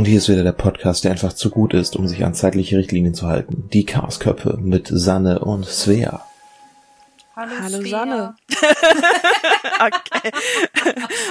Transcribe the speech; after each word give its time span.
Und 0.00 0.06
hier 0.06 0.16
ist 0.16 0.30
wieder 0.30 0.44
der 0.44 0.52
Podcast, 0.52 1.04
der 1.04 1.10
einfach 1.10 1.34
zu 1.34 1.50
gut 1.50 1.74
ist, 1.74 1.94
um 1.94 2.08
sich 2.08 2.24
an 2.24 2.32
zeitliche 2.32 2.78
Richtlinien 2.78 3.12
zu 3.12 3.26
halten. 3.26 3.68
Die 3.70 3.84
Chaosköpfe 3.84 4.56
mit 4.56 4.88
Sanne 4.90 5.40
und 5.40 5.66
Svea. 5.66 6.24
Hallo, 7.36 7.52
Hallo 7.60 7.86
Sanne. 7.86 8.34
okay. 9.78 10.30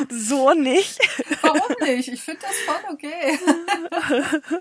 so 0.08 0.54
nicht. 0.54 1.00
Warum 1.42 1.76
nicht? 1.82 2.10
Ich 2.10 2.22
finde 2.22 2.42
das 2.42 2.56
voll 2.60 2.94
okay. 2.94 3.40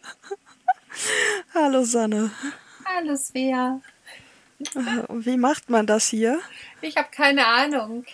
Hallo 1.55 1.85
Sanne. 1.85 2.31
Hallo 2.87 3.15
Svea. 3.15 3.83
Wie 5.11 5.37
macht 5.37 5.69
man 5.69 5.87
das 5.87 6.09
hier? 6.09 6.41
Ich 6.81 6.97
habe 6.97 7.09
keine 7.11 7.47
Ahnung. 7.47 8.07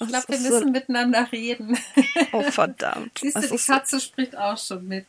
Ich 0.00 0.06
glaube, 0.06 0.28
wir 0.28 0.38
müssen 0.38 0.66
so... 0.66 0.70
miteinander 0.70 1.26
reden. 1.32 1.76
Oh, 2.30 2.42
verdammt. 2.42 3.18
Siehst 3.18 3.36
du, 3.36 3.56
die 3.56 3.56
Katze 3.56 3.98
spricht 3.98 4.38
auch 4.38 4.56
schon 4.56 4.86
mit. 4.86 5.06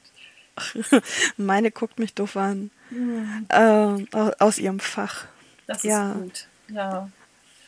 Meine 1.38 1.72
guckt 1.72 2.00
mich 2.00 2.14
doof 2.14 2.38
an. 2.38 2.72
Mhm. 2.90 3.48
Ähm, 3.50 4.08
aus 4.40 4.58
ihrem 4.58 4.80
Fach. 4.80 5.26
Das 5.68 5.84
ja. 5.84 6.12
ist 6.12 6.18
gut. 6.18 6.48
Ja. 6.70 7.10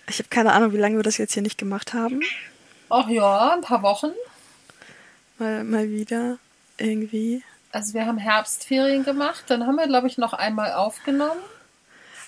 Ich 0.09 0.19
habe 0.19 0.29
keine 0.29 0.51
Ahnung, 0.53 0.73
wie 0.73 0.77
lange 0.77 0.97
wir 0.97 1.03
das 1.03 1.17
jetzt 1.17 1.33
hier 1.33 1.43
nicht 1.43 1.57
gemacht 1.57 1.93
haben. 1.93 2.21
Ach 2.89 3.07
ja, 3.07 3.53
ein 3.53 3.61
paar 3.61 3.81
Wochen. 3.81 4.11
Mal, 5.39 5.63
mal 5.63 5.89
wieder 5.89 6.37
irgendwie. 6.77 7.43
Also 7.71 7.93
wir 7.93 8.05
haben 8.05 8.17
Herbstferien 8.17 9.03
gemacht, 9.03 9.45
dann 9.47 9.65
haben 9.65 9.75
wir, 9.75 9.87
glaube 9.87 10.07
ich, 10.07 10.17
noch 10.17 10.33
einmal 10.33 10.73
aufgenommen. 10.73 11.41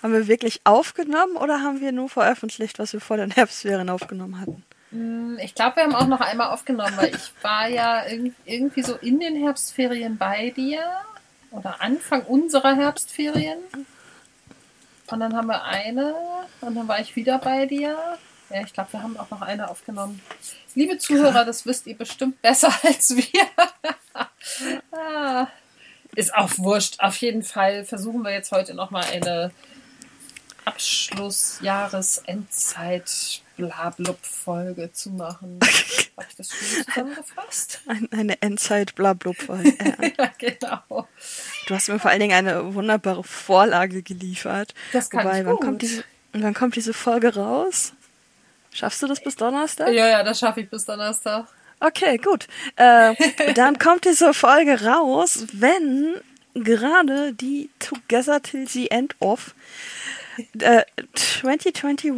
Haben 0.02 0.13
wir 0.13 0.27
wirklich 0.27 0.61
aufgenommen 0.63 1.36
oder 1.36 1.61
haben 1.61 1.81
wir 1.81 1.91
nur 1.91 2.09
veröffentlicht, 2.09 2.80
was 2.80 2.94
wir 2.94 3.02
vor 3.02 3.17
den 3.17 3.31
Herbstferien 3.31 3.89
aufgenommen 3.89 4.39
hatten? 4.39 4.63
Hm, 4.95 5.38
ich 5.41 5.54
glaube, 5.54 5.76
wir 5.76 5.84
haben 5.84 5.95
auch 5.95 6.08
noch 6.08 6.22
einmal 6.22 6.48
aufgenommen, 6.48 6.95
weil 6.95 7.13
ich 7.13 7.31
war 7.41 7.67
ja 7.67 8.05
irgendwie 8.45 8.81
so 8.81 8.95
in 8.95 9.20
den 9.20 9.36
Herbstferien 9.36 10.17
bei 10.17 10.52
dir 10.52 10.80
oder 11.52 11.81
Anfang 11.81 12.23
unserer 12.23 12.76
Herbstferien. 12.76 13.59
Und 15.08 15.19
dann 15.19 15.36
haben 15.36 15.47
wir 15.47 15.64
eine 15.64 16.16
und 16.61 16.75
dann 16.75 16.88
war 16.88 17.00
ich 17.02 17.16
wieder 17.17 17.39
bei 17.39 17.66
dir. 17.66 17.97
Ja, 18.50 18.61
ich 18.61 18.72
glaube, 18.72 18.94
wir 18.94 19.03
haben 19.03 19.17
auch 19.17 19.30
noch 19.30 19.42
eine 19.42 19.69
aufgenommen. 19.69 20.22
Liebe 20.75 20.97
Zuhörer, 20.97 21.44
das 21.44 21.66
wisst 21.66 21.88
ihr 21.88 21.97
bestimmt 21.97 22.41
besser 22.41 22.73
als 22.84 23.16
wir. 23.17 23.47
ah, 24.91 25.47
ist 26.16 26.34
auch 26.34 26.52
wurscht. 26.58 27.02
Auf 27.02 27.17
jeden 27.17 27.44
Fall 27.44 27.84
versuchen 27.84 28.22
wir 28.22 28.31
jetzt 28.31 28.52
heute 28.53 28.73
nochmal 28.73 29.03
eine 29.12 29.52
Abschluss, 30.64 31.59
Jahres, 31.62 32.19
Endzeit, 32.19 33.41
Blablub-Folge 33.58 34.92
zu 34.92 35.11
machen. 35.11 35.59
Habe 36.17 36.28
ich 36.30 36.36
das 36.36 36.50
schon 36.50 36.86
zusammengefasst? 36.86 37.81
Eine 38.12 38.42
Endzeit-Blablub-Folge. 38.42 39.73
ja, 40.17 40.31
genau. 40.38 41.08
Du 41.67 41.75
hast 41.75 41.89
mir 41.89 42.00
vor 42.00 42.12
allen 42.12 42.22
Dingen 42.22 42.34
eine 42.34 42.73
wunderbare 42.73 43.23
Vorlage 43.23 44.02
geliefert. 44.02 44.73
Das 44.94 45.09
kann 45.09 45.25
Wobei, 45.25 45.42
ich 45.42 45.45
wann 45.45 45.58
kommt 45.58 45.81
diese, 45.81 46.03
wann 46.31 46.53
kommt 46.53 46.75
diese 46.75 46.94
Folge 46.94 47.36
raus? 47.36 47.94
Schaffst 48.72 49.02
du 49.02 49.08
das 49.08 49.22
bis 49.22 49.36
Donnerstag? 49.36 49.90
Ja, 49.94 50.08
ja, 50.08 50.23
das 50.23 50.40
schaffe 50.40 50.62
ich 50.62 50.69
bis 50.69 50.86
Donnerstag. 50.86 51.47
Okay, 51.80 52.17
gut. 52.17 52.47
Äh, 52.78 53.14
dann 53.53 53.78
kommt 53.78 54.06
diese 54.06 54.34
Folge 54.34 54.86
raus, 54.86 55.45
wenn 55.52 56.16
gerade 56.53 57.34
die 57.34 57.69
Together 57.80 58.42
Till 58.42 58.67
the 58.67 58.90
End 58.90 59.16
of 59.19 59.53
äh, 60.59 60.84
2021 61.14 62.14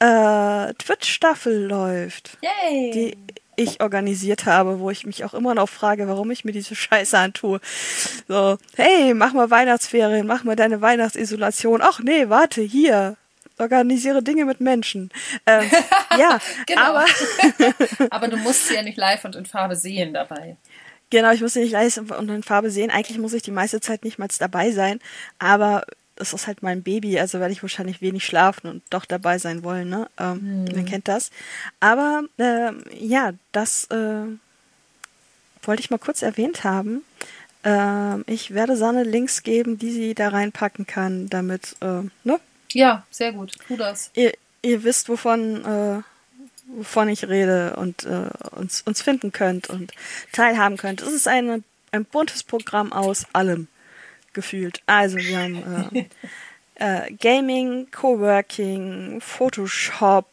äh, 0.00 0.74
Twitch-Staffel 0.74 1.66
läuft. 1.66 2.38
Yay! 2.42 2.90
Die 2.90 3.16
ich 3.60 3.82
organisiert 3.82 4.46
habe, 4.46 4.80
wo 4.80 4.90
ich 4.90 5.04
mich 5.04 5.24
auch 5.24 5.34
immer 5.34 5.54
noch 5.54 5.68
frage, 5.68 6.08
warum 6.08 6.30
ich 6.30 6.44
mir 6.44 6.52
diese 6.52 6.74
Scheiße 6.74 7.18
antue. 7.18 7.60
So, 8.26 8.56
hey, 8.74 9.12
mach 9.12 9.34
mal 9.34 9.50
Weihnachtsferien, 9.50 10.26
mach 10.26 10.44
mal 10.44 10.56
deine 10.56 10.80
Weihnachtsisolation. 10.80 11.82
Ach 11.82 12.00
nee, 12.00 12.28
warte, 12.28 12.62
hier. 12.62 13.16
Organisiere 13.58 14.22
Dinge 14.22 14.46
mit 14.46 14.60
Menschen. 14.60 15.10
Ähm, 15.44 15.70
ja, 16.18 16.38
genau. 16.66 16.80
aber. 16.80 17.04
aber 18.10 18.28
du 18.28 18.38
musst 18.38 18.68
sie 18.68 18.74
ja 18.74 18.82
nicht 18.82 18.96
live 18.96 19.22
und 19.26 19.36
in 19.36 19.44
Farbe 19.44 19.76
sehen 19.76 20.14
dabei. 20.14 20.56
Genau, 21.10 21.30
ich 21.32 21.42
muss 21.42 21.52
sie 21.52 21.60
nicht 21.60 21.72
live 21.72 21.98
und 21.98 22.30
in 22.30 22.42
Farbe 22.42 22.70
sehen. 22.70 22.90
Eigentlich 22.90 23.18
muss 23.18 23.34
ich 23.34 23.42
die 23.42 23.50
meiste 23.50 23.80
Zeit 23.80 24.04
nicht 24.04 24.18
mal 24.18 24.28
dabei 24.38 24.70
sein. 24.70 25.00
Aber 25.38 25.84
es 26.20 26.32
ist 26.32 26.46
halt 26.46 26.62
mein 26.62 26.82
Baby, 26.82 27.18
also 27.18 27.40
werde 27.40 27.52
ich 27.52 27.62
wahrscheinlich 27.62 28.00
wenig 28.00 28.24
schlafen 28.24 28.68
und 28.68 28.82
doch 28.90 29.04
dabei 29.04 29.38
sein 29.38 29.62
wollen, 29.62 29.88
ne? 29.88 30.08
Ähm, 30.18 30.66
hm. 30.66 30.76
Man 30.76 30.84
kennt 30.84 31.08
das. 31.08 31.30
Aber 31.80 32.24
äh, 32.38 32.72
ja, 32.98 33.32
das 33.52 33.86
äh, 33.90 34.26
wollte 35.62 35.80
ich 35.80 35.90
mal 35.90 35.98
kurz 35.98 36.22
erwähnt 36.22 36.64
haben. 36.64 37.02
Äh, 37.64 38.20
ich 38.30 38.54
werde 38.54 38.76
Sanne 38.76 39.04
Links 39.04 39.42
geben, 39.42 39.78
die 39.78 39.90
sie 39.90 40.14
da 40.14 40.28
reinpacken 40.28 40.86
kann, 40.86 41.28
damit, 41.28 41.76
äh, 41.80 42.02
ne? 42.24 42.40
Ja, 42.72 43.04
sehr 43.10 43.32
gut. 43.32 43.56
Tu 43.66 43.76
das. 43.76 44.10
Ihr, 44.14 44.32
ihr 44.62 44.84
wisst, 44.84 45.08
wovon, 45.08 45.64
äh, 45.64 46.02
wovon 46.66 47.08
ich 47.08 47.28
rede 47.28 47.76
und 47.76 48.04
äh, 48.04 48.28
uns, 48.52 48.82
uns 48.82 49.02
finden 49.02 49.32
könnt 49.32 49.68
und 49.68 49.92
teilhaben 50.32 50.76
könnt. 50.76 51.02
Es 51.02 51.12
ist 51.12 51.26
eine, 51.26 51.62
ein 51.90 52.04
buntes 52.04 52.42
Programm 52.44 52.92
aus 52.92 53.26
allem 53.32 53.66
gefühlt. 54.32 54.80
Also 54.86 55.16
wir 55.18 55.38
haben 55.38 55.92
äh, 55.94 56.04
äh, 57.06 57.12
Gaming, 57.12 57.88
Coworking, 57.90 59.20
Photoshop, 59.20 60.26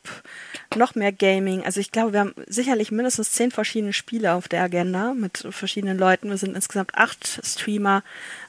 noch 0.75 0.95
mehr 0.95 1.11
Gaming. 1.11 1.63
Also 1.63 1.79
ich 1.79 1.91
glaube, 1.91 2.13
wir 2.13 2.21
haben 2.21 2.33
sicherlich 2.47 2.91
mindestens 2.91 3.31
zehn 3.31 3.51
verschiedene 3.51 3.93
Spiele 3.93 4.33
auf 4.33 4.47
der 4.47 4.63
Agenda 4.63 5.13
mit 5.13 5.45
verschiedenen 5.51 5.97
Leuten. 5.97 6.29
Wir 6.29 6.37
sind 6.37 6.55
insgesamt 6.55 6.95
acht 6.95 7.41
Streamer 7.43 8.03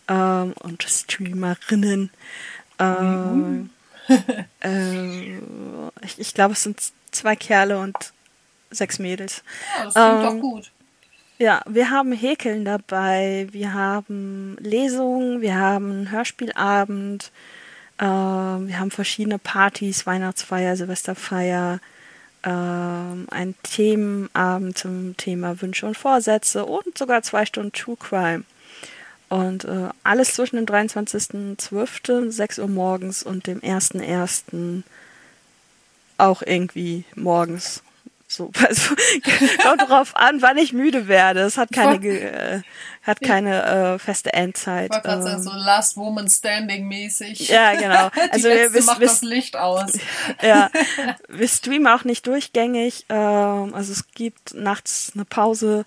ähm, 0.08 0.54
und 0.60 0.82
Streamerinnen. 0.84 2.10
Ähm, 2.78 3.70
äh, 4.60 5.36
ich, 6.02 6.18
ich 6.18 6.34
glaube, 6.34 6.54
es 6.54 6.62
sind 6.62 6.80
zwei 7.10 7.36
Kerle 7.36 7.78
und 7.78 7.96
sechs 8.70 8.98
Mädels. 8.98 9.42
Ja, 9.76 9.84
das 9.84 9.94
klingt 9.94 10.06
ähm, 10.06 10.22
doch 10.22 10.40
gut. 10.40 10.70
Ja, 11.40 11.62
wir 11.68 11.90
haben 11.90 12.10
Häkeln 12.12 12.64
dabei, 12.64 13.46
wir 13.52 13.72
haben 13.72 14.56
Lesungen, 14.58 15.40
wir 15.40 15.54
haben 15.54 16.10
Hörspielabend, 16.10 17.30
äh, 17.98 18.04
wir 18.04 18.80
haben 18.80 18.90
verschiedene 18.90 19.38
Partys, 19.38 20.04
Weihnachtsfeier, 20.04 20.76
Silvesterfeier, 20.76 21.78
äh, 22.42 22.48
einen 22.48 23.54
Themenabend 23.62 24.78
zum 24.78 25.16
Thema 25.16 25.62
Wünsche 25.62 25.86
und 25.86 25.96
Vorsätze 25.96 26.66
und 26.66 26.98
sogar 26.98 27.22
zwei 27.22 27.46
Stunden 27.46 27.72
True 27.72 27.96
Crime. 27.96 28.42
Und 29.28 29.64
äh, 29.64 29.90
alles 30.02 30.34
zwischen 30.34 30.56
dem 30.56 30.66
23.12., 30.66 32.32
6 32.32 32.58
Uhr 32.58 32.68
morgens 32.68 33.22
und 33.22 33.46
dem 33.46 33.60
1.1. 33.60 34.82
auch 36.16 36.42
irgendwie 36.42 37.04
morgens 37.14 37.84
so, 38.38 38.50
also, 38.66 38.94
kommt 39.62 39.88
drauf 39.88 40.16
an, 40.16 40.40
wann 40.40 40.56
ich 40.58 40.72
müde 40.72 41.08
werde. 41.08 41.40
Es 41.40 41.58
hat 41.58 41.72
keine, 41.72 42.06
äh, 42.06 42.60
hat 43.02 43.20
keine 43.20 43.64
äh, 43.64 43.98
feste 43.98 44.32
Endzeit. 44.32 44.92
Ich 44.94 45.10
ähm, 45.10 45.22
sagen, 45.22 45.42
so 45.42 45.50
Last 45.52 45.96
Woman 45.96 46.28
Standing 46.28 46.86
mäßig. 46.86 47.48
Ja, 47.48 47.74
genau. 47.74 48.10
Also 48.30 48.48
wir, 48.48 48.72
wir, 48.72 48.84
macht 48.84 49.00
wir, 49.00 49.08
das 49.08 49.22
Licht 49.22 49.56
aus. 49.56 49.92
Ja, 50.42 50.70
wir 51.28 51.48
streamen 51.48 51.88
auch 51.88 52.04
nicht 52.04 52.26
durchgängig. 52.26 53.06
Ähm, 53.08 53.74
also 53.74 53.92
es 53.92 54.08
gibt 54.12 54.54
nachts 54.54 55.12
eine 55.14 55.24
Pause. 55.24 55.84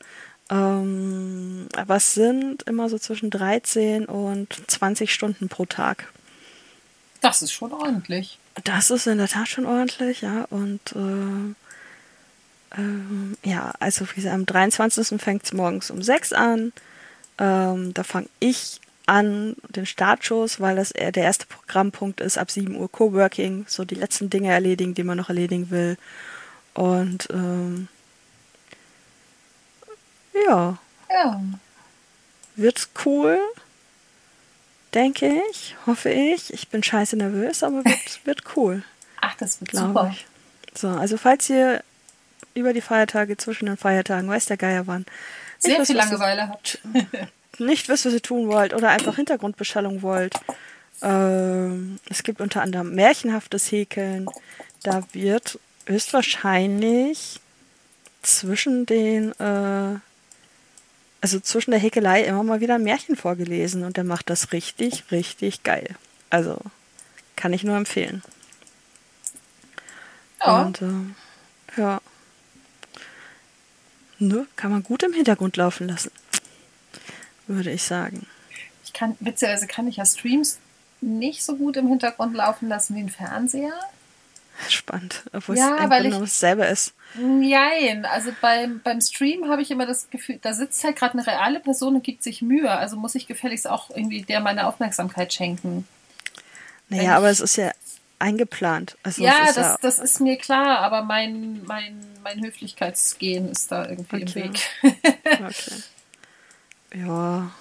Ähm, 0.50 1.67
aber 1.78 1.95
es 1.95 2.13
sind 2.13 2.63
immer 2.63 2.90
so 2.90 3.00
zwischen 3.00 3.29
13 3.29 4.06
und 4.06 4.53
20 4.67 5.13
Stunden 5.13 5.47
pro 5.47 5.66
Tag. 5.66 6.11
Das 7.22 7.41
ist 7.41 7.53
schon 7.53 7.72
ordentlich. 7.72 8.40
Das 8.66 8.90
ist 8.90 9.07
in 9.07 9.19
der 9.19 9.29
Tat 9.29 9.47
schon 9.47 9.66
ordentlich, 9.66 10.22
ja. 10.22 10.45
Und 10.50 10.81
äh, 10.94 11.56
ähm, 12.77 13.37
ja, 13.43 13.73
also 13.79 14.09
wie 14.09 14.15
gesagt, 14.15 14.33
am 14.33 14.45
23. 14.45 15.21
fängt 15.21 15.43
es 15.43 15.53
morgens 15.53 15.91
um 15.91 16.01
6 16.01 16.33
an. 16.33 16.73
Ähm, 17.37 17.93
da 17.93 18.03
fange 18.03 18.29
ich 18.40 18.79
an, 19.05 19.55
den 19.69 19.85
Startschuss, 19.85 20.59
weil 20.59 20.75
das 20.75 20.90
der 20.90 21.16
erste 21.16 21.46
Programmpunkt 21.46 22.22
ist, 22.22 22.37
ab 22.37 22.51
7 22.51 22.75
Uhr 22.75 22.90
Coworking, 22.90 23.66
so 23.67 23.84
die 23.84 23.96
letzten 23.96 24.29
Dinge 24.29 24.51
erledigen, 24.51 24.93
die 24.93 25.03
man 25.03 25.17
noch 25.17 25.29
erledigen 25.29 25.69
will. 25.69 25.97
Und 26.73 27.28
ähm, 27.31 27.87
ja. 30.47 30.78
Ja. 31.09 31.41
Wird 32.55 32.90
cool. 33.05 33.40
Denke 34.93 35.41
ich, 35.49 35.75
hoffe 35.85 36.09
ich. 36.09 36.53
Ich 36.53 36.69
bin 36.69 36.84
scheiße 36.84 37.16
nervös, 37.16 37.63
aber 37.63 37.84
wird, 37.84 38.19
wird 38.25 38.43
cool. 38.55 38.84
Ach, 39.19 39.35
das 39.35 39.59
wird 39.61 39.72
super. 39.72 40.13
Ich. 40.13 40.25
So, 40.73 40.90
also 40.90 41.17
falls 41.17 41.49
ihr 41.49 41.84
über 42.53 42.73
die 42.73 42.81
Feiertage, 42.81 43.37
zwischen 43.37 43.65
den 43.65 43.77
Feiertagen, 43.77 44.29
weiß 44.29 44.45
der 44.45 44.57
Geier 44.57 44.87
wann. 44.87 45.05
Sehr 45.59 45.79
wisst, 45.79 45.87
viel 45.87 45.97
Langeweile 45.97 46.49
habt. 46.49 46.79
nicht 47.59 47.89
wisst, 47.89 48.05
was 48.05 48.13
ihr 48.13 48.21
tun 48.21 48.47
wollt 48.47 48.73
oder 48.73 48.89
einfach 48.89 49.15
Hintergrundbeschallung 49.15 50.01
wollt. 50.01 50.39
Ähm, 51.01 51.99
es 52.09 52.23
gibt 52.23 52.41
unter 52.41 52.61
anderem 52.61 52.93
märchenhaftes 52.93 53.71
Häkeln. 53.71 54.27
Da 54.83 55.03
wird 55.13 55.59
höchstwahrscheinlich 55.85 57.39
zwischen 58.21 58.85
den 58.85 59.31
äh, 59.39 59.99
also 61.21 61.39
zwischen 61.39 61.71
der 61.71 61.79
Häkelei 61.79 62.23
immer 62.23 62.43
mal 62.43 62.61
wieder 62.61 62.75
ein 62.75 62.83
Märchen 62.83 63.15
vorgelesen 63.15 63.83
und 63.83 63.95
der 63.95 64.03
macht 64.03 64.29
das 64.29 64.51
richtig, 64.51 65.11
richtig 65.11 65.61
geil. 65.63 65.95
Also 66.31 66.57
kann 67.35 67.53
ich 67.53 67.63
nur 67.63 67.77
empfehlen. 67.77 68.23
Ja. 70.39 70.63
Und 70.63 70.81
äh, 70.81 71.79
ja. 71.79 72.01
Ne, 74.22 74.46
kann 74.56 74.70
man 74.72 74.84
gut 74.84 75.02
im 75.02 75.14
Hintergrund 75.14 75.58
laufen 75.58 75.88
lassen. 75.88 76.12
Würde 77.47 77.72
ich 77.72 77.82
sagen. 77.82 78.28
Ich 78.85 78.94
kann, 78.94 79.18
witzigerweise 79.20 79.66
kann 79.66 79.88
ich 79.88 79.97
ja 79.97 80.06
Streams 80.06 80.59
nicht 81.02 81.44
so 81.44 81.56
gut 81.56 81.76
im 81.76 81.88
Hintergrund 81.88 82.35
laufen 82.35 82.68
lassen 82.70 82.96
wie 82.96 83.00
ein 83.00 83.09
Fernseher. 83.09 83.73
Spannend. 84.70 85.23
Obwohl 85.34 85.58
Ja, 85.58 85.78
es 85.78 85.84
im 85.85 85.90
weil 85.90 86.02
Grunde 86.03 86.18
ich- 86.18 86.22
dasselbe 86.32 86.66
ist. 86.66 86.94
Nein, 87.16 88.06
also 88.06 88.32
beim, 88.41 88.79
beim 88.84 89.02
Stream 89.02 89.50
habe 89.50 89.64
ich 89.64 89.72
immer 89.72 89.88
das 89.88 90.08
Gefühl, 90.12 90.38
da 90.41 90.53
sitzt 90.53 90.84
halt 90.84 90.96
gerade 90.97 91.14
eine 91.18 91.26
reale 91.26 91.59
Person 91.59 91.96
und 91.96 92.03
gibt 92.03 92.22
sich 92.22 92.44
Mühe. 92.44 92.70
Also 92.70 92.97
muss 92.97 93.16
ich 93.16 93.26
gefälligst 93.28 93.68
auch 93.68 93.90
irgendwie 93.90 94.22
der 94.22 94.40
meine 94.40 94.68
Aufmerksamkeit 94.68 95.34
schenken. 95.34 95.88
Naja, 96.90 97.18
aber 97.18 97.29
es 97.32 97.40
ist 97.40 97.56
ja 97.56 97.72
eingeplant. 98.22 98.97
Also 99.03 99.23
ja, 99.23 99.44
ist 99.47 99.58
das, 99.58 99.66
ja 99.66 99.78
das 99.82 100.00
ist 100.00 100.20
mir 100.22 100.38
klar, 100.38 100.79
aber 100.79 101.03
mein, 101.03 101.64
mein, 101.66 102.00
mein 102.23 102.44
Höflichkeitsgehen 102.44 103.50
ist 103.50 103.72
da 103.72 103.88
irgendwie 103.90 104.23
Okay. 104.23 104.41
im 104.41 104.53
Weg. 104.53 104.59
Okay. 105.34 105.84
Ja. 106.96 107.52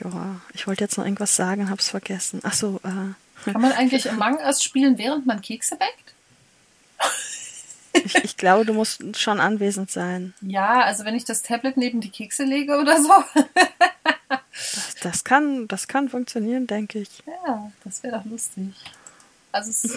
Ja. 0.00 0.40
Ich 0.54 0.66
wollte 0.66 0.84
jetzt 0.84 0.96
noch 0.98 1.04
irgendwas 1.04 1.36
sagen, 1.36 1.70
hab's 1.70 1.88
vergessen. 1.88 2.40
Ach 2.44 2.52
so, 2.54 2.80
äh, 2.84 3.50
Kann 3.52 3.60
man 3.60 3.72
eigentlich 3.72 4.10
Among 4.10 4.38
Us 4.38 4.62
spielen, 4.62 4.98
während 4.98 5.26
man 5.26 5.40
Kekse 5.40 5.76
backt? 5.76 6.14
ich, 7.92 8.14
ich 8.16 8.36
glaube, 8.36 8.64
du 8.64 8.72
musst 8.74 9.02
schon 9.18 9.40
anwesend 9.40 9.90
sein. 9.90 10.34
Ja, 10.42 10.82
also 10.82 11.04
wenn 11.04 11.14
ich 11.14 11.24
das 11.24 11.42
Tablet 11.42 11.76
neben 11.76 12.00
die 12.00 12.10
Kekse 12.10 12.44
lege 12.44 12.78
oder 12.78 13.02
so. 13.02 13.12
Das, 14.52 14.94
das 15.02 15.24
kann, 15.24 15.68
das 15.68 15.88
kann 15.88 16.08
funktionieren, 16.08 16.66
denke 16.66 16.98
ich. 17.00 17.22
Ja, 17.46 17.70
das 17.84 18.02
wäre 18.02 18.18
doch 18.18 18.24
lustig. 18.24 18.64
Also 19.52 19.70
es, 19.70 19.96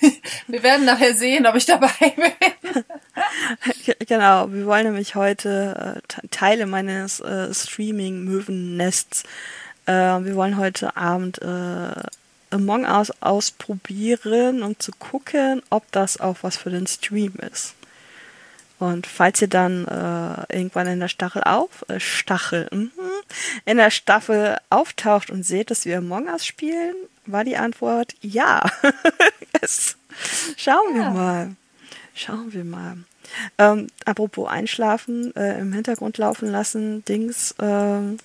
wir 0.48 0.62
werden 0.62 0.84
nachher 0.84 1.14
sehen, 1.14 1.46
ob 1.46 1.54
ich 1.54 1.64
dabei 1.66 1.88
bin. 2.00 2.84
Genau, 4.06 4.50
wir 4.52 4.66
wollen 4.66 4.84
nämlich 4.86 5.14
heute 5.14 5.96
äh, 5.96 6.08
Te- 6.08 6.28
Teile 6.30 6.66
meines 6.66 7.20
äh, 7.20 7.52
Streaming-Möwennests. 7.54 9.22
Äh, 9.86 9.92
wir 9.92 10.34
wollen 10.34 10.56
heute 10.58 10.96
Abend 10.96 11.40
äh, 11.42 12.02
Among 12.50 12.84
Us 12.84 13.10
ausprobieren, 13.22 14.62
um 14.62 14.78
zu 14.78 14.92
gucken, 14.92 15.62
ob 15.70 15.90
das 15.92 16.20
auch 16.20 16.36
was 16.42 16.56
für 16.56 16.70
den 16.70 16.86
Stream 16.86 17.34
ist. 17.50 17.74
Und 18.78 19.06
falls 19.06 19.40
ihr 19.40 19.48
dann 19.48 19.86
äh, 19.86 20.56
irgendwann 20.56 20.88
in 20.88 21.00
der 21.00 21.08
Stachel 21.08 21.42
auf, 21.44 21.84
äh, 21.88 21.98
Stachel, 22.00 22.68
mhm, 22.72 22.90
in 23.64 23.76
der 23.76 23.90
Staffel 23.90 24.58
auftaucht 24.70 25.30
und 25.30 25.44
seht, 25.44 25.70
dass 25.70 25.84
wir 25.84 25.98
Among 25.98 26.26
Us 26.28 26.44
spielen, 26.46 26.94
war 27.26 27.44
die 27.44 27.56
Antwort 27.56 28.14
ja. 28.20 28.64
yes. 29.60 29.96
Schauen 30.56 30.94
wir 30.94 31.02
Ja. 31.02 31.10
mal. 31.10 31.56
Schauen 32.14 32.52
wir 32.52 32.64
mal. 32.64 32.98
Ähm, 33.56 33.86
apropos 34.04 34.48
einschlafen, 34.48 35.34
äh, 35.36 35.58
im 35.60 35.72
Hintergrund 35.72 36.18
laufen 36.18 36.50
lassen, 36.50 37.04
Dings. 37.06 37.54
Ähm, 37.60 38.18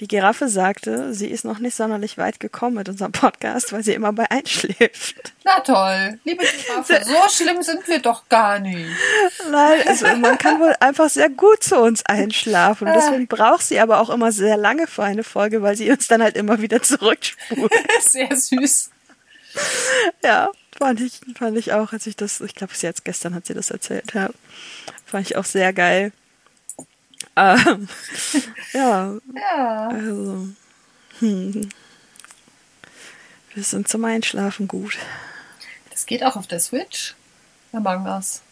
die 0.00 0.08
Giraffe 0.08 0.48
sagte, 0.48 1.14
sie 1.14 1.28
ist 1.28 1.44
noch 1.44 1.58
nicht 1.58 1.74
sonderlich 1.74 2.18
weit 2.18 2.40
gekommen 2.40 2.76
mit 2.76 2.88
unserem 2.88 3.12
Podcast, 3.12 3.72
weil 3.72 3.82
sie 3.82 3.94
immer 3.94 4.12
bei 4.12 4.30
einschläft. 4.30 5.32
Na 5.44 5.60
toll, 5.60 6.18
liebe 6.24 6.44
Giraffe, 6.44 7.00
so 7.04 7.28
schlimm 7.30 7.62
sind 7.62 7.86
wir 7.88 8.00
doch 8.00 8.28
gar 8.28 8.58
nicht. 8.58 8.90
Nein, 9.50 9.80
also 9.86 10.06
man 10.16 10.38
kann 10.38 10.60
wohl 10.60 10.74
einfach 10.80 11.08
sehr 11.08 11.30
gut 11.30 11.62
zu 11.62 11.78
uns 11.78 12.04
einschlafen. 12.04 12.88
Und 12.88 12.94
deswegen 12.94 13.26
braucht 13.26 13.62
sie 13.62 13.80
aber 13.80 14.00
auch 14.00 14.10
immer 14.10 14.32
sehr 14.32 14.56
lange 14.56 14.86
für 14.86 15.04
eine 15.04 15.24
Folge, 15.24 15.62
weil 15.62 15.76
sie 15.76 15.90
uns 15.90 16.08
dann 16.08 16.22
halt 16.22 16.36
immer 16.36 16.60
wieder 16.60 16.82
zurückspult. 16.82 17.72
Sehr 18.00 18.34
süß. 18.34 18.90
Ja, 20.22 20.50
fand 20.76 21.00
ich, 21.00 21.20
fand 21.36 21.56
ich 21.56 21.72
auch, 21.72 21.92
als 21.92 22.06
ich 22.06 22.16
das, 22.16 22.40
ich 22.40 22.54
glaube, 22.54 22.72
jetzt 22.80 23.04
gestern 23.04 23.34
hat 23.34 23.46
sie 23.46 23.54
das 23.54 23.70
erzählt, 23.70 24.14
ja. 24.14 24.30
Fand 25.06 25.26
ich 25.26 25.36
auch 25.36 25.44
sehr 25.44 25.72
geil. 25.72 26.12
Ähm, 27.36 27.88
ja, 28.72 29.14
Ja. 29.34 29.88
also. 29.88 30.48
Hm. 31.20 31.68
Wir 33.54 33.64
sind 33.64 33.88
zum 33.88 34.04
Einschlafen 34.04 34.68
gut. 34.68 34.96
Das 35.90 36.06
geht 36.06 36.22
auch 36.22 36.36
auf 36.36 36.46
der 36.46 36.60
Switch. 36.60 37.14
Among 37.72 38.06
Us. 38.06 38.42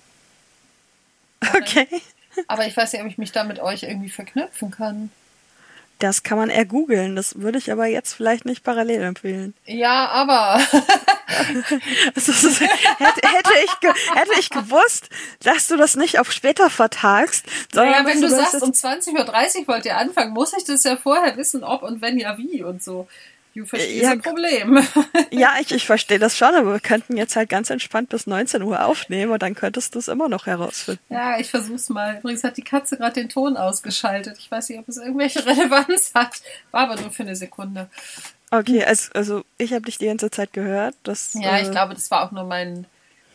Okay. 1.54 1.86
Aber 2.48 2.66
ich 2.66 2.76
weiß 2.76 2.92
nicht, 2.92 3.02
ob 3.02 3.08
ich 3.08 3.18
mich 3.18 3.32
da 3.32 3.44
mit 3.44 3.60
euch 3.60 3.84
irgendwie 3.84 4.10
verknüpfen 4.10 4.70
kann. 4.70 5.10
Das 5.98 6.22
kann 6.22 6.36
man 6.38 6.50
eher 6.50 6.66
googeln. 6.66 7.16
Das 7.16 7.36
würde 7.40 7.58
ich 7.58 7.72
aber 7.72 7.86
jetzt 7.86 8.12
vielleicht 8.12 8.44
nicht 8.44 8.62
parallel 8.64 9.02
empfehlen. 9.02 9.54
Ja, 9.64 10.08
aber. 10.08 10.60
Also, 12.14 12.32
hätte, 12.32 13.28
hätte, 13.28 13.50
ich 13.64 13.88
hätte 14.14 14.40
ich 14.40 14.50
gewusst, 14.50 15.08
dass 15.42 15.68
du 15.68 15.76
das 15.76 15.96
nicht 15.96 16.18
auf 16.18 16.32
später 16.32 16.70
vertagst, 16.70 17.46
sondern 17.72 17.92
Naja, 17.92 18.06
wenn 18.06 18.20
du 18.20 18.28
das 18.28 18.52
sagst, 18.52 18.62
um 18.62 18.70
20.30 18.70 19.60
Uhr 19.60 19.68
wollt 19.68 19.84
ihr 19.86 19.96
anfangen, 19.96 20.32
muss 20.32 20.52
ich 20.56 20.64
das 20.64 20.84
ja 20.84 20.96
vorher 20.96 21.36
wissen, 21.36 21.64
ob 21.64 21.82
und 21.82 22.00
wenn 22.00 22.18
ja 22.18 22.38
wie 22.38 22.62
und 22.62 22.82
so. 22.82 23.08
Du 23.56 23.64
verstehst 23.64 24.02
Ja, 24.02 24.14
das 24.14 24.22
Problem. 24.22 24.86
Ja, 25.30 25.54
ich, 25.60 25.72
ich 25.72 25.86
verstehe 25.86 26.18
das 26.18 26.36
schon, 26.36 26.54
aber 26.54 26.74
wir 26.74 26.80
könnten 26.80 27.16
jetzt 27.16 27.36
halt 27.36 27.48
ganz 27.48 27.70
entspannt 27.70 28.10
bis 28.10 28.26
19 28.26 28.62
Uhr 28.62 28.84
aufnehmen 28.84 29.32
und 29.32 29.42
dann 29.42 29.54
könntest 29.54 29.94
du 29.94 29.98
es 29.98 30.08
immer 30.08 30.28
noch 30.28 30.44
herausfinden. 30.44 31.02
Ja, 31.08 31.38
ich 31.38 31.50
versuch's 31.50 31.88
mal. 31.88 32.18
Übrigens 32.18 32.44
hat 32.44 32.58
die 32.58 32.62
Katze 32.62 32.98
gerade 32.98 33.14
den 33.14 33.30
Ton 33.30 33.56
ausgeschaltet. 33.56 34.36
Ich 34.38 34.50
weiß 34.50 34.68
nicht, 34.68 34.78
ob 34.78 34.88
es 34.88 34.98
irgendwelche 34.98 35.44
Relevanz 35.46 36.12
hat. 36.14 36.42
War 36.70 36.82
aber 36.82 37.00
nur 37.00 37.10
für 37.10 37.22
eine 37.22 37.34
Sekunde. 37.34 37.88
Okay, 38.50 38.84
also, 38.84 39.10
also 39.14 39.44
ich 39.58 39.72
habe 39.72 39.84
dich 39.84 39.98
die 39.98 40.06
ganze 40.06 40.30
Zeit 40.30 40.52
gehört. 40.52 40.94
Das, 41.02 41.34
Ja, 41.34 41.58
ich 41.58 41.68
äh, 41.68 41.70
glaube, 41.70 41.94
das 41.94 42.10
war 42.10 42.24
auch 42.24 42.30
nur 42.32 42.44
mein, 42.44 42.86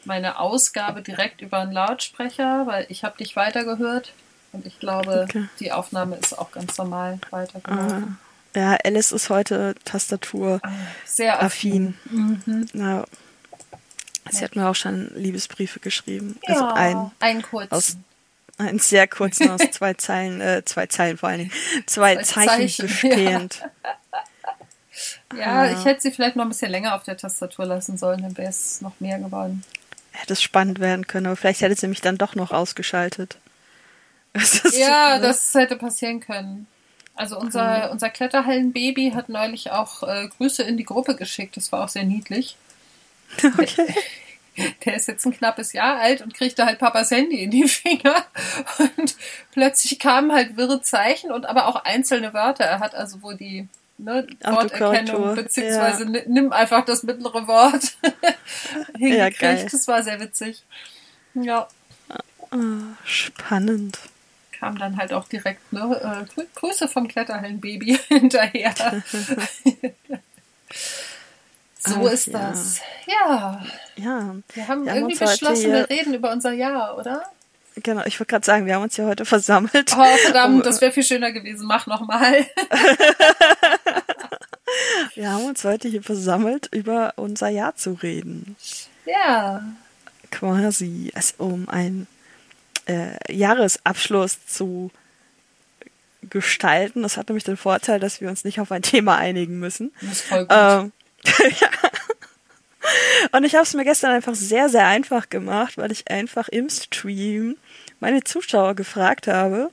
meine 0.05 0.39
Ausgabe 0.39 1.01
direkt 1.01 1.41
über 1.41 1.59
einen 1.59 1.73
Lautsprecher, 1.73 2.65
weil 2.65 2.85
ich 2.89 3.03
habe 3.03 3.17
dich 3.17 3.35
weitergehört. 3.35 4.13
Und 4.53 4.65
ich 4.65 4.79
glaube, 4.79 5.25
Okay. 5.29 5.47
die 5.59 5.71
Aufnahme 5.71 6.15
ist 6.17 6.37
auch 6.37 6.51
ganz 6.51 6.77
normal 6.77 7.19
weitergelaufen. 7.29 8.17
Ja, 8.55 8.77
Alice 8.83 9.11
ist 9.13 9.29
heute 9.29 9.75
Tastatur 9.85 10.59
Sehr 11.05 11.41
affin. 11.41 11.97
affin. 12.05 12.69
Ja. 12.73 13.05
Sie 14.29 14.43
hat 14.43 14.55
mir 14.55 14.67
auch 14.69 14.75
schon 14.75 15.09
Liebesbriefe 15.15 15.79
geschrieben. 15.79 16.37
Ja, 16.47 16.53
Also 16.53 16.67
ein, 16.73 17.11
einen 17.19 17.41
kurzen. 17.41 17.73
aus- 17.73 17.97
einen 18.57 18.79
sehr 18.79 19.07
kurzen 19.07 19.49
aus 19.49 19.61
zwei 19.71 19.93
Zeilen, 19.95 20.41
äh, 20.41 20.63
zwei 20.65 20.85
Zeilen 20.87 21.17
vor 21.17 21.29
allen 21.29 21.39
Dingen, 21.39 21.51
zwei, 21.85 22.15
Zwei 22.17 22.23
Zeichen, 22.23 22.47
Zeichen, 22.69 22.87
bestehend. 22.87 23.59
ja, 23.61 23.69
ich 25.33 25.85
hätte 25.85 26.01
sie 26.01 26.11
vielleicht 26.11 26.35
noch 26.35 26.45
ein 26.45 26.49
bisschen 26.49 26.71
länger 26.71 26.95
auf 26.95 27.03
der 27.03 27.17
Tastatur 27.17 27.65
lassen 27.65 27.97
sollen, 27.97 28.21
dann 28.21 28.37
wäre 28.37 28.49
es 28.49 28.81
noch 28.81 28.99
mehr 28.99 29.19
geworden. 29.19 29.63
Hätte 30.11 30.33
es 30.33 30.41
spannend 30.41 30.79
werden 30.79 31.07
können, 31.07 31.27
aber 31.27 31.35
vielleicht 31.35 31.61
hätte 31.61 31.75
sie 31.75 31.87
mich 31.87 32.01
dann 32.01 32.17
doch 32.17 32.35
noch 32.35 32.51
ausgeschaltet. 32.51 33.37
Das 34.33 34.77
Ja, 34.77 35.19
das 35.19 35.53
hätte 35.53 35.75
passieren 35.75 36.21
können. 36.21 36.65
Also 37.15 37.37
unser, 37.37 37.91
unser 37.91 38.09
Kletterhallenbaby 38.09 39.11
hat 39.13 39.27
neulich 39.27 39.71
auch 39.71 40.03
äh, 40.03 40.29
Grüße 40.29 40.63
in 40.63 40.77
die 40.77 40.85
Gruppe 40.85 41.15
geschickt. 41.15 41.57
Das 41.57 41.71
war 41.73 41.83
auch 41.83 41.89
sehr 41.89 42.05
niedlich. 42.05 42.57
Okay. 43.43 43.93
Der 44.83 44.95
ist 44.95 45.07
jetzt 45.07 45.25
ein 45.25 45.31
knappes 45.31 45.71
Jahr 45.71 45.97
alt 45.99 46.21
und 46.21 46.33
kriegte 46.33 46.65
halt 46.65 46.77
Papas 46.77 47.09
Handy 47.09 47.41
in 47.41 47.51
die 47.51 47.67
Finger. 47.67 48.25
Und 48.97 49.15
plötzlich 49.51 49.97
kamen 49.97 50.33
halt 50.33 50.57
wirre 50.57 50.81
Zeichen 50.81 51.31
und 51.31 51.45
aber 51.45 51.67
auch 51.67 51.77
einzelne 51.85 52.33
Wörter. 52.33 52.65
Er 52.65 52.79
hat 52.79 52.93
also 52.93 53.21
wohl 53.21 53.35
die 53.35 53.69
ne, 54.03 54.27
Worterkennung, 54.43 55.35
beziehungsweise 55.35 56.05
ni- 56.05 56.23
nimm 56.27 56.51
einfach 56.51 56.83
das 56.85 57.03
mittlere 57.03 57.47
Wort 57.47 57.93
hingekriegt. 58.97 59.39
geil. 59.39 59.67
das 59.71 59.87
war 59.87 60.03
sehr 60.03 60.19
witzig. 60.19 60.63
Ja, 61.33 61.67
Ah, 62.53 62.95
spannend. 63.05 63.97
kam 64.51 64.77
dann 64.77 64.97
halt 64.97 65.13
auch 65.13 65.27
direkt 65.29 65.71
ne, 65.71 65.79
äh, 65.79 66.25
Grü- 66.33 66.47
Grüße 66.55 66.87
vom 66.89 67.07
Kletterhallenbaby 67.07 67.97
hinterher. 68.09 68.73
so 71.79 71.95
Ach, 71.95 72.11
ist 72.11 72.27
ja. 72.27 72.49
das. 72.49 72.79
Ja, 73.07 73.63
Ja, 73.95 74.35
wir 74.53 74.67
haben 74.67 74.87
irgendwie 74.87 75.17
beschlossen, 75.17 75.71
wir 75.71 75.89
reden 75.89 76.13
über 76.13 76.31
unser 76.31 76.51
Jahr, 76.51 76.97
oder? 76.97 77.23
Genau. 77.75 78.03
Ich 78.05 78.19
wollte 78.19 78.29
gerade 78.31 78.45
sagen, 78.45 78.65
wir 78.65 78.75
haben 78.75 78.83
uns 78.83 78.95
hier 78.95 79.05
heute 79.05 79.25
versammelt. 79.25 79.95
Oh, 79.97 80.17
verdammt, 80.23 80.55
um- 80.55 80.61
das 80.63 80.81
wäre 80.81 80.91
viel 80.91 81.03
schöner 81.03 81.31
gewesen. 81.31 81.65
Mach 81.67 81.87
nochmal. 81.87 82.45
Wir 85.15 85.29
haben 85.31 85.43
uns 85.45 85.63
heute 85.65 85.89
hier 85.89 86.01
versammelt, 86.01 86.69
über 86.71 87.13
unser 87.17 87.49
Jahr 87.49 87.75
zu 87.75 87.93
reden. 87.93 88.55
ja. 89.05 89.63
Quasi, 90.31 91.11
also 91.13 91.33
um 91.39 91.67
einen 91.67 92.07
äh, 92.85 93.17
Jahresabschluss 93.29 94.45
zu 94.47 94.91
gestalten. 96.29 97.03
Das 97.03 97.17
hat 97.17 97.27
nämlich 97.27 97.43
den 97.43 97.57
Vorteil, 97.57 97.99
dass 97.99 98.21
wir 98.21 98.29
uns 98.29 98.45
nicht 98.45 98.61
auf 98.61 98.71
ein 98.71 98.81
Thema 98.81 99.17
einigen 99.17 99.59
müssen. 99.59 99.91
Das 99.99 100.11
ist 100.13 100.21
voll 100.21 100.45
gut. 100.45 100.51
Ähm, 100.57 100.91
ja. 101.59 101.67
Und 103.31 103.43
ich 103.43 103.55
habe 103.55 103.63
es 103.63 103.73
mir 103.73 103.83
gestern 103.83 104.11
einfach 104.11 104.35
sehr, 104.35 104.69
sehr 104.69 104.87
einfach 104.87 105.29
gemacht, 105.29 105.77
weil 105.77 105.91
ich 105.91 106.09
einfach 106.09 106.47
im 106.47 106.69
Stream 106.69 107.57
meine 107.99 108.23
Zuschauer 108.23 108.75
gefragt 108.75 109.27
habe, 109.27 109.71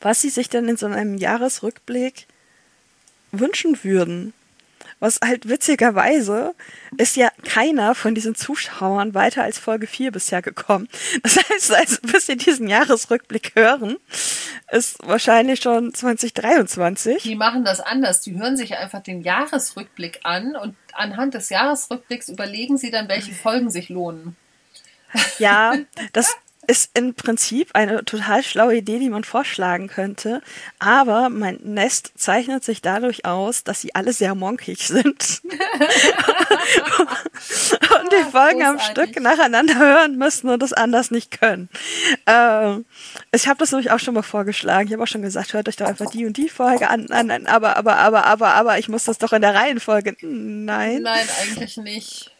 was 0.00 0.20
sie 0.20 0.30
sich 0.30 0.48
denn 0.48 0.68
in 0.68 0.76
so 0.76 0.86
einem 0.86 1.16
Jahresrückblick 1.16 2.26
wünschen 3.32 3.82
würden. 3.82 4.32
Was 4.98 5.20
halt 5.22 5.46
witzigerweise 5.48 6.54
ist 6.96 7.16
ja 7.16 7.28
keiner 7.44 7.94
von 7.94 8.14
diesen 8.14 8.34
Zuschauern 8.34 9.12
weiter 9.12 9.42
als 9.42 9.58
Folge 9.58 9.86
4 9.86 10.10
bisher 10.10 10.40
gekommen. 10.40 10.88
Das 11.22 11.36
heißt, 11.36 11.74
also, 11.74 11.96
bis 12.02 12.26
sie 12.26 12.36
diesen 12.36 12.66
Jahresrückblick 12.66 13.52
hören, 13.54 13.98
ist 14.70 14.96
wahrscheinlich 15.06 15.60
schon 15.60 15.92
2023. 15.92 17.22
Die 17.22 17.34
machen 17.36 17.64
das 17.64 17.80
anders. 17.80 18.22
Die 18.22 18.38
hören 18.38 18.56
sich 18.56 18.76
einfach 18.78 19.02
den 19.02 19.20
Jahresrückblick 19.20 20.20
an 20.22 20.56
und 20.56 20.74
anhand 20.94 21.34
des 21.34 21.50
Jahresrückblicks 21.50 22.28
überlegen 22.30 22.78
sie 22.78 22.90
dann, 22.90 23.08
welche 23.08 23.32
Folgen 23.32 23.70
sich 23.70 23.90
lohnen. 23.90 24.34
Ja, 25.38 25.74
das 26.12 26.34
ist 26.66 26.90
im 26.94 27.14
Prinzip 27.14 27.70
eine 27.74 28.04
total 28.04 28.42
schlaue 28.42 28.76
Idee, 28.76 28.98
die 28.98 29.08
man 29.08 29.24
vorschlagen 29.24 29.88
könnte. 29.88 30.42
Aber 30.78 31.28
mein 31.28 31.58
Nest 31.62 32.12
zeichnet 32.16 32.64
sich 32.64 32.82
dadurch 32.82 33.24
aus, 33.24 33.64
dass 33.64 33.80
sie 33.80 33.94
alle 33.94 34.12
sehr 34.12 34.34
monkig 34.34 34.86
sind. 34.86 35.42
und 38.00 38.12
die 38.12 38.30
Folgen 38.30 38.62
am 38.64 38.78
Stück 38.78 39.20
nacheinander 39.20 39.78
hören 39.78 40.16
müssen 40.16 40.48
und 40.48 40.62
das 40.62 40.72
anders 40.72 41.10
nicht 41.10 41.40
können. 41.40 41.68
Ähm, 42.26 42.84
ich 43.32 43.48
habe 43.48 43.58
das 43.58 43.72
nämlich 43.72 43.90
auch 43.90 44.00
schon 44.00 44.14
mal 44.14 44.22
vorgeschlagen. 44.22 44.88
Ich 44.88 44.92
habe 44.92 45.02
auch 45.02 45.08
schon 45.08 45.22
gesagt, 45.22 45.52
hört 45.52 45.68
euch 45.68 45.76
doch 45.76 45.86
einfach 45.86 46.10
die 46.10 46.26
und 46.26 46.36
die 46.36 46.48
Folge 46.48 46.88
an. 46.88 47.10
an 47.10 47.46
aber, 47.46 47.76
aber, 47.76 47.96
aber, 47.96 48.24
aber, 48.26 48.54
aber, 48.54 48.78
ich 48.78 48.88
muss 48.88 49.04
das 49.04 49.18
doch 49.18 49.32
in 49.32 49.42
der 49.42 49.54
Reihenfolge. 49.54 50.16
Nein. 50.20 51.02
Nein, 51.02 51.28
eigentlich 51.42 51.76
nicht. 51.76 52.32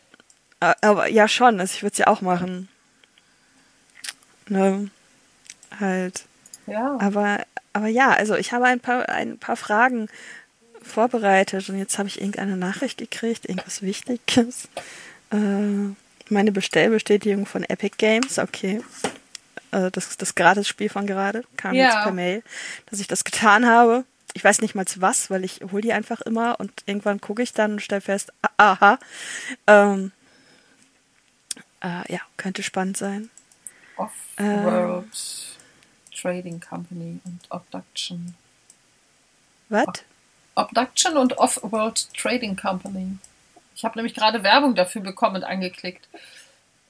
Aber 0.60 1.08
ja, 1.08 1.28
schon. 1.28 1.60
Also 1.60 1.74
ich 1.74 1.82
würde 1.82 1.92
es 1.92 1.98
ja 1.98 2.06
auch 2.06 2.22
machen. 2.22 2.68
Ne? 4.48 4.90
Halt. 5.78 6.24
Ja. 6.66 6.96
Aber, 7.00 7.44
aber 7.72 7.88
ja, 7.88 8.10
also 8.10 8.34
ich 8.36 8.52
habe 8.52 8.66
ein 8.66 8.80
paar, 8.80 9.08
ein 9.08 9.38
paar 9.38 9.56
Fragen 9.56 10.08
vorbereitet 10.82 11.68
und 11.68 11.78
jetzt 11.78 11.98
habe 11.98 12.08
ich 12.08 12.20
irgendeine 12.20 12.56
Nachricht 12.56 12.98
gekriegt, 12.98 13.44
irgendwas 13.46 13.82
Wichtiges. 13.82 14.68
Äh, 15.32 15.94
meine 16.28 16.52
Bestellbestätigung 16.52 17.46
von 17.46 17.64
Epic 17.64 17.96
Games, 17.98 18.38
okay. 18.38 18.80
Äh, 19.72 19.90
das 19.90 20.06
ist 20.08 20.22
das 20.22 20.36
Gratis-Spiel 20.36 20.88
von 20.88 21.06
gerade, 21.06 21.42
kam 21.56 21.74
Ja. 21.74 21.86
jetzt 21.86 22.02
per 22.04 22.12
Mail, 22.12 22.42
dass 22.88 23.00
ich 23.00 23.08
das 23.08 23.24
getan 23.24 23.66
habe. 23.66 24.04
Ich 24.34 24.44
weiß 24.44 24.60
nicht 24.60 24.74
mal 24.74 24.84
was, 24.96 25.30
weil 25.30 25.44
ich 25.44 25.60
hole 25.72 25.82
die 25.82 25.92
einfach 25.92 26.20
immer 26.20 26.60
und 26.60 26.70
irgendwann 26.86 27.20
gucke 27.20 27.42
ich 27.42 27.52
dann 27.52 27.72
und 27.72 27.82
stelle 27.82 28.00
fest, 28.00 28.32
ah, 28.42 28.48
aha. 28.56 28.98
Ähm, 29.66 30.12
äh, 31.80 32.12
ja, 32.12 32.20
könnte 32.36 32.62
spannend 32.62 32.96
sein. 32.96 33.30
Off-World 34.38 35.06
Trading 36.14 36.60
Company 36.60 37.20
und 37.24 37.40
Abduction. 37.50 38.34
Was? 39.68 39.86
Abduction 40.54 41.16
und 41.16 41.38
Off-World 41.38 42.12
Trading 42.14 42.56
Company. 42.56 43.18
Ich 43.74 43.84
habe 43.84 43.98
nämlich 43.98 44.14
gerade 44.14 44.42
Werbung 44.42 44.74
dafür 44.74 45.02
bekommen 45.02 45.36
und 45.36 45.44
angeklickt. 45.44 46.08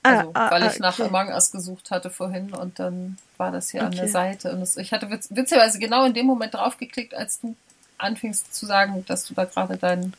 Ah, 0.02 0.24
Also, 0.24 0.30
ah, 0.34 0.50
weil 0.50 0.62
ah, 0.62 0.66
ich 0.66 0.78
nach 0.78 1.00
okay. 1.00 1.08
Among 1.08 1.28
Us 1.28 1.50
gesucht 1.50 1.90
hatte 1.90 2.10
vorhin 2.10 2.54
und 2.54 2.78
dann 2.78 3.18
war 3.38 3.50
das 3.52 3.70
hier 3.70 3.84
an 3.86 3.96
der 3.96 4.06
Okay. 4.06 4.12
Seite. 4.12 4.52
Und 4.52 4.62
es, 4.62 4.76
ich 4.76 4.92
hatte 4.92 5.10
witz, 5.10 5.28
witzigerweise 5.30 5.78
genau 5.78 6.04
in 6.04 6.14
dem 6.14 6.26
Moment 6.26 6.54
draufgeklickt, 6.54 7.14
als 7.14 7.40
du 7.40 7.56
anfingst 7.98 8.54
zu 8.54 8.66
sagen, 8.66 9.04
dass 9.06 9.24
du 9.26 9.34
da 9.34 9.44
gerade 9.44 9.76
deinen 9.78 10.14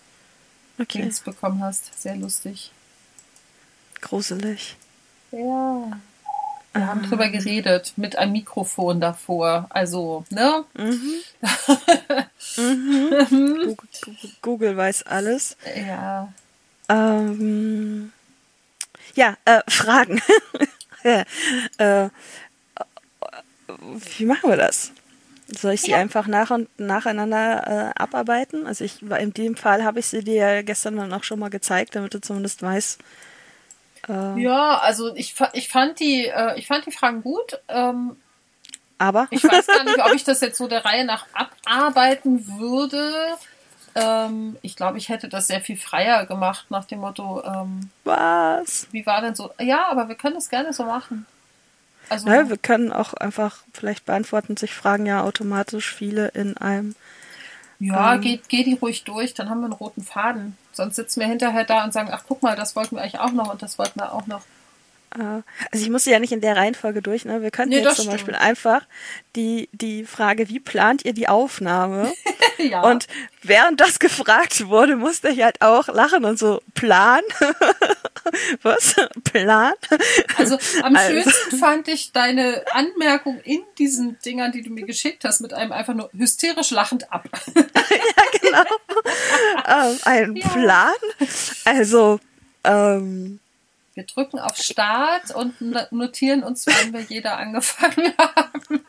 Okay, 0.80 1.02
Dings 1.02 1.22
bekommen 1.22 1.64
hast. 1.64 2.00
Sehr 2.02 2.16
lustig. 2.16 2.74
gruselig. 4.02 4.78
Ja. 5.32 6.02
Wir 6.78 6.88
haben 6.88 7.04
drüber 7.04 7.30
geredet 7.30 7.94
mit 7.96 8.18
einem 8.18 8.34
Mikrofon 8.34 9.02
davor. 9.02 9.66
Also, 9.70 10.26
ne? 10.30 10.64
Google, 12.56 13.76
Google, 14.02 14.32
Google 14.42 14.78
weiß 14.78 15.04
alles. 15.04 15.58
Ja. 15.76 16.32
Ähm, 16.90 18.12
ja, 19.16 19.36
äh, 19.46 19.62
Fragen. 19.68 20.22
äh, 21.04 21.26
äh, 21.78 22.10
wie 24.18 24.26
machen 24.26 24.50
wir 24.50 24.58
das? 24.58 24.92
Soll 25.48 25.74
ich 25.74 25.82
sie 25.82 25.94
einfach 25.94 26.28
nach 26.28 26.52
und 26.52 26.68
nacheinander 26.78 27.94
äh, 27.96 28.00
abarbeiten? 28.00 28.68
Also 28.68 28.84
ich 28.84 29.02
in 29.02 29.34
dem 29.34 29.56
Fall 29.56 29.84
habe 29.84 30.00
ich 30.00 30.08
sie 30.08 30.24
dir 30.24 30.36
ja 30.36 30.62
gestern 30.62 30.98
dann 30.98 31.14
auch 31.14 31.24
schon 31.24 31.40
mal 31.40 31.50
gezeigt, 31.50 31.96
damit 31.96 32.14
du 32.14 32.20
zumindest 32.20 32.62
weißt. 32.62 33.00
Äh, 34.10 34.40
Ja, 34.42 34.80
also 34.80 35.16
ich, 35.16 35.36
ich 35.54 35.70
fand 35.70 36.00
die, 36.00 36.26
äh, 36.28 36.58
ich 36.58 36.68
fand 36.68 36.86
die 36.86 36.92
Fragen 36.92 37.22
gut. 37.24 37.60
Ähm, 37.68 38.18
aber 38.98 39.28
ich 39.30 39.44
weiß 39.44 39.68
gar 39.68 39.84
nicht, 39.84 40.04
ob 40.04 40.14
ich 40.14 40.24
das 40.24 40.42
jetzt 40.42 40.58
so 40.58 40.68
der 40.68 40.84
Reihe 40.86 41.06
nach 41.06 41.26
abarbeiten 41.34 42.48
würde. 42.58 43.38
Ähm, 43.96 44.58
ich 44.62 44.76
glaube, 44.76 44.98
ich 44.98 45.10
hätte 45.10 45.28
das 45.30 45.48
sehr 45.48 45.62
viel 45.62 45.78
freier 45.78 46.26
gemacht 46.26 46.66
nach 46.70 46.86
dem 46.86 47.00
Motto, 47.00 47.44
ähm, 47.44 47.90
was? 48.04 48.88
wie 48.92 49.06
war 49.06 49.22
denn 49.22 49.36
so? 49.36 49.52
Ja, 49.60 49.88
aber 49.90 50.08
wir 50.08 50.16
können 50.16 50.36
das 50.36 50.50
gerne 50.50 50.74
so 50.74 50.84
machen. 50.84 51.26
Also, 52.10 52.28
Ne, 52.28 52.50
wir 52.50 52.58
können 52.58 52.92
auch 52.94 53.14
einfach, 53.16 53.58
vielleicht 53.74 54.06
beantworten 54.06 54.56
sich 54.56 54.74
Fragen 54.74 55.06
ja 55.06 55.24
automatisch 55.24 55.94
viele 55.94 56.30
in 56.30 56.56
einem. 56.58 56.96
ja, 57.80 58.16
ähm, 58.16 58.22
geht, 58.22 58.50
geh 58.50 58.64
die 58.64 58.76
ruhig 58.76 59.04
durch, 59.04 59.34
dann 59.34 59.50
haben 59.50 59.60
wir 59.60 59.66
einen 59.66 59.74
roten 59.74 60.04
Faden. 60.04 60.58
Sonst 60.78 60.96
sitzen 60.96 61.20
wir 61.20 61.28
hinterher 61.28 61.66
da 61.66 61.84
und 61.84 61.92
sagen, 61.92 62.10
ach 62.12 62.24
guck 62.28 62.44
mal, 62.44 62.56
das 62.56 62.76
wollten 62.76 62.96
wir 62.96 63.02
eigentlich 63.02 63.20
auch 63.20 63.32
noch 63.32 63.52
und 63.52 63.62
das 63.62 63.78
wollten 63.78 64.00
wir 64.00 64.14
auch 64.14 64.28
noch. 64.28 64.42
Äh, 65.18 65.42
also 65.72 65.84
ich 65.84 65.90
muss 65.90 66.04
sie 66.04 66.12
ja 66.12 66.20
nicht 66.20 66.32
in 66.32 66.42
der 66.42 66.56
Reihenfolge 66.56 67.02
durch, 67.02 67.26
ne? 67.26 67.42
Wir 67.42 67.52
könnten 67.52 67.70
Nee, 67.70 67.78
jetzt 67.82 67.96
zum 67.96 68.04
stimmt. 68.06 68.12
Beispiel 68.12 68.36
einfach 68.36 68.82
die, 69.36 69.70
die 69.72 70.04
Frage, 70.06 70.50
wie 70.50 70.60
plant 70.60 71.06
ihr 71.06 71.14
die 71.14 71.28
Aufnahme? 71.28 72.12
ja. 72.58 72.82
Und 72.82 73.08
während 73.44 73.80
das 73.82 74.00
gefragt 74.00 74.68
wurde, 74.68 74.96
musste 74.96 75.30
ich 75.30 75.42
halt 75.44 75.62
auch 75.62 75.88
lachen 75.88 76.26
und 76.26 76.38
so, 76.40 76.62
Plan? 76.74 77.22
Was? 78.62 78.96
Plan? 79.24 79.74
Also 80.38 80.58
am 80.84 80.96
Also- 80.96 81.12
schönsten 81.14 81.58
fand 81.58 81.88
ich 81.88 82.12
deine 82.12 82.64
Anmerkung 82.72 83.40
in 83.44 83.62
diesen 83.78 84.18
Dingern, 84.20 84.52
die 84.52 84.62
du 84.64 84.70
mir 84.72 84.86
geschickt 84.86 85.24
hast, 85.24 85.40
mit 85.42 85.54
einem 85.54 85.72
einfach 85.72 85.94
nur 85.94 86.10
hysterisch 86.18 86.72
lachend 86.72 87.12
ab. 87.12 87.28
ähm, 89.68 90.00
ein 90.04 90.36
Ja. 90.36 90.48
Plan? 90.50 90.94
Also, 91.66 92.20
ähm, 92.64 93.40
Wir 93.98 94.04
drücken 94.06 94.38
auf 94.38 94.56
Start 94.58 95.32
und 95.34 95.60
no- 95.60 95.82
notieren 95.90 96.44
uns, 96.44 96.68
wann 96.68 96.94
wir 96.94 97.02
jeder 97.02 97.36
angefangen 97.38 98.14
haben. 98.20 98.86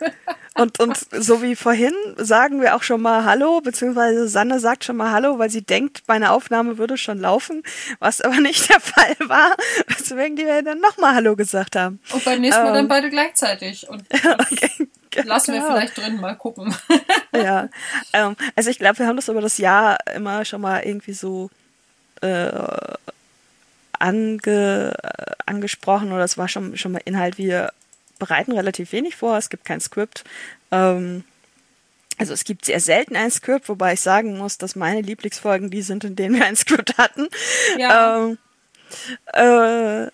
und, 0.54 0.78
und 0.80 0.98
so 1.10 1.40
wie 1.40 1.56
vorhin 1.56 1.94
sagen 2.18 2.60
wir 2.60 2.76
auch 2.76 2.82
schon 2.82 3.00
mal 3.00 3.24
Hallo, 3.24 3.62
beziehungsweise 3.62 4.28
Sanne 4.28 4.60
sagt 4.60 4.84
schon 4.84 4.98
mal 4.98 5.10
Hallo, 5.10 5.38
weil 5.38 5.48
sie 5.48 5.62
denkt, 5.62 6.02
meine 6.08 6.30
Aufnahme 6.32 6.76
würde 6.76 6.98
schon 6.98 7.18
laufen, 7.20 7.62
was 8.00 8.20
aber 8.20 8.38
nicht 8.40 8.68
der 8.68 8.80
Fall 8.80 9.16
war, 9.20 9.52
weswegen 9.86 10.36
die 10.36 10.44
wir 10.44 10.62
dann 10.62 10.80
nochmal 10.80 11.14
Hallo 11.14 11.36
gesagt 11.36 11.74
haben. 11.74 12.00
Und 12.12 12.22
beim 12.26 12.42
nächsten 12.42 12.62
Mal 12.62 12.68
Ähm. 12.68 12.74
dann 12.74 12.88
beide 12.88 13.08
gleichzeitig. 13.08 13.88
Und 13.88 14.04
Okay. 14.52 15.24
lassen 15.24 15.54
wir 15.54 15.60
Genau. 15.60 15.72
vielleicht 15.72 15.96
drin, 15.96 16.20
mal 16.20 16.34
gucken. 16.36 16.74
Ja, 17.34 17.70
ähm, 18.12 18.36
also 18.56 18.68
ich 18.68 18.78
glaube, 18.78 18.98
wir 18.98 19.06
haben 19.06 19.16
das 19.16 19.28
über 19.28 19.40
das 19.40 19.56
Jahr 19.56 19.96
immer 20.14 20.44
schon 20.44 20.60
mal 20.60 20.80
irgendwie 20.80 21.14
so 21.14 21.48
äh, 22.20 22.50
ange, 23.98 24.94
äh, 25.02 25.32
angesprochen 25.46 26.12
oder 26.12 26.24
es 26.24 26.38
war 26.38 26.48
schon, 26.48 26.76
schon 26.76 26.92
mal 26.92 27.02
Inhalt. 27.04 27.38
Wir 27.38 27.72
bereiten 28.18 28.52
relativ 28.52 28.92
wenig 28.92 29.16
vor, 29.16 29.36
es 29.36 29.50
gibt 29.50 29.64
kein 29.64 29.80
Skript. 29.80 30.24
Ähm, 30.70 31.24
also 32.18 32.32
es 32.32 32.44
gibt 32.44 32.64
sehr 32.64 32.80
selten 32.80 33.16
ein 33.16 33.30
Skript, 33.30 33.68
wobei 33.68 33.92
ich 33.92 34.00
sagen 34.00 34.38
muss, 34.38 34.58
dass 34.58 34.74
meine 34.74 35.02
Lieblingsfolgen 35.02 35.70
die 35.70 35.82
sind, 35.82 36.04
in 36.04 36.16
denen 36.16 36.34
wir 36.34 36.46
ein 36.46 36.56
Skript 36.56 36.98
hatten. 36.98 37.28
Ja. 37.78 38.26
Ähm, 38.26 38.38
äh, 39.32 40.10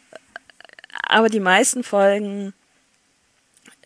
aber 1.06 1.28
die 1.28 1.40
meisten 1.40 1.82
Folgen 1.82 2.52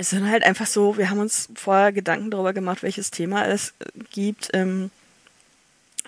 es 0.01 0.11
sind 0.11 0.31
halt 0.31 0.45
einfach 0.45 0.67
so, 0.67 0.97
wir 0.97 1.11
haben 1.11 1.19
uns 1.19 1.49
vorher 1.57 1.91
Gedanken 1.91 2.31
darüber 2.31 2.53
gemacht, 2.53 2.85
welches 2.85 3.11
Thema 3.11 3.47
es 3.47 3.75
äh, 3.81 3.87
gibt. 4.13 4.49
Im 4.51 4.93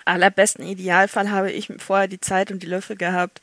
allerbesten 0.05 0.65
Idealfall 0.65 1.29
habe 1.29 1.51
ich 1.51 1.69
vorher 1.77 2.07
die 2.07 2.21
Zeit 2.21 2.51
und 2.51 2.63
die 2.63 2.67
Löffel 2.67 2.95
gehabt, 2.95 3.41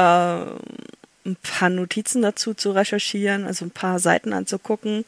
ein 0.00 1.36
paar 1.42 1.68
Notizen 1.68 2.22
dazu 2.22 2.54
zu 2.54 2.72
recherchieren, 2.72 3.46
also 3.46 3.64
ein 3.64 3.70
paar 3.70 3.98
Seiten 3.98 4.32
anzugucken. 4.32 5.04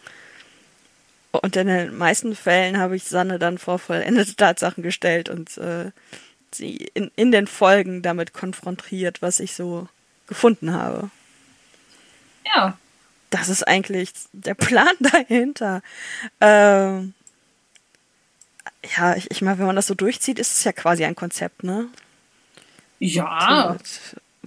Und 1.32 1.56
in 1.56 1.66
den 1.66 1.96
meisten 1.96 2.36
Fällen 2.36 2.78
habe 2.78 2.96
ich 2.96 3.04
Sanne 3.04 3.38
dann 3.38 3.58
vor 3.58 3.78
vollendete 3.78 4.36
Tatsachen 4.36 4.82
gestellt 4.82 5.28
und 5.28 5.56
äh, 5.58 5.90
sie 6.52 6.76
in, 6.94 7.10
in 7.16 7.32
den 7.32 7.46
Folgen 7.46 8.02
damit 8.02 8.32
konfrontiert, 8.32 9.20
was 9.22 9.40
ich 9.40 9.54
so 9.54 9.88
gefunden 10.26 10.72
habe. 10.72 11.10
Ja. 12.54 12.78
Das 13.30 13.48
ist 13.48 13.66
eigentlich 13.66 14.12
der 14.32 14.54
Plan 14.54 14.94
dahinter. 15.00 15.82
Ähm, 16.40 17.14
ja, 18.96 19.16
ich, 19.16 19.30
ich 19.30 19.42
meine, 19.42 19.58
wenn 19.58 19.66
man 19.66 19.76
das 19.76 19.86
so 19.86 19.94
durchzieht, 19.94 20.38
ist 20.38 20.56
es 20.56 20.64
ja 20.64 20.72
quasi 20.72 21.04
ein 21.04 21.16
Konzept, 21.16 21.64
ne? 21.64 21.88
Ja. 23.00 23.76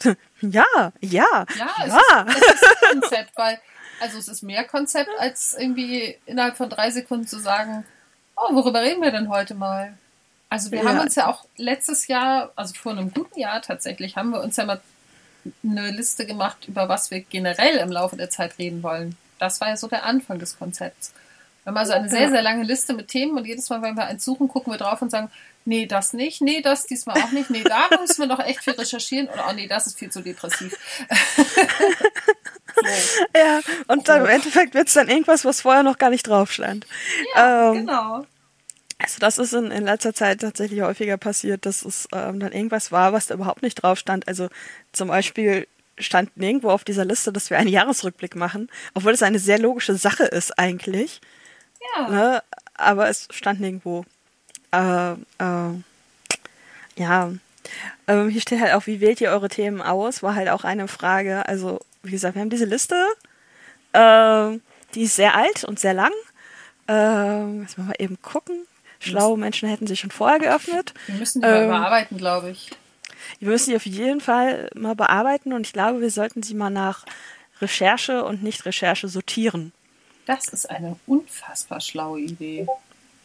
Ja, 0.03 0.15
ja, 0.41 0.65
ja, 1.01 1.45
Ja, 1.55 1.69
es, 1.85 1.93
ja. 1.93 2.21
Ist, 2.23 2.37
es 2.37 2.61
ist 2.61 2.63
ein 2.83 2.99
Konzept, 3.01 3.31
weil 3.37 3.59
Also 3.99 4.19
es 4.19 4.27
ist 4.27 4.43
mehr 4.43 4.63
Konzept, 4.63 5.09
als 5.19 5.55
irgendwie 5.59 6.17
innerhalb 6.25 6.55
von 6.57 6.69
drei 6.69 6.91
Sekunden 6.91 7.25
zu 7.27 7.39
sagen, 7.39 7.83
oh, 8.35 8.53
worüber 8.53 8.81
reden 8.81 9.01
wir 9.01 9.11
denn 9.11 9.29
heute 9.29 9.55
mal? 9.55 9.97
Also 10.49 10.71
wir 10.71 10.79
Ja. 10.83 10.89
haben 10.89 10.99
uns 10.99 11.15
ja 11.15 11.27
auch 11.27 11.45
letztes 11.57 12.07
Jahr, 12.07 12.51
also 12.55 12.73
vor 12.75 12.91
einem 12.91 13.11
guten 13.11 13.39
Jahr 13.39 13.61
tatsächlich, 13.61 14.15
haben 14.15 14.29
wir 14.29 14.41
uns 14.41 14.55
ja 14.57 14.65
mal 14.65 14.81
eine 15.63 15.91
Liste 15.91 16.25
gemacht, 16.25 16.67
über 16.67 16.89
was 16.89 17.09
wir 17.09 17.21
generell 17.21 17.77
im 17.77 17.91
Laufe 17.91 18.15
der 18.17 18.29
Zeit 18.29 18.57
reden 18.59 18.83
wollen. 18.83 19.17
Das 19.39 19.59
war 19.61 19.69
ja 19.69 19.77
so 19.77 19.87
der 19.87 20.03
Anfang 20.05 20.39
des 20.39 20.57
Konzepts. 20.59 21.13
Wir 21.63 21.71
haben 21.71 21.77
also 21.77 21.93
eine 21.93 22.09
sehr, 22.09 22.29
sehr 22.29 22.41
lange 22.41 22.63
Liste 22.63 22.93
mit 22.93 23.07
Themen 23.09 23.37
und 23.37 23.45
jedes 23.45 23.69
Mal, 23.69 23.81
wenn 23.81 23.95
wir 23.95 24.05
eins 24.05 24.23
suchen, 24.23 24.47
gucken 24.47 24.71
wir 24.71 24.77
drauf 24.77 25.01
und 25.01 25.09
sagen, 25.09 25.29
nee, 25.67 25.85
das 25.85 26.13
nicht, 26.13 26.41
nee, 26.41 26.61
das 26.61 26.85
diesmal 26.85 27.21
auch 27.21 27.31
nicht, 27.31 27.49
nee, 27.49 27.63
da 27.63 27.89
müssen 27.99 28.21
wir 28.21 28.27
noch 28.27 28.39
echt 28.39 28.63
viel 28.63 28.73
recherchieren 28.73 29.27
oder 29.27 29.47
oh 29.49 29.53
nee, 29.53 29.67
das 29.67 29.87
ist 29.87 29.99
viel 29.99 30.09
zu 30.09 30.21
depressiv. 30.21 30.75
so. 32.75 32.81
Ja, 33.37 33.59
und 33.87 34.07
dann 34.07 34.21
im 34.21 34.29
Endeffekt 34.29 34.73
wird 34.73 34.87
es 34.87 34.93
dann 34.93 35.09
irgendwas, 35.09 35.45
was 35.45 35.61
vorher 35.61 35.83
noch 35.83 35.97
gar 35.97 36.09
nicht 36.09 36.27
drauf 36.27 36.51
stand. 36.51 36.87
Ja, 37.35 37.71
Ähm, 37.71 37.85
genau. 37.85 38.25
Also 38.99 39.19
das 39.19 39.37
ist 39.37 39.53
in, 39.53 39.69
in 39.69 39.85
letzter 39.85 40.13
Zeit 40.13 40.41
tatsächlich 40.41 40.81
häufiger 40.81 41.17
passiert, 41.17 41.67
dass 41.67 41.85
es 41.85 42.07
ähm, 42.13 42.39
dann 42.39 42.51
irgendwas 42.51 42.91
war, 42.91 43.13
was 43.13 43.27
da 43.27 43.35
überhaupt 43.35 43.61
nicht 43.61 43.75
drauf 43.75 43.99
stand. 43.99 44.27
Also 44.27 44.49
zum 44.91 45.09
Beispiel 45.09 45.67
stand 45.99 46.35
nirgendwo 46.35 46.71
auf 46.71 46.83
dieser 46.83 47.05
Liste, 47.05 47.31
dass 47.31 47.49
wir 47.49 47.57
einen 47.57 47.69
Jahresrückblick 47.69 48.35
machen, 48.35 48.69
obwohl 48.95 49.11
es 49.11 49.21
eine 49.21 49.39
sehr 49.39 49.59
logische 49.59 49.95
Sache 49.95 50.23
ist 50.23 50.57
eigentlich. 50.57 51.21
Ja. 51.95 52.09
Ne? 52.09 52.43
Aber 52.73 53.07
es 53.09 53.27
stand 53.31 53.59
nirgendwo. 53.59 54.05
Äh, 54.71 55.11
äh, 55.13 55.73
ja. 56.97 57.31
Ähm, 58.07 58.29
hier 58.29 58.41
steht 58.41 58.61
halt 58.61 58.73
auch, 58.73 58.87
wie 58.87 59.01
wählt 59.01 59.21
ihr 59.21 59.31
eure 59.31 59.49
Themen 59.49 59.81
aus? 59.81 60.23
War 60.23 60.35
halt 60.35 60.49
auch 60.49 60.63
eine 60.63 60.87
Frage. 60.87 61.47
Also, 61.47 61.79
wie 62.03 62.11
gesagt, 62.11 62.35
wir 62.35 62.41
haben 62.41 62.49
diese 62.49 62.65
Liste. 62.65 62.95
Ähm, 63.93 64.61
die 64.93 65.03
ist 65.03 65.15
sehr 65.15 65.35
alt 65.35 65.63
und 65.63 65.79
sehr 65.79 65.93
lang. 65.93 66.11
Ähm, 66.87 67.63
jetzt 67.63 67.77
mal 67.77 67.93
eben 67.99 68.21
gucken. 68.21 68.65
Schlaue 68.99 69.37
Menschen 69.37 69.69
hätten 69.69 69.85
sie 69.85 69.95
schon 69.97 70.11
vorher 70.11 70.39
geöffnet. 70.39 70.93
Wir 71.05 71.15
müssen 71.15 71.41
die 71.41 71.47
mal 71.47 71.57
Ähm, 71.57 71.65
überarbeiten, 71.65 72.17
glaube 72.17 72.49
ich. 72.49 72.71
Wir 73.39 73.49
müssen 73.49 73.69
die 73.71 73.75
auf 73.75 73.85
jeden 73.85 74.21
Fall 74.21 74.69
mal 74.73 74.95
bearbeiten 74.95 75.53
und 75.53 75.67
ich 75.67 75.73
glaube, 75.73 76.01
wir 76.01 76.09
sollten 76.09 76.41
sie 76.43 76.53
mal 76.53 76.69
nach 76.69 77.05
Recherche 77.61 78.23
und 78.23 78.41
Nicht-Recherche 78.43 79.07
sortieren. 79.07 79.73
Das 80.25 80.47
ist 80.47 80.69
eine 80.69 80.97
unfassbar 81.05 81.81
schlaue 81.81 82.21
Idee. 82.21 82.67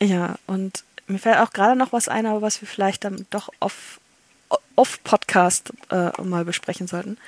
Ja, 0.01 0.37
und 0.47 0.85
mir 1.07 1.19
fällt 1.19 1.39
auch 1.39 1.51
gerade 1.51 1.77
noch 1.77 1.93
was 1.93 2.09
ein, 2.09 2.27
aber 2.27 2.43
was 2.43 2.61
wir 2.61 2.69
vielleicht 2.69 3.05
dann 3.05 3.27
doch 3.31 3.51
off, 3.61 4.01
off 4.77 5.03
Podcast 5.05 5.73
äh, 5.91 6.11
mal 6.23 6.45
besprechen 6.45 6.87
sollten. 6.87 7.19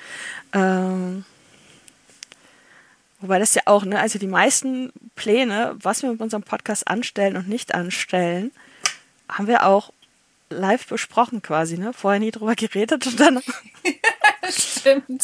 Ähm, 0.53 1.25
wobei 3.19 3.39
das 3.39 3.55
ja 3.55 3.63
auch, 3.65 3.85
ne, 3.85 3.99
also 3.99 4.19
die 4.19 4.27
meisten 4.27 4.91
Pläne, 5.15 5.75
was 5.81 6.01
wir 6.01 6.11
mit 6.11 6.21
unserem 6.21 6.43
Podcast 6.43 6.87
anstellen 6.87 7.37
und 7.37 7.47
nicht 7.47 7.73
anstellen, 7.73 8.51
haben 9.29 9.47
wir 9.47 9.65
auch 9.65 9.91
live 10.49 10.87
besprochen 10.87 11.41
quasi, 11.41 11.77
ne? 11.77 11.93
Vorher 11.93 12.19
nie 12.19 12.31
drüber 12.31 12.55
geredet 12.55 13.05
und 13.07 13.19
dann 13.19 13.41
Stimmt. 14.49 15.23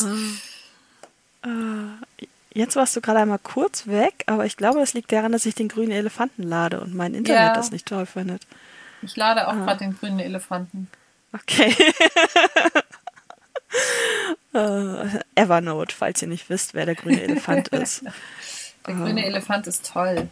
Jetzt 2.54 2.76
warst 2.76 2.96
du 2.96 3.02
gerade 3.02 3.20
einmal 3.20 3.40
kurz 3.40 3.88
weg, 3.88 4.24
aber 4.28 4.46
ich 4.46 4.58
glaube, 4.58 4.82
es 4.82 4.94
liegt 4.94 5.12
daran, 5.12 5.32
dass 5.32 5.46
ich 5.46 5.56
den 5.56 5.70
grünen 5.70 5.92
Elefanten 5.92 6.44
lade 6.44 6.82
und 6.82 6.94
mein 6.94 7.14
Internet 7.14 7.42
Ja. 7.42 7.54
das 7.54 7.72
nicht 7.72 7.86
toll 7.88 8.06
findet. 8.06 8.42
Ich 9.02 9.16
lade 9.16 9.48
Ah. 9.48 9.52
auch 9.52 9.66
gerade 9.66 9.80
den 9.80 9.98
grünen 9.98 10.20
Elefanten. 10.20 10.90
Okay. 11.34 11.74
äh, 14.54 15.20
Evernote, 15.36 15.96
falls 15.96 16.22
ihr 16.22 16.28
nicht 16.28 16.50
wisst, 16.50 16.74
wer 16.74 16.86
der 16.86 16.96
grüne 16.96 17.22
Elefant 17.22 17.68
ist. 17.70 18.04
Der 18.86 18.96
Ah. 18.96 18.98
grüne 18.98 19.26
Elefant 19.26 19.68
ist 19.68 19.90
toll. 19.92 20.28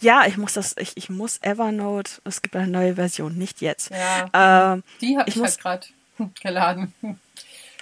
Ja, 0.00 0.24
ich 0.26 0.36
muss 0.36 0.52
das, 0.52 0.76
ich, 0.78 0.96
ich 0.96 1.10
muss 1.10 1.38
Evernote, 1.42 2.20
es 2.24 2.42
gibt 2.42 2.54
eine 2.54 2.68
neue 2.68 2.94
Version, 2.94 3.36
nicht 3.36 3.60
jetzt. 3.60 3.90
Ja. 3.90 4.74
Ähm, 4.74 4.82
Die 5.00 5.16
habe 5.18 5.28
ich 5.28 5.36
ich, 5.36 5.42
muss- 5.42 5.58
halt 5.64 5.90
gerade 6.18 6.30
geladen. 6.42 6.94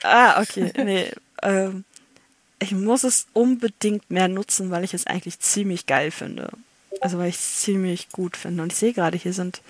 ah, 0.04 0.40
okay, 0.40 0.72
nee. 0.76 1.12
ähm, 1.42 1.84
ich 2.62 2.72
muss 2.72 3.04
es 3.04 3.26
unbedingt 3.32 4.10
mehr 4.10 4.28
nutzen, 4.28 4.70
weil 4.70 4.84
ich 4.84 4.94
es 4.94 5.06
eigentlich 5.06 5.40
ziemlich 5.40 5.86
geil 5.86 6.10
finde. 6.10 6.50
Also 7.00 7.18
weil 7.18 7.28
ich 7.28 7.36
es 7.36 7.60
ziemlich 7.60 8.10
gut 8.10 8.36
finde. 8.36 8.62
Und 8.62 8.72
ich 8.72 8.78
sehe 8.78 8.92
gerade, 8.92 9.18
hier 9.18 9.32
sind. 9.32 9.60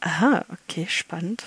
Aha, 0.00 0.44
okay, 0.50 0.86
spannend. 0.88 1.44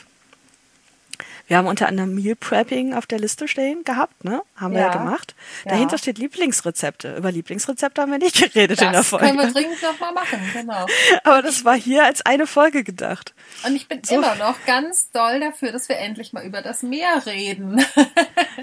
Wir 1.49 1.57
haben 1.57 1.67
unter 1.67 1.87
anderem 1.87 2.15
Meal 2.15 2.35
Prepping 2.35 2.93
auf 2.93 3.05
der 3.05 3.19
Liste 3.19 3.47
stehen 3.47 3.83
gehabt, 3.83 4.23
ne? 4.23 4.41
Haben 4.55 4.73
wir 4.75 4.81
ja 4.81 4.87
Ja. 4.87 4.93
gemacht. 4.93 5.35
Ja. 5.65 5.71
Dahinter 5.71 5.97
steht 5.97 6.17
Lieblingsrezepte. 6.19 7.15
Über 7.17 7.31
Lieblingsrezepte 7.31 8.01
haben 8.01 8.11
wir 8.11 8.19
nicht 8.19 8.37
geredet 8.37 8.79
in 8.81 8.91
der 8.91 9.01
Das 9.01 9.09
können 9.09 9.35
wir 9.35 9.41
Folge. 9.49 9.53
dringend 9.53 9.81
nochmal 9.81 10.13
machen, 10.13 10.39
genau. 10.53 10.85
Aber 11.25 11.41
das 11.41 11.65
war 11.65 11.75
hier 11.75 12.05
als 12.05 12.21
eine 12.25 12.47
Folge 12.47 12.83
gedacht. 12.83 13.33
Und 13.65 13.75
ich 13.75 13.87
bin 13.87 13.99
So. 14.03 14.15
immer 14.15 14.35
noch 14.35 14.63
ganz 14.65 15.11
doll 15.11 15.39
dafür, 15.41 15.71
dass 15.73 15.89
wir 15.89 15.97
endlich 15.97 16.31
mal 16.33 16.45
über 16.45 16.61
das 16.61 16.81
Meer 16.83 17.25
reden. 17.25 17.83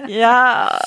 Ja, 0.07 0.79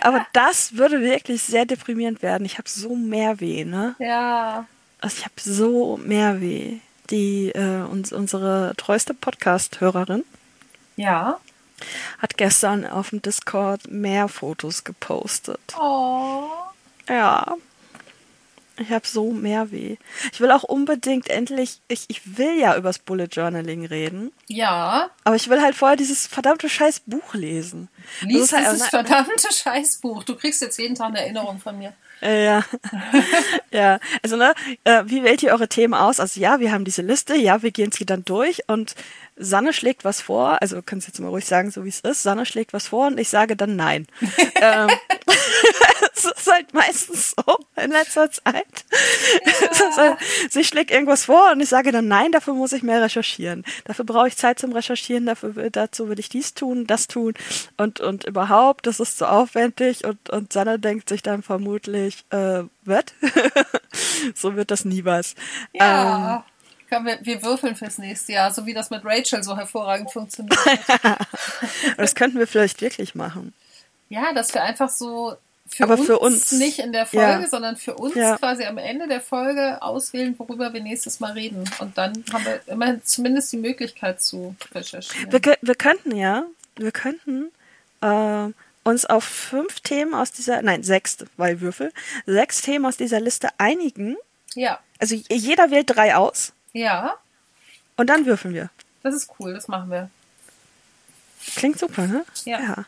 aber 0.00 0.26
das 0.32 0.76
würde 0.76 1.00
wirklich 1.02 1.42
sehr 1.42 1.66
deprimierend 1.66 2.22
werden. 2.22 2.44
Ich 2.46 2.56
habe 2.58 2.68
so 2.68 2.94
Mehrweh, 2.96 3.64
ne? 3.64 3.94
ja. 3.98 4.66
Also 5.00 5.16
ich 5.18 5.24
habe 5.24 5.34
so 5.38 5.98
Mehrweh. 6.02 6.78
Die 7.10 7.50
äh, 7.50 7.82
uns, 7.90 8.12
unsere 8.12 8.74
treueste 8.76 9.14
Podcast-Hörerin 9.14 10.24
Ja. 10.98 11.38
hat 12.20 12.36
gestern 12.36 12.84
auf 12.84 13.10
dem 13.10 13.22
Discord 13.22 13.88
mehr 13.90 14.28
Fotos 14.28 14.82
gepostet. 14.84 15.60
Oh. 15.80 16.42
Ja. 17.08 17.54
Ich 18.80 18.90
habe 18.90 19.06
so 19.06 19.32
Mehrweh. 19.32 19.96
Ich 20.32 20.40
will 20.40 20.52
auch 20.52 20.62
unbedingt 20.62 21.28
endlich, 21.30 21.80
ich, 21.88 22.04
ich 22.06 22.36
will 22.38 22.58
ja 22.60 22.76
übers 22.76 23.00
Bullet 23.00 23.26
Journaling 23.30 23.84
reden, 23.86 24.30
Ja. 24.46 25.10
aber 25.24 25.34
ich 25.34 25.48
will 25.48 25.60
halt 25.60 25.74
vorher 25.74 25.96
dieses 25.96 26.28
verdammte 26.28 26.68
scheiß 26.68 27.00
Buch 27.06 27.34
lesen. 27.34 27.88
Das 28.20 28.28
Lies 28.30 28.52
halt- 28.52 28.66
dieses 28.72 28.86
verdammte 28.88 29.52
Scheißbuch. 29.52 30.22
Du 30.22 30.36
kriegst 30.36 30.62
jetzt 30.62 30.78
jeden 30.78 30.94
Tag 30.94 31.08
eine 31.08 31.20
Erinnerung 31.22 31.58
von 31.58 31.76
mir. 31.78 31.92
Äh, 32.22 32.44
Ja, 32.44 32.64
ja. 33.72 33.98
Also 34.22 34.36
ne, 34.36 34.54
äh, 34.84 35.02
wie 35.06 35.24
wählt 35.24 35.42
ihr 35.42 35.50
eure 35.52 35.68
Themen 35.68 35.94
aus? 35.94 36.20
Also 36.20 36.38
ja, 36.40 36.60
wir 36.60 36.70
haben 36.70 36.84
diese 36.84 37.02
Liste, 37.02 37.34
ja, 37.36 37.62
wir 37.62 37.72
gehen 37.72 37.90
sie 37.92 38.06
dann 38.06 38.24
durch 38.24 38.62
und 38.68 38.94
Sanne 39.38 39.72
schlägt 39.72 40.04
was 40.04 40.20
vor. 40.20 40.60
Also 40.60 40.82
kannst 40.82 41.06
jetzt 41.06 41.20
mal 41.20 41.28
ruhig 41.28 41.46
sagen, 41.46 41.70
so 41.70 41.84
wie 41.84 41.88
es 41.88 42.00
ist. 42.00 42.22
Sanne 42.22 42.46
schlägt 42.46 42.72
was 42.72 42.88
vor 42.88 43.06
und 43.06 43.18
ich 43.18 43.28
sage 43.28 43.56
dann 43.56 43.76
nein. 43.76 44.06
ähm, 44.60 44.88
es 46.14 46.24
ist 46.24 46.52
halt 46.52 46.74
meistens 46.74 47.34
so 47.36 47.58
in 47.76 47.90
letzter 47.90 48.30
Zeit. 48.30 48.84
Ist 49.70 49.96
halt, 49.96 50.18
sie 50.50 50.64
schlägt 50.64 50.90
irgendwas 50.90 51.24
vor 51.24 51.52
und 51.52 51.60
ich 51.60 51.68
sage 51.68 51.92
dann 51.92 52.08
nein, 52.08 52.32
dafür 52.32 52.54
muss 52.54 52.72
ich 52.72 52.82
mehr 52.82 53.02
recherchieren. 53.02 53.64
Dafür 53.84 54.04
brauche 54.04 54.28
ich 54.28 54.36
Zeit 54.36 54.58
zum 54.58 54.72
Recherchieren, 54.72 55.26
dafür 55.26 55.70
dazu 55.70 56.08
will 56.08 56.18
ich 56.18 56.28
dies 56.28 56.54
tun, 56.54 56.86
das 56.86 57.06
tun 57.06 57.34
und, 57.76 58.00
und 58.00 58.24
überhaupt, 58.24 58.86
das 58.86 59.00
ist 59.00 59.18
zu 59.18 59.28
aufwendig 59.28 60.04
und, 60.04 60.30
und 60.30 60.52
Sanne 60.52 60.78
denkt 60.78 61.08
sich 61.08 61.22
dann 61.22 61.42
vermutlich, 61.42 62.24
äh, 62.30 62.64
was? 62.84 63.04
so 64.34 64.56
wird 64.56 64.70
das 64.70 64.84
nie 64.84 65.04
was. 65.04 65.34
Ähm, 65.74 66.42
Komm, 66.88 67.04
wir, 67.06 67.18
wir 67.22 67.42
würfeln 67.42 67.76
fürs 67.76 67.98
nächste 67.98 68.32
Jahr, 68.32 68.52
so 68.52 68.64
wie 68.66 68.74
das 68.74 68.90
mit 68.90 69.04
Rachel 69.04 69.42
so 69.42 69.56
hervorragend 69.56 70.10
funktioniert. 70.12 70.58
Das 71.96 72.14
könnten 72.14 72.38
wir 72.38 72.46
vielleicht 72.46 72.80
wirklich 72.80 73.14
machen. 73.14 73.52
ja, 74.08 74.32
dass 74.32 74.52
wir 74.54 74.62
einfach 74.62 74.88
so 74.90 75.36
für, 75.68 75.86
uns, 75.86 76.06
für 76.06 76.18
uns, 76.18 76.52
nicht 76.52 76.78
in 76.78 76.92
der 76.92 77.04
Folge, 77.06 77.42
ja. 77.42 77.46
sondern 77.48 77.76
für 77.76 77.94
uns 77.94 78.14
Ja. 78.14 78.36
quasi 78.38 78.64
am 78.64 78.78
Ende 78.78 79.06
der 79.06 79.20
Folge 79.20 79.82
auswählen, 79.82 80.34
worüber 80.38 80.72
wir 80.72 80.82
nächstes 80.82 81.20
Mal 81.20 81.32
reden. 81.32 81.64
Und 81.78 81.98
dann 81.98 82.24
haben 82.32 82.44
wir 82.44 82.60
immerhin 82.66 83.02
zumindest 83.04 83.52
die 83.52 83.58
Möglichkeit 83.58 84.22
zu 84.22 84.54
recherchieren. 84.74 85.30
Wir, 85.30 85.56
wir 85.60 85.74
könnten 85.74 86.16
ja, 86.16 86.44
wir 86.76 86.92
könnten 86.92 87.50
äh, 88.00 88.46
uns 88.84 89.04
auf 89.04 89.24
fünf 89.24 89.80
Themen 89.80 90.14
aus 90.14 90.32
dieser, 90.32 90.62
nein, 90.62 90.82
sechs, 90.82 91.18
weil 91.36 91.60
Würfel, 91.60 91.92
sechs 92.26 92.62
Themen 92.62 92.86
aus 92.86 92.96
dieser 92.96 93.20
Liste 93.20 93.48
einigen. 93.58 94.16
ja, 94.54 94.78
Also 94.98 95.16
jeder 95.28 95.70
wählt 95.70 95.90
drei 95.94 96.16
aus 96.16 96.52
ja, 96.72 97.14
und 97.96 98.08
dann 98.08 98.26
würfeln 98.26 98.54
wir. 98.54 98.70
das 99.02 99.14
ist 99.14 99.30
cool, 99.38 99.54
das 99.54 99.66
machen 99.68 99.90
wir. 99.90 100.10
Klingt 101.56 101.78
super, 101.78 102.06
ne? 102.06 102.24
Ja. 102.44 102.84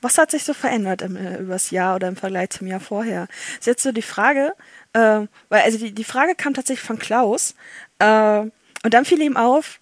Was 0.00 0.16
hat 0.18 0.30
sich 0.30 0.44
so 0.44 0.54
verändert 0.54 1.02
im, 1.02 1.16
äh, 1.16 1.38
übers 1.38 1.70
Jahr 1.70 1.96
oder 1.96 2.08
im 2.08 2.16
Vergleich 2.16 2.50
zum 2.50 2.66
Jahr 2.68 2.80
vorher? 2.80 3.26
Ist 3.58 3.66
jetzt 3.66 3.82
so 3.82 3.92
die 3.92 4.02
Frage, 4.02 4.54
äh, 4.92 5.20
weil 5.48 5.62
also 5.62 5.78
die, 5.78 5.92
die 5.92 6.04
Frage 6.04 6.34
kam 6.34 6.54
tatsächlich 6.54 6.86
von 6.86 6.98
Klaus 6.98 7.54
äh, 7.98 8.38
und 8.40 8.94
dann 8.94 9.04
fiel 9.04 9.20
ihm 9.20 9.36
auf, 9.36 9.80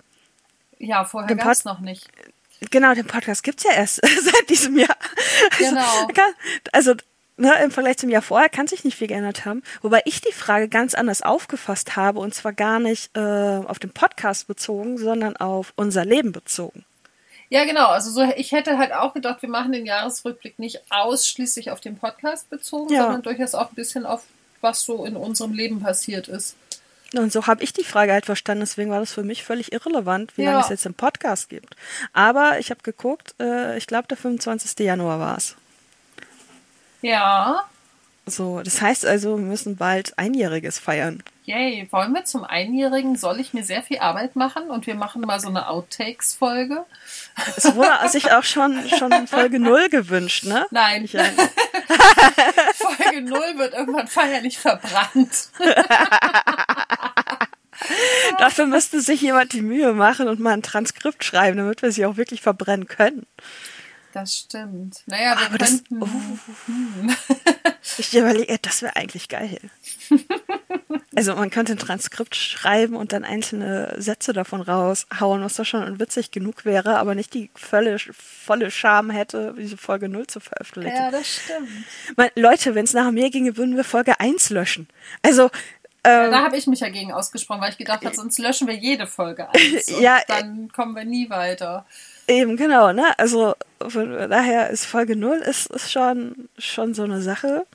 Ja, 0.78 1.04
vorher 1.04 1.37
gab 1.37 1.52
es 1.52 1.64
noch 1.64 1.80
nicht. 1.80 2.09
genau, 2.70 2.94
den 2.94 3.06
Podcast 3.06 3.42
gibt's 3.42 3.62
ja 3.64 3.72
erst 3.72 3.96
seit 4.22 4.48
diesem 4.48 4.78
Jahr. 4.78 4.96
Also, 5.59 5.64
Genau. 5.70 6.06
kann, 6.14 6.32
also 6.72 6.94
ne, 7.37 7.53
im 7.62 7.70
Vergleich 7.70 7.99
zum 7.99 8.11
Jahr 8.11 8.22
vorher 8.22 8.49
kann 8.49 8.66
sich 8.66 8.85
nicht 8.85 8.96
viel 8.96 9.09
geändert 9.09 9.44
haben, 9.44 9.62
wobei 9.83 10.03
ich 10.05 10.20
die 10.20 10.33
Frage 10.33 10.68
ganz 10.68 10.94
anders 10.94 11.22
aufgefasst 11.22 11.96
habe 11.96 12.18
und 12.20 12.35
zwar 12.35 12.53
gar 12.53 12.79
nicht 12.81 13.16
äh, 13.16 13.20
auf 13.20 13.79
den 13.79 13.90
Podcast 13.90 14.46
bezogen, 14.49 14.99
sondern 14.99 15.37
auf 15.37 15.72
unser 15.77 16.05
Leben 16.05 16.33
bezogen. 16.33 16.85
Ja, 17.49 17.64
genau. 17.64 17.87
Also 17.88 18.11
so, 18.11 18.22
ich 18.37 18.51
hätte 18.53 18.77
halt 18.77 18.92
auch 18.92 19.14
gedacht, 19.14 19.40
wir 19.42 19.49
machen 19.49 19.70
den 19.72 19.87
Jahresrückblick 19.87 20.59
nicht 20.59 20.81
ausschließlich 20.90 21.70
auf 21.70 21.81
den 21.81 21.96
Podcast 21.96 22.51
bezogen, 22.51 22.92
Ja. 22.92 23.03
sondern 23.05 23.22
durchaus 23.22 23.55
auch 23.55 23.70
ein 23.70 23.75
bisschen 23.77 24.05
auf 24.05 24.25
was 24.61 24.83
so 24.83 25.05
in 25.05 25.14
unserem 25.16 25.53
Leben 25.53 25.81
passiert 25.81 26.27
ist. 26.29 26.57
Und 27.14 27.33
so 27.33 27.46
habe 27.46 27.62
ich 27.62 27.72
die 27.72 27.85
Frage 27.85 28.12
halt 28.12 28.27
verstanden, 28.27 28.61
deswegen 28.62 28.90
war 28.90 28.99
das 28.99 29.12
für 29.12 29.22
mich 29.22 29.44
völlig 29.44 29.72
irrelevant, 29.72 30.37
wie 30.37 30.42
Ja. 30.42 30.51
lange 30.53 30.64
es 30.64 30.70
jetzt 30.70 30.87
im 30.87 30.94
Podcast 30.94 31.49
gibt. 31.49 31.77
Aber 32.12 32.59
ich 32.59 32.70
habe 32.70 32.81
geguckt, 32.83 33.37
äh, 33.38 33.79
ich 33.79 33.87
glaube, 33.87 34.09
der 34.09 34.16
25. 34.16 34.85
Januar 34.85 35.20
war 35.20 35.37
es. 35.38 35.55
Ja. 37.02 37.64
So, 38.28 38.61
das 38.61 38.80
heißt 38.80 39.06
also, 39.06 39.38
wir 39.38 39.44
müssen 39.44 39.76
bald 39.76 40.18
Einjähriges 40.18 40.80
feiern. 40.80 41.22
Yay. 41.44 41.87
Wollen 41.92 42.12
wir 42.12 42.24
zum 42.24 42.42
Einjährigen, 42.42 43.16
soll 43.16 43.38
ich 43.38 43.54
mir 43.54 43.62
sehr 43.62 43.82
viel 43.82 44.00
Arbeit 44.00 44.35
machen 44.35 44.68
und 44.68 44.88
wir 44.88 44.96
machen 44.96 45.22
mal 45.22 45.38
so 45.38 45.48
eine 45.48 45.68
Outtakes-Folge? 45.68 46.85
Es 47.56 47.76
wurde 47.76 47.90
sich 48.09 48.32
auch 48.32 48.42
schon, 48.42 48.82
schon 48.98 49.28
Folge 49.28 49.61
0 49.61 49.90
gewünscht, 49.90 50.44
ne? 50.44 50.66
Nein. 50.72 51.04
Ich, 51.04 51.14
äh, 51.14 51.22
Folge 52.74 53.22
0 53.22 53.40
wird 53.59 53.74
irgendwann 53.74 54.09
feierlich 54.09 54.59
verbrannt. 54.59 55.50
dafür 58.38 58.66
müsste 58.66 59.00
sich 59.00 59.20
jemand 59.20 59.52
die 59.52 59.62
Mühe 59.62 59.92
machen 59.92 60.26
und 60.26 60.40
mal 60.40 60.52
ein 60.52 60.62
Transkript 60.62 61.22
schreiben, 61.22 61.59
damit 61.59 61.82
wir 61.82 61.92
sie 61.92 62.06
auch 62.06 62.16
wirklich 62.16 62.42
verbrennen 62.42 62.88
können. 62.88 63.24
Das 64.16 64.35
stimmt. 64.35 65.02
Naja, 65.05 65.37
wir 65.38 65.46
Aber 65.46 65.59
das, 65.59 65.85
könnten. 65.85 66.02
oh, 66.02 66.09
ich 67.98 68.16
überlege, 68.16 68.59
das 68.62 68.81
wäre 68.81 68.96
eigentlich 68.96 69.29
geil. 69.29 69.59
Also 71.14 71.35
man 71.35 71.50
könnte 71.50 71.72
ein 71.72 71.79
Transkript 71.79 72.35
schreiben 72.35 72.96
und 72.96 73.12
dann 73.12 73.24
einzelne 73.24 73.94
Sätze 73.98 74.33
davon 74.33 74.62
raushauen, 74.62 75.42
was 75.42 75.57
doch 75.57 75.66
schon 75.66 76.00
witzig 76.00 76.31
genug 76.31 76.64
wäre, 76.64 76.96
aber 76.96 77.14
nicht 77.14 77.35
die 77.35 77.50
volle, 77.55 77.98
volle 77.98 78.70
Scham 78.70 79.11
hätte, 79.11 79.55
diese 79.59 79.76
Folge 79.76 80.09
0 80.09 80.26
zu 80.29 80.40
veröffentlichen. 80.40 80.96
Ja, 80.96 81.11
das 81.11 81.26
stimmt. 81.29 81.68
Man, 82.16 82.31
Leute, 82.37 82.74
wenn 82.74 82.87
es 82.87 82.94
nach 82.94 83.11
mir 83.11 83.29
ginge, 83.29 83.59
würden 83.59 83.76
wir 83.76 83.85
Folge 83.85 84.18
1 84.18 84.48
löschen. 84.48 84.88
Also, 85.20 85.50
ähm, 86.05 86.31
Da 86.31 86.40
habe 86.42 86.57
ich 86.57 86.66
mich 86.66 86.81
ja 86.81 86.88
gegen 86.88 87.12
ausgesprochen, 87.12 87.61
weil 87.61 87.72
ich 87.72 87.79
gedacht 87.79 88.02
habe, 88.02 88.16
sonst 88.16 88.38
löschen 88.38 88.66
wir 88.66 88.76
jede 88.76 89.07
Folge 89.07 89.50
eins. 89.50 89.88
Ja, 90.00 90.20
dann 90.26 90.72
kommen 90.72 90.96
wir 90.96 91.05
nie 91.05 91.29
weiter. 91.29 91.85
Eben, 92.29 92.57
genau, 92.57 92.93
ne? 92.93 93.17
Also 93.19 93.55
von 93.87 94.11
daher 94.31 94.71
ist 94.71 94.85
Folge 94.85 95.17
0 95.17 95.37
ist, 95.39 95.71
ist 95.71 95.93
schon, 95.93 96.49
schon 96.59 96.95
so 96.95 97.05
eine 97.05 97.23
Sache. 97.23 97.67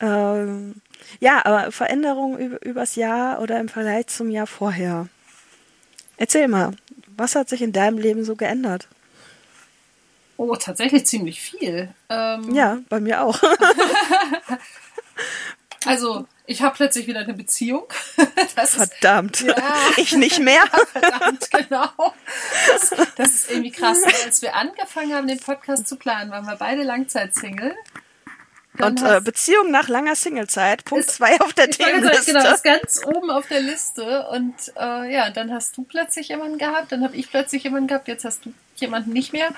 Ähm, 0.00 0.76
ja, 1.18 1.44
aber 1.44 1.72
Veränderungen 1.72 2.38
über, 2.38 2.64
übers 2.64 2.94
Jahr 2.94 3.40
oder 3.40 3.58
im 3.58 3.68
Vergleich 3.68 4.06
zum 4.06 4.30
Jahr 4.30 4.46
vorher. 4.46 5.08
Erzähl 6.16 6.46
mal, 6.48 6.72
was 7.16 7.34
hat 7.34 7.48
sich 7.48 7.62
in 7.62 7.72
deinem 7.72 7.98
Leben 7.98 8.24
so 8.24 8.36
geändert? 8.36 8.86
Oh, 10.36 10.54
tatsächlich 10.56 11.06
ziemlich 11.06 11.40
viel. 11.40 11.92
Ähm, 12.08 12.54
Ja, 12.54 12.78
bei 12.88 13.00
mir 13.00 13.22
auch. 13.22 13.38
Also, 15.86 16.26
ich 16.50 16.62
habe 16.62 16.74
plötzlich 16.74 17.06
wieder 17.06 17.20
eine 17.20 17.34
Beziehung. 17.34 17.84
Das 18.56 18.76
ist 18.76 18.92
Verdammt. 18.92 19.40
Ja. 19.42 19.54
Ich 19.96 20.12
nicht 20.12 20.40
mehr. 20.40 20.62
verdammt, 20.92 21.48
genau. 21.50 21.88
Das, 22.68 22.90
das 23.16 23.28
ist 23.30 23.50
irgendwie 23.50 23.70
krass. 23.70 23.98
Als 24.24 24.42
wir 24.42 24.54
angefangen 24.56 25.14
haben, 25.14 25.28
den 25.28 25.38
Podcast 25.38 25.86
zu 25.86 25.96
planen, 25.96 26.30
waren 26.30 26.44
wir 26.46 26.56
beide 26.56 26.82
Langzeitsingle. 26.82 27.74
Und 28.78 29.02
äh, 29.02 29.20
Beziehung 29.20 29.70
nach 29.70 29.88
langer 29.88 30.16
Singlezeit, 30.16 30.84
Punkt 30.84 31.04
Ist- 31.04 31.16
2 31.16 31.40
auf 31.40 31.52
der 31.52 31.66
wollte 31.66 31.82
sagen, 31.82 31.92
Themenliste. 32.00 32.32
genau, 32.32 32.54
ist 32.54 32.64
ganz 32.64 33.00
oben 33.04 33.30
auf 33.30 33.46
der 33.46 33.60
Liste. 33.60 34.26
Und 34.28 34.54
äh, 34.76 35.12
ja, 35.12 35.30
dann 35.30 35.52
hast 35.52 35.76
du 35.76 35.84
plötzlich 35.84 36.28
jemanden 36.28 36.58
gehabt, 36.58 36.90
dann 36.92 37.04
habe 37.04 37.16
ich 37.16 37.30
plötzlich 37.30 37.62
jemanden 37.64 37.88
gehabt, 37.88 38.08
jetzt 38.08 38.24
hast 38.24 38.44
du 38.44 38.52
jemanden 38.76 39.12
nicht 39.12 39.32
mehr. 39.32 39.50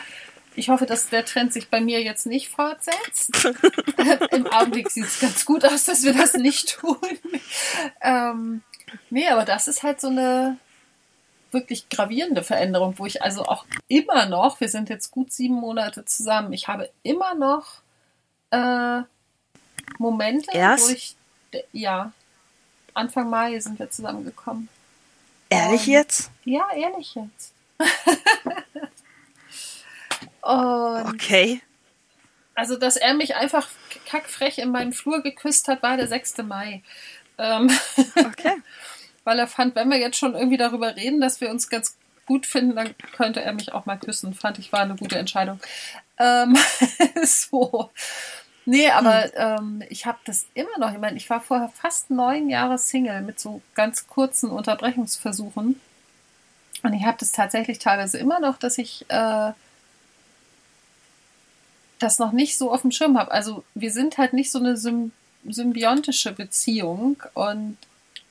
Ich 0.55 0.69
hoffe, 0.69 0.87
dass 0.87 1.09
der 1.09 1.25
Trend 1.25 1.53
sich 1.53 1.69
bei 1.69 1.81
mir 1.81 2.03
jetzt 2.03 2.27
nicht 2.27 2.49
fortsetzt. 2.49 3.31
Im 4.33 4.47
Augenblick 4.47 4.91
sieht 4.91 5.07
es 5.07 5.21
ganz 5.21 5.45
gut 5.45 5.65
aus, 5.65 5.85
dass 5.85 6.03
wir 6.03 6.13
das 6.13 6.35
nicht 6.35 6.79
tun. 6.79 6.99
Ähm, 8.01 8.63
nee, 9.11 9.27
aber 9.29 9.45
das 9.45 9.69
ist 9.69 9.83
halt 9.83 10.01
so 10.01 10.09
eine 10.09 10.59
wirklich 11.53 11.89
gravierende 11.89 12.43
Veränderung, 12.43 12.99
wo 12.99 13.07
ich 13.07 13.23
also 13.23 13.45
auch 13.45 13.65
immer 13.89 14.27
noch, 14.27 14.61
wir 14.61 14.69
sind 14.69 14.89
jetzt 14.89 15.11
gut 15.11 15.33
sieben 15.33 15.55
Monate 15.55 16.05
zusammen, 16.05 16.53
ich 16.53 16.69
habe 16.69 16.91
immer 17.03 17.35
noch 17.35 17.83
äh, 18.51 19.03
Momente, 19.99 20.51
Erst? 20.53 20.89
wo 20.89 20.93
ich, 20.93 21.17
ja, 21.73 22.13
Anfang 22.95 23.31
Mai 23.31 23.59
sind 23.61 23.79
wir 23.79 23.91
zusammengekommen. 23.91 24.69
Ehrlich 25.49 25.87
jetzt? 25.87 26.31
Ja, 26.45 26.67
ehrlich 26.75 27.15
jetzt. 27.15 27.53
Und 30.43 31.15
Okay. 31.15 31.61
also, 32.55 32.77
dass 32.77 32.97
er 32.97 33.15
mich 33.15 33.37
einfach 33.37 33.69
kackfrech 34.07 34.59
in 34.59 34.71
meinem 34.71 34.93
Flur 34.93 35.23
geküsst 35.23 35.69
hat, 35.69 35.83
war 35.83 35.97
der 35.97 36.09
6. 36.09 36.39
Mai. 36.43 36.83
Ähm, 37.39 37.71
Okay. 38.17 38.55
weil 39.25 39.39
er 39.39 39.47
fand, 39.47 39.75
wenn 39.77 39.89
wir 39.89 39.99
jetzt 39.99 40.19
schon 40.19 40.35
irgendwie 40.35 40.57
darüber 40.57 40.97
reden, 40.97 41.21
dass 41.21 41.41
wir 41.41 41.51
uns 41.51 41.69
ganz 41.71 41.97
gut 42.27 42.47
finden, 42.47 42.77
dann 42.77 42.95
könnte 43.17 43.41
er 43.41 43.53
mich 43.53 43.73
auch 43.73 43.87
mal 43.87 43.99
küssen. 43.99 44.35
Fand 44.35 44.59
ich 44.59 44.73
war 44.73 44.81
eine 44.81 44.97
gute 44.97 45.19
Entscheidung. 45.19 45.61
Ähm, 46.19 46.57
so. 47.25 47.91
Nee, 48.65 48.91
aber 48.91 49.35
ähm, 49.35 49.83
ich 49.89 50.07
habe 50.07 50.19
das 50.25 50.47
immer 50.55 50.79
noch. 50.79 50.93
Ich 50.93 50.99
meine, 50.99 51.17
ich 51.17 51.29
war 51.31 51.41
vorher 51.41 51.69
fast 51.69 52.11
neun 52.11 52.49
Jahre 52.49 52.79
Single 52.79 53.23
mit 53.23 53.41
so 53.41 53.61
ganz 53.75 54.07
kurzen 54.07 54.51
Unterbrechungsversuchen. 54.51 55.81
Und 56.85 56.93
ich 56.93 57.05
habe 57.05 57.17
das 57.19 57.33
tatsächlich 57.33 57.79
teilweise 57.79 58.19
immer 58.19 58.41
noch, 58.41 58.57
dass 58.59 58.79
ich 58.79 59.05
äh, 59.09 59.53
das 62.03 62.19
noch 62.19 62.33
nicht 62.33 62.59
so 62.59 62.73
auf 62.73 62.83
dem 62.83 62.91
Schirm 62.91 63.19
habe. 63.19 63.31
Also 63.31 63.65
wir 63.75 63.91
sind 63.93 64.19
halt 64.19 64.33
nicht 64.33 64.51
so 64.51 64.59
eine 64.59 64.77
sym 64.77 65.13
symbiontische 65.49 66.33
Beziehung 66.33 67.21
und 67.35 67.77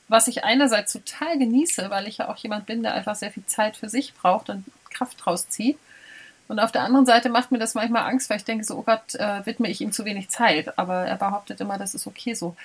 was 0.07 0.27
ich 0.29 0.45
einerseits 0.45 0.93
total 0.93 1.38
genieße, 1.38 1.89
weil 1.89 2.07
ich 2.07 2.17
ja 2.19 2.29
auch 2.29 2.38
jemand 2.38 2.65
bin, 2.65 2.84
der 2.84 2.93
einfach 2.93 3.15
sehr 3.15 3.31
viel 3.31 3.45
Zeit 3.45 3.75
für 3.77 3.89
sich 3.89 4.13
braucht 4.13 4.49
und 4.49 4.63
Kraft 4.89 5.25
rauszieht. 5.27 5.77
Und 6.47 6.60
auf 6.60 6.71
der 6.73 6.84
anderen 6.84 7.05
Seite 7.05 7.29
macht 7.29 7.51
mir 7.51 7.60
das 7.60 7.75
manchmal 7.75 8.03
Angst, 8.10 8.29
weil 8.29 8.36
ich 8.38 8.43
denke 8.43 8.65
so, 8.65 8.77
oh 8.77 8.81
Gott, 8.81 9.15
äh, 9.15 9.45
widme 9.45 9.69
ich 9.69 9.79
ihm 9.79 9.93
zu 9.93 10.03
wenig 10.03 10.27
Zeit. 10.29 10.77
Aber 10.77 11.05
er 11.05 11.15
behauptet 11.15 11.62
immer, 11.62 11.77
das 11.77 11.95
ist 11.95 12.07
okay 12.07 12.34
so. 12.34 12.57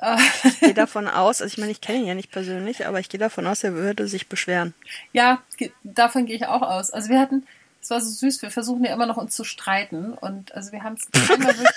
Äh, 0.00 0.16
Ich 0.44 0.60
gehe 0.60 0.74
davon 0.74 1.08
aus, 1.08 1.40
also 1.40 1.50
ich 1.52 1.56
meine, 1.58 1.72
ich 1.72 1.80
kenne 1.80 2.00
ihn 2.00 2.06
ja 2.06 2.14
nicht 2.14 2.30
persönlich, 2.30 2.86
aber 2.86 3.00
ich 3.00 3.08
gehe 3.08 3.20
davon 3.20 3.46
aus, 3.46 3.64
er 3.64 3.72
würde 3.72 4.08
sich 4.08 4.28
beschweren. 4.28 4.74
ja, 5.14 5.40
davon 5.84 6.26
gehe 6.26 6.36
ich 6.36 6.46
auch 6.46 6.60
aus. 6.62 6.90
Also 6.90 7.08
wir 7.08 7.18
hatten, 7.18 7.46
es 7.82 7.90
war 7.90 8.00
so 8.00 8.10
süß, 8.10 8.42
wir 8.42 8.50
versuchen 8.50 8.84
ja 8.84 8.92
immer 8.92 9.06
noch 9.06 9.16
uns 9.16 9.34
zu 9.34 9.44
streiten. 9.44 10.12
Und 10.12 10.54
also 10.54 10.72
wir 10.72 10.82
haben 10.82 10.94
es 10.94 11.08
einmal 11.30 11.56
wirklich. 11.56 11.70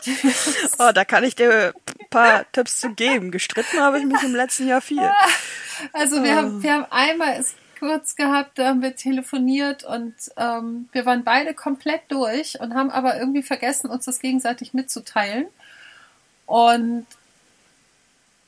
Oh, 0.78 0.92
da 0.94 1.04
kann 1.04 1.24
ich 1.24 1.34
dir 1.34 1.74
ein 1.74 2.08
paar 2.08 2.50
Tipps 2.52 2.80
zu 2.80 2.90
geben. 2.94 3.32
Gestritten 3.32 3.80
habe 3.80 3.98
ich 3.98 4.04
mich 4.04 4.22
im 4.22 4.34
letzten 4.34 4.68
Jahr 4.68 4.80
viel. 4.80 5.10
Also 5.92 6.24
wir 6.24 6.34
haben, 6.34 6.60
wir 6.60 6.72
haben 6.72 6.86
einmal 6.90 7.38
es 7.38 7.54
kurz 7.78 8.16
gehabt, 8.16 8.58
da 8.58 8.66
haben 8.66 8.82
wir 8.82 8.96
telefoniert 8.96 9.84
und 9.84 10.12
ähm, 10.36 10.88
wir 10.90 11.06
waren 11.06 11.22
beide 11.22 11.54
komplett 11.54 12.00
durch 12.08 12.58
und 12.58 12.74
haben 12.74 12.90
aber 12.90 13.16
irgendwie 13.16 13.44
vergessen, 13.44 13.88
uns 13.88 14.04
das 14.04 14.18
gegenseitig 14.18 14.74
mitzuteilen. 14.74 15.46
Und 16.46 17.06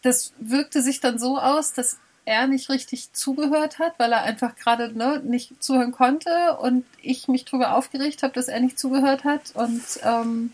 das 0.02 0.32
wirkte 0.38 0.82
sich 0.82 0.98
dann 0.98 1.20
so 1.20 1.38
aus, 1.38 1.72
dass 1.72 1.98
er 2.30 2.46
nicht 2.46 2.70
richtig 2.70 3.12
zugehört 3.12 3.80
hat, 3.80 3.98
weil 3.98 4.12
er 4.12 4.22
einfach 4.22 4.54
gerade 4.54 4.96
ne, 4.96 5.20
nicht 5.24 5.62
zuhören 5.62 5.90
konnte 5.90 6.56
und 6.58 6.86
ich 7.02 7.26
mich 7.26 7.44
darüber 7.44 7.74
aufgeregt 7.74 8.22
habe, 8.22 8.32
dass 8.32 8.46
er 8.46 8.60
nicht 8.60 8.78
zugehört 8.78 9.24
hat. 9.24 9.50
Und 9.54 9.82
ähm, 10.04 10.52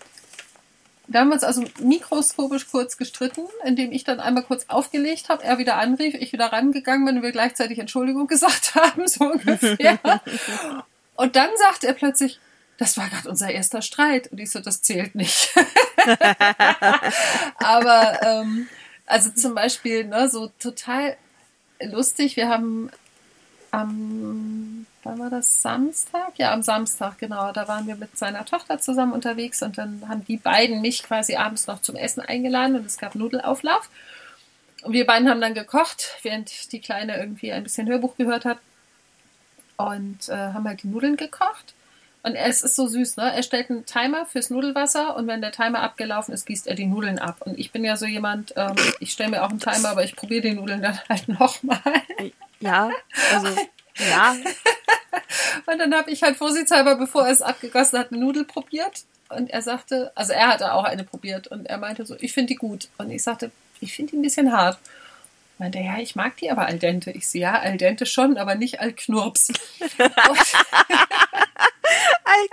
wir 1.07 1.21
haben 1.21 1.31
uns 1.31 1.45
also 1.45 1.65
mikroskopisch 1.79 2.69
kurz 2.71 2.97
gestritten, 2.97 3.43
indem 3.62 3.93
ich 3.93 4.05
dann 4.05 4.21
einmal 4.21 4.43
kurz 4.43 4.65
aufgelegt 4.69 5.29
habe, 5.29 5.45
er 5.45 5.59
wieder 5.59 5.77
anrief, 5.77 6.15
ich 6.15 6.33
wieder 6.33 6.47
rangegangen 6.47 7.05
bin 7.05 7.19
und 7.19 7.23
wir 7.23 7.33
gleichzeitig 7.33 7.79
Entschuldigung 7.79 8.27
gesagt 8.29 8.75
haben, 8.75 9.07
so 9.07 9.27
ungefähr. 9.27 9.99
und 11.15 11.37
dann 11.37 11.51
sagte 11.59 11.89
er 11.89 11.93
plötzlich, 11.93 12.41
das 12.79 12.97
war 12.97 13.09
gerade 13.09 13.29
unser 13.29 13.51
erster 13.51 13.83
Streit. 13.83 14.33
Und 14.33 14.39
ich 14.39 14.51
so, 14.51 14.61
das 14.61 14.81
zählt 14.81 15.15
nicht. 15.15 15.55
Aber 17.59 18.23
ähm, 18.23 18.69
also 19.05 19.31
zum 19.31 19.55
Beispiel, 19.55 20.05
ne, 20.05 20.29
so 20.31 20.51
total 20.59 21.17
lustig, 21.81 22.37
wir 22.37 22.49
haben 22.49 22.91
am, 23.71 24.87
wann 25.03 25.19
war 25.19 25.31
das, 25.31 25.62
Samstag? 25.62 26.39
Ja, 26.39 26.53
am 26.53 26.62
Samstag, 26.62 27.19
genau. 27.19 27.53
Da 27.53 27.69
waren 27.69 27.87
wir 27.87 27.97
mit 27.97 28.17
seiner 28.17 28.45
Tochter 28.45 28.79
zusammen 28.79 29.12
unterwegs 29.12 29.62
und 29.62 29.79
dann 29.79 30.09
haben 30.09 30.25
die 30.25 30.37
beiden 30.37 30.81
mich 30.81 31.03
quasi 31.03 31.37
abends 31.37 31.67
noch 31.67 31.81
zum 31.81 31.97
Essen 31.97 32.21
eingeladen 32.21 32.77
und 32.77 32.87
es 32.87 32.99
gab 32.99 33.15
Nudelauflauf. 33.15 33.91
Und 34.83 34.93
wir 34.93 35.07
beiden 35.07 35.29
haben 35.29 35.41
dann 35.41 35.55
gekocht, 35.55 36.17
während 36.23 36.73
die 36.73 36.81
Kleine 36.81 37.19
irgendwie 37.19 37.53
ein 37.53 37.65
bisschen 37.65 37.89
Hörbuch 37.89 38.17
gehört 38.17 38.45
hat. 38.45 38.59
Und 39.77 40.29
äh, 40.29 40.37
haben 40.37 40.67
halt 40.67 40.83
die 40.83 40.89
Nudeln 40.89 41.17
gekocht. 41.17 41.75
Und 42.27 42.35
es 42.35 42.62
ist 42.62 42.75
so 42.75 42.89
süß, 42.89 43.19
ne? 43.19 43.33
Er 43.37 43.45
stellt 43.45 43.71
einen 43.71 43.87
Timer 43.87 44.27
fürs 44.27 44.51
Nudelwasser 44.51 45.15
und 45.15 45.29
wenn 45.29 45.41
der 45.41 45.53
Timer 45.53 45.81
abgelaufen 45.81 46.35
ist, 46.35 46.45
gießt 46.45 46.67
er 46.67 46.75
die 46.75 46.87
Nudeln 46.87 47.21
ab. 47.21 47.37
Und 47.39 47.57
ich 47.57 47.71
bin 47.71 47.85
ja 47.85 47.97
so 47.97 48.05
jemand, 48.05 48.53
ähm, 48.57 48.75
ich 48.99 49.12
stelle 49.12 49.31
mir 49.31 49.45
auch 49.45 49.51
einen 49.51 49.61
Timer, 49.61 49.91
aber 49.91 50.03
ich 50.03 50.17
probiere 50.17 50.41
die 50.41 50.55
Nudeln 50.55 50.83
dann 50.83 50.99
halt 51.09 51.29
nochmal. 51.29 51.79
Ja, 52.59 52.91
also 53.33 53.47
ja. 54.11 54.35
und 55.67 55.79
dann 55.79 55.95
habe 55.95 56.11
ich 56.11 56.25
halt 56.25 56.37
vorsichtshalber, 56.37 56.97
bevor 56.97 57.27
er 57.27 57.33
es 57.33 57.43
abgegossen 57.43 58.01
hat, 58.01 58.11
eine 58.11 58.21
Nudel 58.21 58.45
probiert. 58.45 59.05
Und 59.29 59.49
er 59.51 59.62
sagte, 59.62 60.11
also 60.17 60.33
er 60.33 60.49
hatte 60.49 60.73
auch 60.73 60.83
eine 60.83 61.05
probiert 61.05 61.47
und 61.47 61.67
er 61.67 61.79
meinte 61.79 62.05
so, 62.07 62.17
ich 62.19 62.33
finde 62.33 62.55
die 62.55 62.57
gut. 62.57 62.89
Und 62.99 63.09
ich 63.11 63.23
sagte, 63.23 63.53
ich 63.79 63.95
finde 63.95 64.11
die 64.11 64.19
ein 64.19 64.23
bisschen 64.23 64.51
hart. 64.51 64.79
Meinte, 65.59 65.79
ja, 65.79 65.99
ich 65.99 66.17
mag 66.17 66.37
die 66.39 66.51
aber 66.51 66.67
al 66.67 66.81
dente. 66.81 67.12
Ich 67.12 67.29
sehe, 67.29 67.43
ja, 67.43 67.61
al 67.61 67.77
dente 67.77 68.05
schon, 68.05 68.37
aber 68.37 68.57
nicht 68.57 68.81
al 68.81 68.93
knurps. 68.93 69.53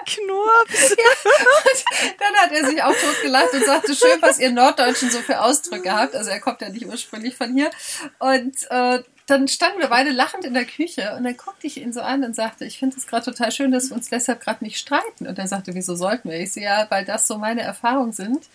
Knurps. 0.05 0.95
Ja, 0.97 2.11
dann 2.19 2.35
hat 2.35 2.51
er 2.51 2.67
sich 2.67 2.83
auch 2.83 2.95
totgelacht 2.95 3.53
und 3.53 3.65
sagte, 3.65 3.95
schön, 3.95 4.21
was 4.21 4.39
ihr 4.39 4.51
Norddeutschen 4.51 5.09
so 5.09 5.19
für 5.19 5.41
Ausdrücke 5.41 5.93
habt. 5.93 6.15
Also 6.15 6.29
er 6.29 6.39
kommt 6.39 6.61
ja 6.61 6.69
nicht 6.69 6.85
ursprünglich 6.85 7.35
von 7.35 7.53
hier. 7.53 7.69
Und 8.19 8.55
äh, 8.69 9.03
dann 9.27 9.47
standen 9.47 9.79
wir 9.79 9.87
beide 9.87 10.11
lachend 10.11 10.43
in 10.43 10.53
der 10.53 10.65
Küche 10.65 11.15
und 11.15 11.23
dann 11.23 11.37
guckte 11.37 11.67
ich 11.67 11.77
ihn 11.77 11.93
so 11.93 12.01
an 12.01 12.23
und 12.23 12.35
sagte, 12.35 12.65
ich 12.65 12.79
finde 12.79 12.97
es 12.97 13.07
gerade 13.07 13.25
total 13.25 13.51
schön, 13.51 13.71
dass 13.71 13.89
wir 13.89 13.95
uns 13.95 14.09
deshalb 14.09 14.41
gerade 14.41 14.63
nicht 14.63 14.77
streiten. 14.77 15.27
Und 15.27 15.39
er 15.39 15.47
sagte, 15.47 15.73
wieso 15.75 15.95
sollten 15.95 16.29
wir? 16.29 16.39
Ich 16.39 16.53
sehe 16.53 16.63
ja, 16.63 16.87
weil 16.89 17.05
das 17.05 17.27
so 17.27 17.37
meine 17.37 17.61
Erfahrungen 17.61 18.11
sind, 18.11 18.49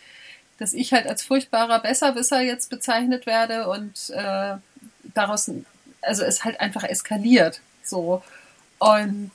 dass 0.59 0.75
ich 0.75 0.93
halt 0.93 1.07
als 1.07 1.23
furchtbarer 1.23 1.81
Besserwisser 1.81 2.41
jetzt 2.41 2.69
bezeichnet 2.69 3.27
werde 3.27 3.69
und 3.69 4.11
äh, 4.11 4.57
daraus, 5.15 5.51
also 6.03 6.23
es 6.25 6.45
halt 6.45 6.61
einfach 6.61 6.85
eskaliert. 6.85 7.61
So. 7.83 8.23
Und 8.79 9.31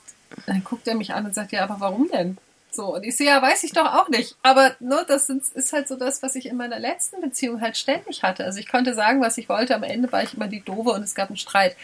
dann 0.46 0.64
guckt 0.64 0.86
er 0.88 0.94
mich 0.94 1.14
an 1.14 1.26
und 1.26 1.34
sagt, 1.34 1.52
ja, 1.52 1.62
aber 1.62 1.80
warum 1.80 2.08
denn? 2.08 2.38
So, 2.74 2.94
und 2.96 3.04
ich 3.04 3.16
sehe, 3.16 3.28
ja, 3.28 3.40
weiß 3.40 3.62
ich 3.64 3.72
doch 3.72 3.86
auch 3.86 4.08
nicht. 4.08 4.36
Aber 4.42 4.74
ne, 4.80 5.04
das 5.06 5.28
ist 5.28 5.72
halt 5.72 5.86
so 5.86 5.96
das, 5.96 6.22
was 6.22 6.34
ich 6.34 6.46
in 6.46 6.56
meiner 6.56 6.80
letzten 6.80 7.20
Beziehung 7.20 7.60
halt 7.60 7.76
ständig 7.76 8.22
hatte. 8.22 8.44
Also 8.44 8.58
ich 8.58 8.68
konnte 8.68 8.94
sagen, 8.94 9.20
was 9.20 9.38
ich 9.38 9.48
wollte, 9.48 9.76
am 9.76 9.84
Ende 9.84 10.10
war 10.10 10.22
ich 10.24 10.34
immer 10.34 10.48
die 10.48 10.60
Doofe 10.60 10.90
und 10.90 11.02
es 11.02 11.14
gab 11.14 11.28
einen 11.28 11.36
Streit. 11.36 11.76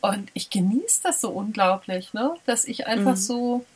Und 0.00 0.30
ich 0.34 0.50
genieße 0.50 1.02
das 1.02 1.20
so 1.20 1.30
unglaublich, 1.30 2.14
ne? 2.14 2.34
Dass 2.46 2.64
ich 2.64 2.86
einfach 2.86 3.12
mhm. 3.12 3.16
so. 3.16 3.66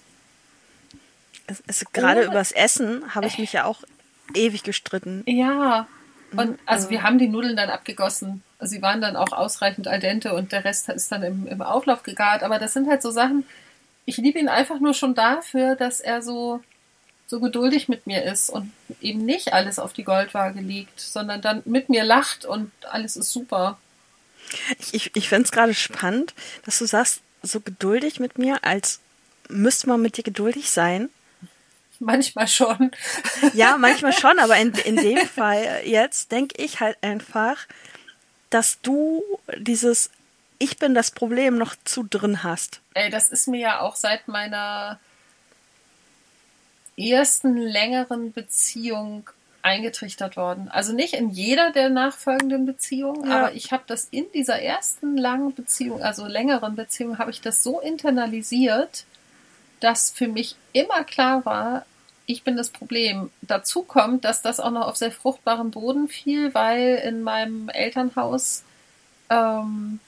Es, 1.46 1.62
es, 1.66 1.84
gerade 1.92 2.22
übers 2.22 2.52
Essen 2.52 3.14
habe 3.14 3.26
ich 3.26 3.38
mich 3.38 3.52
ja 3.52 3.64
auch 3.64 3.82
ewig 4.34 4.64
gestritten. 4.64 5.22
Ja. 5.26 5.86
Und 6.32 6.50
mhm. 6.50 6.58
also 6.64 6.90
wir 6.90 7.02
haben 7.02 7.18
die 7.18 7.28
Nudeln 7.28 7.56
dann 7.56 7.70
abgegossen. 7.70 8.42
Sie 8.60 8.82
waren 8.82 9.00
dann 9.00 9.14
auch 9.14 9.32
ausreichend 9.32 9.86
al 9.86 10.00
dente 10.00 10.32
und 10.32 10.50
der 10.50 10.64
Rest 10.64 10.88
ist 10.88 11.12
dann 11.12 11.22
im, 11.22 11.46
im 11.46 11.62
Auflauf 11.62 12.02
gegart. 12.02 12.42
Aber 12.42 12.58
das 12.58 12.72
sind 12.72 12.88
halt 12.88 13.02
so 13.02 13.10
Sachen, 13.10 13.44
ich 14.06 14.16
liebe 14.16 14.38
ihn 14.38 14.48
einfach 14.48 14.80
nur 14.80 14.94
schon 14.94 15.14
dafür, 15.14 15.74
dass 15.74 16.00
er 16.00 16.22
so, 16.22 16.60
so 17.26 17.40
geduldig 17.40 17.88
mit 17.88 18.06
mir 18.06 18.24
ist 18.24 18.48
und 18.48 18.72
eben 19.00 19.24
nicht 19.24 19.52
alles 19.52 19.78
auf 19.78 19.92
die 19.92 20.04
Goldwaage 20.04 20.60
legt, 20.60 20.98
sondern 21.00 21.42
dann 21.42 21.62
mit 21.64 21.88
mir 21.88 22.04
lacht 22.04 22.44
und 22.44 22.70
alles 22.88 23.16
ist 23.16 23.32
super. 23.32 23.78
Ich, 24.78 24.94
ich, 24.94 25.16
ich 25.16 25.28
finde 25.28 25.44
es 25.44 25.52
gerade 25.52 25.74
spannend, 25.74 26.34
dass 26.64 26.78
du 26.78 26.86
sagst, 26.86 27.20
so 27.42 27.60
geduldig 27.60 28.20
mit 28.20 28.38
mir, 28.38 28.64
als 28.64 29.00
müsste 29.48 29.88
man 29.88 30.00
mit 30.00 30.16
dir 30.16 30.24
geduldig 30.24 30.70
sein. 30.70 31.10
Manchmal 31.98 32.46
schon. 32.46 32.92
Ja, 33.54 33.76
manchmal 33.76 34.12
schon, 34.18 34.38
aber 34.38 34.56
in, 34.56 34.72
in 34.72 34.96
dem 34.96 35.18
Fall 35.18 35.82
jetzt 35.84 36.30
denke 36.30 36.62
ich 36.62 36.80
halt 36.80 36.96
einfach, 37.02 37.66
dass 38.50 38.80
du 38.82 39.22
dieses 39.56 40.10
ich 40.58 40.78
bin 40.78 40.94
das 40.94 41.10
Problem 41.10 41.58
noch 41.58 41.74
zu 41.84 42.02
drin 42.02 42.42
hast. 42.42 42.80
Ey, 42.94 43.10
das 43.10 43.28
ist 43.28 43.48
mir 43.48 43.60
ja 43.60 43.80
auch 43.80 43.96
seit 43.96 44.28
meiner 44.28 44.98
ersten 46.96 47.56
längeren 47.56 48.32
Beziehung 48.32 49.28
eingetrichtert 49.62 50.36
worden. 50.36 50.68
Also 50.70 50.92
nicht 50.92 51.14
in 51.14 51.30
jeder 51.30 51.72
der 51.72 51.90
nachfolgenden 51.90 52.66
Beziehungen, 52.66 53.28
ja. 53.28 53.38
aber 53.38 53.54
ich 53.54 53.72
habe 53.72 53.82
das 53.86 54.06
in 54.10 54.26
dieser 54.32 54.62
ersten 54.62 55.16
langen 55.16 55.54
Beziehung, 55.54 56.02
also 56.02 56.26
längeren 56.26 56.76
Beziehung, 56.76 57.18
habe 57.18 57.32
ich 57.32 57.40
das 57.40 57.62
so 57.62 57.80
internalisiert, 57.80 59.04
dass 59.80 60.10
für 60.10 60.28
mich 60.28 60.56
immer 60.72 61.04
klar 61.04 61.44
war, 61.44 61.84
ich 62.26 62.44
bin 62.44 62.56
das 62.56 62.70
Problem. 62.70 63.30
Dazu 63.42 63.82
kommt, 63.82 64.24
dass 64.24 64.42
das 64.42 64.60
auch 64.60 64.70
noch 64.70 64.86
auf 64.86 64.96
sehr 64.96 65.12
fruchtbaren 65.12 65.70
Boden 65.70 66.08
fiel, 66.08 66.54
weil 66.54 66.96
in 67.04 67.22
meinem 67.22 67.68
Elternhaus 67.68 68.62
ähm, 69.30 70.00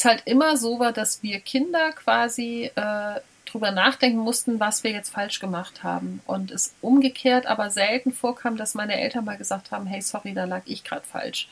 es 0.00 0.04
halt 0.06 0.22
immer 0.24 0.56
so 0.56 0.78
war, 0.78 0.92
dass 0.92 1.22
wir 1.22 1.40
Kinder 1.40 1.92
quasi 1.92 2.70
äh, 2.74 3.20
drüber 3.44 3.70
nachdenken 3.70 4.18
mussten, 4.18 4.58
was 4.58 4.82
wir 4.82 4.92
jetzt 4.92 5.10
falsch 5.10 5.40
gemacht 5.40 5.82
haben. 5.82 6.22
Und 6.26 6.50
es 6.50 6.72
umgekehrt 6.80 7.46
aber 7.46 7.70
selten 7.70 8.12
vorkam, 8.12 8.56
dass 8.56 8.74
meine 8.74 8.98
Eltern 8.98 9.26
mal 9.26 9.36
gesagt 9.36 9.70
haben, 9.70 9.86
hey, 9.86 10.00
sorry, 10.00 10.32
da 10.32 10.44
lag 10.44 10.62
ich 10.64 10.84
gerade 10.84 11.04
falsch. 11.06 11.48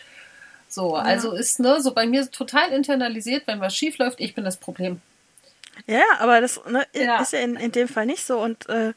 So, 0.68 0.96
ja. 0.96 1.02
also 1.02 1.32
ist 1.32 1.60
ne, 1.60 1.80
so 1.82 1.92
bei 1.92 2.06
mir 2.06 2.30
total 2.30 2.72
internalisiert, 2.72 3.46
wenn 3.46 3.60
was 3.60 3.76
schief 3.76 3.98
läuft, 3.98 4.20
ich 4.20 4.34
bin 4.34 4.44
das 4.44 4.56
Problem. 4.56 5.02
Ja, 5.86 6.02
aber 6.18 6.40
das 6.40 6.60
ne, 6.66 6.86
ja. 6.94 7.20
ist 7.20 7.32
ja 7.32 7.40
in, 7.40 7.56
in 7.56 7.72
dem 7.72 7.88
Fall 7.88 8.06
nicht 8.06 8.24
so. 8.24 8.38
Und 8.38 8.66
äh, 8.68 8.90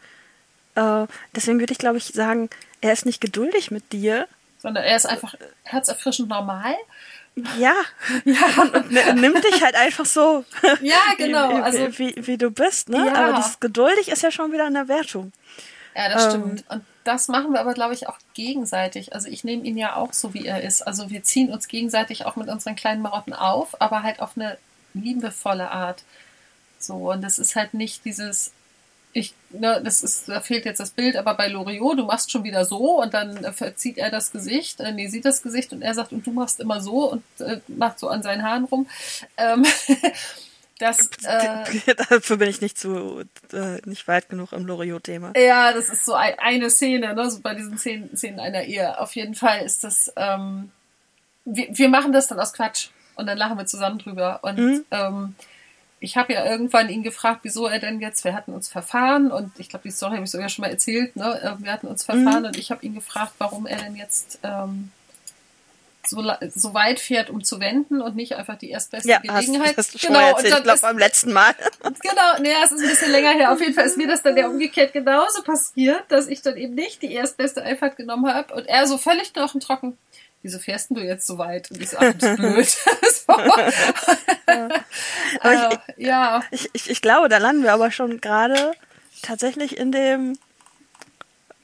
äh, 0.76 1.08
deswegen 1.36 1.60
würde 1.60 1.74
ich, 1.74 1.80
glaube 1.80 1.98
ich, 1.98 2.06
sagen, 2.06 2.50
er 2.80 2.94
ist 2.94 3.06
nicht 3.06 3.20
geduldig 3.20 3.70
mit 3.70 3.92
dir. 3.92 4.28
Sondern 4.60 4.84
er 4.84 4.96
ist 4.96 5.06
einfach 5.06 5.36
herzerfrischend 5.64 6.30
normal 6.30 6.76
ja, 7.36 7.76
ja. 8.26 8.62
Und, 8.62 8.76
und 8.76 9.22
nimmt 9.22 9.44
dich 9.44 9.64
halt 9.64 9.76
einfach 9.76 10.06
so. 10.06 10.44
Ja, 10.82 11.00
genau. 11.18 11.50
Wie, 11.50 11.62
also, 11.62 11.98
wie, 11.98 12.16
wie, 12.18 12.38
du 12.38 12.52
bist, 12.52 12.90
ne? 12.90 13.06
Ja. 13.06 13.14
Aber 13.14 13.34
das 13.34 13.60
geduldig 13.60 14.10
ist 14.10 14.22
ja 14.22 14.32
schon 14.32 14.52
wieder 14.52 14.66
eine 14.66 14.88
Wertung. 14.88 15.32
Ja, 15.96 16.10
das 16.10 16.26
ähm, 16.26 16.30
stimmt. 16.30 16.64
Und 16.70 16.86
das 17.04 17.28
machen 17.28 17.54
wir 17.54 17.60
aber, 17.60 17.74
glaube 17.74 17.94
ich, 17.94 18.08
auch 18.08 18.18
gegenseitig. 18.34 19.14
Also 19.14 19.28
ich 19.28 19.44
nehme 19.44 19.64
ihn 19.64 19.78
ja 19.78 19.96
auch 19.96 20.14
so, 20.14 20.34
wie 20.34 20.46
er 20.46 20.62
ist. 20.62 20.82
Also 20.82 21.10
wir 21.10 21.24
ziehen 21.24 21.52
uns 21.52 21.68
gegenseitig 21.68 22.26
auch 22.26 22.36
mit 22.36 22.48
unseren 22.50 22.76
kleinen 22.76 23.02
Marotten 23.02 23.34
auf, 23.34 23.82
aber 23.82 24.04
halt 24.04 24.20
auf 24.20 24.32
eine 24.36 24.58
liebevolle 24.94 25.72
Art. 25.72 26.04
So, 26.80 27.12
und 27.12 27.22
das 27.22 27.40
ist 27.40 27.56
halt 27.56 27.74
nicht 27.74 28.06
dieses, 28.06 28.52
ich, 29.14 29.34
ne, 29.50 29.82
das 29.84 30.04
ist, 30.04 30.30
da 30.30 30.40
fehlt 30.40 30.66
jetzt 30.66 30.80
das 30.80 30.92
Bild, 30.92 31.16
aber 31.18 31.34
bei 31.36 31.48
Loriot, 31.48 32.00
du 32.00 32.06
machst 32.06 32.32
schon 32.32 32.44
wieder 32.44 32.66
so 32.66 33.02
und 33.02 33.14
dann 33.14 33.54
verzieht 33.54 33.98
er 33.98 34.10
das 34.10 34.32
Gesicht, 34.32 34.80
äh, 34.80 34.92
nee, 34.94 35.08
sieht 35.08 35.26
das 35.26 35.42
Gesicht 35.42 35.74
und 35.74 35.82
er 35.82 35.94
sagt, 35.94 36.14
und 36.14 36.26
du 36.26 36.32
machst 36.32 36.60
immer 36.60 36.82
so 36.82 37.12
und 37.12 37.24
äh, 37.40 37.60
macht 37.68 38.00
so 38.00 38.08
an 38.08 38.24
seinen 38.24 38.44
Haaren 38.44 38.66
rum. 38.66 38.88
Ähm, 39.38 39.66
das, 40.80 41.00
äh, 41.24 41.94
Dafür 42.10 42.38
bin 42.38 42.50
ich 42.50 42.62
nicht 42.62 42.80
zu, 42.80 43.24
äh, 43.52 43.82
nicht 43.86 44.08
weit 44.08 44.30
genug 44.30 44.54
im 44.54 44.66
Loriot-Thema. 44.66 45.34
Ja, 45.38 45.74
das 45.74 45.90
ist 45.90 46.06
so 46.06 46.14
ein, 46.14 46.36
eine 46.40 46.70
Szene, 46.70 47.14
ne, 47.14 47.30
so 47.30 47.42
bei 47.42 47.54
diesen 47.54 47.78
Szenen, 47.78 48.16
Szenen 48.16 48.40
einer 48.40 48.64
Ehe. 48.64 49.00
Auf 49.00 49.16
jeden 49.16 49.36
Fall 49.36 49.62
ist 49.62 49.84
das, 49.84 50.12
ähm, 50.16 50.72
wir, 51.44 51.68
wir 51.70 51.90
machen 51.90 52.14
das 52.14 52.28
dann 52.28 52.40
aus 52.40 52.54
Quatsch 52.54 52.90
und 53.16 53.28
dann 53.28 53.38
lachen 53.38 53.58
wir 53.58 53.66
zusammen 53.66 54.00
drüber 54.00 54.40
und, 54.44 54.58
mhm. 54.58 54.86
ähm, 54.92 55.36
ich 56.02 56.18
habe 56.18 56.34
ja 56.34 56.44
irgendwann 56.44 56.90
ihn 56.90 57.04
gefragt, 57.04 57.42
wieso 57.44 57.68
er 57.68 57.80
denn 57.80 58.02
jetzt, 58.02 58.24
wir 58.24 58.34
hatten 58.34 58.54
uns 58.54 58.68
verfahren 58.68 59.32
und 59.32 59.52
ich 59.60 59.70
glaube, 59.70 59.84
die 59.84 59.92
Story 59.92 60.16
habe 60.16 60.24
ich 60.24 60.32
sogar 60.32 60.50
schon 60.50 60.64
mal 60.64 60.72
erzählt, 60.72 61.16
ne? 61.16 61.40
Äh, 61.42 61.64
wir 61.64 61.72
hatten 61.72 61.88
uns 61.88 62.04
verfahren 62.04 62.42
mhm. 62.42 62.48
und 62.48 62.58
ich 62.58 62.72
habe 62.72 62.84
ihn 62.84 62.96
gefragt, 62.96 63.34
warum 63.38 63.68
er 63.68 63.78
denn 63.78 63.96
jetzt 63.96 64.40
ähm, 64.42 64.92
so, 66.06 66.24
so 66.56 66.74
weit 66.74 67.00
fährt, 67.00 67.30
um 67.30 67.44
zu 67.44 67.60
wenden 67.60 68.02
und 68.02 68.16
nicht 68.16 68.36
einfach 68.36 68.58
die 68.58 68.72
erstbeste 68.72 69.10
ja, 69.10 69.20
Gelegenheit. 69.20 69.78
Hast, 69.78 69.94
hast 69.94 70.04
du 70.04 70.08
genau, 70.08 70.20
erzählt, 70.20 70.56
ich 70.58 70.64
glaube 70.64 70.82
beim 70.82 70.98
letzten 70.98 71.34
Mal. 71.34 71.54
Genau, 71.82 72.42
nee, 72.42 72.54
es 72.64 72.72
ist 72.72 72.82
ein 72.82 72.90
bisschen 72.90 73.12
länger 73.12 73.32
her. 73.32 73.52
Auf 73.52 73.60
jeden 73.60 73.74
Fall 73.74 73.86
ist 73.86 73.98
mir 73.98 74.08
das 74.08 74.24
dann 74.24 74.36
ja 74.36 74.48
umgekehrt 74.48 74.94
genauso 74.94 75.44
passiert, 75.44 76.04
dass 76.10 76.28
ich 76.28 76.42
dann 76.42 76.58
eben 76.58 76.74
nicht 76.74 77.02
die 77.02 77.14
erstbeste 77.14 77.62
Einfahrt 77.62 77.96
genommen 77.96 78.34
habe 78.34 78.54
und 78.56 78.68
er 78.68 78.88
so 78.88 78.98
völlig 78.98 79.34
knochentrocken 79.34 79.98
wieso 80.42 80.60
fährst 80.60 80.92
du 80.92 81.00
jetzt 81.00 81.28
so 81.28 81.38
weit? 81.38 81.72
Und 81.72 81.82
ich 81.82 81.90
so, 81.90 81.98
ach, 82.00 82.14
bist 82.14 82.36
blöd. 82.38 82.68
so. 83.28 83.34
aber 83.34 83.72
ich, 85.54 85.96
äh, 85.98 86.06
ja. 86.06 86.42
Ich, 86.52 86.70
ich, 86.74 86.90
ich 86.90 87.02
glaube, 87.02 87.30
da 87.30 87.38
landen 87.38 87.64
wir 87.64 87.74
aber 87.74 87.92
schon 87.92 88.22
gerade 88.22 88.74
tatsächlich 89.22 89.78
in 89.78 89.92
dem 89.92 90.38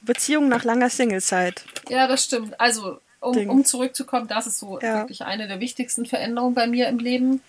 Beziehung 0.02 0.48
nach 0.48 0.64
langer 0.64 0.90
Singlezeit. 0.90 1.64
Ja, 1.88 2.06
das 2.06 2.24
stimmt. 2.24 2.58
Also, 2.60 3.00
um, 3.20 3.36
um 3.50 3.64
zurückzukommen, 3.64 4.28
das 4.28 4.46
ist 4.46 4.58
so 4.58 4.80
ja. 4.80 4.98
wirklich 4.98 5.22
eine 5.22 5.48
der 5.48 5.60
wichtigsten 5.60 6.06
Veränderungen 6.06 6.54
bei 6.54 6.66
mir 6.66 6.88
im 6.88 6.98
Leben. 6.98 7.42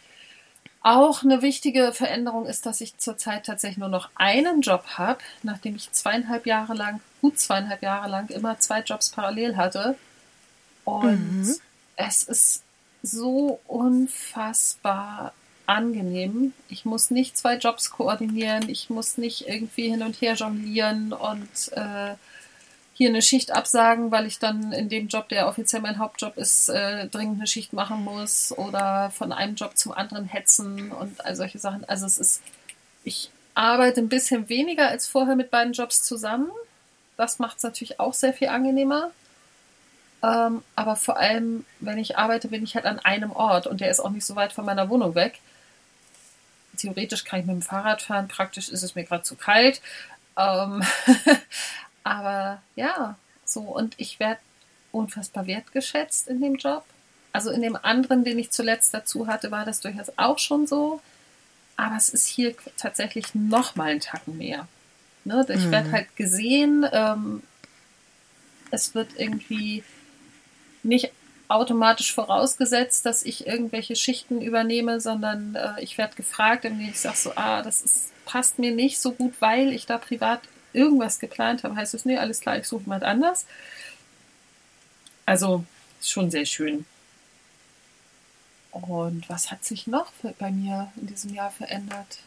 Auch 0.81 1.23
eine 1.23 1.41
wichtige 1.41 1.91
Veränderung 1.91 2.45
ist, 2.45 2.65
dass 2.65 2.79
ich 2.81 2.97
zurzeit 2.97 3.45
tatsächlich 3.45 3.77
nur 3.77 3.89
noch 3.89 4.09
einen 4.15 4.61
Job 4.61 4.85
habe, 4.97 5.19
nachdem 5.43 5.75
ich 5.75 5.91
zweieinhalb 5.91 6.45
Jahre 6.45 6.73
lang, 6.73 7.01
gut 7.21 7.37
zweieinhalb 7.37 7.83
Jahre 7.83 8.09
lang, 8.09 8.29
immer 8.29 8.59
zwei 8.59 8.79
Jobs 8.79 9.09
parallel 9.09 9.57
hatte. 9.57 9.95
Und 10.83 11.41
mhm. 11.41 11.55
es 11.95 12.23
ist 12.23 12.63
so 13.03 13.59
unfassbar 13.67 15.33
angenehm. 15.65 16.53
Ich 16.67 16.83
muss 16.85 17.11
nicht 17.11 17.37
zwei 17.37 17.57
Jobs 17.57 17.91
koordinieren, 17.91 18.67
ich 18.69 18.89
muss 18.89 19.17
nicht 19.17 19.47
irgendwie 19.47 19.89
hin 19.89 20.01
und 20.01 20.19
her 20.19 20.33
jonglieren 20.33 21.13
und 21.13 21.71
äh, 21.73 22.15
hier 22.99 23.09
eine 23.09 23.21
Schicht 23.21 23.51
absagen, 23.51 24.11
weil 24.11 24.25
ich 24.25 24.39
dann 24.39 24.73
in 24.73 24.89
dem 24.89 25.07
Job, 25.07 25.29
der 25.29 25.47
offiziell 25.47 25.81
mein 25.81 25.99
Hauptjob 25.99 26.35
ist, 26.37 26.67
äh, 26.69 27.07
dringend 27.07 27.37
eine 27.37 27.47
Schicht 27.47 27.71
machen 27.71 28.03
muss 28.03 28.51
oder 28.57 29.09
von 29.11 29.31
einem 29.31 29.55
Job 29.55 29.77
zum 29.77 29.93
anderen 29.93 30.25
hetzen 30.25 30.91
und 30.91 31.23
all 31.23 31.35
solche 31.35 31.59
Sachen. 31.59 31.87
Also 31.87 32.05
es 32.05 32.17
ist, 32.17 32.41
ich 33.05 33.31
arbeite 33.53 34.01
ein 34.01 34.09
bisschen 34.09 34.49
weniger 34.49 34.89
als 34.89 35.07
vorher 35.07 35.35
mit 35.35 35.51
beiden 35.51 35.71
Jobs 35.71 36.03
zusammen. 36.03 36.49
Das 37.15 37.39
macht 37.39 37.57
es 37.57 37.63
natürlich 37.63 37.99
auch 37.99 38.13
sehr 38.13 38.33
viel 38.33 38.49
angenehmer. 38.49 39.11
Ähm, 40.21 40.63
aber 40.75 40.95
vor 40.95 41.17
allem, 41.17 41.65
wenn 41.79 41.97
ich 41.97 42.17
arbeite, 42.17 42.49
bin 42.49 42.63
ich 42.63 42.75
halt 42.75 42.86
an 42.86 42.99
einem 42.99 43.32
Ort 43.32 43.67
und 43.67 43.82
der 43.82 43.89
ist 43.89 43.99
auch 43.99 44.10
nicht 44.10 44.25
so 44.25 44.36
weit 44.36 44.51
von 44.51 44.65
meiner 44.65 44.89
Wohnung 44.89 45.15
weg. 45.15 45.39
theoretisch 46.77 47.23
kann 47.25 47.41
ich 47.41 47.45
mit 47.45 47.55
dem 47.55 47.62
Fahrrad 47.62 48.01
fahren, 48.01 48.27
praktisch 48.27 48.69
ist 48.69 48.84
es 48.84 48.95
mir 48.95 49.03
gerade 49.03 49.23
zu 49.23 49.36
kalt. 49.36 49.82
Ähm, 50.38 50.84
aber 52.03 52.62
ja, 52.75 53.17
so 53.45 53.62
und 53.62 53.95
ich 53.97 54.19
werde 54.19 54.39
unfassbar 54.91 55.47
wertgeschätzt 55.47 56.27
in 56.27 56.41
dem 56.41 56.55
Job. 56.55 56.84
Also 57.32 57.51
in 57.51 57.62
dem 57.62 57.75
anderen, 57.75 58.23
den 58.23 58.39
ich 58.39 58.51
zuletzt 58.51 58.93
dazu 58.93 59.27
hatte, 59.27 59.51
war 59.51 59.65
das 59.65 59.82
durchaus 59.82 60.12
auch 60.17 60.39
schon 60.39 60.67
so. 60.67 61.01
Aber 61.75 61.95
es 61.95 62.10
ist 62.10 62.25
hier 62.25 62.55
tatsächlich 62.77 63.36
noch 63.36 63.75
mal 63.75 63.91
einen 63.91 63.99
Tacken 63.99 64.38
mehr. 64.38 64.67
Ne? 65.23 65.45
Ich 65.49 65.65
mhm. 65.65 65.71
werde 65.71 65.91
halt 65.91 66.15
gesehen. 66.15 66.86
Ähm, 66.91 67.43
es 68.71 68.95
wird 68.95 69.12
irgendwie 69.17 69.84
nicht 70.83 71.11
automatisch 71.49 72.13
vorausgesetzt, 72.13 73.05
dass 73.05 73.23
ich 73.23 73.47
irgendwelche 73.47 73.95
Schichten 73.95 74.41
übernehme, 74.41 75.01
sondern 75.01 75.55
äh, 75.55 75.81
ich 75.81 75.97
werde 75.97 76.15
gefragt, 76.15 76.63
und 76.65 76.79
ich 76.79 76.99
sage 76.99 77.17
so, 77.17 77.31
ah, 77.35 77.63
das 77.63 77.81
ist, 77.81 78.11
passt 78.25 78.59
mir 78.59 78.71
nicht 78.71 78.99
so 78.99 79.11
gut, 79.11 79.33
weil 79.39 79.73
ich 79.73 79.87
da 79.87 79.97
privat 79.97 80.41
irgendwas 80.73 81.19
geplant 81.19 81.63
habe. 81.63 81.75
Heißt 81.75 81.95
es, 81.95 82.05
nee, 82.05 82.17
alles 82.17 82.39
klar, 82.39 82.57
ich 82.57 82.67
suche 82.67 82.83
jemand 82.83 83.03
anders. 83.03 83.47
Also, 85.25 85.65
ist 85.99 86.11
schon 86.11 86.29
sehr 86.29 86.45
schön. 86.45 86.85
Und 88.71 89.27
was 89.27 89.49
hat 89.49 89.65
sich 89.65 89.87
noch 89.87 90.11
für, 90.13 90.33
bei 90.37 90.51
mir 90.51 90.91
in 90.97 91.07
diesem 91.07 91.33
Jahr 91.33 91.49
verändert? 91.49 92.19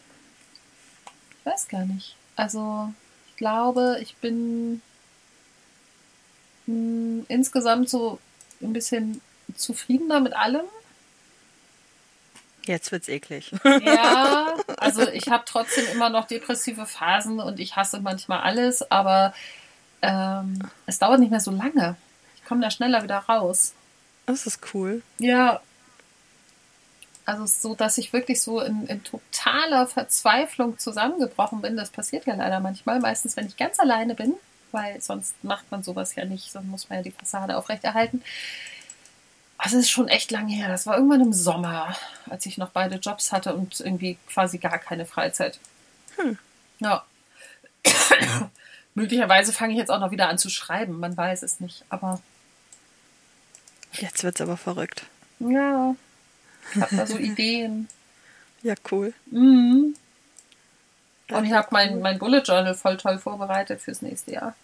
Ich 1.39 1.47
weiß 1.47 1.69
gar 1.69 1.85
nicht. 1.85 2.17
Also, 2.35 2.93
ich 3.29 3.37
glaube, 3.37 3.99
ich 4.03 4.17
bin 4.17 4.83
mh, 6.67 6.75
hm, 6.75 7.27
insgesamt 7.29 7.89
so 7.89 8.19
ein 8.63 8.73
bisschen 8.73 9.21
zufriedener 9.57 10.21
mit 10.21 10.35
allem. 10.35 10.65
Jetzt 12.65 12.93
wird's 12.93 13.09
eklig. 13.09 13.53
Ja, 13.65 14.55
also 14.77 15.09
ich 15.09 15.29
habe 15.29 15.45
trotzdem 15.47 15.85
immer 15.93 16.11
noch 16.11 16.27
depressive 16.27 16.87
Phasen 16.87 17.41
und 17.41 17.59
ich 17.59 17.77
hasse 17.77 18.01
manchmal 18.01 18.41
alles, 18.41 18.89
aber 18.91 19.35
ähm, 20.01 20.61
es 20.87 20.99
dauert 20.99 21.21
nicht 21.21 21.31
mehr 21.31 21.41
so 21.41 21.51
lange. 21.51 21.97
Ich 22.37 22.45
komme 22.45 22.61
da 22.61 22.71
schneller 22.71 23.03
wieder 23.03 23.19
raus. 23.19 23.75
Das 24.27 24.47
ist 24.47 24.61
cool. 24.75 25.03
Ja. 25.19 25.61
Also 27.25 27.47
so, 27.47 27.75
dass 27.75 27.99
ich 27.99 28.13
wirklich 28.13 28.43
so 28.43 28.61
in, 28.61 28.87
in 28.87 29.03
totaler 29.05 29.87
Verzweiflung 29.87 30.79
zusammengebrochen 30.79 31.63
bin. 31.63 31.77
Das 31.77 31.91
passiert 31.91 32.27
ja 32.27 32.35
leider 32.35 32.61
manchmal. 32.61 33.01
Meistens, 33.01 33.37
wenn 33.37 33.47
ich 33.47 33.57
ganz 33.57 33.79
alleine 33.79 34.15
bin 34.15 34.35
weil 34.73 35.01
sonst 35.01 35.43
macht 35.45 35.71
man 35.71 35.83
sowas 35.83 36.15
ja 36.15 36.25
nicht, 36.25 36.51
sonst 36.51 36.67
muss 36.67 36.89
man 36.89 36.99
ja 36.99 37.03
die 37.03 37.11
Fassade 37.11 37.57
aufrechterhalten. 37.57 38.23
Also 39.59 39.79
es 39.79 39.85
ist 39.85 39.91
schon 39.91 40.09
echt 40.09 40.31
lange 40.33 40.53
her. 40.53 40.69
Das 40.69 40.87
war 40.87 40.97
irgendwann 40.97 41.21
im 41.21 41.33
Sommer, 41.33 41.97
als 42.29 42.47
ich 42.47 42.59
noch 42.59 42.71
beide 42.71 42.97
Jobs 42.97 43.31
hatte 43.31 43.55
und 43.55 43.79
irgendwie 43.79 44.19
quasi 44.27 44.59
gar 44.59 44.79
keine 44.79 45.07
Freizeit. 45.07 45.61
Hm. 46.17 46.37
Ja. 46.81 47.05
Möglicherweise 48.95 49.53
fange 49.53 49.73
ich 49.73 49.79
jetzt 49.79 49.91
auch 49.91 50.01
noch 50.01 50.11
wieder 50.11 50.29
an 50.29 50.39
zu 50.39 50.51
schreiben. 50.51 50.99
Man 50.99 51.17
weiß 51.17 51.43
es 51.43 51.61
nicht, 51.61 51.85
aber. 51.89 52.21
Jetzt 53.93 54.25
wird 54.25 54.35
es 54.35 54.41
aber 54.41 54.57
verrückt. 54.57 55.05
Ja. 55.39 55.95
Ich 56.75 56.81
habe 56.81 56.97
da 56.97 57.07
so 57.07 57.19
Ideen. 57.19 57.89
Ja, 58.65 58.75
cool. 58.93 59.13
Mhm. 59.27 59.97
Und 61.37 61.45
ich 61.45 61.53
habe 61.53 61.69
mein, 61.71 62.01
mein 62.01 62.19
Bullet 62.19 62.43
Journal 62.45 62.75
voll 62.75 62.97
toll 62.97 63.19
vorbereitet 63.19 63.81
fürs 63.81 64.03
nächste 64.03 64.33
Jahr. 64.33 64.55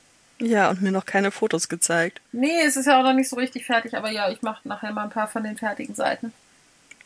Ja, 0.40 0.70
und 0.70 0.82
mir 0.82 0.92
noch 0.92 1.04
keine 1.04 1.30
Fotos 1.30 1.68
gezeigt. 1.68 2.20
Nee, 2.32 2.62
es 2.64 2.76
ist 2.76 2.86
ja 2.86 2.98
auch 2.98 3.02
noch 3.02 3.12
nicht 3.12 3.28
so 3.28 3.36
richtig 3.36 3.66
fertig, 3.66 3.96
aber 3.96 4.10
ja, 4.10 4.28
ich 4.30 4.42
mache 4.42 4.66
nachher 4.68 4.92
mal 4.92 5.04
ein 5.04 5.10
paar 5.10 5.26
von 5.26 5.42
den 5.42 5.56
fertigen 5.56 5.94
Seiten. 5.94 6.32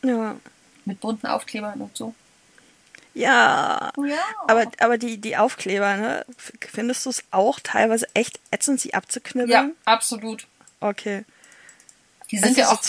Ja. 0.02 0.36
Mit 0.84 1.00
bunten 1.00 1.26
Aufklebern 1.26 1.80
und 1.80 1.96
so. 1.96 2.14
Ja. 3.14 3.90
ja. 3.96 4.18
Aber, 4.48 4.66
aber 4.78 4.98
die, 4.98 5.18
die 5.18 5.36
Aufkleber, 5.36 5.96
ne? 5.96 6.26
Findest 6.60 7.06
du 7.06 7.10
es 7.10 7.24
auch 7.30 7.60
teilweise 7.60 8.06
echt 8.14 8.40
ätzend, 8.50 8.80
sie 8.80 8.94
abzuknibbeln? 8.94 9.50
Ja, 9.50 9.70
absolut. 9.84 10.46
Okay. 10.80 11.24
Die 12.30 12.38
sind 12.38 12.58
also 12.58 12.60
ja 12.60 12.68
auch 12.70 12.82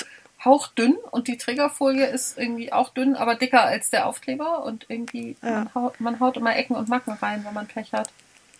hauchdünn 0.45 0.95
und 1.11 1.27
die 1.27 1.37
Trägerfolie 1.37 2.05
ist 2.05 2.37
irgendwie 2.37 2.71
auch 2.71 2.89
dünn, 2.89 3.15
aber 3.15 3.35
dicker 3.35 3.63
als 3.63 3.89
der 3.89 4.07
Aufkleber 4.07 4.63
und 4.63 4.85
irgendwie 4.89 5.35
ja. 5.41 5.49
man, 5.49 5.73
haut, 5.73 5.99
man 5.99 6.19
haut 6.19 6.37
immer 6.37 6.55
Ecken 6.55 6.75
und 6.75 6.89
Macken 6.89 7.13
rein, 7.13 7.43
wenn 7.45 7.53
man 7.53 7.67
Pech 7.67 7.93
hat. 7.93 8.09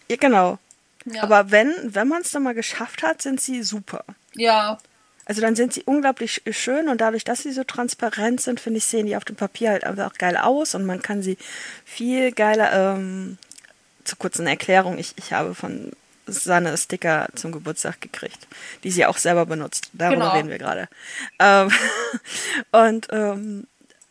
Ja, 0.10 0.18
genau. 0.18 0.60
Ja. 1.06 1.24
Aber 1.24 1.52
wenn, 1.52 1.74
wenn 1.84 2.08
man 2.08 2.22
es 2.22 2.32
dann 2.32 2.44
mal 2.44 2.54
geschafft 2.54 3.04
hat, 3.04 3.22
sind 3.22 3.42
sie 3.42 3.64
super. 3.64 4.04
Ja. 4.36 4.78
Also 5.26 5.42
dann 5.42 5.56
sind 5.56 5.74
sie 5.74 5.84
unglaublich 5.84 6.42
schön 6.52 6.90
und 6.90 7.00
dadurch, 7.00 7.24
dass 7.24 7.44
sie 7.44 7.52
so 7.52 7.64
transparent 7.64 8.42
sind, 8.42 8.60
finde 8.60 8.80
ich, 8.80 8.86
sehen 8.86 9.06
die 9.06 9.16
auf 9.16 9.26
dem 9.26 9.36
Papier 9.36 9.72
halt 9.72 9.86
einfach 9.86 10.14
geil 10.14 10.38
aus 10.38 10.76
und 10.76 10.86
man 10.86 11.02
kann 11.02 11.22
sie 11.22 11.38
viel 11.86 12.32
geiler, 12.32 12.96
ähm, 12.96 13.38
zur 14.04 14.18
kurzen 14.18 14.48
Erklärung, 14.48 14.98
ich, 14.98 15.14
ich 15.18 15.32
habe 15.32 15.56
von 15.56 15.92
Sanne 16.26 16.78
Sticker 16.78 17.28
zum 17.36 17.52
Geburtstag 17.52 18.02
gekriegt, 18.02 18.48
die 18.84 18.92
sie 18.92 19.06
auch 19.06 19.18
selber 19.18 19.46
benutzt. 19.46 19.90
Darüber 19.94 20.16
genau. 20.16 20.32
reden 20.34 20.50
wir 20.50 20.58
gerade. 20.58 20.88
Ähm, 21.40 21.72
und 22.72 23.08
ähm, 23.12 23.68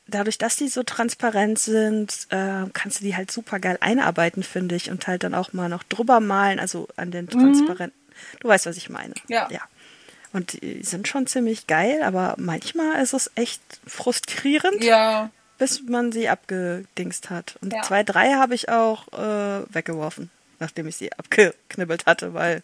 dadurch, 0.06 0.38
dass 0.38 0.56
die 0.56 0.68
so 0.68 0.82
transparent 0.82 1.58
sind, 1.58 2.26
äh, 2.30 2.64
kannst 2.72 3.00
du 3.00 3.04
die 3.04 3.16
halt 3.16 3.30
super 3.30 3.58
geil 3.58 3.78
einarbeiten, 3.80 4.42
finde 4.42 4.74
ich, 4.74 4.90
und 4.90 5.06
halt 5.06 5.24
dann 5.24 5.34
auch 5.34 5.52
mal 5.52 5.68
noch 5.68 5.82
drüber 5.82 6.20
malen, 6.20 6.60
also 6.60 6.88
an 6.96 7.10
den 7.10 7.26
mhm. 7.26 7.30
transparenten. 7.30 7.98
Mhm. 7.98 8.38
Du 8.40 8.48
weißt, 8.48 8.66
was 8.66 8.76
ich 8.76 8.90
meine. 8.90 9.14
Ja. 9.28 9.48
ja. 9.50 9.60
Und 10.32 10.62
die 10.62 10.82
sind 10.82 11.08
schon 11.08 11.26
ziemlich 11.26 11.66
geil, 11.66 12.02
aber 12.02 12.34
manchmal 12.38 13.02
ist 13.02 13.12
es 13.12 13.30
echt 13.34 13.62
frustrierend. 13.86 14.82
Ja. 14.82 15.30
Bis 15.58 15.82
man 15.82 16.10
sie 16.10 16.28
abgedingst 16.28 17.30
hat. 17.30 17.56
Und 17.60 17.72
ja. 17.72 17.82
zwei, 17.82 18.02
drei 18.02 18.34
habe 18.34 18.54
ich 18.54 18.68
auch 18.68 19.06
äh, 19.12 19.62
weggeworfen 19.72 20.30
nachdem 20.62 20.86
ich 20.86 20.96
sie 20.96 21.12
abgeknibbelt 21.12 22.06
hatte, 22.06 22.32
weil 22.32 22.62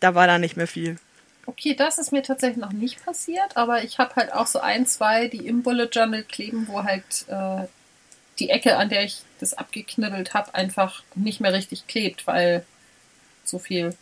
da 0.00 0.14
war 0.14 0.26
da 0.26 0.38
nicht 0.38 0.56
mehr 0.56 0.66
viel. 0.66 0.98
Okay, 1.46 1.74
das 1.74 1.98
ist 1.98 2.10
mir 2.10 2.22
tatsächlich 2.22 2.58
noch 2.58 2.72
nicht 2.72 3.04
passiert, 3.04 3.56
aber 3.56 3.84
ich 3.84 3.98
habe 3.98 4.16
halt 4.16 4.32
auch 4.32 4.46
so 4.46 4.60
ein, 4.60 4.86
zwei, 4.86 5.28
die 5.28 5.46
im 5.46 5.62
Bullet 5.62 5.88
Journal 5.92 6.22
kleben, 6.22 6.66
wo 6.68 6.84
halt 6.84 7.04
äh, 7.28 7.66
die 8.38 8.50
Ecke, 8.50 8.76
an 8.76 8.88
der 8.88 9.04
ich 9.04 9.22
das 9.38 9.54
abgeknibbelt 9.54 10.34
habe, 10.34 10.54
einfach 10.54 11.02
nicht 11.14 11.40
mehr 11.40 11.52
richtig 11.52 11.86
klebt, 11.86 12.26
weil 12.26 12.64
so 13.44 13.58
viel 13.58 13.94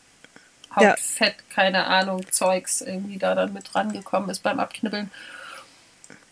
Hautfett, 0.75 1.37
ja. 1.37 1.55
keine 1.55 1.87
Ahnung, 1.87 2.31
Zeugs 2.31 2.81
irgendwie 2.81 3.19
da 3.19 3.35
dann 3.35 3.53
mit 3.53 3.75
rangekommen 3.75 4.31
ist 4.31 4.43
beim 4.43 4.61
Abknibbeln. 4.61 5.11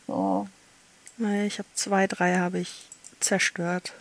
So. 0.06 0.46
Ich 1.18 1.58
habe 1.58 1.68
zwei, 1.74 2.06
drei 2.06 2.36
habe 2.36 2.58
ich 2.58 2.84
zerstört. 3.20 3.94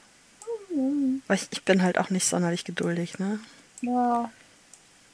Weil 1.28 1.38
ich, 1.38 1.48
ich 1.52 1.64
bin 1.64 1.82
halt 1.82 1.98
auch 1.98 2.10
nicht 2.10 2.26
sonderlich 2.26 2.66
geduldig, 2.66 3.20
ne? 3.20 3.40
Ja. 3.82 4.30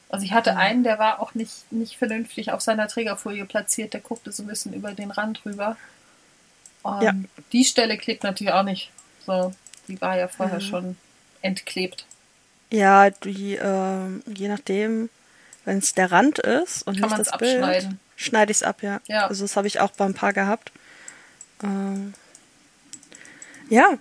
Also 0.08 0.26
ich 0.26 0.32
hatte 0.32 0.56
einen, 0.56 0.84
der 0.84 0.98
war 0.98 1.20
auch 1.20 1.34
nicht, 1.34 1.72
nicht 1.72 1.96
vernünftig 1.96 2.52
auf 2.52 2.60
seiner 2.60 2.86
Trägerfolie 2.86 3.46
platziert, 3.46 3.94
der 3.94 4.00
guckte 4.00 4.30
so 4.30 4.42
ein 4.42 4.46
bisschen 4.46 4.74
über 4.74 4.92
den 4.92 5.10
Rand 5.10 5.44
rüber. 5.46 5.76
Und 6.82 7.02
ja. 7.02 7.14
die 7.52 7.64
Stelle 7.64 7.96
klebt 7.96 8.22
natürlich 8.22 8.52
auch 8.52 8.62
nicht. 8.62 8.90
So, 9.24 9.54
die 9.88 10.00
war 10.00 10.18
ja 10.18 10.28
vorher 10.28 10.56
mhm. 10.56 10.64
schon 10.64 10.96
entklebt. 11.40 12.04
Ja, 12.70 13.10
die, 13.10 13.56
äh, 13.56 14.20
je 14.26 14.48
nachdem, 14.48 15.08
wenn 15.64 15.78
es 15.78 15.94
der 15.94 16.10
Rand 16.10 16.38
ist 16.40 16.86
und 16.86 17.00
Kann 17.00 17.08
nicht 17.08 17.20
das 17.20 17.28
abschneiden. 17.28 17.90
Bild, 17.90 18.00
schneide 18.16 18.50
ich 18.50 18.58
es 18.58 18.62
ab, 18.62 18.82
ja. 18.82 19.00
ja. 19.06 19.26
Also 19.28 19.44
das 19.44 19.56
habe 19.56 19.66
ich 19.66 19.80
auch 19.80 19.92
beim 19.92 20.14
Paar 20.14 20.32
gehabt. 20.32 20.72
Ähm, 21.62 22.14
ja. 23.68 23.96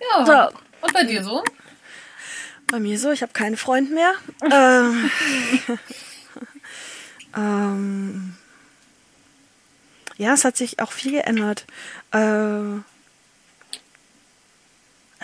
Ja. 0.00 0.26
So. 0.50 0.58
Und 0.86 0.92
bei 0.92 1.04
dir 1.04 1.24
so? 1.24 1.42
Bei 2.68 2.80
mir 2.80 2.98
so, 2.98 3.10
ich 3.10 3.22
habe 3.22 3.32
keinen 3.32 3.56
Freund 3.56 3.92
mehr. 3.92 4.12
ähm, 4.50 5.10
ähm, 7.36 8.36
ja, 10.16 10.34
es 10.34 10.44
hat 10.44 10.56
sich 10.56 10.80
auch 10.80 10.92
viel 10.92 11.12
geändert. 11.12 11.66
Äh, 12.12 12.76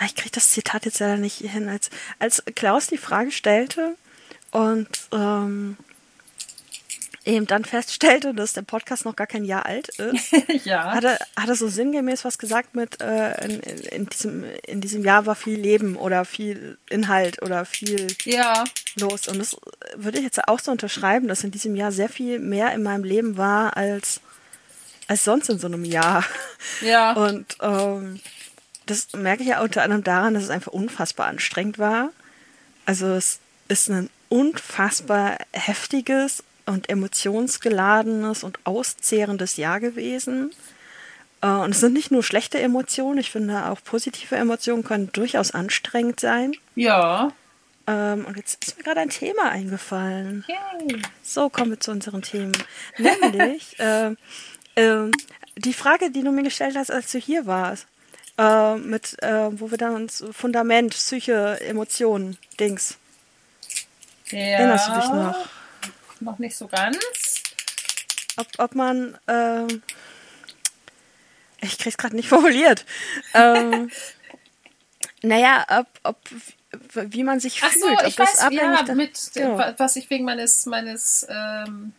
ich 0.05 0.15
kriege 0.15 0.31
das 0.31 0.51
Zitat 0.51 0.85
jetzt 0.85 0.99
leider 0.99 1.17
nicht 1.17 1.37
hin. 1.37 1.69
Als, 1.69 1.89
als 2.19 2.43
Klaus 2.55 2.87
die 2.87 2.97
Frage 2.97 3.31
stellte 3.31 3.95
und 4.51 4.89
ähm, 5.11 5.77
eben 7.25 7.47
dann 7.47 7.65
feststellte, 7.65 8.33
dass 8.33 8.53
der 8.53 8.63
Podcast 8.63 9.05
noch 9.05 9.15
gar 9.15 9.27
kein 9.27 9.45
Jahr 9.45 9.65
alt 9.65 9.89
ist, 9.89 10.31
ja. 10.65 10.93
hat, 10.93 11.03
er, 11.03 11.19
hat 11.37 11.49
er 11.49 11.55
so 11.55 11.67
sinngemäß 11.67 12.25
was 12.25 12.37
gesagt 12.37 12.75
mit, 12.75 13.01
äh, 13.01 13.45
in, 13.45 13.59
in, 13.59 14.05
diesem, 14.07 14.43
in 14.65 14.81
diesem 14.81 15.03
Jahr 15.03 15.25
war 15.25 15.35
viel 15.35 15.59
Leben 15.59 15.95
oder 15.95 16.25
viel 16.25 16.77
Inhalt 16.89 17.41
oder 17.41 17.65
viel 17.65 18.07
ja. 18.25 18.63
los. 18.95 19.27
Und 19.27 19.39
das 19.39 19.55
würde 19.95 20.17
ich 20.17 20.23
jetzt 20.23 20.47
auch 20.47 20.59
so 20.59 20.71
unterschreiben, 20.71 21.27
dass 21.27 21.43
in 21.43 21.51
diesem 21.51 21.75
Jahr 21.75 21.91
sehr 21.91 22.09
viel 22.09 22.39
mehr 22.39 22.73
in 22.73 22.83
meinem 22.83 23.03
Leben 23.03 23.37
war 23.37 23.77
als, 23.77 24.19
als 25.07 25.23
sonst 25.23 25.49
in 25.49 25.59
so 25.59 25.67
einem 25.67 25.85
Jahr. 25.85 26.25
Ja. 26.81 27.13
Und 27.13 27.57
ähm, 27.61 28.19
das 28.85 29.13
merke 29.13 29.43
ich 29.43 29.49
ja 29.49 29.61
unter 29.61 29.83
anderem 29.83 30.03
daran, 30.03 30.33
dass 30.33 30.43
es 30.43 30.49
einfach 30.49 30.71
unfassbar 30.73 31.27
anstrengend 31.27 31.79
war. 31.79 32.09
Also 32.85 33.13
es 33.13 33.39
ist 33.69 33.89
ein 33.89 34.09
unfassbar 34.27 35.37
heftiges 35.51 36.43
und 36.65 36.89
emotionsgeladenes 36.89 38.43
und 38.43 38.59
auszehrendes 38.63 39.57
Jahr 39.57 39.79
gewesen. 39.79 40.51
Äh, 41.41 41.47
und 41.47 41.71
es 41.71 41.79
sind 41.79 41.93
nicht 41.93 42.11
nur 42.11 42.23
schlechte 42.23 42.59
Emotionen, 42.59 43.19
ich 43.19 43.31
finde 43.31 43.65
auch 43.65 43.83
positive 43.83 44.35
Emotionen 44.35 44.83
können 44.83 45.11
durchaus 45.11 45.51
anstrengend 45.51 46.19
sein. 46.19 46.53
Ja. 46.75 47.31
Ähm, 47.85 48.25
und 48.25 48.37
jetzt 48.37 48.63
ist 48.65 48.77
mir 48.77 48.83
gerade 48.83 49.01
ein 49.01 49.09
Thema 49.09 49.49
eingefallen. 49.49 50.45
Yay. 50.47 51.01
So, 51.21 51.49
kommen 51.49 51.71
wir 51.71 51.79
zu 51.79 51.91
unseren 51.91 52.21
Themen. 52.21 52.53
Nämlich 52.97 53.77
äh, 53.79 54.11
äh, 54.75 55.11
die 55.57 55.73
Frage, 55.73 56.09
die 56.09 56.23
du 56.23 56.31
mir 56.31 56.43
gestellt 56.43 56.77
hast, 56.77 56.91
als 56.91 57.11
du 57.11 57.19
hier 57.19 57.45
warst. 57.45 57.87
Äh, 58.37 58.77
mit, 58.77 59.21
äh, 59.21 59.59
wo 59.59 59.69
wir 59.69 59.77
dann 59.77 59.95
uns 59.95 60.23
Fundament, 60.31 60.93
Psyche, 60.93 61.59
Emotionen, 61.61 62.37
Dings. 62.59 62.97
Ja. 64.29 64.39
Erinnerst 64.39 64.87
du 64.87 64.93
dich 64.93 65.09
noch? 65.09 65.35
Noch 66.23 66.39
nicht 66.39 66.55
so 66.55 66.67
ganz. 66.67 66.97
Ob, 68.37 68.47
ob 68.57 68.75
man, 68.75 69.17
äh, 69.27 69.67
ich 71.61 71.77
krieg's 71.77 71.97
gerade 71.97 72.15
nicht 72.15 72.29
formuliert. 72.35 72.85
ähm, 73.33 73.91
naja, 75.21 75.65
ob, 75.69 75.87
ob, 76.03 76.17
wie 76.95 77.23
man 77.23 77.39
sich 77.39 77.61
Ach 77.63 77.69
fühlt. 77.71 77.83
so, 77.83 77.89
ob 77.91 78.07
ich 78.07 78.15
das 78.15 78.29
weiß, 78.29 78.39
abhängig 78.39 78.87
ja, 78.87 78.95
mit, 78.95 79.35
wa- 79.35 79.73
was 79.77 79.95
ich 79.95 80.09
wegen 80.09 80.25
meines, 80.25 80.65
meines 80.65 81.25
ähm, 81.29 81.93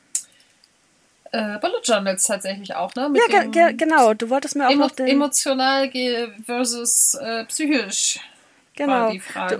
äh, 1.33 1.59
Bullet 1.59 1.81
Journals 1.85 2.25
tatsächlich 2.25 2.75
auch, 2.75 2.95
ne? 2.95 3.09
Mit 3.09 3.21
Ja, 3.29 3.43
ge 3.43 3.51
ge 3.51 3.73
genau. 3.75 4.15
Du 4.15 4.31
wolltest 4.31 4.57
mir 4.57 4.67
auch 4.67 4.73
emo 4.73 4.85
noch 4.87 4.91
den, 4.93 5.07
emotional 5.09 5.91
versus 6.45 7.15
äh, 7.15 7.45
psychisch. 7.47 8.19
Genau. 8.75 9.11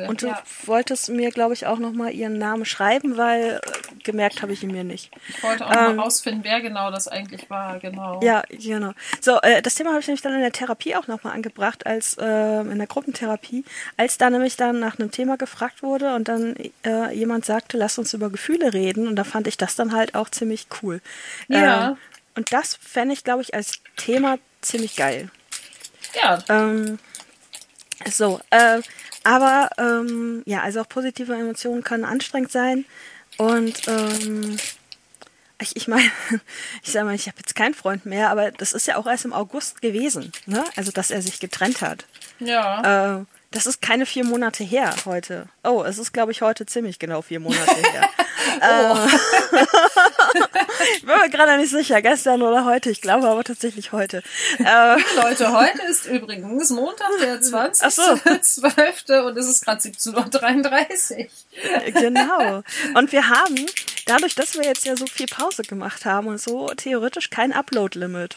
und 0.09 0.23
du 0.23 0.29
ja. 0.29 0.43
wolltest 0.67 1.09
mir, 1.09 1.31
glaube 1.31 1.55
ich, 1.55 1.67
auch 1.67 1.79
noch 1.79 1.93
mal 1.93 2.13
ihren 2.13 2.39
Namen 2.39 2.65
schreiben, 2.65 3.17
weil 3.17 3.61
äh, 3.63 4.03
gemerkt 4.03 4.43
habe 4.43 4.53
ich 4.53 4.63
ihn 4.63 4.73
mir 4.73 4.85
nicht. 4.85 5.11
Ich 5.29 5.43
wollte 5.43 5.67
auch 5.67 5.71
Ähm, 5.71 5.97
mal 5.97 6.05
rausfinden, 6.05 6.45
wer 6.45 6.61
genau 6.61 6.91
das 6.91 7.09
eigentlich 7.09 7.49
war, 7.51 7.79
genau. 7.79 8.21
Ja, 8.23 8.43
genau. 8.51 8.93
So, 9.21 9.41
äh, 9.41 9.63
das 9.63 9.75
Thema 9.75 9.91
habe 9.91 10.01
ich 10.01 10.07
nämlich 10.07 10.23
dann 10.23 10.35
in 10.35 10.41
der 10.41 10.53
Therapie 10.53 10.97
auch 10.97 11.07
nochmal 11.07 11.35
angebracht, 11.35 11.87
als 11.87 12.17
äh, 12.19 12.61
in 12.61 12.79
der 12.79 12.87
Gruppentherapie, 12.87 13.65
als 13.97 14.19
da 14.19 14.31
nämlich 14.31 14.57
dann 14.57 14.81
nach 14.81 14.99
einem 14.99 15.11
Thema 15.11 15.37
gefragt 15.37 15.83
wurde 15.83 16.15
und 16.15 16.29
dann 16.29 16.55
äh, 16.85 17.15
jemand 17.15 17.45
sagte, 17.45 17.77
lass 17.77 17.99
uns 17.99 18.13
über 18.15 18.31
Gefühle 18.31 18.73
reden 18.73 19.09
und 19.09 19.17
da 19.17 19.25
fand 19.25 19.47
ich 19.47 19.57
das 19.57 19.77
dann 19.77 19.93
halt 19.93 20.15
auch 20.15 20.29
ziemlich 20.29 20.67
cool. 20.83 21.01
Ja. 21.49 21.91
Ähm, 21.91 21.97
und 22.37 22.53
das 22.53 22.77
fände 22.83 23.15
ich, 23.15 23.23
glaube 23.25 23.43
ich, 23.43 23.55
als 23.55 23.81
Thema 23.97 24.39
ziemlich 24.61 24.97
geil. 24.97 25.31
Ja, 26.15 26.39
Ähm, 26.49 26.99
so, 28.11 28.41
äh, 28.51 28.81
aber 29.25 29.71
ähm, 29.79 30.43
ja, 30.47 30.63
also 30.63 30.81
auch 30.81 30.89
positive 30.89 31.35
Emotionen 31.35 31.83
können 31.83 32.05
anstrengend 32.05 32.53
sein. 32.53 32.85
Und 33.39 33.89
ähm, 33.89 34.57
ich, 35.61 35.77
ich 35.77 35.89
meine, 35.89 36.11
ich 36.83 36.93
sage 36.93 37.07
mal, 37.07 37.15
ich 37.15 37.27
habe 37.27 37.39
jetzt 37.39 37.55
keinen 37.55 37.75
Freund 37.75 38.07
mehr, 38.07 38.31
aber 38.31 38.51
das 38.51 38.73
ist 38.73 38.87
ja 38.87 38.97
auch 38.97 39.07
erst 39.07 39.25
im 39.25 39.33
August 39.33 39.83
gewesen, 39.83 40.33
ne? 40.47 40.65
Also, 40.77 40.93
dass 40.93 41.11
er 41.11 41.23
sich 41.23 41.41
getrennt 41.41 41.81
hat. 41.81 42.07
ja. 42.39 43.19
Äh, 43.21 43.25
das 43.55 43.67
ist 43.67 43.81
keine 43.81 44.05
vier 44.05 44.25
Monate 44.25 44.65
her 44.65 44.95
heute. 45.05 45.47
Oh, 45.63 45.85
es 45.87 45.99
ist, 45.99 46.13
glaube 46.13 46.33
ich, 46.33 46.43
heute 46.43 46.67
ziemlich 46.67 46.99
genau 46.99 47.23
vier 47.23 47.39
Monate 47.39 47.77
her. 47.77 48.09
äh, 48.61 49.07
ich 50.97 51.07
bin 51.07 51.17
mir 51.17 51.31
gerade 51.31 51.57
nicht 51.57 51.71
sicher, 51.71 52.03
gestern 52.03 52.43
oder 52.43 52.65
heute. 52.65 52.91
Ich 52.91 53.01
glaube 53.01 53.29
aber 53.29 53.45
tatsächlich 53.45 53.93
heute. 53.93 54.25
Äh, 54.59 54.97
Leute, 55.17 55.53
heute 55.53 55.83
ist 55.83 56.07
übrigens 56.07 56.71
Montag, 56.71 57.07
der 57.21 57.39
Ach 57.39 57.91
so. 57.91 58.03
20.12. 58.03 59.21
und 59.21 59.37
es 59.39 59.47
ist 59.47 59.65
gerade 59.65 59.81
17.33 59.81 61.21
Uhr. 61.21 61.93
Genau. 61.93 62.63
Und 62.95 63.13
wir 63.13 63.29
haben, 63.29 63.67
dadurch, 64.07 64.35
dass 64.35 64.55
wir 64.55 64.65
jetzt 64.65 64.85
ja 64.85 64.97
so 64.97 65.07
viel 65.07 65.27
Pause 65.27 65.63
gemacht 65.63 66.05
haben 66.05 66.27
und 66.27 66.41
so, 66.41 66.67
theoretisch 66.77 67.31
kein 67.31 67.53
Upload-Limit. 67.53 68.37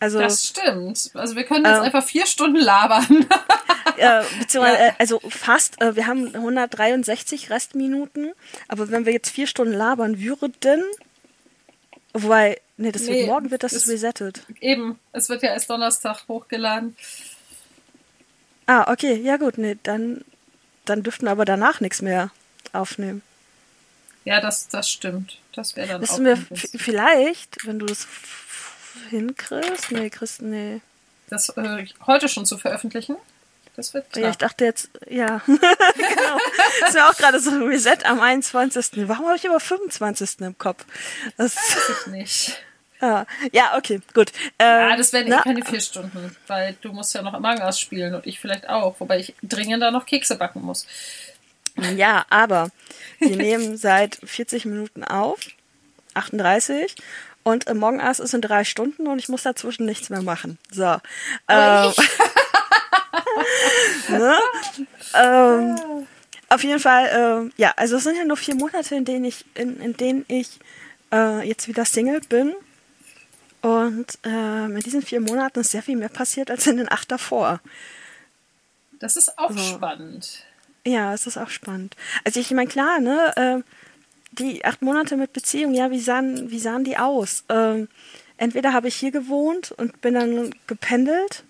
Also, 0.00 0.18
Das 0.18 0.46
stimmt. 0.48 1.10
Also 1.14 1.34
wir 1.36 1.44
können 1.44 1.64
jetzt 1.64 1.76
Ähm. 1.78 1.82
einfach 1.84 2.04
vier 2.04 2.26
Stunden 2.26 2.58
labern. 2.60 3.26
äh, 3.96 4.22
beziehungsweise, 4.38 4.78
Ja. 4.78 4.88
äh, 4.88 4.92
also 4.98 5.20
fast, 5.30 5.80
äh, 5.80 5.96
wir 5.96 6.06
haben 6.06 6.34
163 6.34 7.48
Restminuten, 7.50 8.32
aber 8.68 8.90
wenn 8.90 9.06
wir 9.06 9.12
jetzt 9.12 9.30
vier 9.30 9.46
Stunden 9.46 9.72
labern 9.72 10.20
würden, 10.20 10.82
wobei, 12.12 12.60
nee, 12.76 12.92
das 12.92 13.02
Nee, 13.02 13.20
wird, 13.20 13.26
morgen 13.28 13.50
wird 13.50 13.62
das 13.62 13.72
das- 13.72 13.88
resettet. 13.88 14.42
Eben, 14.60 14.98
es 15.12 15.28
wird 15.28 15.42
ja 15.42 15.50
erst 15.50 15.70
Donnerstag 15.70 16.24
hochgeladen. 16.28 16.96
Ah, 18.66 18.90
okay, 18.92 19.14
ja 19.20 19.36
gut, 19.36 19.58
nee, 19.58 19.76
dann, 19.82 20.24
dann 20.84 21.02
dürften 21.02 21.26
wir 21.26 21.30
aber 21.32 21.44
danach 21.44 21.80
nichts 21.80 22.02
mehr 22.02 22.30
aufnehmen. 22.72 23.22
Ja, 24.24 24.40
das, 24.40 24.68
das 24.68 24.88
stimmt. 24.90 25.38
Das 25.54 25.76
wäre 25.76 25.86
dann 25.88 25.96
auch 25.98 26.02
Wissen 26.02 26.24
wir 26.24 26.32
f- 26.32 26.48
bisschen- 26.48 26.80
vielleicht, 26.80 27.66
wenn 27.66 27.78
du 27.78 27.84
das 27.86 28.06
f- 28.94 29.10
hinkriegst? 29.10 29.90
Nee, 29.92 30.10
Chris, 30.10 30.40
nee. 30.40 30.80
das 31.30 31.48
äh, 31.50 31.86
heute 32.06 32.28
schon 32.28 32.46
zu 32.46 32.58
veröffentlichen. 32.58 33.16
Das 33.76 33.92
wird 33.92 34.04
Ja, 34.14 34.20
klar. 34.20 34.30
ich 34.30 34.36
dachte 34.38 34.64
jetzt, 34.64 34.88
ja, 35.10 35.40
genau. 35.46 36.38
Das 36.80 36.90
ist 36.90 36.94
mir 36.94 37.08
auch 37.08 37.16
gerade 37.16 37.40
so 37.40 37.50
ein 37.50 37.62
Reset 37.62 37.98
am 38.04 38.20
21. 38.20 39.08
Warum 39.08 39.26
habe 39.26 39.36
ich 39.36 39.44
immer 39.44 39.58
25. 39.58 40.40
im 40.42 40.56
Kopf? 40.58 40.84
Das, 41.36 41.56
ich 41.56 42.06
nicht. 42.12 42.62
ja. 43.00 43.26
ja, 43.50 43.76
okay, 43.76 44.00
gut. 44.14 44.30
Ja, 44.60 44.90
Ähm, 44.92 44.96
das 44.98 45.12
werden 45.12 45.26
eh 45.26 45.30
na, 45.30 45.42
keine 45.42 45.64
vier 45.64 45.80
Stunden, 45.80 46.36
weil 46.46 46.76
du 46.82 46.92
musst 46.92 47.14
ja 47.14 47.22
noch 47.22 47.34
Among 47.34 47.58
Us 47.62 47.80
spielen 47.80 48.14
und 48.14 48.26
ich 48.28 48.38
vielleicht 48.38 48.68
auch, 48.68 48.94
wobei 49.00 49.18
ich 49.18 49.34
dringender 49.42 49.90
noch 49.90 50.06
Kekse 50.06 50.36
backen 50.36 50.62
muss. 50.62 50.86
Ja, 51.96 52.24
aber 52.30 52.70
wir 53.18 53.36
nehmen 53.36 53.76
seit 53.76 54.18
40 54.22 54.66
Minuten 54.66 55.02
auf, 55.02 55.40
38. 56.14 56.94
Und 57.44 57.68
Among 57.68 58.00
Us 58.00 58.18
ist 58.18 58.34
in 58.34 58.40
drei 58.40 58.64
Stunden 58.64 59.06
und 59.06 59.18
ich 59.18 59.28
muss 59.28 59.42
dazwischen 59.42 59.86
nichts 59.86 60.10
mehr 60.10 60.22
machen. 60.22 60.58
So. 60.72 60.96
Ähm, 61.48 61.92
ne? 64.08 64.38
ähm, 65.14 66.06
auf 66.48 66.64
jeden 66.64 66.80
Fall, 66.80 67.10
ähm, 67.12 67.52
ja, 67.56 67.72
also 67.76 67.96
es 67.96 68.04
sind 68.04 68.16
ja 68.16 68.24
nur 68.24 68.36
vier 68.36 68.54
Monate, 68.54 68.94
in 68.94 69.04
denen 69.04 69.24
ich, 69.24 69.44
in, 69.54 69.80
in 69.80 69.96
denen 69.96 70.24
ich 70.28 70.58
äh, 71.12 71.46
jetzt 71.46 71.68
wieder 71.68 71.84
Single 71.84 72.20
bin. 72.20 72.54
Und 73.60 74.18
ähm, 74.24 74.76
in 74.76 74.82
diesen 74.82 75.02
vier 75.02 75.20
Monaten 75.20 75.60
ist 75.60 75.70
sehr 75.70 75.82
viel 75.82 75.96
mehr 75.96 76.10
passiert 76.10 76.50
als 76.50 76.66
in 76.66 76.76
den 76.76 76.90
acht 76.90 77.10
davor. 77.10 77.60
Das 78.98 79.16
ist 79.16 79.38
auch 79.38 79.50
So. 79.50 79.58
spannend. 79.58 80.44
Ja, 80.86 81.14
es 81.14 81.26
ist 81.26 81.38
auch 81.38 81.48
spannend. 81.48 81.96
Also 82.24 82.40
ich 82.40 82.50
meine, 82.50 82.68
klar, 82.68 83.00
ne, 83.00 83.32
ähm, 83.36 83.64
die 84.38 84.64
acht 84.64 84.82
Monate 84.82 85.16
mit 85.16 85.32
Beziehung, 85.32 85.74
ja, 85.74 85.90
wie 85.90 86.00
sahen, 86.00 86.50
wie 86.50 86.58
sahen 86.58 86.84
die 86.84 86.96
aus? 86.98 87.44
Ähm, 87.48 87.88
entweder 88.36 88.72
habe 88.72 88.88
ich 88.88 88.96
hier 88.96 89.10
gewohnt 89.10 89.72
und 89.72 90.00
bin 90.00 90.14
dann 90.14 90.54
gependelt. 90.66 91.44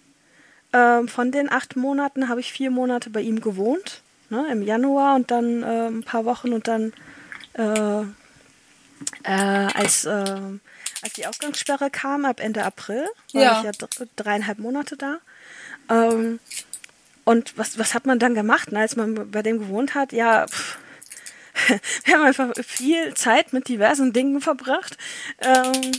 Ähm, 0.73 1.09
von 1.09 1.31
den 1.33 1.51
acht 1.51 1.77
Monaten 1.77 2.29
habe 2.29 2.41
ich 2.41 2.53
vier 2.53 2.71
Monate 2.71 3.11
bei 3.11 3.21
ihm 3.21 3.41
gewohnt, 3.41 4.03
ne, 4.31 4.47
im 4.51 4.63
Januar 4.63 5.15
und 5.17 5.31
dann 5.31 5.63
äh, 5.63 5.87
ein 5.89 6.03
paar 6.03 6.25
Wochen 6.25 6.53
und 6.53 6.67
dann 6.69 6.93
äh, 7.55 8.03
äh, 9.23 9.31
als, 9.75 10.05
äh, 10.05 10.11
als 11.03 11.13
die 11.17 11.27
Ausgangssperre 11.27 11.91
kam, 11.91 12.25
ab 12.25 12.41
Ende 12.41 12.65
April, 12.65 13.05
war 13.33 13.43
Ja. 13.43 13.53
ich 13.59 13.63
ja 13.63 13.73
dr- 13.73 14.09
dreieinhalb 14.17 14.59
Monate 14.59 14.97
da. 14.97 15.19
Ähm, 15.89 16.41
und 17.25 17.57
was, 17.57 17.79
was 17.79 17.95
hat 17.95 18.05
man 18.07 18.19
dann 18.19 18.35
gemacht, 18.35 18.73
ne, 18.73 18.81
als 18.81 18.97
man 18.97 19.31
bei 19.31 19.43
dem 19.43 19.59
gewohnt 19.59 19.95
hat? 19.95 20.13
Ja, 20.13 20.47
pff, 20.47 20.79
wir 22.05 22.15
haben 22.15 22.25
einfach 22.25 22.53
viel 22.67 23.15
Zeit 23.15 23.53
mit 23.53 23.69
diversen 23.69 24.13
Dingen 24.13 24.41
verbracht. 24.41 24.97
Ähm, 25.41 25.93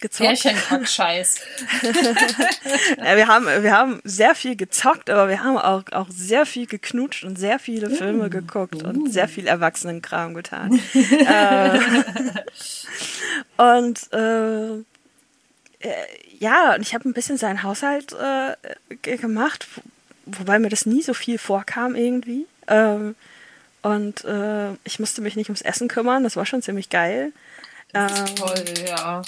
gezockt. 0.00 0.28
Pärchenkack-Scheiß. 0.28 1.40
Ja, 2.98 3.16
wir, 3.16 3.26
haben, 3.28 3.46
wir 3.62 3.76
haben 3.76 4.00
sehr 4.04 4.34
viel 4.34 4.56
gezockt, 4.56 5.10
aber 5.10 5.28
wir 5.28 5.42
haben 5.42 5.56
auch, 5.58 5.82
auch 5.92 6.06
sehr 6.10 6.46
viel 6.46 6.66
geknutscht 6.66 7.24
und 7.24 7.38
sehr 7.38 7.58
viele 7.58 7.90
Filme 7.90 8.30
geguckt 8.30 8.82
und 8.82 9.12
sehr 9.12 9.28
viel 9.28 9.46
Erwachsenenkram 9.46 10.34
getan. 10.34 10.80
äh, 10.94 11.78
und 13.56 14.12
äh, 14.12 14.74
äh, 15.80 16.06
ja, 16.38 16.74
und 16.74 16.82
ich 16.82 16.94
habe 16.94 17.08
ein 17.08 17.12
bisschen 17.12 17.36
seinen 17.36 17.62
Haushalt 17.62 18.12
äh, 18.12 18.56
ge- 19.02 19.16
gemacht, 19.16 19.66
wo, 19.74 19.82
wobei 20.40 20.58
mir 20.58 20.68
das 20.68 20.86
nie 20.86 21.02
so 21.02 21.14
viel 21.14 21.38
vorkam 21.38 21.94
irgendwie. 21.94 22.46
Ähm, 22.68 23.14
und 23.82 24.24
äh, 24.24 24.72
ich 24.84 24.98
musste 24.98 25.20
mich 25.22 25.36
nicht 25.36 25.48
ums 25.48 25.62
Essen 25.62 25.88
kümmern, 25.88 26.22
das 26.22 26.36
war 26.36 26.46
schon 26.46 26.62
ziemlich 26.62 26.90
geil. 26.90 27.32
Ähm, 27.94 28.08
Toll, 28.36 28.64
ja. 28.86 29.22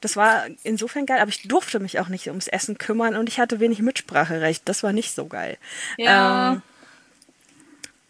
das 0.00 0.16
war 0.16 0.46
insofern 0.62 1.06
geil, 1.06 1.20
aber 1.20 1.28
ich 1.28 1.46
durfte 1.48 1.80
mich 1.80 1.98
auch 1.98 2.08
nicht 2.08 2.28
ums 2.28 2.48
Essen 2.48 2.78
kümmern 2.78 3.16
und 3.16 3.28
ich 3.28 3.38
hatte 3.40 3.60
wenig 3.60 3.80
Mitspracherecht. 3.80 4.62
Das 4.66 4.82
war 4.82 4.92
nicht 4.92 5.14
so 5.14 5.26
geil. 5.26 5.58
Ja. 5.98 6.52
Ähm, 6.52 6.62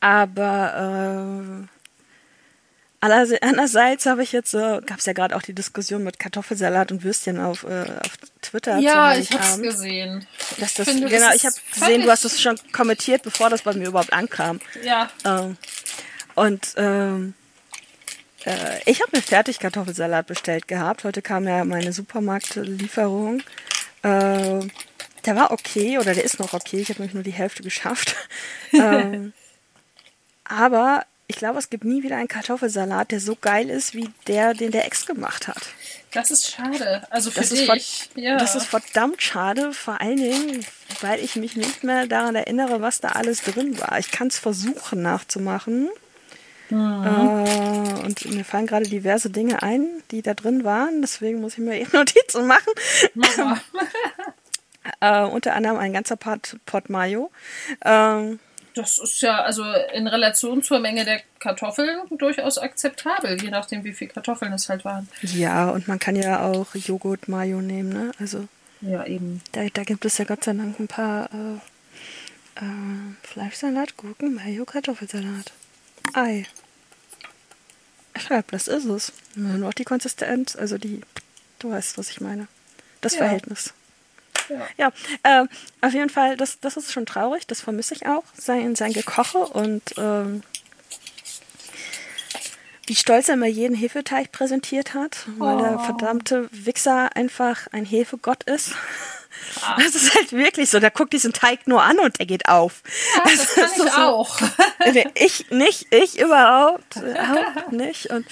aber 0.00 1.66
äh, 1.66 1.75
andererseits 3.12 4.06
habe 4.06 4.22
ich 4.22 4.32
jetzt, 4.32 4.54
äh, 4.54 4.80
gab 4.84 4.98
es 4.98 5.06
ja 5.06 5.12
gerade 5.12 5.36
auch 5.36 5.42
die 5.42 5.54
Diskussion 5.54 6.02
mit 6.04 6.18
Kartoffelsalat 6.18 6.92
und 6.92 7.04
Würstchen 7.04 7.40
auf, 7.40 7.64
äh, 7.64 7.84
auf 8.04 8.16
Twitter. 8.42 8.78
Ja, 8.78 9.16
ich 9.16 9.30
hab's 9.32 9.52
Heiligabend. 9.52 9.64
gesehen. 9.64 10.26
Dass 10.58 10.74
das, 10.74 10.88
finde, 10.88 11.02
das 11.08 11.12
genau, 11.12 11.28
ist 11.30 11.36
ich 11.36 11.46
habe 11.46 11.56
gesehen, 11.74 12.02
du 12.02 12.10
hast 12.10 12.24
es 12.24 12.40
schon 12.40 12.58
kommentiert, 12.72 13.22
bevor 13.22 13.50
das 13.50 13.62
bei 13.62 13.74
mir 13.74 13.88
überhaupt 13.88 14.12
ankam. 14.12 14.60
Ja, 14.82 15.10
Ähm, 15.24 15.56
und 16.34 16.74
ähm, 16.76 17.34
äh, 18.44 18.78
ich 18.86 19.00
habe 19.02 19.16
mir 19.16 19.22
Fertigkartoffelsalat 19.22 20.26
bestellt 20.26 20.68
gehabt. 20.68 21.04
Heute 21.04 21.22
kam 21.22 21.48
ja 21.48 21.64
meine 21.64 21.92
Supermarktlieferung. 21.92 23.40
Äh, 24.02 24.60
der 25.24 25.34
war 25.34 25.50
okay 25.50 25.98
oder 25.98 26.14
der 26.14 26.24
ist 26.24 26.38
noch 26.38 26.52
okay. 26.52 26.78
Ich 26.78 26.88
habe 26.90 27.00
nämlich 27.00 27.14
nur 27.14 27.24
die 27.24 27.32
Hälfte 27.32 27.62
geschafft. 27.62 28.14
ähm, 28.72 29.32
aber 30.44 31.04
ich 31.28 31.36
glaube, 31.36 31.58
es 31.58 31.70
gibt 31.70 31.84
nie 31.84 32.02
wieder 32.02 32.16
einen 32.16 32.28
Kartoffelsalat, 32.28 33.10
der 33.10 33.20
so 33.20 33.36
geil 33.40 33.68
ist 33.68 33.94
wie 33.94 34.08
der, 34.26 34.54
den 34.54 34.70
der 34.70 34.86
Ex 34.86 35.06
gemacht 35.06 35.48
hat. 35.48 35.60
Das 36.12 36.30
ist 36.30 36.50
schade. 36.50 37.06
Also 37.10 37.30
für 37.30 37.40
Das 37.40 37.50
dich. 37.50 37.68
ist, 37.68 38.10
ja. 38.14 38.36
das 38.38 38.54
ist 38.54 38.66
verdammt 38.66 39.20
schade, 39.22 39.72
vor 39.72 40.00
allen 40.00 40.16
Dingen, 40.16 40.64
weil 41.00 41.20
ich 41.20 41.36
mich 41.36 41.56
nicht 41.56 41.84
mehr 41.84 42.06
daran 42.06 42.36
erinnere, 42.36 42.80
was 42.80 43.00
da 43.00 43.08
alles 43.08 43.42
drin 43.42 43.78
war. 43.80 43.98
Ich 43.98 44.10
kann 44.10 44.28
es 44.28 44.38
versuchen 44.38 45.02
nachzumachen. 45.02 45.90
Mhm. 46.70 47.04
Äh, 47.04 48.04
und 48.04 48.24
mir 48.32 48.44
fallen 48.44 48.66
gerade 48.66 48.86
diverse 48.88 49.30
Dinge 49.30 49.62
ein, 49.62 49.86
die 50.10 50.22
da 50.22 50.34
drin 50.34 50.64
waren. 50.64 51.02
Deswegen 51.02 51.40
muss 51.40 51.54
ich 51.54 51.58
mir 51.58 51.76
eben 51.80 51.90
Notizen 51.92 52.46
machen. 52.46 52.72
Äh, 55.00 55.24
unter 55.24 55.54
anderem 55.54 55.78
ein 55.78 55.92
ganzer 55.92 56.14
Pot, 56.14 56.58
Pot 56.64 56.90
Mayo. 56.90 57.32
Ähm, 57.84 58.38
Das 58.76 58.98
ist 58.98 59.20
ja 59.22 59.42
also 59.42 59.64
in 59.94 60.06
Relation 60.06 60.62
zur 60.62 60.78
Menge 60.78 61.04
der 61.04 61.20
Kartoffeln 61.40 61.98
durchaus 62.18 62.58
akzeptabel, 62.58 63.42
je 63.42 63.50
nachdem, 63.50 63.82
wie 63.84 63.92
viel 63.92 64.08
Kartoffeln 64.08 64.52
es 64.52 64.68
halt 64.68 64.84
waren. 64.84 65.08
ja, 65.22 65.70
und 65.70 65.88
man 65.88 65.98
kann 65.98 66.14
ja 66.14 66.44
auch 66.44 66.74
Joghurt 66.74 67.26
Mayo 67.28 67.60
nehmen. 67.60 67.88
Ne? 67.90 68.12
Also 68.20 68.46
Ja, 68.82 69.04
eben. 69.06 69.40
da, 69.52 69.66
da 69.72 69.82
gibt 69.82 70.04
es 70.04 70.18
ja 70.18 70.24
Gott 70.26 70.44
sei 70.44 70.52
Dank 70.52 70.78
ein 70.78 70.88
paar 70.88 71.30
äh, 71.32 72.60
äh, 72.64 73.14
Fleischsalat, 73.22 73.96
Gurken, 73.96 74.34
Mayo, 74.34 74.64
Kartoffelsalat. 74.64 75.52
Ei. 76.14 76.46
Schreib, 78.18 78.50
das 78.50 78.68
ist 78.68 78.84
es. 78.86 79.12
Nur 79.34 79.58
noch 79.58 79.74
die 79.74 79.84
Konsistenz, 79.84 80.56
also 80.56 80.78
die, 80.78 81.00
du 81.58 81.70
weißt, 81.70 81.98
was 81.98 82.10
ich 82.10 82.20
meine. 82.20 82.46
Das 83.00 83.14
Ja. 83.14 83.18
Verhältnis. 83.20 83.72
Ja. 84.48 84.66
Ja, 84.76 84.92
äh, 85.42 85.46
auf 85.80 85.92
jeden 85.92 86.10
Fall, 86.10 86.36
das, 86.36 86.60
das 86.60 86.76
ist 86.76 86.92
schon 86.92 87.06
traurig, 87.06 87.46
das 87.46 87.60
vermisse 87.60 87.94
ich 87.94 88.06
auch, 88.06 88.24
sein, 88.34 88.74
sein 88.76 88.92
Gekoche 88.92 89.38
und 89.38 89.82
ähm, 89.96 90.42
wie 92.86 92.94
stolz 92.94 93.28
er 93.28 93.34
immer 93.34 93.46
jeden 93.46 93.74
Hefeteig 93.76 94.30
präsentiert 94.30 94.94
hat, 94.94 95.26
weil 95.38 95.56
der 95.58 95.74
Oh. 95.76 95.78
verdammte 95.78 96.48
Wichser 96.52 97.16
einfach 97.16 97.66
ein 97.72 97.84
Hefegott 97.84 98.44
ist. 98.44 98.72
Das 99.78 99.94
ist 99.94 100.14
halt 100.14 100.32
wirklich 100.32 100.70
so, 100.70 100.80
der 100.80 100.90
guckt 100.90 101.12
diesen 101.12 101.32
Teig 101.32 101.66
nur 101.66 101.82
an 101.82 101.98
und 101.98 102.18
der 102.18 102.26
geht 102.26 102.48
auf. 102.48 102.82
Ja, 103.16 103.22
das 103.24 103.54
kann 103.54 103.64
ist 103.64 103.76
ich 103.84 103.92
so- 103.92 103.98
auch. 104.00 104.38
Nee, 104.92 105.08
ich 105.14 105.50
nicht, 105.50 105.86
ich 105.94 106.18
überhaupt, 106.20 106.96
überhaupt 106.96 107.72
nicht. 107.72 108.06
Und 108.10 108.26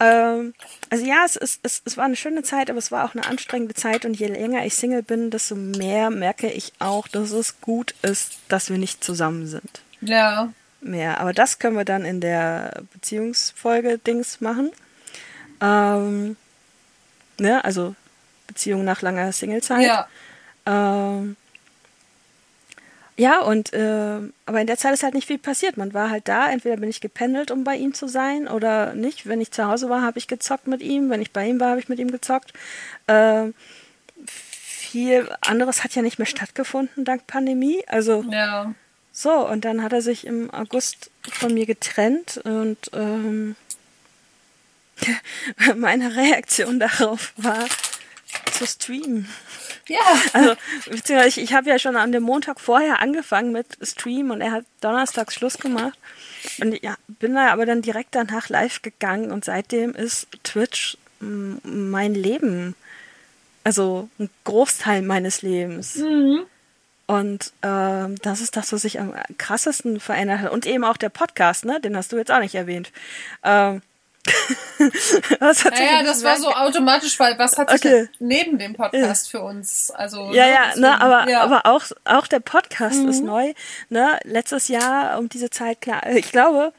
ähm, 0.00 0.54
also 0.90 1.04
ja, 1.04 1.24
es, 1.24 1.36
ist, 1.36 1.60
es, 1.62 1.82
es 1.84 1.96
war 1.96 2.04
eine 2.04 2.16
schöne 2.16 2.42
Zeit, 2.42 2.70
aber 2.70 2.78
es 2.78 2.90
war 2.92 3.04
auch 3.04 3.14
eine 3.14 3.26
anstrengende 3.26 3.74
Zeit. 3.74 4.04
Und 4.04 4.14
je 4.14 4.28
länger 4.28 4.64
ich 4.64 4.74
Single 4.74 5.02
bin, 5.02 5.30
desto 5.30 5.54
mehr 5.56 6.10
merke 6.10 6.50
ich 6.50 6.72
auch, 6.78 7.08
dass 7.08 7.30
es 7.32 7.60
gut 7.60 7.94
ist, 8.02 8.38
dass 8.48 8.70
wir 8.70 8.78
nicht 8.78 9.02
zusammen 9.04 9.46
sind. 9.46 9.80
Ja. 10.00 10.52
Mehr. 10.80 11.20
Aber 11.20 11.32
das 11.32 11.58
können 11.58 11.76
wir 11.76 11.84
dann 11.84 12.04
in 12.04 12.20
der 12.20 12.82
Beziehungsfolge 12.92 13.98
Dings 13.98 14.40
machen. 14.40 14.70
Ähm, 15.60 16.36
ne, 17.38 17.64
also 17.64 17.94
Beziehung 18.46 18.84
nach 18.84 19.02
langer 19.02 19.32
Singlezeit. 19.32 19.82
Ja. 19.82 20.08
Ähm, 20.68 21.36
ja, 23.16 23.40
und 23.40 23.72
äh, 23.72 24.20
aber 24.46 24.60
in 24.60 24.68
der 24.68 24.76
Zeit 24.76 24.94
ist 24.94 25.02
halt 25.02 25.14
nicht 25.14 25.26
viel 25.26 25.38
passiert. 25.38 25.76
Man 25.76 25.92
war 25.92 26.08
halt 26.08 26.28
da, 26.28 26.48
entweder 26.50 26.76
bin 26.76 26.88
ich 26.88 27.00
gependelt, 27.00 27.50
um 27.50 27.64
bei 27.64 27.74
ihm 27.74 27.92
zu 27.92 28.06
sein, 28.06 28.46
oder 28.46 28.94
nicht. 28.94 29.26
Wenn 29.26 29.40
ich 29.40 29.50
zu 29.50 29.66
Hause 29.66 29.88
war, 29.90 30.02
habe 30.02 30.18
ich 30.18 30.28
gezockt 30.28 30.68
mit 30.68 30.82
ihm. 30.82 31.10
Wenn 31.10 31.20
ich 31.20 31.32
bei 31.32 31.48
ihm 31.48 31.58
war, 31.58 31.70
habe 31.70 31.80
ich 31.80 31.88
mit 31.88 31.98
ihm 31.98 32.12
gezockt. 32.12 32.52
Ähm, 33.08 33.54
viel 34.24 35.28
anderes 35.40 35.82
hat 35.82 35.96
ja 35.96 36.02
nicht 36.02 36.18
mehr 36.18 36.26
stattgefunden 36.26 37.04
dank 37.04 37.26
Pandemie. 37.26 37.82
Also 37.88 38.24
Ja. 38.30 38.72
so, 39.10 39.48
und 39.48 39.64
dann 39.64 39.82
hat 39.82 39.92
er 39.92 40.02
sich 40.02 40.24
im 40.24 40.50
August 40.50 41.10
von 41.28 41.52
mir 41.52 41.66
getrennt 41.66 42.40
und 42.44 42.78
ähm, 42.92 43.56
meine 45.76 46.14
Reaktion 46.14 46.78
darauf 46.78 47.32
war 47.36 47.66
zu 48.52 48.64
streamen. 48.66 49.28
Ja. 49.88 50.00
Also, 50.32 50.54
beziehungsweise 50.90 51.28
ich, 51.28 51.38
ich 51.38 51.54
habe 51.54 51.68
ja 51.68 51.78
schon 51.78 51.96
an 51.96 52.12
dem 52.12 52.22
Montag 52.22 52.60
vorher 52.60 53.00
angefangen 53.00 53.52
mit 53.52 53.78
Stream 53.82 54.30
und 54.30 54.40
er 54.40 54.52
hat 54.52 54.64
donnerstags 54.80 55.34
Schluss 55.34 55.58
gemacht. 55.58 55.98
Und 56.60 56.82
ja, 56.82 56.96
bin 57.06 57.34
da 57.34 57.48
aber 57.52 57.66
dann 57.66 57.82
direkt 57.82 58.14
danach 58.14 58.48
live 58.48 58.82
gegangen 58.82 59.32
und 59.32 59.44
seitdem 59.44 59.94
ist 59.94 60.28
Twitch 60.44 60.96
mein 61.20 62.14
Leben. 62.14 62.74
Also 63.64 64.08
ein 64.18 64.30
Großteil 64.44 65.02
meines 65.02 65.42
Lebens. 65.42 65.96
Mhm. 65.96 66.44
Und 67.06 67.52
ähm, 67.62 68.16
das 68.22 68.42
ist 68.42 68.56
das, 68.56 68.72
was 68.72 68.82
sich 68.82 69.00
am 69.00 69.14
krassesten 69.38 69.98
verändert 69.98 70.40
hat. 70.40 70.52
Und 70.52 70.66
eben 70.66 70.84
auch 70.84 70.98
der 70.98 71.08
Podcast, 71.08 71.64
ne? 71.64 71.80
Den 71.80 71.96
hast 71.96 72.12
du 72.12 72.16
jetzt 72.18 72.30
auch 72.30 72.40
nicht 72.40 72.54
erwähnt. 72.54 72.92
Ähm, 73.42 73.80
was 75.40 75.64
hat 75.64 75.76
sich 75.76 75.84
Naja, 75.86 76.02
das 76.04 76.22
war 76.24 76.36
so 76.38 76.52
automatisch, 76.54 77.18
weil 77.18 77.38
was 77.38 77.56
hat 77.58 77.70
sich 77.70 77.80
Okay. 77.80 78.08
denn 78.20 78.26
neben 78.28 78.58
dem 78.58 78.74
Podcast 78.74 79.30
für 79.30 79.40
uns? 79.40 79.90
Also 79.90 80.32
Ja, 80.32 80.44
ne, 80.46 80.50
ja, 80.52 80.62
deswegen- 80.66 80.80
ne, 80.82 81.00
aber, 81.00 81.28
ja. 81.30 81.40
aber 81.42 81.66
auch, 81.66 81.84
auch 82.04 82.26
der 82.26 82.40
Podcast 82.40 82.98
ist 83.04 83.20
Mhm. 83.20 83.26
neu. 83.26 83.54
Ne? 83.88 84.18
Letztes 84.24 84.68
Jahr 84.68 85.18
um 85.18 85.28
diese 85.28 85.50
Zeit, 85.50 85.80
klar, 85.80 86.06
äh, 86.06 86.18
ich 86.18 86.30
glaube, 86.32 86.72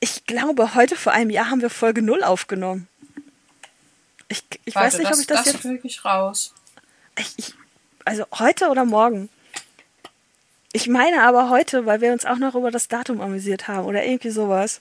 ich 0.00 0.24
glaube, 0.26 0.74
heute 0.74 0.96
vor 0.96 1.12
einem 1.12 1.30
Jahr 1.30 1.50
haben 1.50 1.60
wir 1.62 1.70
Folge 1.70 2.02
0 2.02 2.24
aufgenommen. 2.24 2.88
Ich, 4.28 4.42
ich 4.64 4.74
Warte, 4.74 4.86
weiß 4.86 4.98
nicht, 4.98 5.12
ob 5.12 5.20
ich 5.20 5.26
das, 5.26 5.44
das 5.44 5.52
jetzt. 5.52 5.62
kriege 5.62 5.80
ich 5.86 6.04
raus. 6.04 6.54
Ich, 7.18 7.34
ich, 7.38 7.54
also 8.04 8.24
heute 8.38 8.68
oder 8.68 8.84
morgen. 8.84 9.28
Ich 10.72 10.88
meine 10.88 11.22
aber 11.22 11.50
heute, 11.50 11.84
weil 11.84 12.00
wir 12.00 12.12
uns 12.12 12.24
auch 12.24 12.38
noch 12.38 12.54
über 12.54 12.70
das 12.70 12.88
Datum 12.88 13.20
amüsiert 13.20 13.68
haben 13.68 13.84
oder 13.84 14.04
irgendwie 14.04 14.30
sowas. 14.30 14.80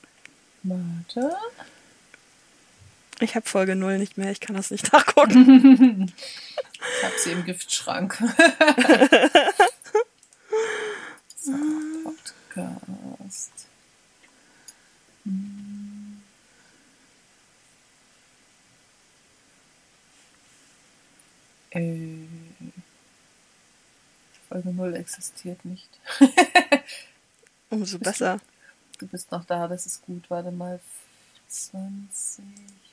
Warte. 0.63 1.35
Ich 3.19 3.35
habe 3.35 3.47
Folge 3.47 3.75
0 3.75 3.99
nicht 3.99 4.17
mehr, 4.17 4.31
ich 4.31 4.39
kann 4.39 4.55
das 4.55 4.71
nicht 4.71 4.91
nachgucken. 4.93 6.11
Ich 6.97 7.03
habe 7.03 7.13
sie 7.19 7.31
im 7.31 7.45
Giftschrank. 7.45 8.17
so, 11.35 11.51
Podcast. 12.03 13.51
Hm. 15.25 16.21
Äh, 21.69 22.25
Folge 24.49 24.69
0 24.69 24.95
existiert 24.95 25.63
nicht. 25.65 25.89
Umso 27.69 27.99
besser. 27.99 28.39
Du 29.01 29.07
bist 29.07 29.31
noch 29.31 29.43
da, 29.45 29.67
das 29.67 29.87
ist 29.87 30.03
gut. 30.03 30.29
Warte 30.29 30.51
mal. 30.51 30.79
20. 31.47 32.45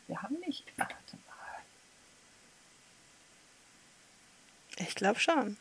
Wir 0.06 0.22
haben 0.22 0.40
nicht. 0.40 0.64
Warte 0.78 1.18
mal. 1.26 1.62
Ich 4.78 4.94
glaube 4.94 5.20
schon. 5.20 5.58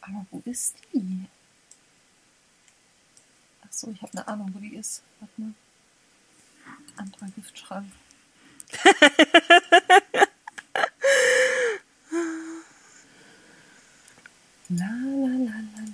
Aber 0.00 0.24
wo 0.30 0.40
ist 0.46 0.76
die? 0.94 1.26
Ach 3.66 3.70
so, 3.70 3.90
ich 3.90 4.00
habe 4.00 4.12
eine 4.12 4.26
Ahnung, 4.28 4.54
wo 4.54 4.58
die 4.58 4.76
ist. 4.76 5.02
Warte 5.20 5.38
mal. 5.42 5.52
Anderer 6.96 7.28
Giftschrank. 7.36 7.92
la 14.70 14.86
la 14.86 15.60
la 15.60 15.84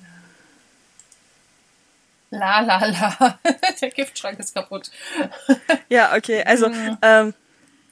la 2.41 2.61
la. 2.61 2.87
La. 2.87 3.39
Der 3.81 3.91
Giftschrank 3.91 4.39
ist 4.39 4.55
kaputt. 4.55 4.91
Ja, 5.89 6.15
okay, 6.17 6.43
also, 6.45 6.69
Mhm. 6.69 6.99
ähm, 7.03 7.35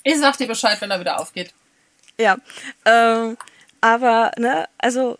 Ich 0.02 0.18
sag 0.18 0.36
dir 0.38 0.46
Bescheid, 0.46 0.80
wenn 0.80 0.90
er 0.90 1.00
wieder 1.00 1.20
aufgeht. 1.20 1.52
Ja, 2.18 2.36
ähm, 2.84 3.36
aber, 3.80 4.32
ne, 4.38 4.66
also 4.78 5.18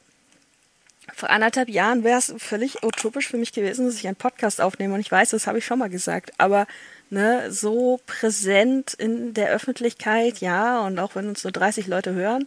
vor 1.15 1.31
anderthalb 1.31 1.69
Jahren 1.69 2.05
wäre 2.05 2.19
es 2.19 2.33
völlig 2.39 2.83
utopisch 2.85 3.29
für 3.29 3.39
mich 3.39 3.53
gewesen, 3.53 3.87
dass 3.87 3.97
ich 3.97 4.07
einen 4.07 4.17
Podcast 4.17 4.61
aufnehme. 4.61 4.95
Und 4.95 5.01
ich 5.01 5.11
weiß, 5.11 5.31
das 5.31 5.47
habe 5.49 5.59
ich 5.59 5.65
schon 5.67 5.79
mal 5.81 5.91
gesagt. 5.91 6.33
Aber 6.39 6.67
ne, 7.11 7.51
so 7.51 8.01
präsent 8.07 8.95
in 8.95 9.35
der 9.35 9.51
Öffentlichkeit, 9.51 10.39
ja, 10.39 10.81
und 10.81 10.99
auch 11.01 11.15
wenn 11.17 11.29
uns 11.29 11.43
nur 11.43 11.53
30 11.53 11.87
Leute 11.89 12.13
hören, 12.15 12.47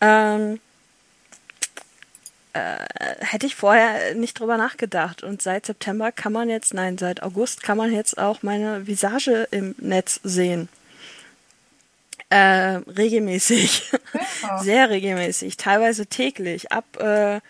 ähm, 0.00 0.60
äh, 2.58 3.24
hätte 3.24 3.46
ich 3.46 3.54
vorher 3.54 4.14
nicht 4.14 4.38
drüber 4.38 4.56
nachgedacht. 4.56 5.22
Und 5.22 5.42
seit 5.42 5.66
September 5.66 6.12
kann 6.12 6.32
man 6.32 6.48
jetzt, 6.48 6.74
nein, 6.74 6.98
seit 6.98 7.22
August 7.22 7.62
kann 7.62 7.78
man 7.78 7.92
jetzt 7.92 8.18
auch 8.18 8.42
meine 8.42 8.86
Visage 8.86 9.48
im 9.50 9.74
Netz 9.78 10.20
sehen. 10.22 10.68
Äh, 12.30 12.80
regelmäßig. 12.96 13.92
Ja. 14.42 14.58
Sehr 14.62 14.90
regelmäßig, 14.90 15.56
teilweise 15.56 16.06
täglich. 16.06 16.72
Ab 16.72 16.84
äh, 17.00 17.40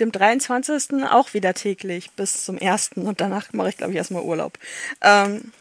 dem 0.00 0.12
23. 0.12 1.04
auch 1.10 1.34
wieder 1.34 1.54
täglich 1.54 2.10
bis 2.12 2.44
zum 2.44 2.60
1. 2.60 2.92
und 2.96 3.20
danach 3.20 3.52
mache 3.52 3.70
ich, 3.70 3.76
glaube 3.76 3.92
ich, 3.92 3.96
erstmal 3.96 4.22
Urlaub. 4.22 4.58
Ähm, 5.00 5.52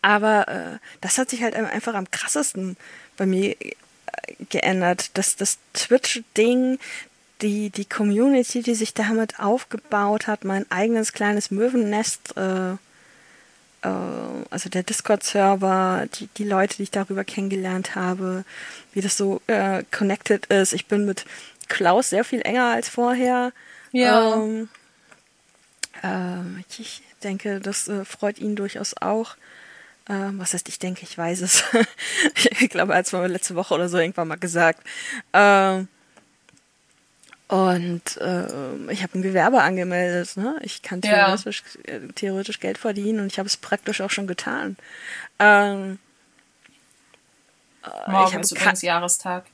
aber 0.00 0.48
äh, 0.48 0.78
das 1.00 1.18
hat 1.18 1.30
sich 1.30 1.42
halt 1.42 1.54
einfach 1.54 1.94
am 1.94 2.10
krassesten 2.10 2.76
bei 3.16 3.26
mir 3.26 3.56
geändert. 4.50 5.16
Das, 5.16 5.36
das 5.36 5.58
Twitch-Ding, 5.74 6.78
die, 7.42 7.70
die 7.70 7.84
Community, 7.84 8.62
die 8.62 8.74
sich 8.74 8.94
damit 8.94 9.40
aufgebaut 9.40 10.26
hat, 10.26 10.44
mein 10.44 10.70
eigenes 10.70 11.12
kleines 11.12 11.50
Möwennest, 11.50 12.36
äh, 12.36 12.72
äh, 12.72 12.76
also 14.50 14.68
der 14.68 14.82
Discord-Server, 14.84 16.06
die, 16.14 16.28
die 16.36 16.44
Leute, 16.44 16.76
die 16.76 16.84
ich 16.84 16.90
darüber 16.90 17.24
kennengelernt 17.24 17.94
habe, 17.94 18.44
wie 18.92 19.00
das 19.00 19.16
so 19.16 19.42
äh, 19.48 19.82
connected 19.90 20.46
ist. 20.46 20.72
Ich 20.72 20.86
bin 20.86 21.04
mit 21.04 21.24
Klaus 21.68 22.10
sehr 22.10 22.24
viel 22.24 22.42
enger 22.42 22.66
als 22.66 22.88
vorher. 22.88 23.52
Ja. 23.90 24.34
Ähm, 24.34 24.68
äh, 26.02 26.60
ich 26.78 27.02
denke, 27.22 27.60
das 27.60 27.88
äh, 27.88 28.04
freut 28.04 28.38
ihn 28.38 28.56
durchaus 28.56 28.94
auch. 28.96 29.36
Ähm, 30.08 30.38
was 30.38 30.52
heißt, 30.54 30.68
ich 30.68 30.78
denke, 30.78 31.02
ich 31.02 31.16
weiß 31.16 31.42
es. 31.42 31.64
ich 32.60 32.70
glaube, 32.70 32.94
als 32.94 33.12
wir 33.12 33.26
letzte 33.28 33.54
Woche 33.54 33.74
oder 33.74 33.88
so 33.88 33.98
irgendwann 33.98 34.28
mal 34.28 34.36
gesagt. 34.36 34.86
Ähm, 35.32 35.88
und 37.52 38.16
äh, 38.16 38.46
ich 38.90 39.02
habe 39.02 39.18
ein 39.18 39.20
Gewerbe 39.20 39.60
angemeldet. 39.60 40.38
Ne? 40.38 40.58
Ich 40.62 40.80
kann 40.80 41.02
theoretisch, 41.02 41.62
ja. 41.86 41.96
äh, 41.96 42.08
theoretisch 42.14 42.60
Geld 42.60 42.78
verdienen 42.78 43.20
und 43.20 43.26
ich 43.26 43.38
habe 43.38 43.46
es 43.46 43.58
praktisch 43.58 44.00
auch 44.00 44.08
schon 44.08 44.26
getan. 44.26 44.78
Ähm, 45.38 45.98
äh, 47.84 48.10
morgen 48.10 48.40
ist 48.40 48.52
übrigens 48.52 48.80
Jahrestag. 48.80 49.44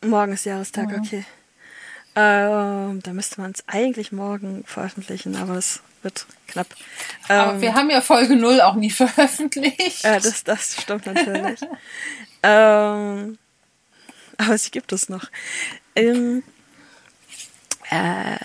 Morgen 0.00 0.32
ist 0.32 0.46
Jahrestag, 0.46 0.88
mhm. 0.88 1.00
okay. 1.00 1.24
Ähm, 2.16 3.02
da 3.02 3.12
müsste 3.12 3.42
man 3.42 3.50
es 3.50 3.62
eigentlich 3.66 4.12
morgen 4.12 4.64
veröffentlichen, 4.64 5.36
aber 5.36 5.56
es 5.56 5.82
wird 6.00 6.24
knapp. 6.46 6.68
Aber 7.28 7.52
ähm, 7.52 7.60
wir 7.60 7.74
haben 7.74 7.90
ja 7.90 8.00
Folge 8.00 8.34
0 8.34 8.62
auch 8.62 8.76
nie 8.76 8.90
veröffentlicht. 8.90 10.04
Ja, 10.04 10.18
das, 10.18 10.42
das 10.44 10.80
stimmt 10.80 11.04
natürlich. 11.04 11.60
ähm, 12.42 13.36
aber 14.38 14.56
sie 14.56 14.70
gibt 14.70 14.90
es 14.92 15.10
noch. 15.10 15.26
Ähm, 15.94 16.42
äh, 17.90 18.36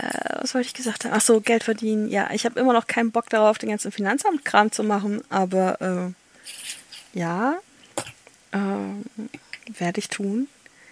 was 0.41 0.53
wollte 0.53 0.67
ich 0.67 0.73
gesagt 0.73 1.05
haben? 1.05 1.13
Ach 1.13 1.21
so, 1.21 1.41
Geld 1.41 1.63
verdienen. 1.63 2.09
Ja, 2.09 2.29
ich 2.31 2.45
habe 2.45 2.59
immer 2.59 2.73
noch 2.73 2.87
keinen 2.87 3.11
Bock 3.11 3.29
darauf, 3.29 3.57
den 3.57 3.69
ganzen 3.69 3.91
Finanzamt-Kram 3.91 4.71
zu 4.71 4.83
machen, 4.83 5.21
aber 5.29 6.13
äh, 7.13 7.17
ja, 7.17 7.55
äh, 8.51 9.79
werde 9.79 9.99
ich 9.99 10.09
tun. 10.09 10.47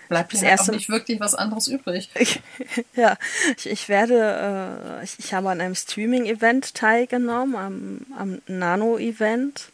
Bleibt 0.08 0.34
das 0.34 0.44
erste 0.44 0.72
auch 0.72 0.76
nicht 0.76 0.90
wirklich 0.90 1.20
was 1.20 1.34
anderes 1.34 1.68
übrig. 1.68 2.10
ja, 2.96 3.18
ich, 3.58 3.68
ich 3.68 3.90
werde, 3.90 5.00
äh, 5.02 5.04
ich, 5.04 5.18
ich 5.18 5.34
habe 5.34 5.50
an 5.50 5.62
einem 5.62 5.76
Streaming-Event 5.76 6.76
teilgenommen, 6.76 7.56
am, 7.56 8.06
am 8.18 8.42
Nano-Event. 8.48 9.70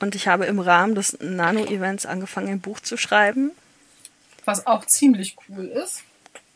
Und 0.00 0.14
ich 0.14 0.26
habe 0.26 0.46
im 0.46 0.58
Rahmen 0.58 0.94
des 0.94 1.18
Nano-Events 1.20 2.06
angefangen, 2.06 2.48
ein 2.48 2.60
Buch 2.60 2.80
zu 2.80 2.96
schreiben. 2.96 3.52
Was 4.44 4.66
auch 4.66 4.86
ziemlich 4.86 5.36
cool 5.48 5.66
ist. 5.66 6.02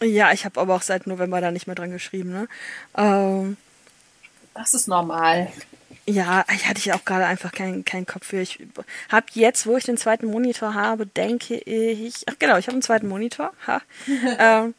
Ja, 0.02 0.32
ich 0.32 0.44
habe 0.44 0.60
aber 0.60 0.74
auch 0.74 0.82
seit 0.82 1.06
November 1.06 1.40
da 1.40 1.50
nicht 1.50 1.66
mehr 1.66 1.76
dran 1.76 1.90
geschrieben. 1.90 2.30
Ne? 2.30 2.48
Ähm, 2.96 3.56
das 4.54 4.74
ist 4.74 4.88
normal. 4.88 5.50
Ja, 6.06 6.44
ich 6.54 6.68
hatte 6.68 6.78
ich 6.78 6.92
auch 6.92 7.04
gerade 7.04 7.26
einfach 7.26 7.50
keinen 7.50 7.84
keinen 7.84 8.06
Kopf 8.06 8.26
für. 8.26 8.40
Ich 8.40 8.60
habe 9.10 9.26
jetzt, 9.32 9.66
wo 9.66 9.76
ich 9.76 9.84
den 9.84 9.96
zweiten 9.96 10.26
Monitor 10.26 10.74
habe, 10.74 11.06
denke 11.06 11.56
ich. 11.56 12.24
Ach 12.28 12.34
genau, 12.38 12.58
ich 12.58 12.66
habe 12.66 12.74
einen 12.74 12.82
zweiten 12.82 13.08
Monitor. 13.08 13.52
Ha. 13.66 13.82
ähm, 14.38 14.74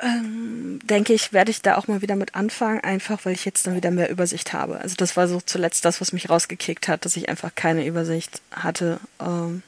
ähm, 0.00 0.80
denke 0.82 1.12
ich, 1.12 1.32
werde 1.32 1.50
ich 1.50 1.62
da 1.62 1.76
auch 1.76 1.86
mal 1.86 2.02
wieder 2.02 2.16
mit 2.16 2.34
anfangen, 2.34 2.80
einfach 2.80 3.24
weil 3.24 3.34
ich 3.34 3.44
jetzt 3.44 3.66
dann 3.66 3.76
wieder 3.76 3.90
mehr 3.90 4.10
Übersicht 4.10 4.52
habe. 4.52 4.80
Also 4.80 4.96
das 4.96 5.16
war 5.16 5.28
so 5.28 5.40
zuletzt 5.40 5.84
das, 5.84 6.00
was 6.00 6.12
mich 6.12 6.28
rausgekickt 6.28 6.88
hat, 6.88 7.04
dass 7.04 7.16
ich 7.16 7.28
einfach 7.28 7.54
keine 7.54 7.86
Übersicht 7.86 8.42
hatte. 8.50 8.98
Ähm, 9.20 9.62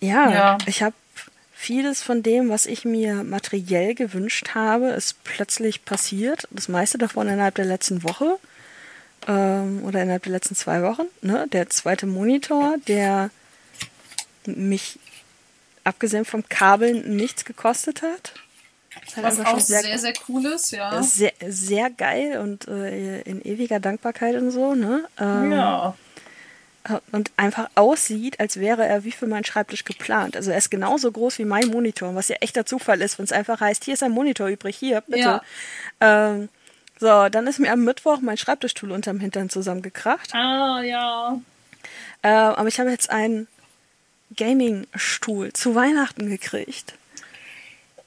ja, 0.00 0.30
ja, 0.30 0.58
ich 0.66 0.82
habe 0.82 0.94
vieles 1.64 2.02
von 2.02 2.22
dem, 2.22 2.50
was 2.50 2.66
ich 2.66 2.84
mir 2.84 3.24
materiell 3.24 3.94
gewünscht 3.94 4.50
habe, 4.54 4.88
ist 4.88 5.24
plötzlich 5.24 5.84
passiert. 5.86 6.46
Das 6.50 6.68
meiste 6.68 6.98
davon 6.98 7.26
innerhalb 7.26 7.54
der 7.54 7.64
letzten 7.64 8.02
Woche 8.02 8.38
ähm, 9.26 9.82
oder 9.82 10.02
innerhalb 10.02 10.24
der 10.24 10.32
letzten 10.32 10.56
zwei 10.56 10.82
Wochen. 10.82 11.06
Ne? 11.22 11.46
Der 11.52 11.70
zweite 11.70 12.06
Monitor, 12.06 12.76
der 12.86 13.30
mich 14.44 14.98
abgesehen 15.84 16.26
vom 16.26 16.46
Kabeln 16.48 17.16
nichts 17.16 17.46
gekostet 17.46 18.02
hat. 18.02 18.34
Was 19.16 19.40
auch 19.40 19.58
sehr, 19.58 19.80
sehr, 19.80 19.98
sehr 19.98 20.12
cool 20.28 20.44
ist, 20.44 20.70
ja. 20.70 21.02
Sehr, 21.02 21.32
sehr 21.48 21.90
geil 21.90 22.38
und 22.38 22.68
äh, 22.68 23.22
in 23.22 23.42
ewiger 23.42 23.80
Dankbarkeit 23.80 24.36
und 24.36 24.50
so, 24.50 24.74
ne? 24.74 25.08
Ähm, 25.18 25.50
ja 25.50 25.94
und 27.12 27.30
einfach 27.36 27.70
aussieht, 27.74 28.40
als 28.40 28.60
wäre 28.60 28.84
er 28.84 29.04
wie 29.04 29.12
für 29.12 29.26
meinen 29.26 29.44
Schreibtisch 29.44 29.84
geplant. 29.84 30.36
Also 30.36 30.50
er 30.50 30.58
ist 30.58 30.70
genauso 30.70 31.10
groß 31.10 31.38
wie 31.38 31.44
mein 31.44 31.68
Monitor, 31.68 32.14
was 32.14 32.28
ja 32.28 32.36
echter 32.40 32.66
Zufall 32.66 33.00
ist, 33.00 33.18
wenn 33.18 33.24
es 33.24 33.32
einfach 33.32 33.60
heißt, 33.60 33.84
hier 33.84 33.94
ist 33.94 34.02
ein 34.02 34.10
Monitor 34.12 34.48
übrig, 34.48 34.76
hier, 34.76 35.00
bitte. 35.02 35.20
Ja. 35.20 35.42
Ähm, 36.00 36.48
so, 37.00 37.28
dann 37.28 37.46
ist 37.46 37.58
mir 37.58 37.72
am 37.72 37.84
Mittwoch 37.84 38.20
mein 38.20 38.36
Schreibtischstuhl 38.36 38.92
unterm 38.92 39.18
Hintern 39.18 39.48
zusammengekracht. 39.50 40.34
Ah, 40.34 40.82
ja. 40.82 41.40
Äh, 42.22 42.28
aber 42.28 42.68
ich 42.68 42.78
habe 42.78 42.90
jetzt 42.90 43.10
einen 43.10 43.48
Gaming-Stuhl 44.36 45.52
zu 45.52 45.74
Weihnachten 45.74 46.28
gekriegt. 46.28 46.94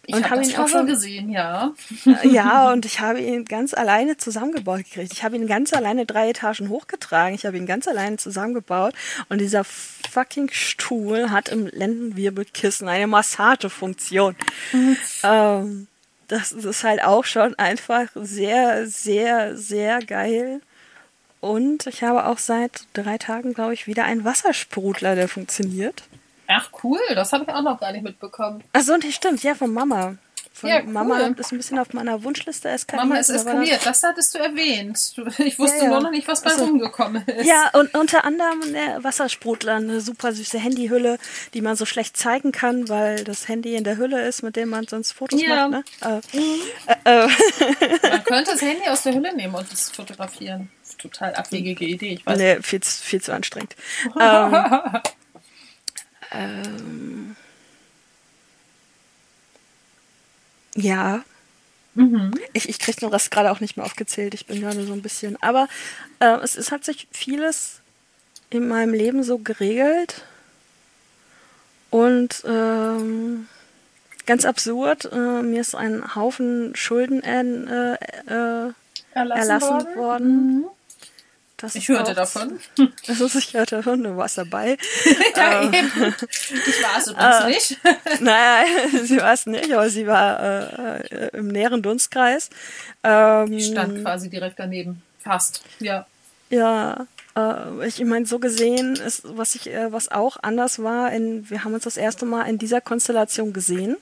Ich 0.09 0.15
habe 0.15 0.29
hab 0.29 0.43
ihn 0.43 0.55
auch 0.55 0.69
schon 0.69 0.87
gesehen, 0.87 1.29
ja. 1.29 1.73
Äh, 2.05 2.29
ja, 2.29 2.71
und 2.71 2.85
ich 2.85 3.01
habe 3.01 3.19
ihn 3.19 3.43
ganz 3.43 3.73
alleine 3.73 4.15
zusammengebaut 4.15 4.85
gekriegt. 4.85 5.11
Ich 5.11 5.23
habe 5.23 5.35
ihn 5.35 5.47
ganz 5.47 5.73
alleine 5.73 6.05
drei 6.05 6.29
Etagen 6.29 6.69
hochgetragen. 6.69 7.35
Ich 7.35 7.45
habe 7.45 7.57
ihn 7.57 7.65
ganz 7.65 7.89
alleine 7.89 8.15
zusammengebaut. 8.15 8.93
Und 9.27 9.39
dieser 9.39 9.65
fucking 9.65 10.49
Stuhl 10.49 11.29
hat 11.29 11.49
im 11.49 11.67
Lendenwirbelkissen 11.67 12.87
eine 12.87 13.07
Massagefunktion. 13.07 14.37
ähm, 15.23 15.87
das 16.29 16.53
ist 16.53 16.83
halt 16.85 17.03
auch 17.03 17.25
schon 17.25 17.55
einfach 17.55 18.07
sehr, 18.15 18.87
sehr, 18.87 19.57
sehr 19.57 19.99
geil. 19.99 20.61
Und 21.41 21.85
ich 21.87 22.03
habe 22.03 22.27
auch 22.27 22.37
seit 22.37 22.85
drei 22.93 23.17
Tagen, 23.17 23.53
glaube 23.53 23.73
ich, 23.73 23.87
wieder 23.87 24.05
einen 24.05 24.23
Wassersprudler, 24.23 25.15
der 25.15 25.27
funktioniert. 25.27 26.03
Ach 26.47 26.69
cool, 26.83 26.99
das 27.13 27.33
habe 27.33 27.43
ich 27.43 27.49
auch 27.49 27.61
noch 27.61 27.79
gar 27.79 27.91
nicht 27.91 28.03
mitbekommen. 28.03 28.63
Ach 28.73 28.81
so, 28.81 28.93
und 28.93 29.03
stimmt, 29.05 29.43
ja, 29.43 29.53
von 29.53 29.73
Mama. 29.73 30.15
Von 30.57 30.69
ja, 30.69 30.81
cool. 30.81 30.91
Mama 30.91 31.19
ist 31.19 31.51
ein 31.51 31.57
bisschen 31.57 31.77
auf 31.77 31.93
meiner 31.93 32.23
Wunschliste 32.23 32.69
eskaliert. 32.69 33.07
Mama 33.07 33.19
ist 33.19 33.29
eskaliert, 33.29 33.85
das 33.85 34.01
hattest 34.01 34.33
du 34.33 34.39
erwähnt. 34.39 34.97
Ich 35.37 35.59
wusste 35.59 35.77
ja, 35.77 35.83
ja. 35.83 35.89
nur 35.89 36.01
noch 36.01 36.09
nicht, 36.09 36.27
was 36.27 36.41
bei 36.41 36.49
also, 36.49 36.65
rumgekommen 36.65 37.23
ist. 37.27 37.45
Ja, 37.45 37.69
und 37.73 37.93
unter 37.93 38.23
anderem 38.23 38.73
der 38.73 39.03
Wassersprudler, 39.03 39.75
eine 39.75 40.01
super 40.01 40.33
süße 40.33 40.57
Handyhülle, 40.57 41.19
die 41.53 41.61
man 41.61 41.75
so 41.75 41.85
schlecht 41.85 42.17
zeigen 42.17 42.51
kann, 42.51 42.89
weil 42.89 43.23
das 43.23 43.47
Handy 43.47 43.75
in 43.75 43.83
der 43.83 43.97
Hülle 43.97 44.27
ist, 44.27 44.41
mit 44.41 44.55
dem 44.55 44.69
man 44.69 44.87
sonst 44.87 45.11
Fotos 45.11 45.39
ja. 45.39 45.67
macht. 45.67 45.85
Ne? 46.01 46.21
Äh, 46.33 46.37
mhm. 46.37 46.61
äh, 47.03 47.25
äh. 47.25 48.09
Man 48.09 48.23
könnte 48.23 48.51
das 48.51 48.61
Handy 48.61 48.87
aus 48.87 49.03
der 49.03 49.13
Hülle 49.13 49.35
nehmen 49.35 49.53
und 49.53 49.71
es 49.71 49.91
fotografieren. 49.91 50.71
Total 50.97 51.35
abwegige 51.35 51.85
Idee, 51.85 52.13
ich 52.13 52.25
weiß. 52.25 52.35
Nee, 52.35 52.57
viel, 52.63 52.81
viel 52.81 53.21
zu 53.21 53.31
anstrengend. 53.31 53.75
ähm, 54.19 54.65
ähm, 56.31 57.35
ja. 60.75 61.23
Mhm. 61.95 62.33
Ich, 62.53 62.69
ich 62.69 62.79
kriege 62.79 62.99
den 62.99 63.09
Rest 63.09 63.31
gerade 63.31 63.51
auch 63.51 63.59
nicht 63.59 63.75
mehr 63.77 63.85
aufgezählt. 63.85 64.33
Ich 64.33 64.45
bin 64.45 64.61
gerade 64.61 64.85
so 64.85 64.93
ein 64.93 65.01
bisschen. 65.01 65.41
Aber 65.41 65.67
äh, 66.19 66.37
es, 66.43 66.55
es 66.55 66.71
hat 66.71 66.83
sich 66.83 67.07
vieles 67.11 67.81
in 68.49 68.67
meinem 68.67 68.93
Leben 68.93 69.23
so 69.23 69.39
geregelt. 69.39 70.23
Und 71.89 72.43
ähm, 72.45 73.47
ganz 74.25 74.45
absurd, 74.45 75.09
äh, 75.11 75.41
mir 75.41 75.61
ist 75.61 75.73
ein 75.73 76.15
Haufen 76.15 76.75
Schulden 76.75 77.23
äh, 77.23 77.93
äh, 77.93 78.73
erlassen, 79.13 79.41
erlassen, 79.41 79.69
worden. 79.69 79.95
worden. 79.95 80.57
Mhm. 80.57 80.65
Das 81.57 81.73
ich 81.73 81.87
hörte 81.87 82.13
davon. 82.13 82.59
Das 83.07 83.19
ist, 83.19 83.35
ich 83.35 83.53
hörte 83.53 83.77
davon, 83.77 84.03
du 84.03 84.15
warst 84.15 84.37
dabei. 84.37 84.77
ja, 85.35 85.63
ähm, 85.63 85.73
eben. 85.73 86.15
Ich 86.51 86.83
war 86.83 86.97
es 86.97 87.07
übrigens 87.07 87.41
äh, 87.41 87.47
nicht. 87.47 88.21
naja, 88.21 88.65
sie 89.03 89.17
war 89.17 89.33
es 89.33 89.45
nicht, 89.47 89.71
aber 89.73 89.89
sie 89.89 90.05
war 90.05 90.99
äh, 91.09 91.29
im 91.33 91.47
näheren 91.47 91.81
Dunstkreis. 91.81 92.49
Ähm, 93.03 93.53
ich 93.53 93.67
stand 93.67 94.03
quasi 94.03 94.29
direkt 94.29 94.59
daneben. 94.59 95.01
Fast, 95.19 95.61
ja. 95.79 96.05
Ja, 96.49 97.07
äh, 97.35 97.87
ich 97.87 98.03
meine, 98.03 98.25
so 98.25 98.39
gesehen 98.39 98.95
ist, 98.95 99.23
was 99.25 99.55
ich, 99.55 99.67
äh, 99.67 99.91
was 99.91 100.09
auch 100.09 100.37
anders 100.41 100.81
war, 100.83 101.11
in, 101.11 101.49
wir 101.49 101.63
haben 101.63 101.73
uns 101.73 101.83
das 101.83 101.97
erste 101.97 102.25
Mal 102.25 102.43
in 102.43 102.57
dieser 102.57 102.81
Konstellation 102.81 103.51
gesehen. 103.53 103.97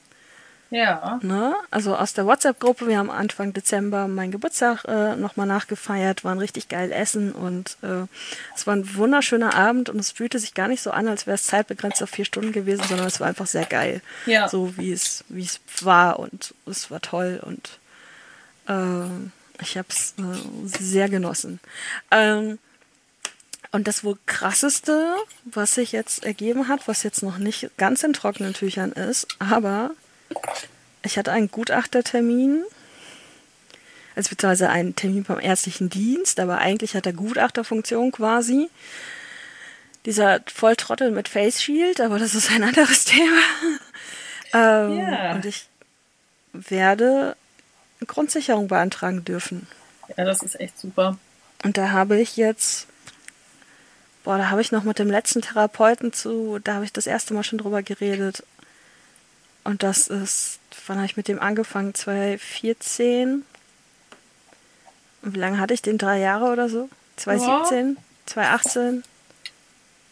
Ja. 0.70 1.20
Ne? 1.22 1.54
Also 1.70 1.96
aus 1.96 2.12
der 2.12 2.26
WhatsApp-Gruppe, 2.26 2.88
wir 2.88 2.98
haben 2.98 3.10
Anfang 3.10 3.52
Dezember 3.52 4.08
meinen 4.08 4.32
Geburtstag 4.32 4.84
äh, 4.86 5.14
nochmal 5.14 5.46
nachgefeiert, 5.46 6.24
waren 6.24 6.38
richtig 6.38 6.68
geil 6.68 6.90
essen 6.90 7.32
und 7.32 7.76
äh, 7.82 8.06
es 8.54 8.66
war 8.66 8.74
ein 8.74 8.96
wunderschöner 8.96 9.54
Abend 9.54 9.88
und 9.90 9.98
es 9.98 10.10
fühlte 10.10 10.38
sich 10.38 10.54
gar 10.54 10.68
nicht 10.68 10.82
so 10.82 10.90
an, 10.90 11.06
als 11.06 11.26
wäre 11.26 11.36
es 11.36 11.44
zeitbegrenzt 11.44 12.02
auf 12.02 12.10
vier 12.10 12.24
Stunden 12.24 12.52
gewesen, 12.52 12.84
sondern 12.88 13.06
es 13.06 13.20
war 13.20 13.28
einfach 13.28 13.46
sehr 13.46 13.66
geil. 13.66 14.02
Ja. 14.26 14.48
So 14.48 14.76
wie 14.76 14.92
es, 14.92 15.24
wie 15.28 15.44
es 15.44 15.60
war 15.82 16.18
und 16.18 16.54
es 16.66 16.90
war 16.90 17.00
toll 17.00 17.40
und 17.44 17.78
äh, 18.68 19.62
ich 19.62 19.78
habe 19.78 19.88
es 19.88 20.14
äh, 20.18 20.22
sehr 20.64 21.08
genossen. 21.08 21.60
Ähm, 22.10 22.58
Und 23.72 23.88
das 23.88 24.04
wohl 24.04 24.16
krasseste, 24.26 25.14
was 25.44 25.74
sich 25.74 25.92
jetzt 25.92 26.24
ergeben 26.24 26.68
hat, 26.68 26.88
was 26.88 27.02
jetzt 27.02 27.22
noch 27.22 27.36
nicht 27.36 27.70
ganz 27.76 28.02
in 28.04 28.14
trockenen 28.14 28.54
Tüchern 28.54 28.92
ist, 28.92 29.26
aber 29.38 29.90
ich 31.02 31.18
hatte 31.18 31.32
einen 31.32 31.50
Gutachtertermin, 31.50 32.64
also 34.14 34.30
beziehungsweise 34.30 34.70
einen 34.70 34.96
Termin 34.96 35.24
beim 35.24 35.38
ärztlichen 35.40 35.90
Dienst, 35.90 36.40
aber 36.40 36.58
eigentlich 36.58 36.94
hat 36.94 37.06
er 37.06 37.12
Gutachterfunktion 37.12 38.12
quasi. 38.12 38.68
Dieser 40.04 40.40
Volltrottel 40.46 41.10
mit 41.10 41.28
Face 41.28 41.62
Shield, 41.62 42.00
aber 42.00 42.18
das 42.18 42.34
ist 42.34 42.50
ein 42.50 42.62
anderes 42.62 43.04
Thema. 43.06 43.42
ähm, 44.52 44.98
Ja. 44.98 45.34
Und 45.34 45.44
ich 45.44 45.68
werde 46.52 47.36
Grundsicherung 48.06 48.68
beantragen 48.68 49.24
dürfen. 49.24 49.66
Ja, 50.16 50.24
das 50.24 50.42
ist 50.42 50.58
echt 50.60 50.78
super. 50.78 51.18
Und 51.64 51.76
da 51.76 51.90
habe 51.90 52.20
ich 52.20 52.36
jetzt, 52.36 52.86
boah, 54.24 54.38
da 54.38 54.50
habe 54.50 54.60
ich 54.60 54.72
noch 54.72 54.84
mit 54.84 54.98
dem 54.98 55.10
letzten 55.10 55.42
Therapeuten 55.42 56.12
zu, 56.12 56.58
da 56.62 56.74
habe 56.74 56.84
ich 56.84 56.92
das 56.92 57.06
erste 57.06 57.34
Mal 57.34 57.42
schon 57.42 57.58
drüber 57.58 57.82
geredet. 57.82 58.44
Und 59.66 59.82
das 59.82 60.06
ist, 60.06 60.60
wann 60.86 60.98
habe 60.98 61.06
ich 61.06 61.16
mit 61.16 61.26
dem 61.26 61.40
angefangen? 61.40 61.92
2014. 61.92 63.44
Und 65.22 65.34
wie 65.34 65.38
lange 65.38 65.58
hatte 65.58 65.74
ich 65.74 65.82
den? 65.82 65.98
Drei 65.98 66.20
Jahre 66.20 66.52
oder 66.52 66.68
so? 66.68 66.88
2017, 67.16 67.96
2018 68.26 69.02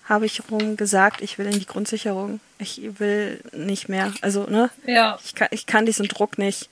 habe 0.07 0.27
ich 0.27 0.43
rum 0.51 0.77
gesagt, 0.77 1.21
ich 1.21 1.39
will 1.39 1.47
in 1.47 1.61
die 1.61 1.67
Grundsicherung. 1.67 2.41
Ich 2.59 2.99
will 2.99 3.41
nicht 3.53 3.89
mehr. 3.89 4.13
Also, 4.23 4.45
ne? 4.45 4.71
Ja. 4.87 5.21
Ich 5.25 5.37
kann, 5.37 5.49
ich 5.53 5.67
kann 5.67 5.87
diesen 5.87 6.09
Druck 6.09 6.37
nicht. 6.37 6.69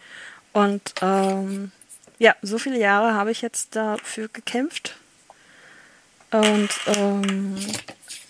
Und 0.53 0.83
ähm, 1.03 1.71
ja, 2.19 2.35
so 2.43 2.59
viele 2.59 2.81
Jahre 2.81 3.15
habe 3.15 3.31
ich 3.31 3.43
jetzt 3.43 3.77
dafür 3.77 4.29
gekämpft. 4.33 4.97
Und 6.33 6.71
ähm, 6.87 7.57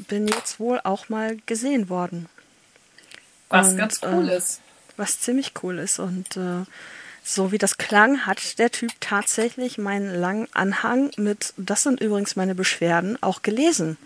bin 0.09 0.29
jetzt 0.29 0.61
wohl 0.61 0.79
auch 0.85 1.09
mal 1.09 1.39
gesehen 1.47 1.89
worden. 1.89 2.29
Was 3.53 3.71
Und, 3.71 3.77
ganz 3.77 4.01
cool 4.03 4.29
äh, 4.29 4.37
ist. 4.37 4.61
Was 4.97 5.21
ziemlich 5.21 5.53
cool 5.63 5.79
ist. 5.79 5.99
Und 5.99 6.37
äh, 6.37 6.65
so 7.23 7.53
wie 7.53 7.59
das 7.59 7.79
klang, 7.79 8.27
hat 8.27 8.59
der 8.59 8.71
Typ 8.71 8.91
tatsächlich 9.01 9.79
meinen 9.79 10.13
langen 10.15 10.49
Anhang 10.55 11.11
mit, 11.17 11.55
das 11.57 11.83
sind 11.83 12.01
übrigens 12.01 12.35
meine 12.35 12.55
Beschwerden, 12.55 13.23
auch 13.23 13.43
gelesen. 13.43 13.97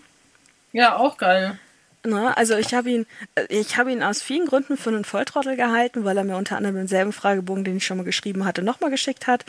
Ja, 0.73 0.97
auch 0.97 1.17
geil. 1.17 1.57
Ne, 2.05 2.37
also 2.37 2.55
ich 2.55 2.73
habe 2.73 2.89
ihn, 2.89 3.05
äh, 3.35 3.45
ich 3.49 3.75
habe 3.77 3.91
ihn 3.91 4.03
aus 4.03 4.21
vielen 4.21 4.47
Gründen 4.47 4.77
für 4.77 4.91
einen 4.91 5.03
Volltrottel 5.03 5.57
gehalten, 5.57 6.05
weil 6.05 6.17
er 6.17 6.23
mir 6.23 6.37
unter 6.37 6.55
anderem 6.55 6.75
denselben 6.75 7.11
Fragebogen, 7.11 7.65
den 7.65 7.77
ich 7.77 7.85
schon 7.85 7.97
mal 7.97 8.03
geschrieben 8.03 8.45
hatte, 8.45 8.61
nochmal 8.61 8.91
geschickt 8.91 9.27
hat, 9.27 9.43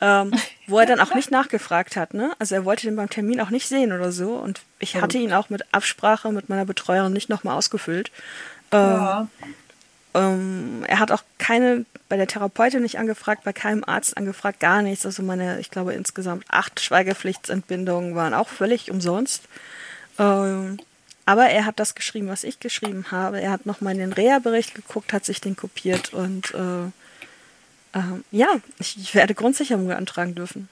ähm, 0.00 0.32
wo 0.66 0.78
er 0.78 0.86
dann 0.86 1.00
auch 1.00 1.14
nicht 1.14 1.30
nachgefragt 1.30 1.96
hat. 1.96 2.12
Ne? 2.12 2.32
Also 2.38 2.56
er 2.56 2.64
wollte 2.64 2.86
den 2.86 2.96
beim 2.96 3.08
Termin 3.08 3.40
auch 3.40 3.50
nicht 3.50 3.68
sehen 3.68 3.92
oder 3.92 4.12
so. 4.12 4.34
Und 4.34 4.60
ich 4.80 4.96
hatte 4.96 5.16
ihn 5.18 5.32
auch 5.32 5.48
mit 5.48 5.62
Absprache 5.72 6.30
mit 6.32 6.48
meiner 6.48 6.66
Betreuerin 6.66 7.12
nicht 7.12 7.30
nochmal 7.30 7.56
ausgefüllt. 7.56 8.10
Ähm, 8.72 8.80
Ja. 8.80 9.28
ähm, 10.14 10.84
er 10.86 10.98
hat 10.98 11.12
auch 11.12 11.22
keine, 11.38 11.84
bei 12.08 12.16
der 12.16 12.26
Therapeutin 12.26 12.82
nicht 12.82 12.98
angefragt, 12.98 13.44
bei 13.44 13.52
keinem 13.52 13.84
Arzt 13.84 14.16
angefragt, 14.16 14.60
gar 14.60 14.82
nichts. 14.82 15.04
Also 15.06 15.22
meine, 15.22 15.60
ich 15.60 15.70
glaube 15.70 15.94
insgesamt 15.94 16.44
acht 16.48 16.80
Schweigepflichtsentbindungen 16.80 18.14
waren 18.14 18.34
auch 18.34 18.48
völlig 18.48 18.90
umsonst. 18.90 19.42
Ähm, 20.18 20.78
aber 21.26 21.46
er 21.46 21.64
hat 21.64 21.80
das 21.80 21.94
geschrieben, 21.94 22.28
was 22.28 22.44
ich 22.44 22.60
geschrieben 22.60 23.06
habe. 23.10 23.40
Er 23.40 23.50
hat 23.50 23.64
nochmal 23.66 23.94
in 23.94 23.98
den 23.98 24.12
Reha-Bericht 24.12 24.74
geguckt, 24.74 25.12
hat 25.12 25.24
sich 25.24 25.40
den 25.40 25.56
kopiert 25.56 26.12
und 26.12 26.52
äh, 26.54 26.90
ähm, 27.94 28.24
ja, 28.30 28.48
ich, 28.78 28.98
ich 28.98 29.14
werde 29.14 29.34
Grundsicherung 29.34 29.86
beantragen 29.86 30.34
dürfen. 30.34 30.68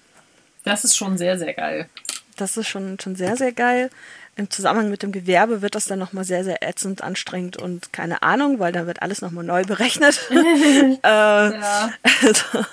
Das 0.64 0.84
ist 0.84 0.96
schon 0.96 1.16
sehr, 1.18 1.38
sehr 1.38 1.54
geil. 1.54 1.88
Das 2.36 2.56
ist 2.56 2.68
schon, 2.68 2.98
schon 3.00 3.16
sehr, 3.16 3.36
sehr 3.36 3.52
geil. 3.52 3.90
Im 4.34 4.48
Zusammenhang 4.48 4.88
mit 4.88 5.02
dem 5.02 5.12
Gewerbe 5.12 5.60
wird 5.60 5.74
das 5.74 5.84
dann 5.84 5.98
nochmal 5.98 6.24
sehr, 6.24 6.42
sehr 6.42 6.66
ätzend, 6.66 7.02
anstrengend 7.02 7.58
und 7.58 7.92
keine 7.92 8.22
Ahnung, 8.22 8.58
weil 8.58 8.72
dann 8.72 8.86
wird 8.86 9.02
alles 9.02 9.20
nochmal 9.20 9.44
neu 9.44 9.64
berechnet. 9.64 10.20
äh, 10.30 11.06
also, 11.06 12.64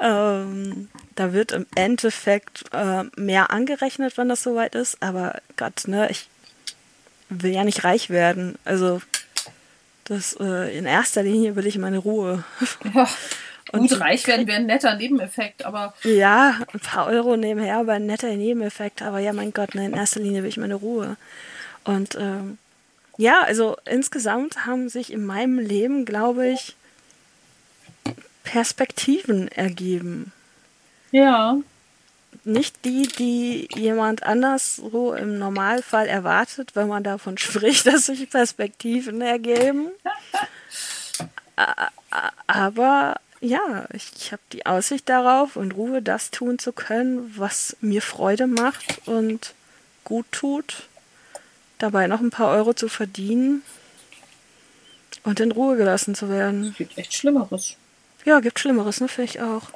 ähm, 0.00 0.88
da 1.16 1.32
wird 1.32 1.50
im 1.50 1.66
Endeffekt 1.74 2.64
äh, 2.72 3.04
mehr 3.16 3.50
angerechnet, 3.50 4.16
wenn 4.16 4.28
das 4.28 4.44
soweit 4.44 4.76
ist. 4.76 5.02
Aber 5.02 5.40
Gott, 5.56 5.88
ne, 5.88 6.08
ich 6.10 6.28
will 7.28 7.52
ja 7.52 7.64
nicht 7.64 7.82
reich 7.82 8.08
werden. 8.08 8.56
Also 8.64 9.02
das 10.04 10.36
äh, 10.38 10.76
in 10.76 10.86
erster 10.86 11.22
Linie 11.22 11.56
will 11.56 11.66
ich 11.66 11.78
meine 11.78 11.98
Ruhe. 11.98 12.44
ja. 12.94 13.08
Und 13.72 13.88
Gut, 13.88 14.00
reich 14.00 14.26
werden 14.26 14.46
wäre 14.46 14.58
ein 14.58 14.66
netter 14.66 14.94
Nebeneffekt, 14.96 15.64
aber 15.64 15.94
Ja, 16.04 16.58
ein 16.72 16.80
paar 16.80 17.06
Euro 17.06 17.36
nebenher, 17.36 17.78
aber 17.78 17.94
ein 17.94 18.06
netter 18.06 18.28
Nebeneffekt. 18.34 19.02
Aber 19.02 19.18
ja, 19.18 19.32
mein 19.32 19.52
Gott, 19.52 19.74
ne, 19.74 19.86
in 19.86 19.94
erster 19.94 20.20
Linie 20.20 20.42
will 20.42 20.48
ich 20.50 20.58
meine 20.58 20.74
Ruhe. 20.74 21.16
Und 21.84 22.16
ähm, 22.20 22.58
ja, 23.16 23.40
also 23.42 23.76
insgesamt 23.84 24.66
haben 24.66 24.88
sich 24.88 25.12
in 25.12 25.24
meinem 25.24 25.58
Leben, 25.58 26.04
glaube 26.04 26.48
ich, 26.48 26.76
Perspektiven 28.44 29.48
ergeben. 29.48 30.32
ja. 31.10 31.56
Nicht 32.44 32.84
die, 32.84 33.06
die 33.06 33.68
jemand 33.76 34.24
anders 34.24 34.74
so 34.76 35.14
im 35.14 35.38
Normalfall 35.38 36.08
erwartet, 36.08 36.70
wenn 36.74 36.88
man 36.88 37.04
davon 37.04 37.38
spricht, 37.38 37.86
dass 37.86 38.06
sich 38.06 38.28
Perspektiven 38.28 39.20
ergeben. 39.20 39.88
Aber 42.46 43.16
ja, 43.42 43.86
ich, 43.92 44.12
ich 44.16 44.32
habe 44.32 44.42
die 44.52 44.66
Aussicht 44.66 45.08
darauf, 45.08 45.56
in 45.56 45.72
Ruhe 45.72 46.00
das 46.00 46.30
tun 46.30 46.58
zu 46.58 46.72
können, 46.72 47.34
was 47.36 47.76
mir 47.80 48.00
Freude 48.00 48.46
macht 48.46 49.06
und 49.06 49.54
gut 50.04 50.26
tut, 50.30 50.88
dabei 51.78 52.06
noch 52.06 52.20
ein 52.20 52.30
paar 52.30 52.50
Euro 52.50 52.72
zu 52.72 52.88
verdienen 52.88 53.62
und 55.24 55.40
in 55.40 55.50
Ruhe 55.50 55.76
gelassen 55.76 56.14
zu 56.14 56.28
werden. 56.30 56.68
Es 56.68 56.76
gibt 56.76 56.96
echt 56.96 57.14
Schlimmeres. 57.14 57.76
Ja, 58.24 58.38
gibt 58.38 58.60
Schlimmeres, 58.60 59.00
ne, 59.00 59.08
finde 59.08 59.30
ich 59.30 59.40
auch. 59.40 59.70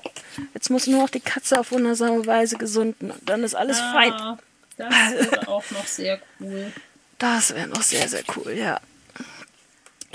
Jetzt 0.55 0.71
muss 0.71 0.87
nur 0.87 1.03
noch 1.03 1.11
die 1.11 1.21
Katze 1.21 1.59
auf 1.59 1.73
wundersame 1.73 2.25
Weise 2.25 2.57
gesunden 2.57 3.11
und 3.11 3.29
dann 3.29 3.43
ist 3.43 3.57
alles 3.57 3.81
fein. 3.81 4.13
Ah, 4.13 4.39
das 4.77 4.89
wäre 5.13 5.49
auch 5.49 5.69
noch 5.73 5.87
sehr 5.87 6.21
cool. 6.39 6.73
Das 7.19 7.53
wäre 7.53 7.67
noch 7.67 7.83
sehr, 7.83 8.09
sehr 8.09 8.23
cool, 8.37 8.53
ja. 8.53 8.81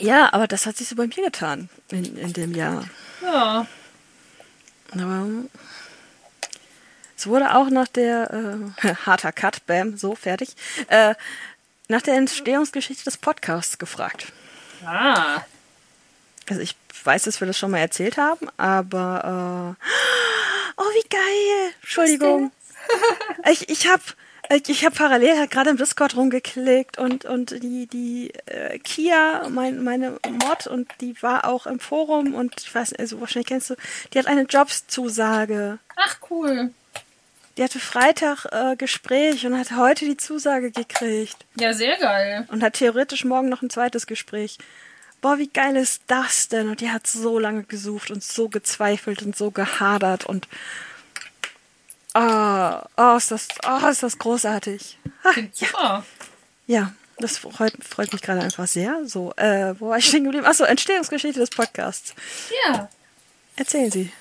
Ja, 0.01 0.33
aber 0.33 0.47
das 0.47 0.65
hat 0.65 0.77
sich 0.77 0.87
so 0.87 0.95
bei 0.95 1.07
mir 1.07 1.23
getan 1.23 1.69
in, 1.91 2.17
in 2.17 2.33
dem 2.33 2.55
Jahr. 2.55 2.85
Ja. 3.21 3.67
Aber 4.93 5.27
es 7.15 7.27
wurde 7.27 7.55
auch 7.55 7.69
nach 7.69 7.87
der 7.87 8.65
äh, 8.83 8.93
harter 9.05 9.31
Cut, 9.31 9.65
bam, 9.67 9.97
so 9.97 10.15
fertig, 10.15 10.55
äh, 10.87 11.13
nach 11.87 12.01
der 12.01 12.15
Entstehungsgeschichte 12.15 13.03
des 13.03 13.17
Podcasts 13.17 13.77
gefragt. 13.77 14.31
Ah. 14.85 15.41
Also 16.49 16.61
ich 16.61 16.75
weiß, 17.03 17.23
dass 17.23 17.39
wir 17.39 17.47
das 17.47 17.57
schon 17.57 17.71
mal 17.71 17.77
erzählt 17.77 18.17
haben, 18.17 18.47
aber 18.57 19.77
äh, 19.77 20.81
oh 20.81 20.89
wie 20.95 21.09
geil! 21.09 21.73
Entschuldigung. 21.81 22.51
ich 23.51 23.69
ich 23.69 23.87
habe 23.87 24.01
ich, 24.53 24.85
habe 24.85 24.95
parallel 24.95 25.47
gerade 25.47 25.69
im 25.69 25.77
Discord 25.77 26.15
rumgeklickt 26.15 26.97
und 26.97 27.25
und 27.25 27.51
die 27.63 27.87
die 27.87 28.33
äh, 28.45 28.79
Kia, 28.79 29.47
mein, 29.49 29.83
meine 29.83 30.19
Mod 30.29 30.67
und 30.67 30.89
die 30.99 31.21
war 31.21 31.45
auch 31.45 31.65
im 31.67 31.79
Forum 31.79 32.33
und 32.33 32.53
ich 32.59 32.73
weiß 32.73 32.93
also 32.93 33.19
wahrscheinlich 33.21 33.47
kennst 33.47 33.69
du, 33.69 33.75
die 34.13 34.19
hat 34.19 34.27
eine 34.27 34.43
Jobszusage. 34.43 35.79
Ach, 35.95 36.17
cool. 36.29 36.71
Die 37.57 37.63
hatte 37.63 37.79
Freitag 37.79 38.45
äh, 38.51 38.75
Gespräch 38.77 39.45
und 39.45 39.57
hat 39.57 39.71
heute 39.75 40.05
die 40.05 40.17
Zusage 40.17 40.71
gekriegt 40.71 41.37
Ja, 41.55 41.73
sehr 41.73 41.97
geil. 41.97 42.45
und 42.49 42.63
hat 42.63 42.73
theoretisch 42.73 43.25
morgen 43.25 43.49
noch 43.49 43.61
ein 43.61 43.69
zweites 43.69 44.07
Gespräch. 44.07 44.57
Boah, 45.21 45.37
wie 45.37 45.49
geil 45.49 45.75
ist 45.75 46.01
das 46.07 46.47
denn? 46.47 46.69
Und 46.69 46.81
die 46.81 46.89
hat 46.89 47.05
so 47.05 47.37
lange 47.37 47.63
gesucht 47.63 48.09
und 48.09 48.23
so 48.23 48.49
gezweifelt 48.49 49.21
und 49.21 49.35
so 49.35 49.51
gehadert 49.51 50.25
und 50.25 50.47
ah, 52.13 52.87
oh, 52.97 53.17
ist 53.17 53.31
das, 53.31 53.47
oh, 53.65 53.87
ist 53.87 54.03
das 54.03 54.17
großartig. 54.17 54.97
Ah, 55.23 55.33
super. 55.53 56.05
ja, 56.67 56.93
das 57.17 57.37
freut, 57.37 57.73
freut 57.83 58.11
mich 58.11 58.21
gerade 58.21 58.41
einfach 58.41 58.67
sehr. 58.67 59.05
So, 59.05 59.33
äh, 59.37 59.79
wo 59.79 59.89
war 59.89 59.97
ich 59.97 60.07
stehen 60.07 60.23
geblieben? 60.23 60.45
Achso, 60.45 60.63
Entstehungsgeschichte 60.63 61.39
des 61.39 61.49
Podcasts. 61.49 62.13
Ja. 62.65 62.89
Erzählen 63.55 63.91
Sie. 63.91 64.11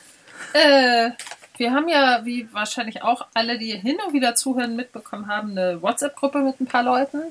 Äh, 0.52 1.10
wir 1.56 1.72
haben 1.72 1.88
ja, 1.88 2.24
wie 2.24 2.48
wahrscheinlich 2.52 3.02
auch 3.02 3.26
alle, 3.34 3.58
die 3.58 3.76
hin 3.76 3.98
und 4.06 4.12
wieder 4.12 4.34
zuhören, 4.34 4.76
mitbekommen 4.76 5.26
haben, 5.26 5.50
eine 5.50 5.82
WhatsApp-Gruppe 5.82 6.38
mit 6.38 6.60
ein 6.60 6.66
paar 6.66 6.82
Leuten. 6.82 7.22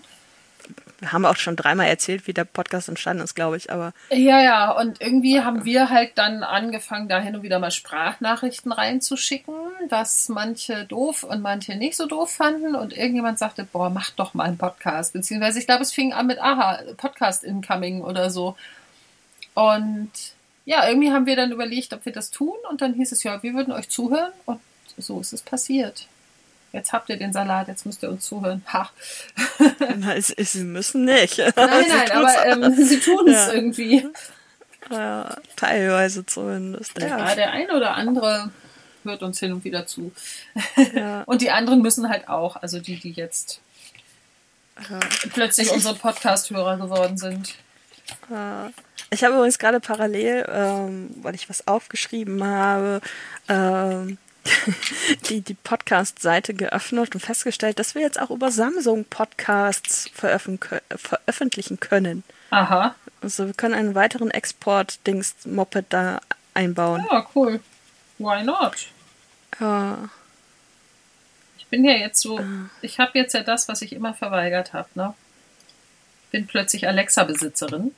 Wir 1.00 1.14
haben 1.14 1.26
auch 1.26 1.38
schon 1.38 1.56
dreimal 1.56 1.88
erzählt, 1.88 2.28
wie 2.28 2.34
der 2.34 2.44
Podcast 2.44 2.90
entstanden 2.90 3.24
ist, 3.24 3.34
glaube 3.34 3.58
ich, 3.58 3.72
aber 3.72 3.94
Ja, 4.10 4.42
ja, 4.42 4.72
und 4.72 5.02
irgendwie 5.02 5.42
haben 5.42 5.64
wir 5.64 5.90
halt 5.90 6.18
dann 6.18 6.44
angefangen, 6.44 7.08
da 7.08 7.20
hin 7.20 7.36
und 7.36 7.44
wieder 7.44 7.60
mal 7.60 7.72
Sprachnachrichten 7.72 8.72
reinzuschicken, 8.72 9.54
was 9.88 10.28
manche 10.30 10.86
doof 10.86 11.24
und 11.24 11.42
manche 11.42 11.76
nicht 11.76 11.96
so 11.96 12.06
doof 12.06 12.32
fanden. 12.32 12.76
Und 12.76 12.96
irgendjemand 12.96 13.40
sagte, 13.40 13.64
boah, 13.64 13.90
mach 13.90 14.12
doch 14.12 14.34
mal 14.34 14.44
einen 14.44 14.58
Podcast. 14.58 15.14
Beziehungsweise, 15.14 15.60
ich 15.60 15.66
glaube, 15.66 15.84
es 15.84 15.94
fing 15.94 16.12
an 16.14 16.28
mit 16.28 16.40
Aha, 16.40 16.80
Podcast 16.98 17.44
Incoming 17.44 18.02
oder 18.02 18.30
so. 18.30 18.58
Und 19.54 20.12
ja, 20.66 20.88
irgendwie 20.88 21.12
haben 21.12 21.26
wir 21.26 21.36
dann 21.36 21.52
überlegt, 21.52 21.94
ob 21.94 22.06
wir 22.06 22.14
das 22.14 22.30
tun. 22.30 22.56
Und 22.70 22.82
dann 22.82 22.94
hieß 22.94 23.12
es 23.12 23.24
ja, 23.24 23.42
wir 23.42 23.54
würden 23.54 23.74
euch 23.74 23.90
zuhören. 23.90 24.32
Und 24.46 24.60
so 24.98 25.20
ist 25.20 25.34
es 25.34 25.42
passiert. 25.42 26.08
Jetzt 26.72 26.94
habt 26.94 27.10
ihr 27.10 27.18
den 27.18 27.34
Salat, 27.34 27.68
jetzt 27.68 27.86
müsst 27.86 28.04
ihr 28.04 28.10
uns 28.10 28.26
zuhören. 28.26 28.64
Ha. 28.72 28.90
Es, 30.16 30.28
sie 30.28 30.64
müssen 30.64 31.06
nicht. 31.06 31.38
Nein, 31.38 31.54
nein, 31.56 32.12
aber 32.12 32.46
ähm, 32.46 32.74
sie 32.76 33.00
tun 33.00 33.28
es 33.28 33.48
ja. 33.48 33.54
irgendwie. 33.54 34.08
Ja, 34.90 35.38
teilweise 35.56 36.26
zumindest. 36.26 36.98
Ja. 37.00 37.08
ja, 37.08 37.36
der 37.36 37.52
eine 37.52 37.76
oder 37.76 37.96
andere 37.96 38.52
hört 39.04 39.24
uns 39.24 39.40
hin 39.40 39.54
und 39.54 39.64
wieder 39.64 39.86
zu. 39.86 40.12
Ja. 40.94 41.24
Und 41.26 41.42
die 41.42 41.52
anderen 41.52 41.82
müssen 41.82 42.10
halt 42.10 42.28
auch, 42.28 42.56
also 42.58 42.80
die, 42.80 42.98
die 42.98 43.12
jetzt 43.12 43.62
ja. 44.90 45.00
plötzlich 45.34 45.72
unsere 45.72 45.96
Podcast-Hörer 45.96 46.78
geworden 46.78 47.18
sind. 47.18 47.56
Ich 49.12 49.24
habe 49.24 49.36
übrigens 49.36 49.60
gerade 49.60 49.80
parallel, 49.80 50.46
ähm, 50.52 51.10
weil 51.22 51.36
ich 51.36 51.50
was 51.50 51.68
aufgeschrieben 51.68 52.44
habe, 52.44 53.02
ähm, 53.48 54.18
die, 55.30 55.42
die 55.42 55.54
Podcast-Seite 55.54 56.54
geöffnet 56.54 57.14
und 57.14 57.22
festgestellt, 57.22 57.80
dass 57.80 57.96
wir 57.96 58.02
jetzt 58.02 58.20
auch 58.20 58.30
über 58.30 58.52
Samsung 58.52 59.06
Podcasts 59.06 60.10
veröffentlichen 60.14 61.80
können. 61.80 62.24
Aha. 62.50 62.96
Also 63.22 63.48
wir 63.48 63.54
können 63.54 63.76
einen 63.76 63.96
weiteren 63.96 64.32
Export-Dings-Moped 64.32 65.86
da 65.90 66.22
einbauen. 66.54 67.06
Ja, 67.12 67.28
cool. 67.36 67.60
Why 68.18 68.44
not? 68.44 68.88
Ja. 69.60 70.10
Ich 71.58 71.68
bin 71.68 71.86
ja 71.86 71.94
jetzt 71.94 72.22
so, 72.22 72.40
ich 72.82 73.00
habe 73.00 73.12
jetzt 73.14 73.34
ja 73.34 73.44
das, 73.44 73.68
was 73.68 73.82
ich 73.82 73.94
immer 73.94 74.14
verweigert 74.14 74.74
habe, 74.74 74.90
ne? 74.96 75.14
Bin 76.32 76.48
plötzlich 76.48 76.88
Alexa-Besitzerin. 76.88 77.94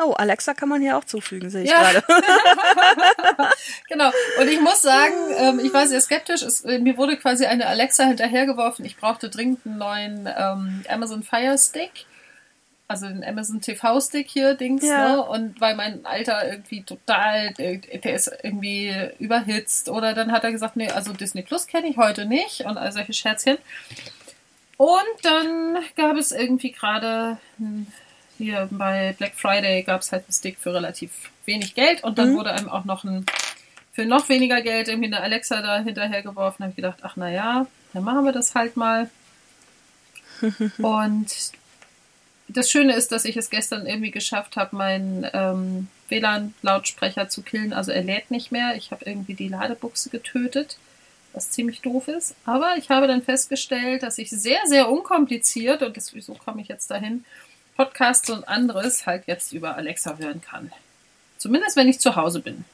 Oh, 0.00 0.12
Alexa 0.12 0.54
kann 0.54 0.68
man 0.68 0.80
hier 0.80 0.96
auch 0.96 1.04
zufügen, 1.04 1.50
sehe 1.50 1.64
ich 1.64 1.70
ja. 1.70 1.80
gerade. 1.80 2.04
genau. 3.88 4.10
Und 4.40 4.48
ich 4.48 4.60
muss 4.60 4.80
sagen, 4.80 5.14
ähm, 5.36 5.58
ich 5.58 5.72
war 5.72 5.88
sehr 5.88 6.00
skeptisch. 6.00 6.42
Es, 6.42 6.64
äh, 6.64 6.78
mir 6.78 6.96
wurde 6.96 7.16
quasi 7.16 7.46
eine 7.46 7.66
Alexa 7.66 8.04
hinterhergeworfen. 8.04 8.84
Ich 8.84 8.96
brauchte 8.96 9.28
dringend 9.28 9.66
einen 9.66 9.78
neuen 9.78 10.28
ähm, 10.38 10.84
Amazon 10.88 11.24
Fire 11.24 11.58
Stick. 11.58 12.06
Also 12.86 13.06
den 13.08 13.24
Amazon 13.24 13.60
TV 13.60 14.00
Stick 14.00 14.28
hier, 14.28 14.54
Dings, 14.54 14.84
ja. 14.84 15.16
ne? 15.16 15.22
Und 15.22 15.60
weil 15.60 15.74
mein 15.74 16.06
Alter 16.06 16.48
irgendwie 16.48 16.84
total, 16.84 17.52
äh, 17.58 17.78
der 17.78 18.14
ist 18.14 18.30
irgendwie 18.42 18.94
überhitzt. 19.18 19.88
Oder 19.88 20.14
dann 20.14 20.30
hat 20.30 20.44
er 20.44 20.52
gesagt, 20.52 20.76
nee, 20.76 20.90
also 20.90 21.12
Disney 21.12 21.42
Plus 21.42 21.66
kenne 21.66 21.88
ich 21.88 21.96
heute 21.96 22.24
nicht. 22.24 22.60
Und 22.60 22.78
all 22.78 22.92
solche 22.92 23.12
Scherzchen. 23.12 23.58
Und 24.76 25.02
dann 25.22 25.78
gab 25.96 26.16
es 26.16 26.30
irgendwie 26.30 26.70
gerade 26.70 27.38
hm, 27.56 27.88
hier 28.38 28.68
bei 28.70 29.14
Black 29.18 29.34
Friday 29.34 29.82
gab 29.82 30.00
es 30.00 30.12
halt 30.12 30.24
einen 30.24 30.32
Stick 30.32 30.58
für 30.58 30.72
relativ 30.72 31.30
wenig 31.44 31.74
Geld 31.74 32.04
und 32.04 32.18
dann 32.18 32.32
mhm. 32.32 32.36
wurde 32.36 32.52
einem 32.52 32.68
auch 32.68 32.84
noch 32.84 33.04
ein 33.04 33.26
für 33.92 34.06
noch 34.06 34.28
weniger 34.28 34.62
Geld 34.62 34.86
irgendwie 34.86 35.08
eine 35.08 35.20
Alexa 35.20 35.60
da 35.60 35.80
hinterher 35.80 36.22
geworfen. 36.22 36.58
Da 36.58 36.64
habe 36.66 36.70
ich 36.70 36.76
gedacht, 36.76 36.98
ach 37.02 37.16
naja, 37.16 37.66
dann 37.92 38.04
machen 38.04 38.24
wir 38.24 38.32
das 38.32 38.54
halt 38.54 38.76
mal. 38.76 39.10
und 40.78 41.26
das 42.46 42.70
Schöne 42.70 42.94
ist, 42.94 43.10
dass 43.10 43.24
ich 43.24 43.36
es 43.36 43.50
gestern 43.50 43.86
irgendwie 43.86 44.12
geschafft 44.12 44.56
habe, 44.56 44.76
meinen 44.76 45.26
ähm, 45.32 45.88
WLAN-Lautsprecher 46.08 47.28
zu 47.28 47.42
killen. 47.42 47.72
Also 47.72 47.90
er 47.90 48.02
lädt 48.02 48.30
nicht 48.30 48.52
mehr. 48.52 48.76
Ich 48.76 48.92
habe 48.92 49.04
irgendwie 49.04 49.34
die 49.34 49.48
Ladebuchse 49.48 50.10
getötet, 50.10 50.78
was 51.32 51.50
ziemlich 51.50 51.80
doof 51.80 52.06
ist. 52.06 52.36
Aber 52.44 52.76
ich 52.78 52.90
habe 52.90 53.08
dann 53.08 53.22
festgestellt, 53.22 54.04
dass 54.04 54.18
ich 54.18 54.30
sehr, 54.30 54.60
sehr 54.66 54.88
unkompliziert, 54.88 55.82
und 55.82 55.96
das, 55.96 56.14
wieso 56.14 56.34
komme 56.34 56.62
ich 56.62 56.68
jetzt 56.68 56.90
dahin, 56.90 57.24
Podcasts 57.78 58.28
und 58.28 58.48
anderes 58.48 59.06
halt 59.06 59.28
jetzt 59.28 59.52
über 59.52 59.76
Alexa 59.76 60.16
hören 60.18 60.42
kann. 60.42 60.72
Zumindest 61.38 61.76
wenn 61.76 61.88
ich 61.88 62.00
zu 62.00 62.16
Hause 62.16 62.40
bin. 62.40 62.64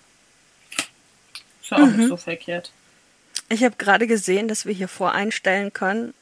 Ist 1.62 1.70
ja 1.70 1.76
auch 1.76 1.86
mhm. 1.86 1.96
nicht 1.98 2.08
so 2.08 2.16
verkehrt. 2.16 2.72
Ich 3.50 3.62
habe 3.62 3.76
gerade 3.76 4.06
gesehen, 4.06 4.48
dass 4.48 4.64
wir 4.64 4.72
hier 4.72 4.88
voreinstellen 4.88 5.74
können. 5.74 6.14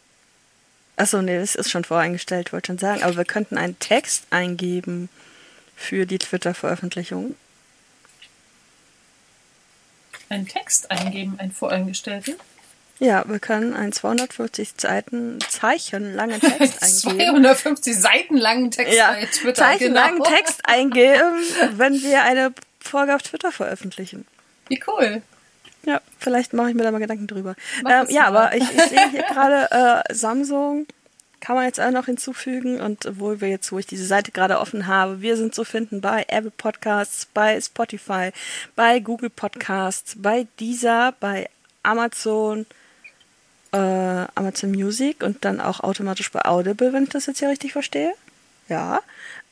Achso, 0.96 1.22
nee, 1.22 1.38
das 1.38 1.54
ist 1.54 1.70
schon 1.70 1.84
voreingestellt, 1.84 2.52
wollte 2.52 2.72
schon 2.72 2.78
sagen. 2.78 3.04
Aber 3.04 3.16
wir 3.16 3.24
könnten 3.24 3.56
einen 3.56 3.78
Text 3.78 4.26
eingeben 4.30 5.08
für 5.76 6.04
die 6.04 6.18
Twitter-Veröffentlichung. 6.18 7.36
Einen 10.28 10.48
Text 10.48 10.90
eingeben, 10.90 11.38
einen 11.38 11.52
voreingestellten? 11.52 12.34
Ja, 13.02 13.24
wir 13.26 13.40
können 13.40 13.74
einen 13.74 13.90
250 13.90 14.74
Seiten 14.76 15.40
Zeichen 15.48 16.14
langen 16.14 16.40
Text 16.40 17.06
eingeben. 17.08 17.42
250 17.42 17.96
Seiten 17.96 18.36
langen 18.36 18.70
Text 18.70 18.94
ja, 18.96 19.10
bei 19.10 19.26
Twitter. 19.26 19.54
Zeichen 19.54 19.88
genau. 19.88 20.00
langen 20.00 20.22
Text 20.22 20.60
eingeben, 20.62 21.42
wenn 21.72 22.00
wir 22.00 22.22
eine 22.22 22.52
Folge 22.78 23.16
auf 23.16 23.22
Twitter 23.22 23.50
veröffentlichen. 23.50 24.24
Wie 24.68 24.80
cool. 24.86 25.20
Ja, 25.84 26.00
vielleicht 26.20 26.52
mache 26.52 26.68
ich 26.68 26.76
mir 26.76 26.84
da 26.84 26.92
mal 26.92 27.00
Gedanken 27.00 27.26
drüber. 27.26 27.56
Ähm, 27.80 28.06
ja, 28.08 28.30
mal. 28.30 28.46
aber 28.46 28.56
ich, 28.56 28.62
ich 28.62 28.82
sehe 28.82 29.10
hier 29.10 29.22
gerade 29.28 30.04
äh, 30.08 30.14
Samsung 30.14 30.86
kann 31.40 31.56
man 31.56 31.64
jetzt 31.64 31.80
auch 31.80 31.90
noch 31.90 32.06
hinzufügen 32.06 32.80
und 32.80 33.04
obwohl 33.04 33.40
wir 33.40 33.48
jetzt, 33.48 33.72
wo 33.72 33.78
ich 33.80 33.86
diese 33.86 34.06
Seite 34.06 34.30
gerade 34.30 34.60
offen 34.60 34.86
habe, 34.86 35.22
wir 35.22 35.36
sind 35.36 35.56
zu 35.56 35.64
finden 35.64 36.00
bei 36.00 36.24
Apple 36.28 36.52
Podcasts, 36.56 37.26
bei 37.34 37.60
Spotify, 37.60 38.30
bei 38.76 39.00
Google 39.00 39.28
Podcasts, 39.28 40.14
bei 40.16 40.46
Deezer, 40.60 41.14
bei 41.18 41.50
Amazon, 41.82 42.64
äh, 43.72 44.26
Amazon 44.34 44.70
Music 44.70 45.22
und 45.22 45.44
dann 45.44 45.60
auch 45.60 45.80
automatisch 45.80 46.30
bei 46.30 46.44
Audible, 46.44 46.92
wenn 46.92 47.04
ich 47.04 47.10
das 47.10 47.26
jetzt 47.26 47.38
hier 47.38 47.48
richtig 47.48 47.72
verstehe. 47.72 48.14
Ja. 48.68 49.00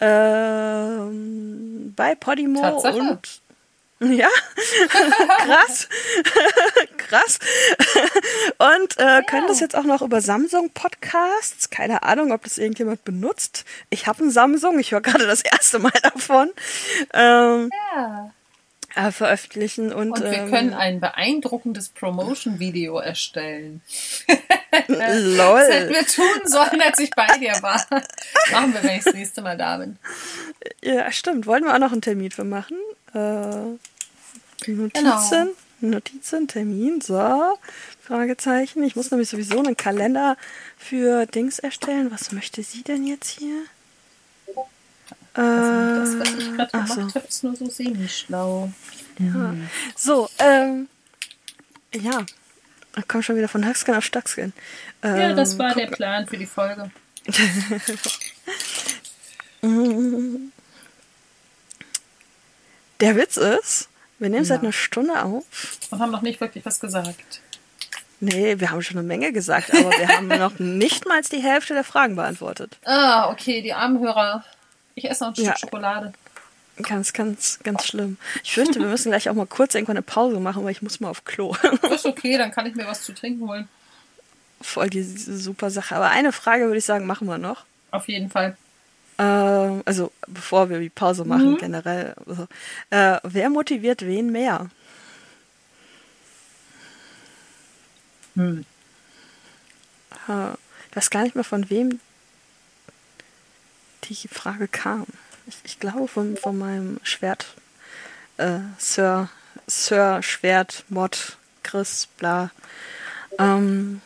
Ähm, 0.00 1.12
bei 1.96 2.14
Podimo 2.14 2.60
Tatsache. 2.60 2.98
und 2.98 3.40
ja, 4.16 4.28
krass, 5.38 5.88
krass. 6.96 7.38
Und 8.56 8.98
äh, 8.98 9.02
ja. 9.04 9.22
können 9.22 9.46
das 9.46 9.60
jetzt 9.60 9.76
auch 9.76 9.84
noch 9.84 10.00
über 10.00 10.22
Samsung 10.22 10.70
Podcasts. 10.70 11.68
Keine 11.68 12.02
Ahnung, 12.02 12.32
ob 12.32 12.44
das 12.44 12.56
irgendjemand 12.56 13.04
benutzt. 13.04 13.66
Ich 13.90 14.06
habe 14.06 14.22
einen 14.22 14.30
Samsung, 14.30 14.78
ich 14.78 14.92
höre 14.92 15.02
gerade 15.02 15.26
das 15.26 15.42
erste 15.42 15.78
Mal 15.80 15.92
davon. 16.02 16.50
Ähm, 17.12 17.70
ja 17.94 18.32
äh, 18.94 19.10
veröffentlichen. 19.10 19.92
Und, 19.92 20.12
und 20.12 20.22
wir 20.22 20.32
ähm, 20.32 20.50
können 20.50 20.74
ein 20.74 21.00
beeindruckendes 21.00 21.90
Promotion-Video 21.90 22.98
erstellen. 22.98 23.82
Lol. 24.88 25.60
Das 25.60 25.68
hätten 25.68 25.94
wir 25.94 26.06
tun 26.06 26.40
sollen, 26.46 26.82
als 26.82 26.98
ich 26.98 27.10
bei 27.10 27.26
dir 27.38 27.52
war. 27.62 27.84
Machen 28.52 28.74
wir, 28.74 28.82
wenn 28.82 28.98
ich 28.98 29.04
das 29.04 29.14
nächste 29.14 29.42
Mal 29.42 29.56
da 29.56 29.78
bin. 29.78 29.98
Ja, 30.82 31.10
stimmt. 31.12 31.46
Wollen 31.46 31.64
wir 31.64 31.74
auch 31.74 31.78
noch 31.78 31.92
einen 31.92 32.02
Termin 32.02 32.30
für 32.30 32.44
machen? 32.44 32.76
Äh, 33.14 33.76
Notizen. 34.68 34.90
Genau. 34.92 35.50
Notizen, 35.80 36.46
Termin, 36.46 37.00
so. 37.00 37.56
Fragezeichen. 38.02 38.82
Ich 38.82 38.96
muss 38.96 39.10
nämlich 39.10 39.28
sowieso 39.28 39.58
einen 39.58 39.76
Kalender 39.76 40.36
für 40.76 41.26
Dings 41.26 41.58
erstellen. 41.58 42.10
Was 42.10 42.32
möchte 42.32 42.62
sie 42.62 42.82
denn 42.82 43.06
jetzt 43.06 43.38
hier? 43.38 43.64
Also 45.34 46.18
das, 46.18 46.18
was 46.18 46.34
ich 46.38 46.56
gerade 46.56 46.70
gemacht 46.72 46.88
so. 46.88 47.14
habe, 47.14 47.26
ist 47.28 47.44
nur 47.44 47.56
so 47.56 47.70
semi-schlau. 47.70 48.72
Ja. 49.18 49.54
So, 49.96 50.28
ähm, 50.38 50.88
ja. 51.94 52.24
Ich 52.96 53.06
komme 53.06 53.22
schon 53.22 53.36
wieder 53.36 53.48
von 53.48 53.64
Hackskin 53.64 53.94
auf 53.94 54.04
Stackskin. 54.04 54.52
Ähm, 55.02 55.16
ja, 55.16 55.32
das 55.32 55.56
war 55.58 55.74
der 55.74 55.86
Plan 55.86 56.26
für 56.26 56.36
die 56.36 56.46
Folge. 56.46 56.90
der 63.00 63.16
Witz 63.16 63.36
ist, 63.36 63.88
wir 64.18 64.28
nehmen 64.28 64.42
ja. 64.42 64.48
seit 64.48 64.60
einer 64.60 64.72
Stunde 64.72 65.22
auf. 65.22 65.44
Und 65.90 66.00
haben 66.00 66.10
noch 66.10 66.22
nicht 66.22 66.40
wirklich 66.40 66.66
was 66.66 66.80
gesagt. 66.80 67.40
Nee, 68.20 68.60
wir 68.60 68.70
haben 68.70 68.82
schon 68.82 68.98
eine 68.98 69.06
Menge 69.06 69.32
gesagt, 69.32 69.70
aber 69.72 69.90
wir 69.90 70.08
haben 70.08 70.28
noch 70.38 70.58
nicht 70.58 71.06
mal 71.06 71.22
die 71.22 71.42
Hälfte 71.42 71.72
der 71.74 71.84
Fragen 71.84 72.16
beantwortet. 72.16 72.76
Ah, 72.84 73.30
okay, 73.30 73.62
die 73.62 73.72
armen 73.72 74.00
Hörer. 74.00 74.44
Ich 75.02 75.10
esse 75.10 75.24
noch 75.24 75.30
ein 75.30 75.34
Stück 75.34 75.46
ja. 75.46 75.56
Schokolade. 75.56 76.12
Ganz, 76.82 77.14
ganz, 77.14 77.58
ganz 77.62 77.86
schlimm. 77.86 78.18
Ich 78.44 78.52
fürchte, 78.52 78.80
wir 78.80 78.86
müssen 78.86 79.10
gleich 79.10 79.30
auch 79.30 79.34
mal 79.34 79.46
kurz 79.46 79.74
irgendwann 79.74 79.96
eine 79.96 80.02
Pause 80.02 80.40
machen, 80.40 80.62
weil 80.62 80.72
ich 80.72 80.82
muss 80.82 81.00
mal 81.00 81.08
auf 81.08 81.24
Klo. 81.24 81.56
ist 81.90 82.04
okay, 82.04 82.36
dann 82.36 82.50
kann 82.50 82.66
ich 82.66 82.74
mir 82.74 82.86
was 82.86 83.02
zu 83.02 83.14
trinken 83.14 83.48
holen. 83.48 83.68
Voll 84.60 84.90
die 84.90 85.02
super 85.02 85.70
Sache. 85.70 85.96
Aber 85.96 86.10
eine 86.10 86.32
Frage 86.32 86.66
würde 86.66 86.76
ich 86.76 86.84
sagen, 86.84 87.06
machen 87.06 87.26
wir 87.26 87.38
noch. 87.38 87.64
Auf 87.92 88.08
jeden 88.08 88.28
Fall. 88.28 88.58
Ähm, 89.18 89.82
also, 89.86 90.12
bevor 90.26 90.68
wir 90.68 90.80
die 90.80 90.90
Pause 90.90 91.24
machen, 91.24 91.52
mhm. 91.52 91.58
generell. 91.58 92.14
Also, 92.26 92.46
äh, 92.90 93.20
wer 93.22 93.48
motiviert 93.48 94.02
wen 94.02 94.30
mehr? 94.30 94.68
Hm. 98.34 98.66
Äh, 100.28 100.50
ich 100.90 100.96
weiß 100.96 101.08
gar 101.08 101.22
nicht 101.22 101.34
mehr, 101.34 101.44
von 101.44 101.70
wem 101.70 102.00
die 104.04 104.28
Frage 104.28 104.68
kam. 104.68 105.06
Ich, 105.46 105.56
ich 105.64 105.80
glaube 105.80 106.08
von, 106.08 106.36
von 106.36 106.58
meinem 106.58 107.00
Schwert, 107.02 107.54
äh, 108.36 108.60
Sir, 108.78 109.28
Sir 109.66 110.22
Schwert, 110.22 110.84
Mod, 110.88 111.36
Chris, 111.62 112.08
bla. 112.18 112.50
Ähm, 113.38 114.00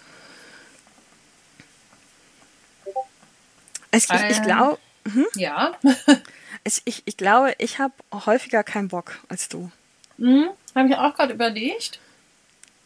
ich, 3.93 4.11
ich, 4.11 4.23
ich 4.31 4.43
glaube. 4.43 4.79
Hm? 5.13 5.27
Ja. 5.35 5.79
ich, 6.65 6.83
ich, 6.85 7.03
ich 7.05 7.17
glaube, 7.17 7.55
ich 7.59 7.79
habe 7.79 7.95
häufiger 8.13 8.65
keinen 8.65 8.89
Bock 8.89 9.19
als 9.29 9.49
du. 9.49 9.71
Mhm, 10.17 10.49
habe 10.75 10.89
ich 10.89 10.97
auch 10.97 11.15
gerade 11.15 11.35
überlegt. 11.35 11.99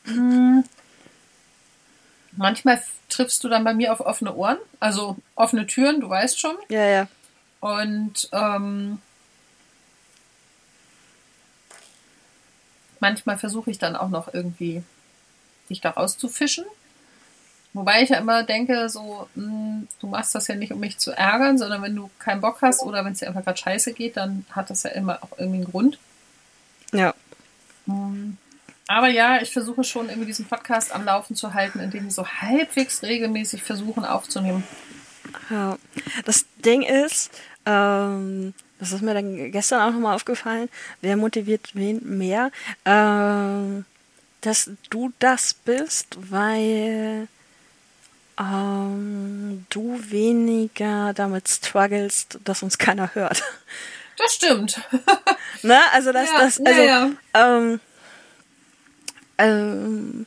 Mhm. 0.04 0.64
Manchmal 2.38 2.80
triffst 3.08 3.44
du 3.44 3.48
dann 3.48 3.64
bei 3.64 3.74
mir 3.74 3.92
auf 3.92 4.00
offene 4.00 4.34
Ohren, 4.34 4.58
also 4.80 5.16
offene 5.34 5.66
Türen, 5.66 6.00
du 6.00 6.08
weißt 6.08 6.40
schon. 6.40 6.56
Ja, 6.68 6.86
ja. 6.86 7.08
Und 7.60 8.28
ähm, 8.32 8.98
manchmal 13.00 13.36
versuche 13.36 13.70
ich 13.70 13.78
dann 13.78 13.96
auch 13.96 14.08
noch 14.08 14.32
irgendwie 14.32 14.82
dich 15.68 15.80
da 15.80 15.90
rauszufischen. 15.90 16.64
Wobei 17.74 18.02
ich 18.02 18.08
ja 18.10 18.18
immer 18.18 18.44
denke, 18.44 18.88
so, 18.88 19.28
mh, 19.34 19.82
du 20.00 20.06
machst 20.06 20.34
das 20.34 20.48
ja 20.48 20.54
nicht, 20.54 20.72
um 20.72 20.80
mich 20.80 20.98
zu 20.98 21.10
ärgern, 21.12 21.58
sondern 21.58 21.82
wenn 21.82 21.94
du 21.94 22.08
keinen 22.18 22.40
Bock 22.40 22.62
hast 22.62 22.82
oder 22.82 23.04
wenn 23.04 23.12
es 23.12 23.18
dir 23.18 23.28
einfach 23.28 23.44
gerade 23.44 23.58
scheiße 23.58 23.92
geht, 23.92 24.16
dann 24.16 24.46
hat 24.52 24.70
das 24.70 24.84
ja 24.84 24.90
immer 24.90 25.22
auch 25.22 25.38
irgendwie 25.38 25.58
einen 25.58 25.70
Grund. 25.70 25.98
Ja. 26.92 27.14
Mhm. 27.86 28.38
Aber 28.88 29.08
ja, 29.08 29.40
ich 29.42 29.52
versuche 29.52 29.84
schon 29.84 30.08
irgendwie 30.08 30.26
diesen 30.26 30.46
Podcast 30.46 30.94
am 30.94 31.04
Laufen 31.04 31.36
zu 31.36 31.52
halten, 31.52 31.78
indem 31.78 32.04
wir 32.04 32.10
so 32.10 32.26
halbwegs 32.26 33.02
regelmäßig 33.02 33.62
versuchen 33.62 34.04
aufzunehmen. 34.04 34.64
Ja. 35.50 35.78
Das 36.24 36.46
Ding 36.64 36.82
ist, 36.82 37.30
ähm, 37.66 38.54
das 38.80 38.92
ist 38.92 39.02
mir 39.02 39.12
dann 39.12 39.52
gestern 39.52 39.82
auch 39.82 39.92
nochmal 39.92 40.14
aufgefallen, 40.14 40.70
wer 41.02 41.18
motiviert 41.18 41.70
wen 41.74 42.00
mehr, 42.02 42.50
ähm, 42.86 43.84
dass 44.40 44.70
du 44.88 45.12
das 45.18 45.52
bist, 45.52 46.16
weil 46.30 47.28
ähm, 48.40 49.66
du 49.68 50.00
weniger 50.08 51.12
damit 51.12 51.46
strugglest, 51.48 52.38
dass 52.44 52.62
uns 52.62 52.78
keiner 52.78 53.14
hört. 53.14 53.42
Das 54.16 54.32
stimmt. 54.32 54.80
ne? 55.62 55.78
Also 55.92 56.10
das, 56.12 56.30
Ja, 56.30 56.38
das, 56.38 56.58
ja, 56.58 56.64
also, 56.64 56.82
ja. 56.82 57.10
Ähm, 57.34 57.80
ähm, 59.38 60.26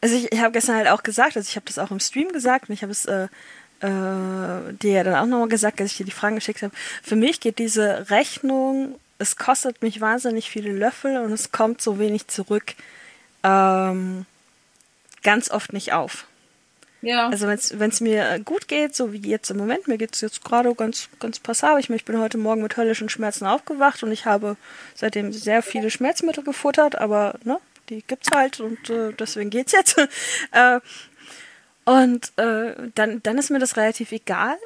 also 0.00 0.16
ich, 0.16 0.32
ich 0.32 0.40
habe 0.40 0.52
gestern 0.52 0.76
halt 0.76 0.88
auch 0.88 1.02
gesagt, 1.02 1.36
also 1.36 1.48
ich 1.48 1.56
habe 1.56 1.66
das 1.66 1.78
auch 1.78 1.90
im 1.90 2.00
Stream 2.00 2.32
gesagt 2.32 2.68
und 2.68 2.74
ich 2.74 2.82
habe 2.82 2.92
es 2.92 3.06
äh, 3.06 3.28
äh, 3.80 4.72
dir 4.72 4.92
ja 4.92 5.04
dann 5.04 5.14
auch 5.14 5.26
nochmal 5.26 5.48
gesagt, 5.48 5.80
als 5.80 5.92
ich 5.92 5.98
dir 5.98 6.06
die 6.06 6.12
Fragen 6.12 6.36
geschickt 6.36 6.62
habe. 6.62 6.74
Für 7.02 7.16
mich 7.16 7.40
geht 7.40 7.58
diese 7.58 8.10
Rechnung, 8.10 8.98
es 9.18 9.36
kostet 9.36 9.82
mich 9.82 10.00
wahnsinnig 10.00 10.50
viele 10.50 10.72
Löffel 10.72 11.18
und 11.18 11.32
es 11.32 11.52
kommt 11.52 11.80
so 11.80 11.98
wenig 11.98 12.28
zurück, 12.28 12.74
ähm, 13.42 14.26
ganz 15.22 15.50
oft 15.50 15.72
nicht 15.72 15.92
auf. 15.92 16.26
Ja. 17.02 17.28
Also 17.28 17.46
wenn 17.46 17.90
es 17.90 18.00
mir 18.00 18.40
gut 18.40 18.68
geht, 18.68 18.96
so 18.96 19.12
wie 19.12 19.18
jetzt 19.18 19.50
im 19.50 19.58
Moment, 19.58 19.86
mir 19.86 19.98
geht 19.98 20.14
es 20.14 20.22
jetzt 20.22 20.42
gerade 20.42 20.74
ganz, 20.74 21.08
ganz 21.20 21.38
passabel. 21.38 21.78
Ich, 21.80 21.90
ich 21.90 22.04
bin 22.04 22.18
heute 22.18 22.38
Morgen 22.38 22.62
mit 22.62 22.76
höllischen 22.76 23.08
Schmerzen 23.08 23.46
aufgewacht 23.46 24.02
und 24.02 24.10
ich 24.10 24.24
habe 24.24 24.56
seitdem 24.94 25.32
sehr 25.32 25.62
viele 25.62 25.90
Schmerzmittel 25.90 26.42
gefuttert, 26.42 26.96
aber 26.96 27.38
ne, 27.44 27.58
die 27.88 28.02
gibt's 28.02 28.30
halt 28.32 28.60
und 28.60 28.90
äh, 28.90 29.12
deswegen 29.12 29.50
geht's 29.50 29.72
jetzt. 29.72 29.98
äh, 30.52 30.80
und 31.84 32.36
äh, 32.36 32.74
dann, 32.94 33.22
dann 33.22 33.38
ist 33.38 33.50
mir 33.50 33.58
das 33.58 33.76
relativ 33.76 34.12
egal. 34.12 34.56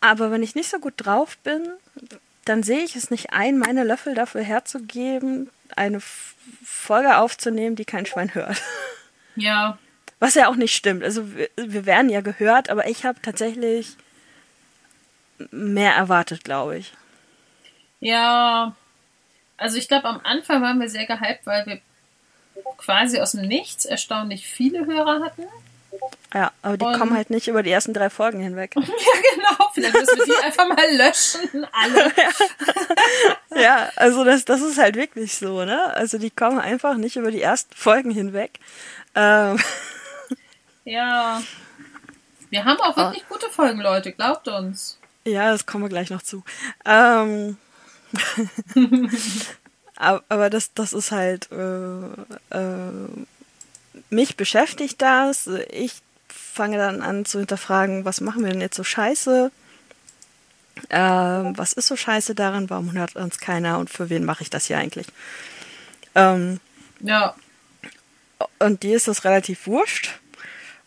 Aber 0.00 0.30
wenn 0.30 0.42
ich 0.42 0.54
nicht 0.54 0.70
so 0.70 0.78
gut 0.78 0.94
drauf 0.96 1.38
bin, 1.38 1.62
dann 2.44 2.62
sehe 2.62 2.82
ich 2.82 2.96
es 2.96 3.10
nicht 3.10 3.32
ein, 3.32 3.58
meine 3.58 3.84
Löffel 3.84 4.14
dafür 4.14 4.42
herzugeben, 4.42 5.50
eine 5.76 5.98
F 5.98 6.34
Folge 6.64 7.18
aufzunehmen, 7.18 7.76
die 7.76 7.84
kein 7.84 8.04
Schwein 8.04 8.34
hört. 8.34 8.60
ja. 9.36 9.78
Was 10.18 10.34
ja 10.34 10.48
auch 10.48 10.56
nicht 10.56 10.74
stimmt. 10.74 11.04
Also 11.04 11.36
wir, 11.36 11.48
wir 11.56 11.86
werden 11.86 12.10
ja 12.10 12.20
gehört, 12.20 12.68
aber 12.68 12.88
ich 12.88 13.04
habe 13.04 13.20
tatsächlich 13.22 13.96
mehr 15.50 15.94
erwartet, 15.94 16.44
glaube 16.44 16.78
ich. 16.78 16.92
Ja. 18.00 18.74
Also 19.56 19.78
ich 19.78 19.88
glaube, 19.88 20.08
am 20.08 20.20
Anfang 20.24 20.62
waren 20.62 20.80
wir 20.80 20.88
sehr 20.88 21.06
gehypt, 21.06 21.46
weil 21.46 21.66
wir 21.66 21.80
quasi 22.78 23.20
aus 23.20 23.32
dem 23.32 23.46
Nichts 23.46 23.84
erstaunlich 23.84 24.46
viele 24.46 24.86
Hörer 24.86 25.20
hatten. 25.24 25.44
Ja, 26.34 26.50
aber 26.62 26.76
die 26.78 26.84
Und- 26.86 26.98
kommen 26.98 27.14
halt 27.14 27.28
nicht 27.30 27.48
über 27.48 27.62
die 27.62 27.70
ersten 27.70 27.92
drei 27.92 28.08
Folgen 28.10 28.40
hinweg. 28.40 28.74
Ja, 28.76 28.82
genau. 28.82 29.70
Vielleicht 29.74 29.94
müssen 29.94 30.18
wir 30.18 30.24
die 30.26 30.42
einfach 30.44 30.68
mal 30.68 30.96
löschen. 30.96 31.66
Alle. 31.72 32.12
ja, 33.62 33.90
also 33.96 34.24
das, 34.24 34.44
das 34.44 34.60
ist 34.62 34.78
halt 34.78 34.96
wirklich 34.96 35.34
so, 35.36 35.64
ne? 35.64 35.94
Also 35.94 36.18
die 36.18 36.30
kommen 36.30 36.58
einfach 36.58 36.96
nicht 36.96 37.16
über 37.16 37.30
die 37.30 37.42
ersten 37.42 37.74
Folgen 37.74 38.10
hinweg. 38.10 38.58
Ähm, 39.14 39.58
Ja. 40.84 41.42
Wir 42.50 42.64
haben 42.64 42.80
auch 42.80 42.96
wirklich 42.96 43.26
gute 43.28 43.48
Folgen, 43.48 43.80
Leute. 43.80 44.12
Glaubt 44.12 44.48
uns. 44.48 44.98
ja, 45.24 45.50
das 45.52 45.64
kommen 45.66 45.84
wir 45.84 45.88
gleich 45.88 46.10
noch 46.10 46.22
zu. 46.22 46.42
Ähm, 46.84 47.56
aber, 50.02 50.50
das, 50.50 50.74
das 50.74 50.92
ist 50.92 51.12
halt, 51.12 51.48
äh, 51.52 52.56
äh, 52.56 52.90
mich 54.10 54.36
beschäftigt 54.36 55.00
das. 55.00 55.48
Ich 55.70 55.94
fange 56.28 56.76
dann 56.76 57.02
an 57.02 57.24
zu 57.24 57.38
hinterfragen, 57.38 58.04
was 58.04 58.20
machen 58.20 58.44
wir 58.44 58.50
denn 58.52 58.60
jetzt 58.60 58.76
so 58.76 58.84
scheiße? 58.84 59.50
Ähm, 60.90 61.56
was 61.56 61.72
ist 61.72 61.86
so 61.86 61.96
scheiße 61.96 62.34
daran? 62.34 62.68
Warum 62.70 62.92
hört 62.92 63.16
uns 63.16 63.38
keiner 63.38 63.78
und 63.78 63.90
für 63.90 64.10
wen 64.10 64.24
mache 64.24 64.42
ich 64.42 64.50
das 64.50 64.66
hier 64.66 64.78
eigentlich? 64.78 65.06
Ähm, 66.14 66.60
Ja. 67.00 67.34
und 68.58 68.82
dir 68.82 68.96
ist 68.96 69.08
das 69.08 69.24
relativ 69.24 69.66
wurscht. 69.66 70.18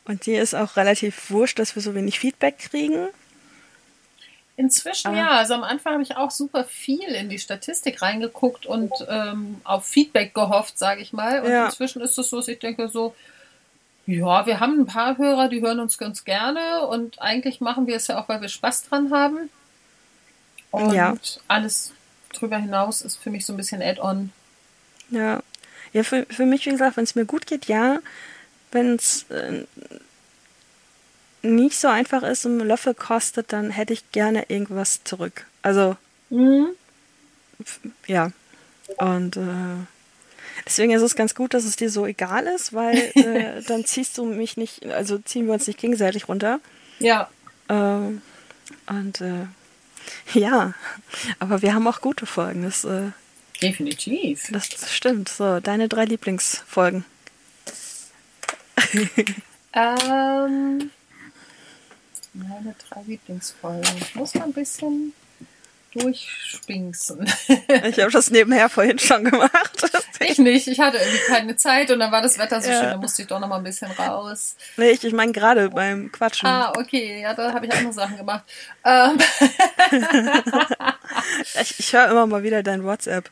Und 0.06 0.26
dir 0.26 0.42
ist 0.42 0.54
auch 0.54 0.76
relativ 0.76 1.30
wurscht, 1.32 1.58
dass 1.58 1.76
wir 1.76 1.82
so 1.82 1.96
wenig 1.96 2.20
Feedback 2.20 2.60
kriegen. 2.60 3.08
Inzwischen 4.58 5.12
Ah. 5.12 5.16
ja. 5.18 5.30
Also 5.32 5.54
am 5.54 5.64
Anfang 5.64 5.94
habe 5.94 6.04
ich 6.04 6.16
auch 6.16 6.32
super 6.32 6.64
viel 6.64 7.04
in 7.10 7.28
die 7.30 7.40
Statistik 7.40 8.02
reingeguckt 8.02 8.66
und 8.66 8.92
ähm, 9.10 9.60
auf 9.64 9.86
Feedback 9.86 10.34
gehofft, 10.34 10.78
sage 10.78 11.02
ich 11.02 11.12
mal. 11.14 11.42
Und 11.42 11.52
Ja. 11.52 11.66
inzwischen 11.66 12.02
ist 12.02 12.18
es 12.18 12.30
so, 12.30 12.38
dass 12.38 12.48
ich 12.48 12.60
denke 12.60 12.88
so, 12.88 13.16
ja, 14.08 14.46
wir 14.46 14.60
haben 14.60 14.80
ein 14.82 14.86
paar 14.86 15.18
Hörer, 15.18 15.50
die 15.50 15.62
hören 15.62 15.80
uns 15.80 15.98
ganz 15.98 16.24
gerne 16.24 16.86
und 16.88 17.22
eigentlich 17.22 17.60
machen 17.60 17.88
wir 17.88 17.96
es 17.98 18.08
ja 18.08 18.20
auch, 18.22 18.30
weil 18.30 18.40
wir 18.42 18.50
Spaß 18.50 18.84
dran 18.84 19.12
haben. 19.12 19.50
Und 20.72 20.94
Ja. 20.94 21.16
alles 21.48 21.92
drüber 22.34 22.58
hinaus 22.58 23.02
ist 23.02 23.18
für 23.18 23.30
mich 23.32 23.46
so 23.46 23.54
ein 23.54 23.58
bisschen 23.58 23.82
Add-on. 23.82 24.32
Ja, 25.10 25.42
ja 25.94 26.04
für, 26.04 26.26
für 26.30 26.46
mich, 26.46 26.66
wie 26.66 26.72
gesagt, 26.72 26.98
wenn 26.98 27.04
es 27.04 27.16
mir 27.16 27.26
gut 27.26 27.46
geht, 27.48 27.66
ja. 27.66 28.00
Wenn 28.72 28.96
es 28.96 29.24
äh, 29.30 29.66
nicht 31.46 31.78
so 31.78 31.88
einfach 31.88 32.24
ist 32.24 32.46
und 32.46 32.60
einen 32.60 32.68
Löffel 32.68 32.94
kostet, 32.94 33.54
dann 33.54 33.70
hätte 33.72 33.94
ich 33.94 34.12
gerne 34.12 34.46
irgendwas 34.50 35.04
zurück. 35.04 35.46
Also, 35.62 35.98
Mhm. 36.30 36.70
ja. 38.08 38.32
Und 38.98 39.38
äh, 39.38 39.86
deswegen 40.66 40.92
ist 40.92 41.02
es 41.02 41.16
ganz 41.16 41.36
gut, 41.36 41.54
dass 41.54 41.64
es 41.64 41.76
dir 41.76 41.90
so 41.90 42.06
egal 42.06 42.48
ist, 42.48 42.74
weil 42.74 42.96
äh, 43.16 43.62
dann 43.68 43.86
ziehst 43.86 44.18
du 44.18 44.26
mich 44.26 44.58
nicht, 44.58 44.86
also 44.88 45.18
ziehen 45.20 45.46
wir 45.48 45.54
uns 45.54 45.68
nicht 45.68 45.80
gegenseitig 45.80 46.28
runter. 46.28 46.60
Ja. 47.00 47.30
Ähm, 47.70 48.22
und 48.88 49.22
äh, 49.22 49.46
ja, 50.34 50.74
aber 51.40 51.62
wir 51.62 51.74
haben 51.74 51.88
auch 51.88 52.02
gute 52.02 52.26
Folgen. 52.26 52.64
Das, 52.64 52.84
äh, 52.84 53.12
Definitiv. 53.62 54.48
das 54.52 54.70
stimmt. 54.94 55.30
So, 55.30 55.60
deine 55.60 55.88
drei 55.90 56.06
Lieblingsfolgen. 56.06 57.06
Ähm, 59.78 60.90
meine 62.36 62.76
drei 62.90 63.02
Lieblingsfolgen. 63.08 63.98
Ich 64.00 64.16
muss 64.16 64.34
mal 64.36 64.44
ein 64.46 64.54
bisschen 64.54 65.14
durchspinksen. 65.94 67.26
Ich 67.48 68.00
habe 68.00 68.12
das 68.12 68.30
nebenher 68.30 68.68
vorhin 68.68 69.00
schon 69.00 69.24
gemacht. 69.24 69.92
ich 70.20 70.38
nicht. 70.40 70.68
Ich 70.68 70.80
hatte 70.82 70.98
irgendwie 70.98 71.20
keine 71.28 71.56
Zeit 71.56 71.90
und 71.90 72.00
dann 72.00 72.12
war 72.12 72.22
das 72.22 72.38
Wetter 72.38 72.60
so 72.62 72.70
Ja. 72.70 72.80
schön, 72.82 72.90
da 72.90 72.98
musste 72.98 73.22
ich 73.22 73.28
doch 73.30 73.40
noch 73.40 73.48
mal 73.48 73.58
ein 73.58 73.64
bisschen 73.64 73.90
raus. 73.92 74.58
nee, 74.76 74.90
ich, 74.92 75.04
ich 75.06 75.14
meine 75.14 75.32
gerade 75.32 75.70
beim 75.70 76.12
Quatschen. 76.12 76.48
Ah, 76.50 76.74
okay. 76.78 77.22
Ja, 77.22 77.34
da 77.34 77.54
habe 77.54 77.66
ich 77.68 77.74
andere 77.74 77.94
Sachen 77.94 78.18
gemacht. 78.18 78.44
Ähm, 78.84 79.18
Ich, 81.62 81.80
ich 81.80 81.94
höre 81.94 82.10
immer 82.12 82.28
mal 82.28 82.44
wieder 82.44 82.62
dein 82.64 82.84
WhatsApp. 82.84 83.30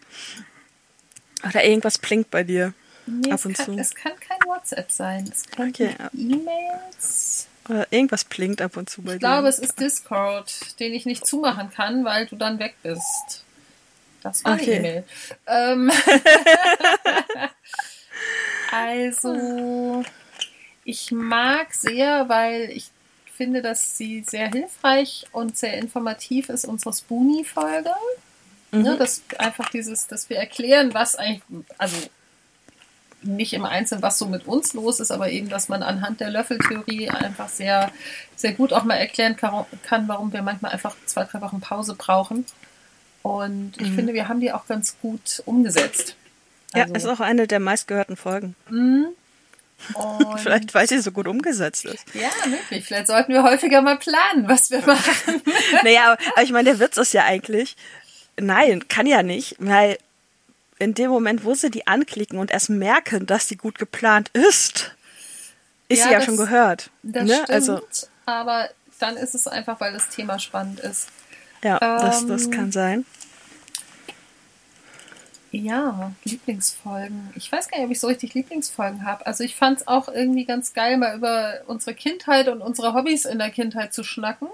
Oder 1.47 1.63
irgendwas 1.63 1.97
blinkt 1.97 2.31
bei 2.31 2.43
dir. 2.43 2.73
nee, 3.05 3.31
Ab 3.31 3.39
es, 3.39 3.45
und 3.45 3.53
kann, 3.57 3.65
zu. 3.65 3.77
es 3.77 3.93
kann 3.93 4.13
kein 4.19 4.39
WhatsApp 4.47 4.89
sein. 4.91 5.29
Es 5.31 5.45
kann 5.49 5.69
Okay. 5.69 5.95
E-Mails. 6.17 7.47
Oder 7.69 7.87
irgendwas 7.91 8.25
blinkt 8.25 8.61
ab 8.61 8.75
und 8.77 8.89
zu 8.89 9.01
bei 9.01 9.13
Ich 9.13 9.19
dir. 9.19 9.27
glaube, 9.27 9.47
es 9.47 9.59
ist 9.59 9.79
Discord, 9.79 10.79
den 10.79 10.93
ich 10.93 11.05
nicht 11.05 11.25
zumachen 11.25 11.71
kann, 11.71 12.03
weil 12.03 12.25
du 12.25 12.35
dann 12.35 12.59
weg 12.59 12.75
bist. 12.83 13.43
Das 14.21 14.43
war 14.43 14.53
Okay. 14.55 14.77
eine 14.77 14.79
E-Mail. 14.79 15.03
Ähm, 15.47 15.91
also, 18.71 20.03
ich 20.83 21.11
mag 21.11 21.73
sehr, 21.73 22.27
weil 22.29 22.69
ich 22.71 22.89
finde, 23.35 23.61
dass 23.61 23.97
sie 23.97 24.23
sehr 24.27 24.49
hilfreich 24.49 25.25
und 25.31 25.57
sehr 25.57 25.77
informativ 25.77 26.49
ist, 26.49 26.65
unsere 26.65 26.93
Spoonie-Folge. 26.93 27.91
Ne, 28.71 28.97
dass 28.97 29.21
einfach 29.37 29.69
dieses, 29.69 30.07
dass 30.07 30.31
wir 30.31 30.37
erklären, 30.37 30.95
was 30.95 31.15
eigentlich, 31.15 31.43
also 31.77 31.95
nicht 33.23 33.53
im 33.53 33.65
Einzelnen, 33.65 34.01
was 34.01 34.17
so 34.19 34.25
mit 34.27 34.47
uns 34.47 34.73
los 34.73 34.99
ist, 34.99 35.11
aber 35.11 35.29
eben, 35.29 35.49
dass 35.49 35.69
man 35.69 35.83
anhand 35.83 36.19
der 36.19 36.29
Löffeltheorie 36.29 37.09
einfach 37.09 37.49
sehr, 37.49 37.91
sehr 38.35 38.53
gut 38.53 38.73
auch 38.73 38.83
mal 38.83 38.95
erklären 38.95 39.35
kann, 39.37 40.07
warum 40.07 40.33
wir 40.33 40.41
manchmal 40.41 40.71
einfach 40.71 40.95
zwei, 41.05 41.23
drei 41.25 41.41
Wochen 41.41 41.59
Pause 41.61 41.95
brauchen. 41.95 42.45
Und 43.21 43.73
ich 43.79 43.91
finde, 43.91 44.13
wir 44.13 44.27
haben 44.27 44.39
die 44.41 44.51
auch 44.51 44.65
ganz 44.67 44.97
gut 45.01 45.41
umgesetzt. 45.45 46.15
ja, 46.75 46.83
Also, 46.83 46.95
ist 46.95 47.05
auch 47.07 47.19
eine 47.21 47.47
der 47.47 47.59
meistgehörten 47.59 48.17
Folgen. 48.17 48.55
mh, 48.69 49.07
Und 49.95 50.39
Vielleicht, 50.39 50.73
weil 50.73 50.87
sie 50.87 50.99
so 50.99 51.11
gut 51.11 51.27
umgesetzt 51.27 51.83
ist. 51.85 52.05
ja, 52.13 52.29
möglich. 52.47 52.85
Vielleicht 52.85 53.07
sollten 53.07 53.33
wir 53.33 53.43
häufiger 53.43 53.81
mal 53.81 53.97
planen, 53.97 54.47
was 54.47 54.71
wir 54.71 54.79
machen. 54.79 55.41
Naja, 55.83 56.13
aber, 56.13 56.17
aber 56.33 56.43
ich 56.43 56.51
meine, 56.51 56.69
der 56.71 56.79
Witz 56.79 56.97
ist 56.97 57.13
ja 57.13 57.25
eigentlich, 57.25 57.75
nein, 58.39 58.87
kann 58.87 59.05
ja 59.07 59.23
nicht, 59.23 59.55
weil 59.59 59.97
in 60.83 60.93
dem 60.93 61.09
Moment, 61.09 61.43
wo 61.45 61.53
sie 61.55 61.69
die 61.71 61.87
anklicken 61.87 62.37
und 62.39 62.51
erst 62.51 62.69
merken, 62.69 63.25
dass 63.25 63.47
die 63.47 63.57
gut 63.57 63.77
geplant 63.79 64.29
ist, 64.33 64.91
ist 65.89 65.99
Ja, 65.99 66.05
sie 66.05 66.11
ja 66.11 66.17
das- 66.19 66.25
schon 66.25 66.37
gehört. 66.37 66.89
Das 67.03 67.23
ne? 67.25 67.33
stimmt, 67.35 67.49
Also, 67.51 67.81
aber 68.25 68.69
dann 68.99 69.17
ist 69.17 69.35
es 69.35 69.47
einfach, 69.47 69.79
weil 69.79 69.93
das 69.93 70.09
Thema 70.09 70.39
spannend 70.39 70.79
ist. 70.79 71.07
ja, 71.63 71.79
das, 71.79 72.25
das 72.27 72.45
Ähm, 72.45 72.51
kann 72.51 72.71
sein. 72.71 73.05
Ja, 75.51 76.11
Lieblingsfolgen. 76.23 77.29
Ich 77.35 77.51
weiß 77.51 77.69
gar 77.69 77.77
nicht, 77.77 77.85
ob 77.85 77.91
ich 77.91 77.99
so 77.99 78.07
richtig 78.07 78.33
Lieblingsfolgen 78.33 79.05
habe. 79.05 79.25
Also 79.27 79.43
ich 79.43 79.55
fand 79.55 79.81
es 79.81 79.87
auch 79.87 80.07
irgendwie 80.07 80.45
ganz 80.45 80.73
geil, 80.73 80.97
mal 80.97 81.15
über 81.15 81.61
unsere 81.67 81.93
Kindheit 81.93 82.47
und 82.47 82.61
unsere 82.61 82.93
Hobbys 82.95 83.25
in 83.25 83.37
der 83.37 83.51
Kindheit 83.51 83.93
zu 83.93 84.03
schnacken, 84.03 84.47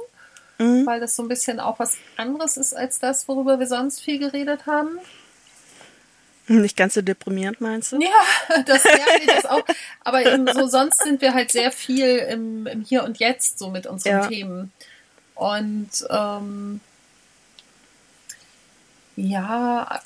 Mhm. 0.58 0.86
weil 0.86 1.00
das 1.00 1.16
so 1.16 1.24
ein 1.24 1.30
bisschen 1.30 1.62
auch 1.62 1.80
was 1.80 1.96
anderes 2.18 2.58
ist 2.58 2.74
als 2.76 3.00
das, 3.00 3.30
worüber 3.30 3.60
wir 3.60 3.68
sonst 3.68 4.02
viel 4.02 4.20
geredet 4.20 4.66
haben. 4.66 5.00
Nicht 6.62 6.76
ganz 6.76 6.96
so 6.96 7.04
deprimierend, 7.04 7.62
meinst 7.62 7.92
du? 7.92 8.02
Ja, 8.02 8.62
das 8.66 8.84
nee, 8.84 9.26
das 9.28 9.46
auch. 9.46 9.64
Aber 10.04 10.26
eben 10.26 10.52
so 10.52 10.66
sonst 10.68 11.04
sind 11.04 11.22
wir 11.22 11.36
halt 11.36 11.52
sehr 11.52 11.72
viel 11.72 12.18
im, 12.18 12.66
im 12.66 12.82
Hier 12.82 13.04
und 13.04 13.20
Jetzt 13.20 13.60
so 13.60 13.70
mit 13.70 13.86
unseren 13.86 14.22
Ja. 14.24 14.28
Themen. 14.28 14.72
Und 15.36 15.90
ähm, 16.10 16.82
ja, 19.16 20.02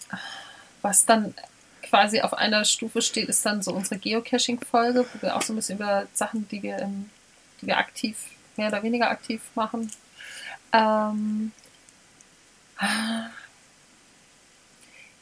was 0.81 1.05
dann 1.05 1.33
quasi 1.81 2.19
auf 2.19 2.33
einer 2.33 2.65
Stufe 2.65 3.01
steht, 3.01 3.29
ist 3.29 3.45
dann 3.45 3.61
so 3.61 3.71
unsere 3.71 3.97
Geocaching-Folge, 3.97 5.05
wo 5.13 5.21
wir 5.21 5.37
auch 5.37 5.41
so 5.41 5.53
ein 5.53 5.55
bisschen 5.55 5.77
über 5.77 6.07
Sachen, 6.13 6.45
die 6.49 6.61
wir 6.61 6.79
im, 6.79 7.09
die 7.61 7.67
wir 7.67 7.77
aktiv, 7.77 8.17
mehr 8.57 8.67
oder 8.67 8.83
weniger 8.83 9.09
aktiv 9.09 9.41
machen. 9.55 9.89
Ähm, 10.73 11.53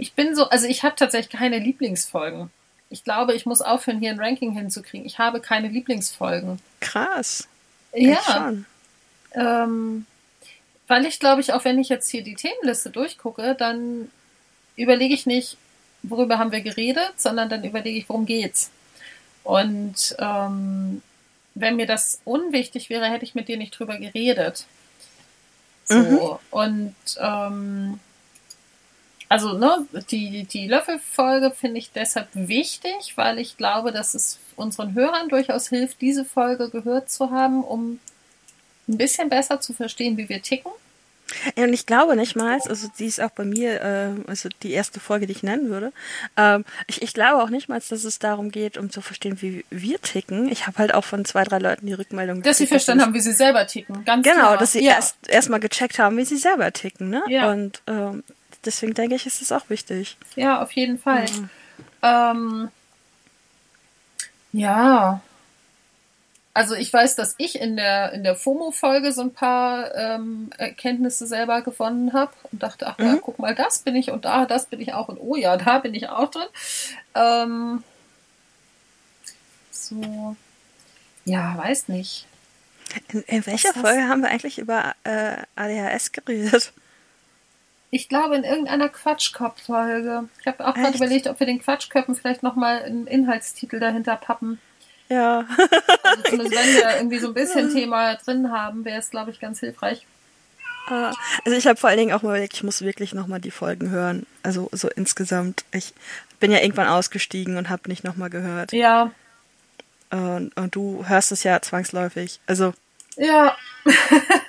ich 0.01 0.13
bin 0.13 0.35
so, 0.35 0.49
also 0.49 0.65
ich 0.65 0.81
habe 0.83 0.95
tatsächlich 0.95 1.29
keine 1.39 1.59
Lieblingsfolgen. 1.59 2.49
Ich 2.89 3.03
glaube, 3.03 3.35
ich 3.35 3.45
muss 3.45 3.61
aufhören, 3.61 3.99
hier 3.99 4.09
ein 4.09 4.19
Ranking 4.19 4.51
hinzukriegen. 4.53 5.05
Ich 5.05 5.19
habe 5.19 5.39
keine 5.41 5.67
Lieblingsfolgen. 5.67 6.59
Krass. 6.79 7.47
Ja, 7.93 8.53
ähm, 9.33 10.05
weil 10.87 11.05
ich 11.05 11.19
glaube 11.19 11.41
ich, 11.41 11.53
auch 11.53 11.63
wenn 11.65 11.77
ich 11.77 11.89
jetzt 11.89 12.09
hier 12.09 12.23
die 12.23 12.33
Themenliste 12.33 12.89
durchgucke, 12.89 13.55
dann 13.55 14.09
überlege 14.75 15.13
ich 15.13 15.27
nicht, 15.27 15.57
worüber 16.01 16.39
haben 16.39 16.51
wir 16.51 16.61
geredet, 16.61 17.13
sondern 17.17 17.47
dann 17.47 17.63
überlege 17.63 17.99
ich, 17.99 18.09
worum 18.09 18.25
geht's. 18.25 18.71
Und 19.43 20.15
ähm, 20.17 21.03
wenn 21.53 21.75
mir 21.75 21.85
das 21.85 22.21
unwichtig 22.25 22.89
wäre, 22.89 23.05
hätte 23.05 23.23
ich 23.25 23.35
mit 23.35 23.47
dir 23.49 23.57
nicht 23.57 23.77
drüber 23.77 23.97
geredet. 23.99 24.65
So, 25.85 25.95
Mhm. 25.95 26.39
und 26.49 26.95
ähm, 27.19 27.99
also 29.31 29.53
ne, 29.57 29.87
die, 30.11 30.43
die 30.43 30.67
Löffelfolge 30.67 31.51
finde 31.51 31.77
ich 31.77 31.93
deshalb 31.93 32.27
wichtig, 32.33 33.13
weil 33.15 33.39
ich 33.39 33.55
glaube, 33.55 33.93
dass 33.93 34.13
es 34.13 34.39
unseren 34.57 34.93
Hörern 34.93 35.29
durchaus 35.29 35.69
hilft, 35.69 36.01
diese 36.01 36.25
Folge 36.25 36.69
gehört 36.69 37.09
zu 37.09 37.31
haben, 37.31 37.63
um 37.63 38.01
ein 38.89 38.97
bisschen 38.97 39.29
besser 39.29 39.61
zu 39.61 39.71
verstehen, 39.71 40.17
wie 40.17 40.27
wir 40.27 40.41
ticken. 40.41 40.73
Und 41.55 41.71
ich 41.71 41.85
glaube 41.85 42.17
nicht 42.17 42.35
mal, 42.35 42.59
also 42.67 42.89
die 42.99 43.05
ist 43.05 43.21
auch 43.21 43.29
bei 43.29 43.45
mir, 43.45 43.81
äh, 43.81 44.29
also 44.29 44.49
die 44.63 44.73
erste 44.73 44.99
Folge, 44.99 45.27
die 45.27 45.31
ich 45.31 45.43
nennen 45.43 45.69
würde. 45.69 45.93
Ähm, 46.35 46.65
ich, 46.87 47.01
ich 47.01 47.13
glaube 47.13 47.41
auch 47.41 47.49
nicht 47.49 47.69
mal, 47.69 47.79
dass 47.79 48.03
es 48.03 48.19
darum 48.19 48.51
geht, 48.51 48.77
um 48.77 48.89
zu 48.89 48.99
verstehen, 48.99 49.41
wie 49.41 49.63
wir 49.69 50.01
ticken. 50.01 50.51
Ich 50.51 50.67
habe 50.67 50.77
halt 50.77 50.93
auch 50.93 51.05
von 51.05 51.23
zwei, 51.23 51.45
drei 51.45 51.59
Leuten 51.59 51.85
die 51.85 51.93
Rückmeldung 51.93 52.41
Dass 52.41 52.57
sie 52.57 52.67
verstanden 52.67 53.05
haben, 53.05 53.13
wie 53.13 53.21
sie 53.21 53.31
selber 53.31 53.65
ticken. 53.65 54.03
Ganz 54.03 54.27
Genau, 54.27 54.47
klar. 54.47 54.57
dass 54.57 54.73
sie 54.73 54.83
ja. 54.83 54.95
erst 54.95 55.15
erstmal 55.29 55.61
gecheckt 55.61 55.99
haben, 55.99 56.17
wie 56.17 56.25
sie 56.25 56.35
selber 56.35 56.69
ticken, 56.73 57.09
ne? 57.09 57.23
Ja. 57.29 57.49
Und 57.49 57.81
ähm, 57.87 58.25
deswegen 58.65 58.93
denke 58.93 59.15
ich, 59.15 59.25
ist 59.25 59.41
es 59.41 59.51
auch 59.51 59.69
wichtig. 59.69 60.17
Ja, 60.35 60.61
auf 60.61 60.71
jeden 60.73 60.97
Fall. 60.97 61.25
Ähm, 62.01 62.69
ja. 64.51 65.21
Also 66.53 66.75
ich 66.75 66.91
weiß, 66.91 67.15
dass 67.15 67.35
ich 67.37 67.59
in 67.59 67.77
der, 67.77 68.11
in 68.11 68.23
der 68.23 68.35
FOMO-Folge 68.35 69.13
so 69.13 69.21
ein 69.21 69.33
paar 69.33 69.95
ähm, 69.95 70.49
Erkenntnisse 70.57 71.25
selber 71.25 71.61
gewonnen 71.61 72.11
habe 72.11 72.33
und 72.51 72.61
dachte, 72.61 72.87
ach 72.87 72.99
ja, 72.99 73.17
guck 73.21 73.39
mal, 73.39 73.55
das 73.55 73.79
bin 73.79 73.95
ich 73.95 74.11
und 74.11 74.25
da, 74.25 74.45
das 74.45 74.65
bin 74.65 74.81
ich 74.81 74.93
auch 74.93 75.07
und 75.07 75.17
oh 75.17 75.35
ja, 75.37 75.55
da 75.55 75.79
bin 75.79 75.93
ich 75.93 76.09
auch 76.09 76.29
drin. 76.29 76.47
Ähm, 77.15 77.83
so. 79.71 80.35
Ja, 81.23 81.57
weiß 81.57 81.87
nicht. 81.87 82.27
In, 83.13 83.21
in 83.21 83.45
welcher 83.45 83.73
Folge 83.73 84.09
haben 84.09 84.21
wir 84.21 84.29
eigentlich 84.29 84.57
über 84.57 84.93
äh, 85.05 85.37
ADHS 85.55 86.11
geredet? 86.11 86.73
Ich 87.91 88.07
glaube 88.09 88.35
in 88.35 88.43
irgendeiner 88.43 88.89
Quatschkopf-Folge. 88.89 90.23
Ich 90.39 90.47
habe 90.47 90.65
auch 90.65 90.73
gerade 90.73 90.95
überlegt, 90.95 91.27
ob 91.27 91.39
wir 91.39 91.45
den 91.47 91.61
Quatschköpfen 91.61 92.15
vielleicht 92.15 92.41
nochmal 92.41 92.81
einen 92.83 93.05
Inhaltstitel 93.05 93.79
dahinter 93.79 94.15
pappen. 94.15 94.59
Ja. 95.09 95.45
Also 96.15 96.37
wenn 96.37 96.51
wir 96.51 96.95
irgendwie 96.97 97.19
so 97.19 97.27
ein 97.27 97.33
bisschen 97.33 97.69
Thema 97.73 98.15
drin 98.15 98.51
haben, 98.51 98.85
wäre 98.85 98.99
es, 98.99 99.09
glaube 99.09 99.31
ich, 99.31 99.39
ganz 99.41 99.59
hilfreich. 99.59 100.05
Äh, 100.89 101.11
Also 101.43 101.57
ich 101.57 101.67
habe 101.67 101.77
vor 101.77 101.89
allen 101.89 101.99
Dingen 101.99 102.13
auch 102.13 102.21
mal 102.21 102.29
überlegt, 102.29 102.53
ich 102.53 102.63
muss 102.63 102.81
wirklich 102.81 103.13
nochmal 103.13 103.41
die 103.41 103.51
Folgen 103.51 103.89
hören. 103.89 104.25
Also 104.41 104.69
so 104.71 104.87
insgesamt. 104.89 105.65
Ich 105.73 105.93
bin 106.39 106.49
ja 106.51 106.59
irgendwann 106.59 106.87
ausgestiegen 106.87 107.57
und 107.57 107.69
habe 107.69 107.89
nicht 107.89 108.05
nochmal 108.05 108.29
gehört. 108.29 108.71
Ja, 108.71 109.11
Und, 110.11 110.55
und 110.55 110.75
du 110.75 111.03
hörst 111.07 111.31
es 111.33 111.43
ja 111.43 111.61
zwangsläufig. 111.61 112.39
Also 112.47 112.73
ja, 113.17 113.57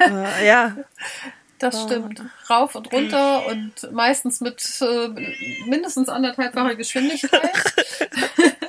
äh, 0.01 0.47
ja, 0.47 0.77
das 1.63 1.83
stimmt. 1.83 2.23
Rauf 2.49 2.75
und 2.75 2.93
runter 2.93 3.47
und 3.47 3.93
meistens 3.93 4.41
mit 4.41 4.63
äh, 4.81 5.09
mindestens 5.67 6.09
anderthalbfacher 6.09 6.75
Geschwindigkeit. 6.75 7.43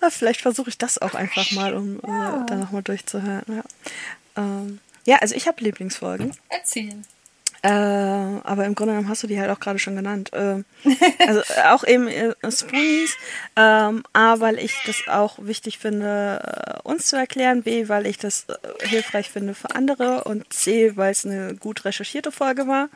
Ja, 0.00 0.10
vielleicht 0.10 0.40
versuche 0.40 0.70
ich 0.70 0.78
das 0.78 0.98
auch 0.98 1.14
einfach 1.14 1.50
mal, 1.52 1.74
um 1.74 1.98
äh, 1.98 2.46
da 2.46 2.54
nochmal 2.54 2.82
durchzuhören. 2.82 3.44
Ja, 3.48 3.62
ähm, 4.36 4.80
ja 5.04 5.16
also 5.16 5.34
ich 5.34 5.48
habe 5.48 5.62
Lieblingsfolgen. 5.62 6.32
Erzählen. 6.48 7.04
Äh, 7.62 7.68
aber 7.70 8.66
im 8.66 8.74
Grunde 8.74 8.92
genommen 8.92 9.08
hast 9.08 9.24
du 9.24 9.26
die 9.26 9.40
halt 9.40 9.50
auch 9.50 9.58
gerade 9.58 9.78
schon 9.78 9.96
genannt. 9.96 10.30
Ähm, 10.32 10.64
also 11.26 11.40
äh, 11.40 11.62
auch 11.68 11.84
eben 11.84 12.06
äh, 12.06 12.34
Spoonies, 12.50 13.16
ähm, 13.56 14.04
A, 14.12 14.38
weil 14.38 14.58
ich 14.58 14.76
das 14.86 15.08
auch 15.08 15.38
wichtig 15.40 15.78
finde, 15.78 16.78
äh, 16.84 16.88
uns 16.88 17.06
zu 17.06 17.16
erklären, 17.16 17.64
B, 17.64 17.88
weil 17.88 18.06
ich 18.06 18.18
das 18.18 18.46
äh, 18.48 18.86
hilfreich 18.86 19.30
finde 19.30 19.54
für 19.54 19.74
andere 19.74 20.24
und 20.24 20.52
C, 20.52 20.96
weil 20.96 21.10
es 21.10 21.26
eine 21.26 21.56
gut 21.56 21.84
recherchierte 21.84 22.30
Folge 22.30 22.68
war. 22.68 22.88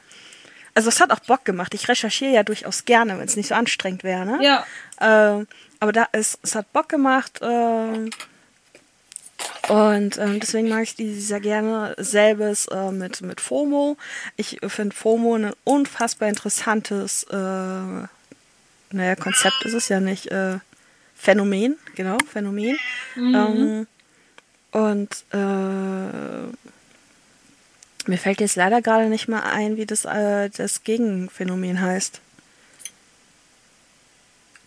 Also 0.75 0.89
es 0.89 1.01
hat 1.01 1.11
auch 1.11 1.21
Bock 1.21 1.45
gemacht. 1.45 1.75
Ich 1.75 1.89
recherchiere 1.89 2.33
ja 2.33 2.43
durchaus 2.45 2.85
gerne, 2.85 3.19
wenn 3.19 3.27
es 3.27 3.37
nicht 3.37 3.49
so 3.49 3.55
anstrengend 3.55 4.05
wäre. 4.05 4.25
Ne? 4.25 4.39
Ja, 4.43 4.65
Ähm, 5.01 5.49
aber 5.81 5.93
da 5.93 6.07
es, 6.13 6.39
es 6.43 6.55
hat 6.55 6.73
Bock 6.73 6.89
gemacht 6.89 7.41
ähm, 7.43 8.11
und 9.69 10.19
ähm, 10.19 10.41
deswegen 10.41 10.69
mag 10.69 10.83
ich 10.83 10.97
die 10.97 11.21
sehr 11.21 11.41
gerne. 11.41 11.95
Selbes 11.99 12.67
äh, 12.67 12.91
mit, 12.91 13.23
mit 13.23 13.41
FOMO. 13.41 13.97
Ich 14.37 14.59
finde 14.67 14.95
FOMO 14.95 15.37
ein 15.37 15.53
unfassbar 15.65 16.29
interessantes, 16.29 17.25
äh, 17.25 17.37
naja, 17.37 19.17
Konzept 19.17 19.65
ist 19.65 19.75
es 19.75 19.89
ja 19.89 20.01
nicht, 20.01 20.27
äh, 20.29 20.59
Phänomen, 21.15 21.77
genau, 21.95 22.19
Phänomen. 22.31 22.77
Ähm, 23.17 23.87
und 24.73 25.25
äh, 25.33 25.37
mir 28.07 28.19
fällt 28.19 28.41
jetzt 28.41 28.57
leider 28.57 28.83
gerade 28.83 29.09
nicht 29.09 29.29
mal 29.29 29.43
ein, 29.43 29.77
wie 29.77 29.87
das, 29.87 30.05
äh, 30.05 30.51
das 30.51 30.83
Gegenphänomen 30.83 31.81
heißt. 31.81 32.21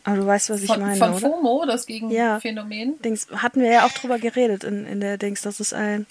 Aber 0.05 0.17
du 0.17 0.25
weißt, 0.25 0.49
was 0.51 0.61
ich 0.61 0.67
von, 0.67 0.79
meine, 0.79 0.97
von 0.97 1.11
oder? 1.11 1.19
FOMO, 1.19 1.65
das 1.65 1.85
Gegenphänomen. 1.85 3.01
Dings, 3.01 3.27
hatten 3.35 3.61
wir 3.61 3.71
ja 3.71 3.85
auch 3.85 3.91
drüber 3.91 4.19
geredet 4.19 4.63
in, 4.63 4.85
in 4.85 5.01
der 5.01 5.17
Dings, 5.17 5.41
das 5.41 5.59
ist 5.59 5.73
ein 5.73 6.05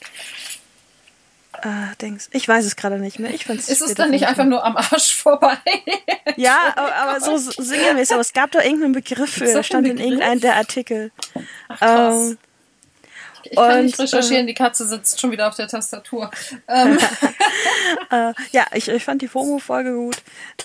äh, 1.62 1.96
Dings. 2.02 2.28
Ich 2.32 2.46
weiß 2.46 2.64
es 2.64 2.74
gerade 2.74 2.98
nicht 2.98 3.20
mehr. 3.20 3.32
Ich 3.32 3.44
find's 3.44 3.68
Ist 3.68 3.80
es 3.80 3.94
dann 3.94 4.10
nicht 4.10 4.26
einfach 4.26 4.44
nur 4.44 4.64
am 4.64 4.76
Arsch 4.76 5.14
vorbei? 5.14 5.56
Ja, 6.36 6.58
aber, 6.76 6.94
aber 6.96 7.20
so 7.20 7.36
so 7.36 7.62
sinngemäß, 7.62 8.10
aber 8.10 8.22
es 8.22 8.32
gab 8.32 8.50
doch 8.50 8.60
irgendeinen 8.60 8.92
Begriff 8.92 9.34
für, 9.34 9.44
da 9.44 9.54
doch 9.54 9.64
stand 9.64 9.86
einen 9.86 9.98
in 9.98 10.04
irgendeinem 10.04 10.40
der 10.40 10.56
Artikel. 10.56 11.12
Ach, 11.68 11.78
krass. 11.78 12.30
Ähm, 12.30 12.38
ich 13.44 13.56
kann 13.56 13.84
nicht 13.84 13.98
und, 13.98 14.04
recherchieren, 14.04 14.46
die 14.46 14.54
Katze 14.54 14.86
sitzt 14.86 15.20
schon 15.20 15.30
wieder 15.30 15.46
auf 15.46 15.54
der 15.54 15.68
Tastatur. 15.68 16.30
Ähm, 16.66 16.98
Äh, 18.10 18.32
ja, 18.52 18.64
ich, 18.72 18.88
ich 18.88 19.04
fand 19.04 19.22
die 19.22 19.28
FOMO-Folge 19.28 19.94
gut, 19.94 20.16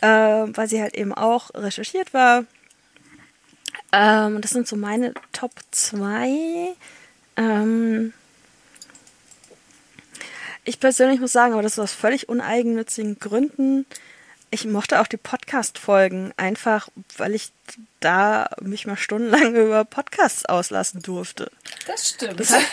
äh, 0.02 0.08
weil 0.08 0.68
sie 0.68 0.82
halt 0.82 0.96
eben 0.96 1.14
auch 1.14 1.50
recherchiert 1.54 2.14
war. 2.14 2.46
Ähm, 3.92 4.42
das 4.42 4.52
sind 4.52 4.68
so 4.68 4.76
meine 4.76 5.14
Top 5.34 5.52
2. 5.72 6.76
Ähm, 7.38 8.14
ich 10.66 10.80
persönlich 10.80 11.20
muss 11.20 11.32
sagen, 11.32 11.54
aber 11.54 11.62
das 11.64 11.74
ist 11.74 11.80
aus 11.80 11.94
völlig 11.94 12.30
uneigennützigen 12.30 13.18
Gründen, 13.20 13.86
ich 14.52 14.66
mochte 14.66 15.00
auch 15.00 15.06
die 15.08 15.18
Podcast-Folgen 15.18 16.34
einfach, 16.36 16.90
weil 17.18 17.36
ich 17.36 17.52
da 18.00 18.50
mich 18.62 18.88
mal 18.88 18.98
stundenlang 18.98 19.56
über 19.56 19.86
Podcasts 19.86 20.46
auslassen 20.46 21.04
durfte. 21.04 21.52
Das 21.86 22.10
stimmt. 22.10 22.40
Das 22.40 22.52
hat 22.52 22.64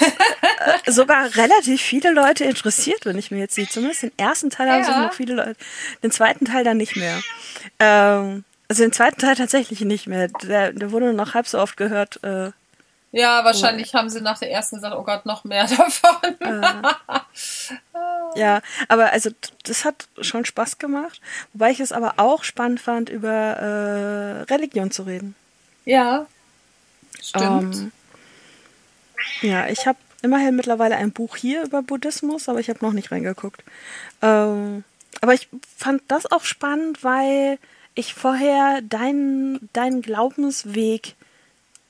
äh, 0.87 0.91
sogar 0.91 1.37
relativ 1.37 1.83
viele 1.83 2.13
Leute 2.13 2.45
interessiert, 2.45 3.05
wenn 3.05 3.19
ich 3.19 3.31
mir 3.31 3.39
jetzt 3.41 3.57
sehe. 3.57 3.69
Zumindest 3.69 4.03
den 4.05 4.13
ersten 4.19 4.49
Teil 4.49 4.71
haben 4.71 4.81
Ja. 4.81 4.87
sich 4.87 4.97
noch 4.97 5.13
viele 5.13 5.35
Leute. 5.35 5.57
Den 6.03 6.11
zweiten 6.11 6.47
Teil 6.47 6.65
dann 6.65 6.79
nicht 6.79 6.97
mehr. 6.97 7.21
Ähm, 7.79 8.45
also 8.69 8.83
den 8.83 8.93
zweiten 8.93 9.21
Teil 9.21 9.37
tatsächlich 9.37 9.81
nicht 9.81 10.07
mehr. 10.07 10.29
Der, 10.43 10.73
der 10.73 10.91
wurde 10.93 11.07
nur 11.07 11.15
noch 11.15 11.35
halb 11.35 11.47
so 11.47 11.59
oft 11.59 11.77
gehört. 11.77 12.23
Äh, 12.25 12.51
Ja, 13.13 13.45
wahrscheinlich 13.45 13.95
haben 13.95 14.11
sie 14.11 14.21
nach 14.21 14.39
der 14.39 14.51
ersten 14.51 14.77
gesagt, 14.77 14.95
oh 14.97 15.03
Gott, 15.05 15.25
noch 15.27 15.45
mehr 15.45 15.67
davon. 15.77 16.35
Ja, 18.35 18.61
aber 18.89 19.13
also 19.13 19.31
das 19.65 19.85
hat 19.85 20.09
schon 20.21 20.45
Spaß 20.45 20.79
gemacht. 20.79 21.21
Wobei 21.53 21.71
ich 21.71 21.81
es 21.81 21.93
aber 21.93 22.15
auch 22.19 22.45
spannend 22.45 22.81
fand, 22.81 23.09
über 23.09 23.31
äh, 23.31 24.43
Religion 24.53 24.91
zu 24.91 25.05
reden. 25.05 25.35
Ja, 25.85 26.27
stimmt. 27.23 27.77
Ähm, 27.77 27.93
ja, 29.43 29.69
ich 29.69 29.87
habe 29.87 29.99
immerhin 30.23 30.57
mittlerweile 30.57 30.97
ein 30.97 31.13
Buch 31.13 31.37
hier 31.37 31.63
über 31.63 31.83
Buddhismus, 31.83 32.49
aber 32.49 32.61
ich 32.61 32.69
habe 32.69 32.85
noch 32.85 32.93
nicht 32.93 33.11
reingeguckt. 33.13 33.63
Ähm, 34.23 34.85
aber 35.21 35.35
ich 35.35 35.49
fand 35.77 36.03
das 36.09 36.31
auch 36.31 36.45
spannend, 36.45 37.03
weil 37.05 37.59
ich 37.97 38.15
vorher 38.15 38.81
deinen 38.83 39.69
deinen 39.73 40.03
Glaubensweg, 40.03 41.17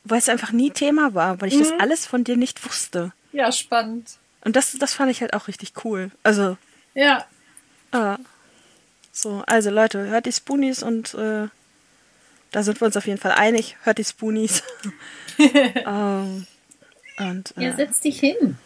weil 0.04 0.18
es 0.18 0.30
einfach 0.30 0.52
nie 0.52 0.70
Thema 0.70 1.12
war, 1.12 1.40
weil 1.40 1.48
ich 1.48 1.58
das 1.58 1.72
alles 1.78 2.06
von 2.06 2.24
dir 2.24 2.36
nicht 2.36 2.64
wusste. 2.64 3.12
ja, 3.32 3.52
spannend. 3.52 4.16
Und 4.44 4.56
das, 4.56 4.72
das 4.78 4.94
fand 4.94 5.10
ich 5.10 5.20
halt 5.20 5.34
auch 5.34 5.48
richtig 5.48 5.84
cool. 5.84 6.10
Also, 6.22 6.56
Ja, 6.94 7.26
Ah. 7.92 8.18
So, 9.12 9.42
also 9.46 9.70
Leute, 9.70 10.06
hört 10.06 10.26
die 10.26 10.32
Spoonies 10.32 10.82
und 10.82 11.14
äh, 11.14 11.48
da 12.50 12.62
sind 12.62 12.80
wir 12.80 12.86
uns 12.86 12.96
auf 12.96 13.06
jeden 13.06 13.18
Fall 13.20 13.32
einig. 13.32 13.76
Hört 13.82 13.98
die 13.98 14.04
Spoonies. 14.04 14.62
ähm, 15.38 16.46
und 17.18 17.54
ja, 17.56 17.70
äh, 17.70 17.76
setz 17.76 18.00
dich 18.00 18.20
hin. 18.20 18.58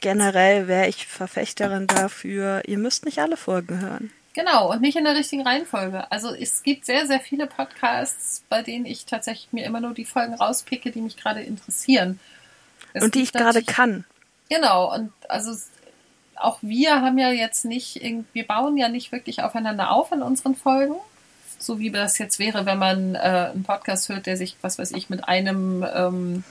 generell 0.00 0.68
wäre 0.68 0.88
ich 0.88 1.06
Verfechterin 1.06 1.88
dafür, 1.88 2.62
ihr 2.66 2.78
müsst 2.78 3.04
nicht 3.04 3.18
alle 3.18 3.36
Folgen 3.36 3.80
hören. 3.80 4.12
Genau, 4.34 4.70
und 4.72 4.80
nicht 4.80 4.96
in 4.96 5.04
der 5.04 5.14
richtigen 5.14 5.42
Reihenfolge. 5.46 6.10
Also 6.10 6.34
es 6.34 6.62
gibt 6.62 6.86
sehr, 6.86 7.06
sehr 7.06 7.20
viele 7.20 7.46
Podcasts, 7.46 8.42
bei 8.48 8.62
denen 8.62 8.86
ich 8.86 9.04
tatsächlich 9.04 9.52
mir 9.52 9.64
immer 9.66 9.80
nur 9.80 9.92
die 9.92 10.06
Folgen 10.06 10.34
rauspicke, 10.34 10.90
die 10.90 11.02
mich 11.02 11.16
gerade 11.18 11.42
interessieren. 11.42 12.18
Es 12.94 13.04
und 13.04 13.14
die 13.14 13.22
ich 13.22 13.32
gerade 13.32 13.62
kann. 13.62 14.04
Genau, 14.48 14.92
und 14.94 15.12
also 15.28 15.54
auch 16.36 16.58
wir 16.62 17.02
haben 17.02 17.18
ja 17.18 17.30
jetzt 17.30 17.64
nicht, 17.66 18.00
wir 18.32 18.46
bauen 18.46 18.76
ja 18.78 18.88
nicht 18.88 19.12
wirklich 19.12 19.42
aufeinander 19.42 19.90
auf 19.90 20.12
in 20.12 20.22
unseren 20.22 20.54
Folgen. 20.54 20.94
So 21.58 21.78
wie 21.78 21.90
das 21.90 22.18
jetzt 22.18 22.38
wäre, 22.38 22.66
wenn 22.66 22.78
man 22.78 23.14
äh, 23.14 23.50
einen 23.52 23.62
Podcast 23.64 24.08
hört, 24.08 24.26
der 24.26 24.36
sich, 24.36 24.56
was 24.62 24.78
weiß 24.78 24.92
ich, 24.92 25.10
mit 25.10 25.28
einem 25.28 25.86
ähm, 25.94 26.44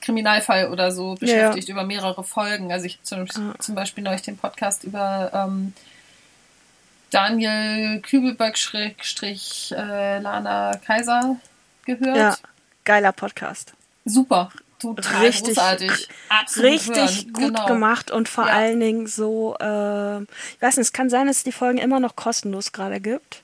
Kriminalfall 0.00 0.70
oder 0.70 0.90
so 0.90 1.16
Ja, 1.20 1.26
ja. 1.26 1.48
beschäftigt 1.50 1.68
über 1.68 1.84
mehrere 1.84 2.24
Folgen. 2.24 2.72
Also 2.72 2.86
ich 2.86 2.94
habe 2.94 3.26
zum, 3.26 3.50
Ah. 3.50 3.54
zum 3.58 3.74
Beispiel 3.74 4.02
neulich 4.02 4.22
den 4.22 4.38
Podcast 4.38 4.84
über 4.84 5.30
ähm, 5.34 5.72
Daniel 7.10 8.00
Kübelberg 8.02 8.56
Schrägstrich 8.56 9.72
äh, 9.76 10.18
Lana 10.20 10.76
Kaiser 10.86 11.36
gehört. 11.84 12.16
Ja, 12.16 12.36
geiler 12.84 13.12
Podcast. 13.12 13.72
Super, 14.04 14.50
total 14.78 15.26
Richtig- 15.26 15.54
großartig. 15.56 16.08
Absolut 16.28 16.70
Richtig 16.72 16.94
hören. 16.96 17.32
gut 17.32 17.42
Genau. 17.54 17.66
gemacht 17.66 18.10
und 18.10 18.28
vor 18.28 18.46
Ja. 18.46 18.52
allen 18.54 18.80
Dingen 18.80 19.06
so, 19.06 19.56
äh, 19.60 20.22
ich 20.22 20.60
weiß 20.62 20.76
nicht, 20.76 20.86
es 20.86 20.92
kann 20.92 21.10
sein, 21.10 21.26
dass 21.26 21.38
es 21.38 21.44
die 21.44 21.52
Folgen 21.52 21.78
immer 21.78 22.00
noch 22.00 22.16
kostenlos 22.16 22.72
gerade 22.72 23.00
gibt. 23.00 23.42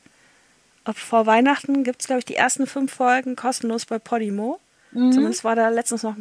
Ob 0.84 0.96
vor 0.96 1.26
Weihnachten 1.26 1.82
gibt 1.82 2.00
es, 2.00 2.06
glaube 2.06 2.20
ich, 2.20 2.24
die 2.24 2.36
ersten 2.36 2.66
fünf 2.68 2.92
Folgen 2.94 3.34
kostenlos 3.34 3.84
bei 3.86 3.98
Podimo. 3.98 4.60
Mhm. 4.92 5.10
Zumindest 5.12 5.42
war 5.42 5.56
da 5.56 5.68
letztens 5.68 6.04
noch 6.04 6.14
ein 6.14 6.20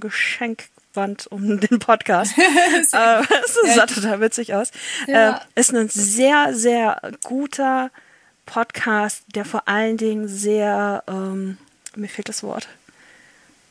Geschenkwand 0.95 1.27
um 1.27 1.59
den 1.59 1.79
Podcast. 1.79 2.37
äh, 2.37 2.41
das 2.91 3.57
sah 3.75 3.85
total 3.85 4.21
witzig 4.21 4.53
aus. 4.53 4.71
Ja. 5.07 5.37
Äh, 5.55 5.59
ist 5.59 5.73
ein 5.73 5.89
sehr, 5.89 6.53
sehr 6.53 7.01
guter 7.23 7.91
Podcast, 8.45 9.23
der 9.35 9.45
vor 9.45 9.67
allen 9.67 9.97
Dingen 9.97 10.27
sehr, 10.27 11.03
ähm, 11.07 11.57
mir 11.95 12.07
fehlt 12.09 12.29
das 12.29 12.43
Wort. 12.43 12.67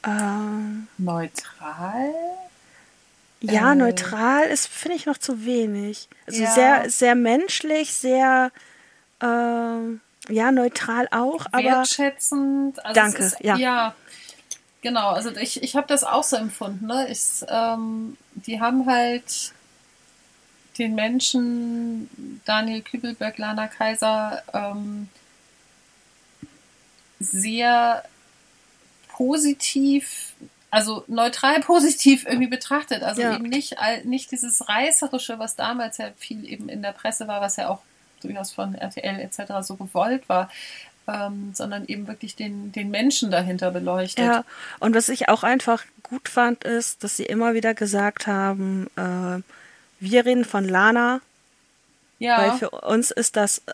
Ähm, 0.06 0.88
Neutral? 0.98 2.10
ja, 3.40 3.72
Äh. 3.72 3.76
neutral 3.76 4.44
ist, 4.44 4.66
finde 4.68 4.96
ich, 4.96 5.06
noch 5.06 5.18
zu 5.18 5.44
wenig. 5.44 6.08
Also 6.26 6.42
Ja. 6.42 6.50
sehr, 6.52 6.90
sehr 6.90 7.14
menschlich, 7.14 7.92
sehr, 7.94 8.50
ähm, 9.22 10.00
ja, 10.28 10.50
neutral 10.50 11.06
auch, 11.10 11.46
aber 11.52 11.62
wertschätzend. 11.64 12.82
Also 12.84 13.00
Danke, 13.00 13.22
ist, 13.22 13.36
ja. 13.40 13.56
Ja, 13.56 13.94
genau. 14.84 15.10
Also 15.10 15.34
ich, 15.34 15.60
ich 15.62 15.74
habe 15.74 15.88
das 15.88 16.04
auch 16.04 16.22
so 16.22 16.36
empfunden. 16.36 16.86
Ne? 16.86 17.08
Ich, 17.10 17.44
ähm, 17.48 18.16
die 18.34 18.60
haben 18.60 18.86
halt 18.86 19.52
den 20.78 20.94
Menschen, 20.94 22.40
Daniel 22.44 22.82
Kübelberg, 22.82 23.38
Lana 23.38 23.66
Kaiser, 23.66 24.42
ähm, 24.52 25.08
sehr 27.18 28.04
positiv, 29.08 30.34
also 30.70 31.04
neutral 31.08 31.60
positiv 31.72 32.26
irgendwie 32.26 32.48
betrachtet. 32.48 33.02
Also 33.02 33.22
Ja. 33.22 33.34
eben 33.34 33.44
nicht, 33.48 33.76
nicht 34.04 34.30
dieses 34.30 34.68
Reißerische, 34.68 35.38
was 35.38 35.56
damals 35.56 35.98
ja 35.98 36.10
viel 36.16 36.44
eben 36.48 36.68
in 36.68 36.82
der 36.82 36.92
Presse 36.92 37.26
war, 37.26 37.40
was 37.40 37.56
ja 37.56 37.68
auch 37.68 37.80
durchaus 38.20 38.52
von 38.52 38.74
RTL 38.74 39.20
etc. 39.20 39.62
so 39.62 39.76
gewollt 39.76 40.28
war, 40.28 40.50
ähm, 41.06 41.50
sondern 41.54 41.86
eben 41.86 42.06
wirklich 42.06 42.36
den, 42.36 42.72
den 42.72 42.90
Menschen 42.90 43.30
dahinter 43.30 43.70
beleuchtet. 43.70 44.24
Ja, 44.24 44.44
und 44.80 44.94
was 44.94 45.08
ich 45.08 45.28
auch 45.28 45.42
einfach 45.42 45.84
gut 46.02 46.28
fand, 46.28 46.64
ist, 46.64 47.04
dass 47.04 47.16
sie 47.16 47.24
immer 47.24 47.54
wieder 47.54 47.74
gesagt 47.74 48.26
haben, 48.26 48.88
äh, 48.96 49.42
wir 50.00 50.26
reden 50.26 50.44
von 50.44 50.68
Lana, 50.68 51.20
ja. 52.18 52.38
weil 52.38 52.58
für 52.58 52.70
uns 52.70 53.10
ist 53.10 53.36
das 53.36 53.58
äh, 53.66 53.72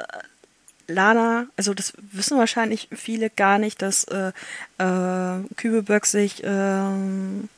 Lana, 0.86 1.46
also 1.56 1.74
das 1.74 1.92
wissen 1.96 2.38
wahrscheinlich 2.38 2.88
viele 2.92 3.30
gar 3.30 3.58
nicht, 3.58 3.80
dass 3.82 4.04
äh, 4.04 4.32
äh, 4.78 5.44
Kübelberg 5.56 6.06
sich 6.06 6.42
ähm, 6.44 7.48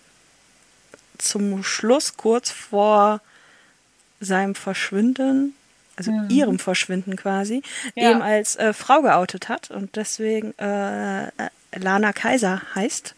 zum 1.19 1.63
Schluss 1.63 2.17
kurz 2.17 2.51
vor 2.51 3.21
seinem 4.21 4.55
Verschwinden, 4.55 5.55
also 6.11 6.35
ihrem 6.35 6.59
Verschwinden 6.59 7.17
quasi, 7.17 7.63
Ja. 7.95 8.11
eben 8.11 8.23
als 8.23 8.57
äh, 8.57 8.73
Frau 8.73 9.03
geoutet 9.03 9.49
hat 9.49 9.71
und 9.71 9.97
deswegen 9.97 10.57
äh, 10.59 11.27
äh, 11.27 11.31
Lana 11.77 12.13
Kaiser 12.13 12.63
heißt. 12.75 13.15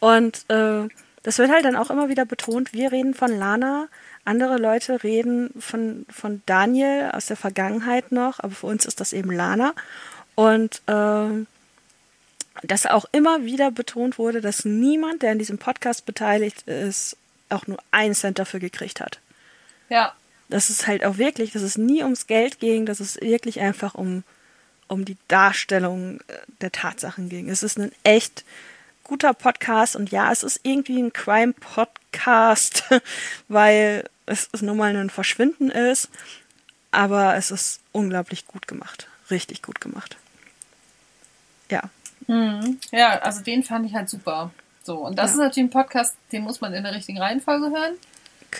Und 0.00 0.44
äh, 0.50 0.88
das 1.22 1.38
wird 1.38 1.50
halt 1.50 1.64
dann 1.64 1.76
auch 1.76 1.90
immer 1.90 2.08
wieder 2.08 2.24
betont, 2.26 2.72
wir 2.72 2.92
reden 2.92 3.14
von 3.14 3.30
Lana, 3.36 3.88
andere 4.24 4.56
Leute 4.58 5.02
reden 5.02 5.50
von, 5.58 6.06
von 6.10 6.42
Daniel 6.46 7.10
aus 7.12 7.26
der 7.26 7.36
Vergangenheit 7.36 8.12
noch, 8.12 8.40
aber 8.40 8.54
für 8.54 8.66
uns 8.66 8.86
ist 8.86 9.00
das 9.00 9.12
eben 9.12 9.30
Lana. 9.30 9.74
Und 10.34 10.82
ähm, 10.86 11.46
dass 12.62 12.86
auch 12.86 13.04
immer 13.12 13.44
wieder 13.44 13.70
betont 13.70 14.18
wurde, 14.18 14.40
dass 14.40 14.64
niemand, 14.64 15.22
der 15.22 15.32
in 15.32 15.38
diesem 15.38 15.58
Podcast 15.58 16.06
beteiligt 16.06 16.62
ist, 16.62 17.16
auch 17.50 17.66
nur 17.66 17.78
einen 17.90 18.14
Cent 18.14 18.38
dafür 18.38 18.60
gekriegt 18.60 19.00
hat. 19.00 19.20
ja. 19.88 20.12
Das 20.48 20.70
ist 20.70 20.86
halt 20.86 21.04
auch 21.04 21.18
wirklich, 21.18 21.52
dass 21.52 21.62
es 21.62 21.78
nie 21.78 22.02
ums 22.02 22.26
Geld 22.26 22.60
ging, 22.60 22.86
dass 22.86 23.00
es 23.00 23.20
wirklich 23.20 23.60
einfach 23.60 23.94
um, 23.94 24.22
um 24.88 25.04
die 25.04 25.16
Darstellung 25.28 26.20
äh, 26.28 26.34
der 26.60 26.70
Tatsachen 26.72 27.28
ging. 27.28 27.48
Es 27.48 27.62
ist 27.62 27.78
ein 27.78 27.92
echt 28.02 28.44
guter 29.04 29.34
Podcast 29.34 29.96
und 29.96 30.10
ja, 30.10 30.30
es 30.32 30.42
ist 30.42 30.60
irgendwie 30.62 31.00
ein 31.00 31.12
Crime-Podcast, 31.12 32.84
weil 33.48 34.08
es, 34.26 34.48
es 34.52 34.62
nun 34.62 34.76
mal 34.76 34.94
ein 34.96 35.10
Verschwinden 35.10 35.70
ist, 35.70 36.08
aber 36.90 37.36
es 37.36 37.50
ist 37.50 37.80
unglaublich 37.92 38.46
gut 38.46 38.66
gemacht. 38.68 39.08
Richtig 39.30 39.62
gut 39.62 39.80
gemacht. 39.80 40.16
Ja. 41.70 41.82
Mhm. 42.26 42.78
Ja, 42.92 43.18
also 43.20 43.40
den 43.42 43.62
fand 43.64 43.86
ich 43.86 43.94
halt 43.94 44.08
super. 44.08 44.50
So, 44.82 44.98
und 44.98 45.18
das 45.18 45.30
Ja. 45.30 45.34
ist 45.34 45.38
natürlich 45.40 45.68
ein 45.68 45.70
Podcast, 45.70 46.16
den 46.32 46.42
muss 46.42 46.60
man 46.60 46.72
in 46.74 46.84
der 46.84 46.94
richtigen 46.94 47.18
Reihenfolge 47.18 47.70
hören. 47.70 47.94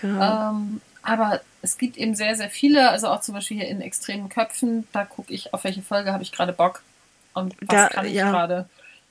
Genau. 0.00 0.50
Ähm, 0.50 0.80
aber 1.04 1.40
es 1.62 1.78
gibt 1.78 1.96
eben 1.96 2.14
sehr, 2.14 2.34
sehr 2.34 2.50
viele, 2.50 2.90
also 2.90 3.08
auch 3.08 3.20
zum 3.20 3.34
Beispiel 3.34 3.58
hier 3.58 3.68
in 3.68 3.80
extremen 3.80 4.28
Köpfen, 4.28 4.86
da 4.92 5.04
gucke 5.04 5.32
ich, 5.32 5.52
auf 5.54 5.64
welche 5.64 5.82
Folge 5.82 6.12
habe 6.12 6.22
ich 6.22 6.32
gerade 6.32 6.52
Bock 6.52 6.82
und 7.34 7.54
was 7.60 7.68
Da- 7.68 7.88
kann 7.88 8.06
ich 8.06 8.14
ja. 8.14 8.30
gerade. 8.30 8.68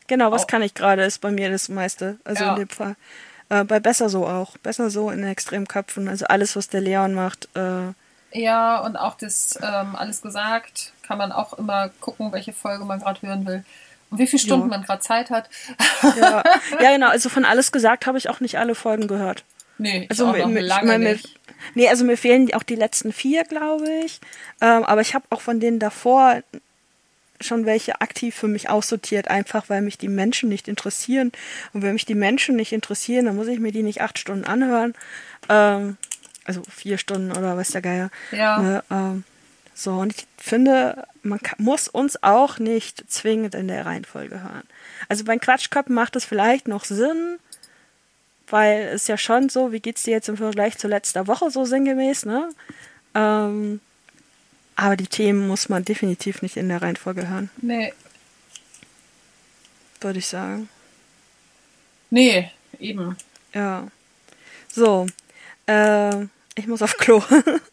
Genau, 0.08 0.32
was 0.32 0.44
Au- 0.44 0.48
kann 0.48 0.62
ich 0.62 0.74
gerade, 0.74 1.04
ist 1.04 1.22
bei 1.22 1.32
mir 1.32 1.50
das 1.50 1.70
meiste. 1.70 2.18
Also 2.26 2.44
Ja. 2.44 2.50
in 2.54 2.60
dem 2.60 2.70
Fall. 2.70 2.96
Äh, 3.50 3.64
bei 3.64 3.80
Besser 3.80 4.10
so 4.10 4.28
auch. 4.28 4.58
Besser 4.58 4.90
so 4.90 5.10
in 5.10 5.24
extremen 5.24 5.68
Köpfen. 5.68 6.08
Also 6.10 6.26
alles, 6.26 6.56
was 6.56 6.68
der 6.70 6.82
Leon 6.82 7.14
macht. 7.14 7.48
Äh, 7.56 7.94
Ja, 8.38 8.80
und 8.80 8.98
auch 8.98 9.16
das 9.16 9.58
ähm, 9.62 9.96
alles 9.96 10.22
gesagt, 10.22 10.92
kann 11.04 11.18
man 11.18 11.32
auch 11.32 11.54
immer 11.54 11.90
gucken, 12.02 12.32
welche 12.32 12.52
Folge 12.54 12.84
man 12.86 13.00
gerade 13.00 13.22
hören 13.22 13.46
will 13.46 13.64
und 14.10 14.18
wie 14.18 14.28
viele 14.28 14.40
Stunden 14.42 14.70
Ja. 14.72 14.78
man 14.78 14.86
gerade 14.86 15.02
Zeit 15.02 15.30
hat. 15.30 15.50
ja. 16.18 16.44
ja, 16.82 16.92
genau. 16.94 17.10
Also 17.10 17.30
von 17.30 17.46
alles 17.46 17.72
gesagt 17.72 18.06
habe 18.08 18.18
ich 18.18 18.30
auch 18.30 18.40
nicht 18.40 18.58
alle 18.58 18.76
Folgen 18.76 19.08
gehört. 19.08 19.44
Nee, 19.78 20.08
Also 20.10 20.28
auch 20.28 20.48
mir, 20.48 20.64
ich 20.64 20.84
mein, 20.84 21.02
mir, 21.02 21.20
nee, 21.76 21.88
also 21.90 22.06
mir 22.06 22.18
fehlen 22.18 22.54
auch 22.54 22.64
die 22.64 22.76
letzten 22.76 23.12
vier, 23.12 23.44
glaube 23.44 23.90
ich. 24.06 24.20
Ähm, 24.62 24.84
aber 24.84 25.02
ich 25.02 25.14
habe 25.14 25.26
auch 25.30 25.42
von 25.42 25.60
denen 25.60 25.80
davor 25.80 26.42
schon 27.42 27.66
welche 27.66 28.00
aktiv 28.02 28.36
für 28.36 28.48
mich 28.48 28.70
aussortiert, 28.70 29.28
einfach 29.28 29.70
weil 29.70 29.82
mich 29.82 29.98
die 29.98 30.08
Menschen 30.08 30.50
nicht 30.50 30.68
interessieren. 30.68 31.32
Und 31.74 31.82
wenn 31.82 31.94
mich 31.94 32.06
die 32.06 32.16
Menschen 32.16 32.56
nicht 32.56 32.72
interessieren, 32.72 33.26
dann 33.26 33.36
muss 33.36 33.48
ich 33.48 33.60
mir 33.60 33.72
die 33.72 33.84
nicht 33.84 34.02
acht 34.02 34.18
Stunden 34.18 34.46
anhören. 34.46 34.94
Ähm, 35.50 35.98
also 36.46 36.62
vier 36.70 36.98
Stunden 36.98 37.32
oder 37.32 37.58
was 37.58 37.72
der 37.72 37.82
Geier. 37.82 38.10
Ja. 38.32 38.62
Ne, 38.62 38.84
ähm, 38.92 39.24
so, 39.76 39.94
und 39.94 40.14
ich 40.16 40.28
finde, 40.38 41.08
man 41.24 41.40
kann, 41.42 41.64
muss 41.64 41.88
uns 41.88 42.22
auch 42.22 42.60
nicht 42.60 43.10
zwingend 43.10 43.56
in 43.56 43.68
der 43.68 43.86
Reihenfolge 43.86 44.42
hören. 44.42 44.64
Also 45.10 45.24
beim 45.24 45.40
Quatschköppen 45.40 45.96
macht 45.96 46.16
es 46.16 46.26
vielleicht 46.26 46.68
noch 46.68 46.86
Sinn, 46.86 47.38
weil 48.48 48.84
es 48.94 49.08
ja 49.08 49.18
schon 49.18 49.50
so, 49.50 49.72
wie 49.72 49.80
geht's 49.80 50.04
dir 50.04 50.12
jetzt 50.12 50.30
im 50.30 50.38
Vergleich 50.38 50.78
zu 50.78 50.88
letzter 50.88 51.28
Woche 51.28 51.50
so 51.52 51.66
sinngemäß, 51.66 52.26
ne? 52.26 52.50
Ähm, 53.16 53.80
aber 54.76 54.96
die 54.96 55.08
Themen 55.08 55.48
muss 55.48 55.70
man 55.70 55.86
definitiv 55.86 56.42
nicht 56.42 56.58
in 56.58 56.68
der 56.70 56.82
Reihenfolge 56.82 57.28
hören, 57.30 57.50
Nee. 57.62 57.94
würde 60.02 60.20
ich 60.20 60.28
sagen. 60.28 60.68
Nee, 62.10 62.52
eben. 62.80 63.16
Ja. 63.54 63.88
So, 64.68 65.06
äh, 65.68 66.24
ich 66.56 66.68
muss 66.68 66.82
auf 66.82 66.98
Klo. 66.98 67.24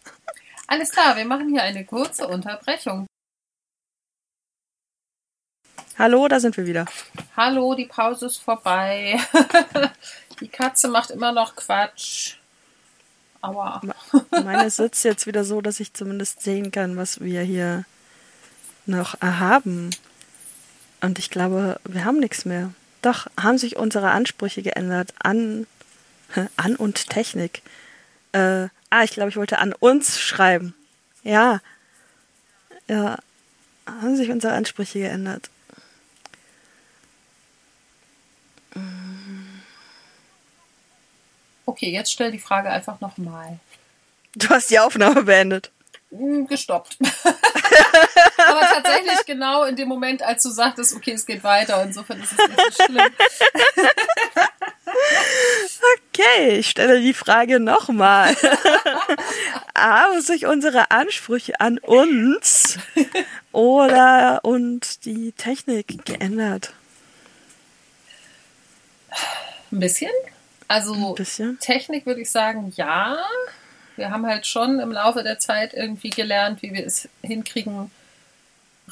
Alles 0.67 0.91
klar, 0.91 1.17
wir 1.17 1.25
machen 1.25 1.49
hier 1.49 1.63
eine 1.63 1.85
kurze 1.85 2.29
Unterbrechung. 2.29 3.07
Hallo, 5.99 6.29
da 6.29 6.41
sind 6.41 6.57
wir 6.57 6.67
wieder. 6.67 6.87
Hallo, 7.37 7.75
die 7.75 7.85
Pause 7.87 8.27
ist 8.27 8.39
vorbei. 8.39 9.19
die 10.41 10.49
Katze 10.49 10.89
macht 10.89 11.11
immer 11.11 11.33
noch 11.33 11.57
Quatsch. 11.57 12.37
Aua. 13.43 13.81
Meine 14.31 14.71
sitzt 14.71 15.05
jetzt 15.05 15.27
wieder 15.27 15.45
so, 15.45 15.61
dass 15.61 15.81
ich 15.81 15.95
zumindest 15.95 16.43
sehen 16.43 16.71
kann, 16.71 16.97
was 16.97 17.21
wir 17.21 17.43
hier 17.43 17.85
noch 18.87 19.21
haben. 19.21 19.91
Und 21.01 21.19
ich 21.19 21.31
glaube, 21.31 21.81
wir 21.85 22.05
haben 22.05 22.19
nichts 22.19 22.45
mehr. 22.45 22.73
Doch, 23.03 23.27
haben 23.41 23.57
sich 23.57 23.77
unsere 23.77 24.11
Ansprüche 24.11 24.62
geändert 24.62 25.15
an, 25.23 25.67
an 26.57 26.77
und 26.77 27.09
Technik. 27.09 27.62
Äh, 28.33 28.69
ah, 28.91 29.05
ich 29.05 29.12
glaube, 29.12 29.31
ich 29.31 29.37
wollte 29.37 29.59
an 29.59 29.73
uns 29.73 30.21
schreiben. 30.21 30.75
Ja. 31.23 31.61
Ja. 32.89 33.19
Haben 33.87 34.17
sich 34.17 34.31
unsere 34.31 34.53
Ansprüche 34.53 35.01
geändert. 35.01 35.51
Okay, 41.71 41.91
jetzt 41.93 42.11
stell 42.11 42.33
die 42.33 42.41
Frage 42.41 42.69
einfach 42.69 43.01
nochmal. 43.01 43.61
Du 44.35 44.49
hast 44.49 44.71
die 44.71 44.81
Aufnahme 44.81 45.23
beendet. 45.23 45.71
Hm, 46.11 46.49
Gestoppt. 46.49 46.99
Aber 48.39 48.61
tatsächlich 48.61 49.25
genau 49.25 49.63
in 49.63 49.77
dem 49.77 49.87
Moment, 49.87 50.21
als 50.21 50.43
du 50.43 50.51
sagtest, 50.51 50.97
okay, 50.97 51.13
es 51.13 51.25
geht 51.25 51.45
weiter. 51.45 51.81
Insofern 51.85 52.21
ist 52.21 52.33
es 52.33 52.39
nicht 52.39 52.77
so 52.77 52.85
schlimm. 52.85 53.07
Okay, 56.13 56.59
ich 56.59 56.71
stelle 56.71 57.01
die 57.01 57.15
Frage 57.15 57.61
nochmal. 57.61 58.35
Haben 59.79 60.21
sich 60.21 60.47
unsere 60.47 60.91
Ansprüche 60.91 61.61
an 61.61 61.79
uns 61.79 62.77
oder 63.53 64.41
und 64.43 65.05
die 65.05 65.31
Technik 65.31 66.05
geändert? 66.05 66.73
Ein 69.71 69.79
bisschen. 69.79 70.11
Also. 70.71 71.17
Technik 71.59 72.07
würde 72.07 72.21
ich 72.21 72.31
sagen, 72.31 72.73
ja. 72.77 73.19
Wir 73.97 74.13
haben 74.13 74.25
halt 74.25 74.47
schon 74.47 74.79
im 74.79 74.93
Laufe 74.93 75.25
der 75.25 75.41
Zeit 75.41 75.75
irgendwie 75.75 76.11
gelernt, 76.11 76.63
wie 76.63 76.73
wir 76.73 76.87
es 76.87 77.09
hinkriegen, 77.23 77.91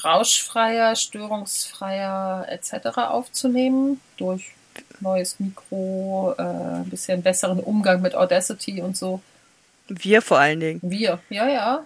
rauschfreier, 0.03 0.97
störungsfreier 0.97 2.47
etc. 2.49 2.97
aufzunehmen. 2.97 4.01
Durch 4.17 4.51
neues 4.99 5.39
Mikro, 5.39 6.35
äh, 6.37 6.41
ein 6.41 6.89
bisschen 6.89 7.23
besseren 7.23 7.61
Umgang 7.61 8.01
mit 8.01 8.13
Audacity 8.13 8.81
und 8.81 8.97
so. 8.97 9.21
Wir 9.87 10.21
vor 10.21 10.37
allen 10.37 10.59
Dingen. 10.59 10.79
Wir, 10.83 11.19
ja, 11.29 11.47
ja. 11.47 11.85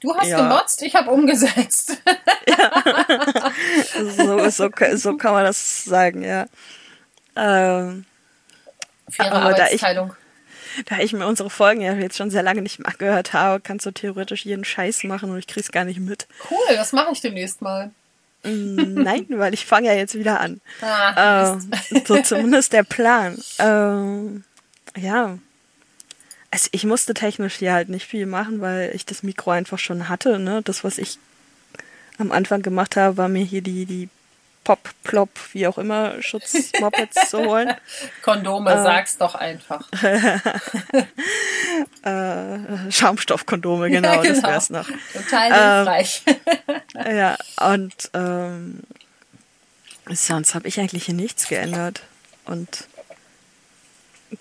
Du 0.00 0.16
hast 0.16 0.28
Ja. 0.28 0.40
gemotzt, 0.42 0.80
ich 0.82 0.94
habe 0.94 1.10
umgesetzt. 1.10 1.98
So, 4.16 4.48
so, 4.48 4.70
so 4.96 5.16
kann 5.16 5.32
man 5.32 5.44
das 5.44 5.84
sagen, 5.84 6.22
ja. 6.22 6.46
Ähm, 7.36 8.06
Faire 9.10 9.32
Aber 9.32 9.50
da 9.50 9.66
ich- 9.66 9.82
Arbeitsteilung. 9.82 10.12
da 10.86 10.98
ich 10.98 11.12
mir 11.12 11.26
unsere 11.26 11.50
Folgen 11.50 11.80
ja 11.80 11.94
jetzt 11.94 12.16
schon 12.16 12.30
sehr 12.30 12.42
lange 12.42 12.62
nicht 12.62 12.78
mehr 12.78 12.92
gehört 12.98 13.32
habe, 13.32 13.60
kannst 13.60 13.86
du 13.86 13.90
theoretisch 13.90 14.44
jeden 14.44 14.64
Scheiß 14.64 15.04
machen 15.04 15.30
und 15.30 15.38
ich 15.38 15.46
krieg's 15.46 15.72
gar 15.72 15.84
nicht 15.84 16.00
mit. 16.00 16.26
Cool, 16.50 16.76
das 16.76 16.92
mache 16.92 17.12
ich 17.12 17.20
demnächst 17.20 17.62
mal. 17.62 17.90
Mm, 18.44 18.94
Nein, 19.02 19.26
weil 19.30 19.54
ich 19.54 19.66
fange 19.66 19.88
ja 19.88 19.94
jetzt 19.94 20.14
wieder 20.14 20.40
an. 20.40 20.60
Ah, 20.80 21.52
Ähm, 21.54 21.70
so 22.06 22.18
zumindest 22.22 22.72
der 22.72 22.84
Plan. 22.84 23.36
Ähm, 23.58 24.44
ja. 24.96 25.38
Also 26.50 26.68
ich 26.72 26.84
musste 26.84 27.12
technisch 27.14 27.56
hier 27.56 27.72
halt 27.74 27.88
nicht 27.90 28.06
viel 28.06 28.24
machen, 28.26 28.60
weil 28.62 28.90
ich 28.94 29.04
das 29.04 29.22
Mikro 29.22 29.50
einfach 29.50 29.78
schon 29.78 30.08
hatte. 30.08 30.38
Ne? 30.38 30.62
Das, 30.62 30.82
was 30.82 30.96
ich 30.98 31.18
am 32.16 32.32
Anfang 32.32 32.62
gemacht 32.62 32.96
habe, 32.96 33.16
war 33.18 33.28
mir 33.28 33.44
hier 33.44 33.60
die, 33.60 33.84
die 33.84 34.08
Pop, 34.68 34.90
Plop, 35.02 35.30
wie 35.54 35.66
auch 35.66 35.78
immer, 35.78 36.20
Schutzmopeds 36.20 37.30
zu 37.30 37.38
holen. 37.38 37.74
Kondome, 38.22 38.70
äh, 38.70 38.82
sag's 38.82 39.16
doch 39.16 39.34
einfach. 39.34 39.88
Äh, 42.02 42.90
Schaumstoffkondome, 42.90 43.88
genau, 43.88 44.14
Ja, 44.14 44.22
das 44.22 44.36
genau. 44.38 44.48
wär's 44.48 44.68
noch. 44.70 44.88
Total 45.14 45.50
Ähm, 45.50 45.76
hilfreich. 45.76 46.22
Ja, 47.10 47.36
und 47.72 47.94
ähm, 48.12 48.80
sonst 50.10 50.54
habe 50.54 50.68
ich 50.68 50.78
eigentlich 50.80 51.06
hier 51.06 51.14
nichts 51.14 51.48
geändert 51.48 52.02
und 52.44 52.88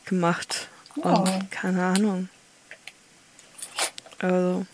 gemacht. 0.06 0.68
Oh. 0.98 1.08
Und 1.10 1.52
keine 1.52 1.86
Ahnung. 1.86 2.28
Also. 4.20 4.66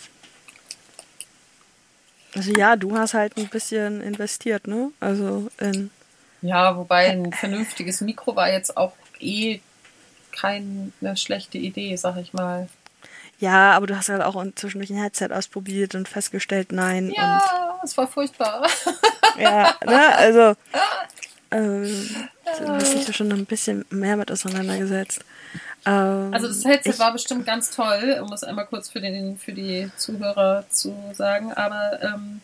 Also 2.35 2.51
ja, 2.51 2.75
du 2.75 2.97
hast 2.97 3.13
halt 3.13 3.37
ein 3.37 3.47
bisschen 3.47 4.01
investiert, 4.01 4.67
ne? 4.67 4.91
Also 4.99 5.49
in. 5.59 5.91
Ja, 6.41 6.75
wobei 6.75 7.09
ein 7.09 7.31
vernünftiges 7.31 8.01
Mikro 8.01 8.35
war 8.35 8.51
jetzt 8.51 8.75
auch 8.75 8.93
eh 9.19 9.59
keine 10.31 10.91
schlechte 11.15 11.57
Idee, 11.57 11.95
sag 11.95 12.17
ich 12.17 12.33
mal. 12.33 12.67
Ja, 13.39 13.71
aber 13.73 13.87
du 13.87 13.97
hast 13.97 14.09
halt 14.09 14.21
auch 14.21 14.43
zwischendurch 14.55 14.89
ein 14.89 15.01
Headset 15.01 15.29
ausprobiert 15.31 15.95
und 15.95 16.07
festgestellt, 16.07 16.71
nein. 16.71 17.11
Ja, 17.15 17.79
es 17.83 17.97
war 17.97 18.07
furchtbar. 18.07 18.67
Ja, 19.37 19.73
ne? 19.85 20.15
Also. 20.15 20.55
Ähm, 21.53 22.27
du 22.57 22.67
hast 22.67 22.95
dich 22.95 23.05
da 23.05 23.13
schon 23.13 23.31
ein 23.31 23.45
bisschen 23.45 23.85
mehr 23.91 24.17
mit 24.17 24.31
auseinandergesetzt. 24.31 25.23
Ähm, 25.85 26.33
Also 26.33 26.47
das 26.47 26.63
Headset 26.65 26.91
ich- 26.91 26.99
war 26.99 27.11
bestimmt 27.13 27.45
ganz 27.45 27.71
toll, 27.71 28.19
um 28.23 28.31
es 28.33 28.43
einmal 28.43 28.65
kurz 28.65 28.89
für, 28.89 29.01
den, 29.01 29.37
für 29.37 29.51
die 29.53 29.91
Zuhörer 29.97 30.63
zu 30.69 30.95
sagen, 31.13 31.51
aber 31.53 32.01
ähm, 32.01 32.41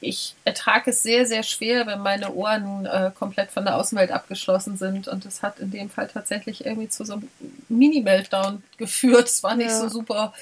ich 0.00 0.34
ertrage 0.44 0.90
es 0.90 1.02
sehr, 1.04 1.26
sehr 1.26 1.44
schwer, 1.44 1.86
wenn 1.86 2.00
meine 2.00 2.32
Ohren 2.32 2.86
äh, 2.86 3.12
komplett 3.16 3.52
von 3.52 3.64
der 3.64 3.76
Außenwelt 3.76 4.10
abgeschlossen 4.10 4.76
sind 4.76 5.06
und 5.06 5.24
das 5.24 5.42
hat 5.42 5.60
in 5.60 5.70
dem 5.70 5.90
Fall 5.90 6.08
tatsächlich 6.08 6.66
irgendwie 6.66 6.88
zu 6.88 7.04
so 7.04 7.12
einem 7.14 7.28
Mini-Meltdown 7.68 8.64
geführt. 8.78 9.28
Es 9.28 9.42
war 9.44 9.54
nicht 9.54 9.70
Ja. 9.70 9.78
so 9.80 9.88
super. 9.88 10.32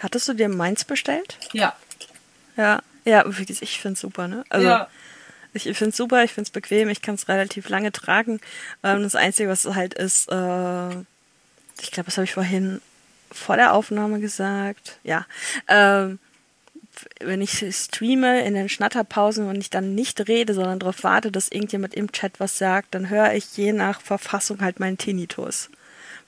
Hattest 0.00 0.28
du 0.28 0.32
dir 0.34 0.48
meins 0.48 0.84
bestellt? 0.84 1.38
Ja, 1.52 1.74
Ja. 2.56 2.80
Ja, 3.04 3.24
ich 3.26 3.80
find's 3.80 4.00
super, 4.00 4.28
ne? 4.28 4.44
Also 4.50 4.66
ja. 4.68 4.88
Ich 5.66 5.78
find's 5.78 5.96
super, 5.96 6.24
ich 6.24 6.32
find's 6.32 6.50
bequem, 6.50 6.88
ich 6.88 7.02
kann's 7.02 7.28
relativ 7.28 7.68
lange 7.68 7.92
tragen. 7.92 8.40
Ähm, 8.82 9.02
das 9.02 9.14
Einzige, 9.14 9.48
was 9.48 9.64
halt 9.64 9.94
ist, 9.94 10.30
äh, 10.30 10.90
ich 11.80 11.90
glaube, 11.90 12.06
das 12.06 12.16
habe 12.16 12.24
ich 12.24 12.34
vorhin 12.34 12.80
vor 13.30 13.56
der 13.56 13.74
Aufnahme 13.74 14.20
gesagt. 14.20 14.98
Ja. 15.04 15.26
Ähm, 15.68 16.18
wenn 17.20 17.40
ich 17.40 17.64
streame 17.70 18.44
in 18.44 18.54
den 18.54 18.68
Schnatterpausen 18.68 19.48
und 19.48 19.58
ich 19.58 19.70
dann 19.70 19.94
nicht 19.94 20.26
rede, 20.28 20.54
sondern 20.54 20.80
darauf 20.80 21.04
warte, 21.04 21.30
dass 21.30 21.48
irgendjemand 21.48 21.94
im 21.94 22.10
Chat 22.10 22.40
was 22.40 22.58
sagt, 22.58 22.94
dann 22.94 23.08
höre 23.08 23.34
ich 23.34 23.56
je 23.56 23.72
nach 23.72 24.00
Verfassung 24.00 24.60
halt 24.60 24.80
meinen 24.80 24.98
Tinnitus. 24.98 25.70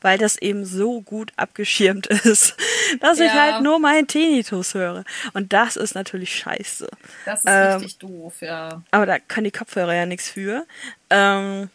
Weil 0.02 0.16
das 0.18 0.36
eben 0.38 0.64
so 0.64 1.02
gut 1.02 1.32
abgeschirmt 1.36 2.06
ist, 2.24 2.54
dass 3.00 3.18
ich 3.20 3.32
Ja. 3.32 3.52
halt 3.52 3.62
nur 3.62 3.78
meinen 3.78 4.06
Tinnitus 4.06 4.74
höre. 4.74 5.04
Und 5.34 5.52
das 5.52 5.76
ist 5.76 5.94
natürlich 5.94 6.34
scheiße. 6.38 6.88
Das 7.26 7.40
ist 7.44 7.50
Ähm, 7.50 7.72
richtig 7.74 7.98
doof, 7.98 8.40
ja. 8.40 8.82
Aber 8.90 9.04
da 9.06 9.18
können 9.18 9.44
die 9.44 9.50
Kopfhörer 9.50 9.94
ja 9.94 10.06
nichts 10.06 10.28
für. 10.30 10.66
Ähm, 11.10 11.68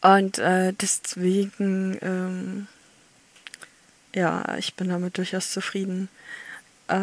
und 0.00 0.38
äh, 0.38 0.72
deswegen, 0.80 1.98
ähm, 2.02 2.66
ja, 4.14 4.56
ich 4.58 4.74
bin 4.74 4.88
damit 4.88 5.18
durchaus 5.18 5.50
zufrieden. 5.50 6.08
Äh, 6.88 6.96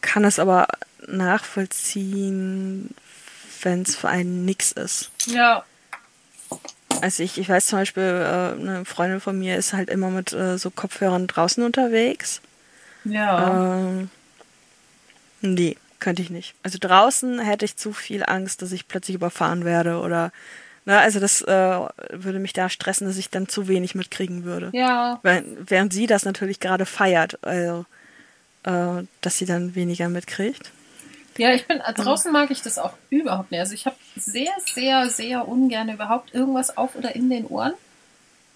kann 0.00 0.24
es 0.24 0.38
aber 0.38 0.66
nachvollziehen, 1.06 2.94
wenn 3.62 3.82
es 3.82 3.96
für 3.96 4.08
einen 4.08 4.44
nix 4.44 4.72
ist. 4.72 5.10
Ja, 5.26 5.64
Also 7.02 7.22
ich, 7.22 7.38
ich 7.38 7.48
weiß 7.48 7.66
zum 7.66 7.78
Beispiel, 7.80 8.02
äh, 8.02 8.60
eine 8.60 8.84
Freundin 8.84 9.20
von 9.20 9.38
mir 9.38 9.56
ist 9.56 9.72
halt 9.72 9.90
immer 9.90 10.10
mit 10.10 10.32
äh, 10.32 10.58
so 10.58 10.70
Kopfhörern 10.70 11.26
draußen 11.26 11.62
unterwegs. 11.62 12.40
Ja. 13.04 13.78
Ähm, 13.78 14.10
nee, 15.40 15.76
könnte 16.00 16.22
ich 16.22 16.30
nicht. 16.30 16.54
Also 16.62 16.78
draußen 16.80 17.38
hätte 17.38 17.64
ich 17.64 17.76
zu 17.76 17.92
viel 17.92 18.24
Angst, 18.24 18.62
dass 18.62 18.72
ich 18.72 18.88
plötzlich 18.88 19.16
überfahren 19.16 19.64
werde 19.64 20.00
oder 20.00 20.32
na, 20.88 21.00
also 21.00 21.18
das 21.18 21.42
äh, 21.42 21.80
würde 22.12 22.38
mich 22.38 22.52
da 22.52 22.68
stressen, 22.68 23.08
dass 23.08 23.16
ich 23.16 23.28
dann 23.28 23.48
zu 23.48 23.66
wenig 23.66 23.96
mitkriegen 23.96 24.44
würde. 24.44 24.70
ja. 24.72 25.18
Während, 25.22 25.68
während 25.70 25.92
sie 25.92 26.06
das 26.06 26.24
natürlich 26.24 26.60
gerade 26.60 26.86
feiert, 26.86 27.42
also 27.44 27.84
äh, 28.62 29.04
dass 29.20 29.38
sie 29.38 29.46
dann 29.46 29.74
weniger 29.74 30.08
mitkriegt. 30.08 30.70
Ja, 31.38 31.52
ich 31.52 31.66
bin, 31.66 31.78
draußen 31.94 32.32
mag 32.32 32.50
ich 32.50 32.62
das 32.62 32.78
auch 32.78 32.92
überhaupt 33.10 33.50
nicht. 33.50 33.60
Also 33.60 33.74
ich 33.74 33.86
habe 33.86 33.96
sehr, 34.16 34.52
sehr, 34.72 35.08
sehr 35.10 35.46
ungern 35.48 35.88
überhaupt 35.88 36.34
irgendwas 36.34 36.76
auf 36.76 36.94
oder 36.96 37.14
in 37.14 37.30
den 37.30 37.46
Ohren, 37.46 37.74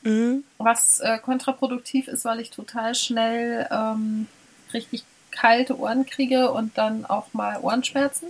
Mhm. 0.03 0.45
was 0.57 1.01
äh, 1.01 1.19
kontraproduktiv 1.19 2.09
ist, 2.09 2.25
weil 2.25 2.41
ich 2.41 2.51
total 2.51 2.95
schnell 2.95 3.69
ähm, 3.71 4.27
richtig 4.73 5.05
kalte 5.31 5.79
Ohren 5.79 6.07
kriege 6.07 6.51
und 6.51 6.79
dann 6.79 7.05
auch 7.05 7.27
mal 7.35 7.59
Ohrenschmerzen. 7.61 8.29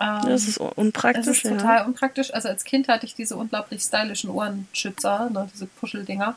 Ähm, 0.00 0.20
Das 0.24 0.46
ist 0.46 0.58
unpraktisch. 0.58 1.26
ist 1.26 1.44
ja. 1.44 1.52
total 1.52 1.86
unpraktisch. 1.86 2.32
Also 2.34 2.48
als 2.48 2.64
Kind 2.64 2.88
hatte 2.88 3.06
ich 3.06 3.14
diese 3.14 3.36
unglaublich 3.36 3.82
stylischen 3.82 4.30
Ohrenschützer, 4.30 5.30
ne, 5.30 5.48
diese 5.52 5.66
Puscheldinger. 5.66 6.36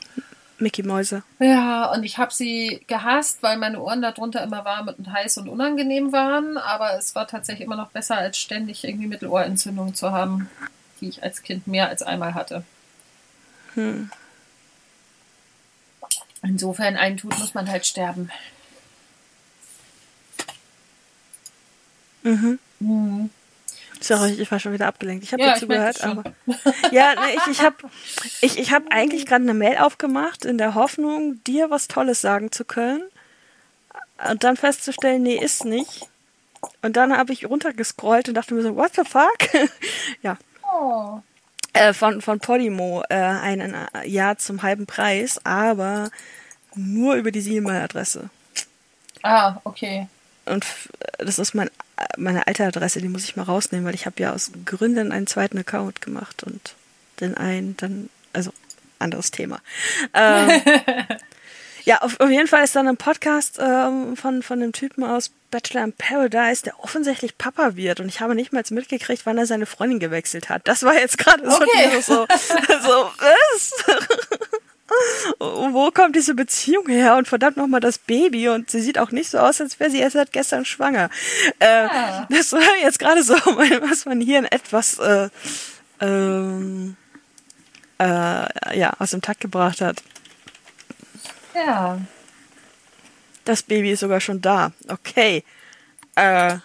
Mickey 0.60 0.84
Mäuse. 0.84 1.24
Ja, 1.40 1.92
und 1.92 2.04
ich 2.04 2.18
habe 2.18 2.34
sie 2.34 2.84
gehasst, 2.88 3.42
weil 3.42 3.58
meine 3.58 3.82
Ohren 3.82 4.02
darunter 4.02 4.44
immer 4.44 4.66
warm 4.66 4.88
und 4.88 5.12
heiß 5.12 5.38
und 5.38 5.50
unangenehm 5.50 6.12
waren. 6.12 6.58
Aber 6.58 6.98
es 6.98 7.16
war 7.16 7.28
tatsächlich 7.28 7.66
immer 7.66 7.76
noch 7.76 7.92
besser, 7.92 8.18
als 8.18 8.38
ständig 8.38 8.84
irgendwie 8.84 9.08
Mittelohrentzündungen 9.08 9.96
zu 9.96 10.12
haben, 10.12 10.50
die 11.02 11.10
ich 11.10 11.24
als 11.24 11.42
Kind 11.42 11.68
mehr 11.68 11.90
als 11.90 12.04
einmal 12.04 12.34
hatte. 12.34 12.64
Hm. 13.74 14.10
Insofern 16.44 16.98
einen 16.98 17.18
tut, 17.18 17.38
muss 17.40 17.54
man 17.54 17.70
halt 17.70 17.86
sterben. 17.86 18.30
Mhm. 22.24 22.60
Mhm. 22.80 23.30
Sorry, 24.04 24.34
ich 24.34 24.52
war 24.52 24.60
schon 24.60 24.74
wieder 24.74 24.88
abgelenkt. 24.88 25.24
Ich 25.24 25.32
habe 25.32 25.44
Ja, 25.44 25.56
zugehört, 25.56 25.96
das 25.96 26.04
aber. 26.04 26.24
Ja, 26.92 27.16
ne, 27.16 27.36
ich, 27.36 27.48
ich 27.52 27.62
habe 27.62 27.78
ich, 28.42 28.60
ich 28.60 28.74
hab 28.74 28.92
eigentlich 28.92 29.26
gerade 29.26 29.44
eine 29.44 29.54
Mail 29.54 29.78
aufgemacht, 29.78 30.44
in 30.44 30.58
der 30.58 30.76
Hoffnung, 30.76 31.42
dir 31.46 31.70
was 31.70 31.88
Tolles 31.88 32.20
sagen 32.20 32.52
zu 32.52 32.66
können. 32.66 33.04
Und 34.30 34.44
dann 34.44 34.58
festzustellen, 34.58 35.24
nee, 35.24 35.38
ist 35.38 35.64
nicht. 35.64 36.08
Und 36.82 36.98
dann 36.98 37.16
habe 37.18 37.32
ich 37.32 37.46
runtergescrollt 37.46 38.28
und 38.28 38.36
dachte 38.36 38.54
mir 38.54 38.62
so, 38.62 38.76
what 38.76 38.94
the 38.96 39.04
fuck? 39.06 39.38
ja. 40.22 40.38
Oh. 40.74 41.20
Äh, 41.72 41.94
von, 41.94 42.22
von 42.22 42.40
Podimo, 42.40 43.04
äh, 43.10 43.16
ein 43.16 43.62
ein 43.62 43.88
Jahr 44.06 44.38
zum 44.38 44.62
halben 44.64 44.86
Preis, 44.86 45.40
aber 45.46 46.12
nur 46.76 47.16
über 47.16 47.32
diese 47.32 47.52
E-Mail-Adresse. 47.52 48.30
Ah, 49.24 49.58
okay. 49.64 50.08
Und 50.46 50.66
das 51.18 51.40
ist 51.40 51.56
mein, 51.56 51.70
meine 52.18 52.48
alte 52.48 52.66
Adresse, 52.66 53.02
die 53.02 53.08
muss 53.10 53.24
ich 53.24 53.36
mal 53.36 53.44
rausnehmen, 53.44 53.86
weil 53.86 53.96
ich 53.96 54.06
habe 54.06 54.22
ja 54.22 54.34
aus 54.34 54.52
Gründen 54.66 55.12
einen 55.12 55.28
zweiten 55.28 55.58
Account 55.58 56.02
gemacht 56.02 56.44
und 56.44 56.76
den 57.22 57.36
einen 57.38 57.78
dann, 57.78 58.10
also 58.34 58.52
anderes 59.00 59.32
Thema. 59.32 59.60
Ähm, 60.14 60.62
ja, 61.86 62.02
auf, 62.02 62.20
auf 62.20 62.30
jeden 62.30 62.48
Fall 62.48 62.64
ist 62.64 62.76
dann 62.76 62.88
ein 62.88 62.98
Podcast 62.98 63.60
ähm, 63.62 64.16
von, 64.16 64.42
von 64.44 64.62
einem 64.62 64.72
Typen 64.72 65.04
aus 65.04 65.32
Bachelor 65.52 65.84
in 65.84 65.94
Paradise, 65.94 66.64
der 66.64 66.80
offensichtlich 66.80 67.38
Papa 67.38 67.76
wird 67.76 68.00
und 68.00 68.08
ich 68.08 68.22
habe 68.22 68.34
nicht 68.34 68.54
mal 68.54 68.64
mitgekriegt, 68.72 69.26
wann 69.26 69.38
er 69.38 69.46
seine 69.46 69.68
Freundin 69.68 70.00
gewechselt 70.00 70.50
hat. 70.50 70.68
Das 70.68 70.82
war 70.84 70.96
jetzt 70.96 71.20
gerade 71.20 71.48
so, 71.50 71.58
Okay. 71.58 71.90
dieses 71.90 72.08
so, 72.08 72.26
so, 72.28 73.12
was? 73.20 73.74
Wo 75.40 75.92
kommt 75.92 76.16
diese 76.16 76.36
Beziehung 76.36 76.88
her? 76.88 77.16
Und 77.16 77.28
verdammt 77.28 77.58
nochmal 77.58 77.80
das 77.80 77.98
Baby. 77.98 78.50
Und 78.50 78.70
sie 78.70 78.82
sieht 78.82 78.98
auch 79.00 79.12
nicht 79.12 79.30
so 79.30 79.40
aus, 79.40 79.62
als 79.62 79.80
wäre 79.80 79.90
sie 79.90 80.00
erst 80.00 80.14
seit 80.14 80.32
gestern 80.34 80.66
schwanger. 80.66 81.10
Äh, 81.60 81.86
Ja. 81.86 82.28
Das 82.30 82.52
war 82.52 82.62
jetzt 82.82 83.00
gerade 83.00 83.24
so, 83.24 83.34
was 83.90 84.06
man 84.06 84.20
hier 84.22 84.40
in 84.40 84.46
etwas 84.46 85.00
äh, 85.00 85.30
ähm, 86.02 86.96
äh, 88.00 88.78
ja, 88.78 88.94
aus 89.00 89.12
dem 89.12 89.22
Takt 89.22 89.40
gebracht 89.40 89.82
hat. 89.82 90.04
Ja. 91.56 92.00
Das 93.46 93.64
Baby 93.64 93.92
ist 93.92 94.02
sogar 94.02 94.20
schon 94.22 94.42
da. 94.42 94.72
Okay. 94.88 95.44
Äh, 96.16 96.58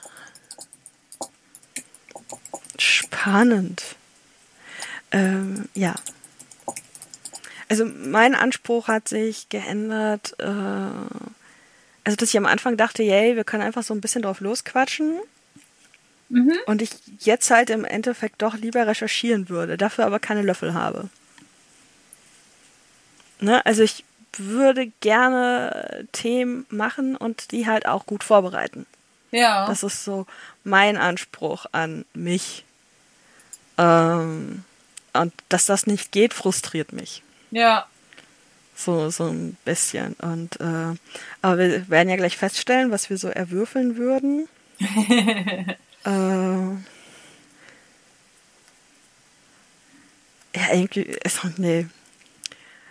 spannend. 2.78 3.82
Ähm, 5.10 5.68
ja. 5.74 5.94
Also 7.68 7.84
mein 7.84 8.34
Anspruch 8.34 8.88
hat 8.88 9.08
sich 9.08 9.48
geändert. 9.48 10.34
Äh, 10.38 10.44
also 12.04 12.16
dass 12.16 12.30
ich 12.30 12.38
am 12.38 12.46
Anfang 12.46 12.76
dachte, 12.76 13.02
yay, 13.02 13.36
wir 13.36 13.44
können 13.44 13.62
einfach 13.62 13.82
so 13.82 13.94
ein 13.94 14.00
bisschen 14.00 14.22
drauf 14.22 14.40
losquatschen. 14.40 15.18
Mhm. 16.30 16.54
Und 16.66 16.82
ich 16.82 16.90
jetzt 17.20 17.50
halt 17.50 17.70
im 17.70 17.84
Endeffekt 17.84 18.42
doch 18.42 18.54
lieber 18.54 18.86
recherchieren 18.86 19.48
würde, 19.48 19.76
dafür 19.76 20.06
aber 20.06 20.18
keine 20.18 20.42
Löffel 20.42 20.74
habe. 20.74 21.08
Ne? 23.40 23.64
Also 23.64 23.82
ich 23.82 24.04
würde 24.36 24.90
gerne 25.00 26.06
Themen 26.12 26.66
machen 26.70 27.16
und 27.16 27.50
die 27.52 27.66
halt 27.66 27.86
auch 27.86 28.06
gut 28.06 28.24
vorbereiten. 28.24 28.86
Ja. 29.30 29.66
Das 29.66 29.82
ist 29.82 30.04
so 30.04 30.26
mein 30.64 30.96
Anspruch 30.96 31.66
an 31.72 32.04
mich. 32.14 32.64
Ähm, 33.76 34.64
und 35.12 35.32
dass 35.48 35.66
das 35.66 35.86
nicht 35.86 36.12
geht, 36.12 36.34
frustriert 36.34 36.92
mich. 36.92 37.22
Ja. 37.50 37.86
So, 38.74 39.10
so 39.10 39.24
ein 39.24 39.56
bisschen. 39.64 40.14
Und 40.14 40.60
äh, 40.60 40.94
aber 41.42 41.58
wir 41.58 41.88
werden 41.88 42.08
ja 42.08 42.16
gleich 42.16 42.36
feststellen, 42.36 42.92
was 42.92 43.10
wir 43.10 43.18
so 43.18 43.28
erwürfeln 43.28 43.96
würden. 43.96 44.48
äh, 46.04 46.68
ja, 50.54 50.72
irgendwie 50.72 51.00
ist 51.00 51.40
nee. 51.58 51.86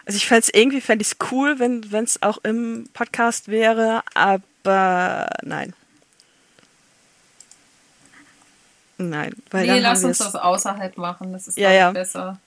Also 0.05 0.17
ich 0.17 0.27
fände 0.27 0.41
es 0.41 0.49
irgendwie 0.53 0.81
fände 0.81 1.03
ich 1.03 1.09
es 1.09 1.17
cool, 1.31 1.59
wenn 1.59 1.83
es 2.03 2.21
auch 2.21 2.39
im 2.43 2.89
Podcast 2.93 3.47
wäre, 3.47 4.03
aber 4.13 5.29
nein. 5.43 5.73
Nein, 8.97 9.33
weil 9.51 9.67
Nee, 9.67 9.79
lass 9.79 10.03
uns 10.03 10.17
das 10.17 10.35
außerhalb 10.35 10.97
machen. 10.97 11.31
Das 11.31 11.47
ist 11.47 11.57
Ja, 11.57 11.71
ja. 11.71 11.91
besser. 11.91 12.39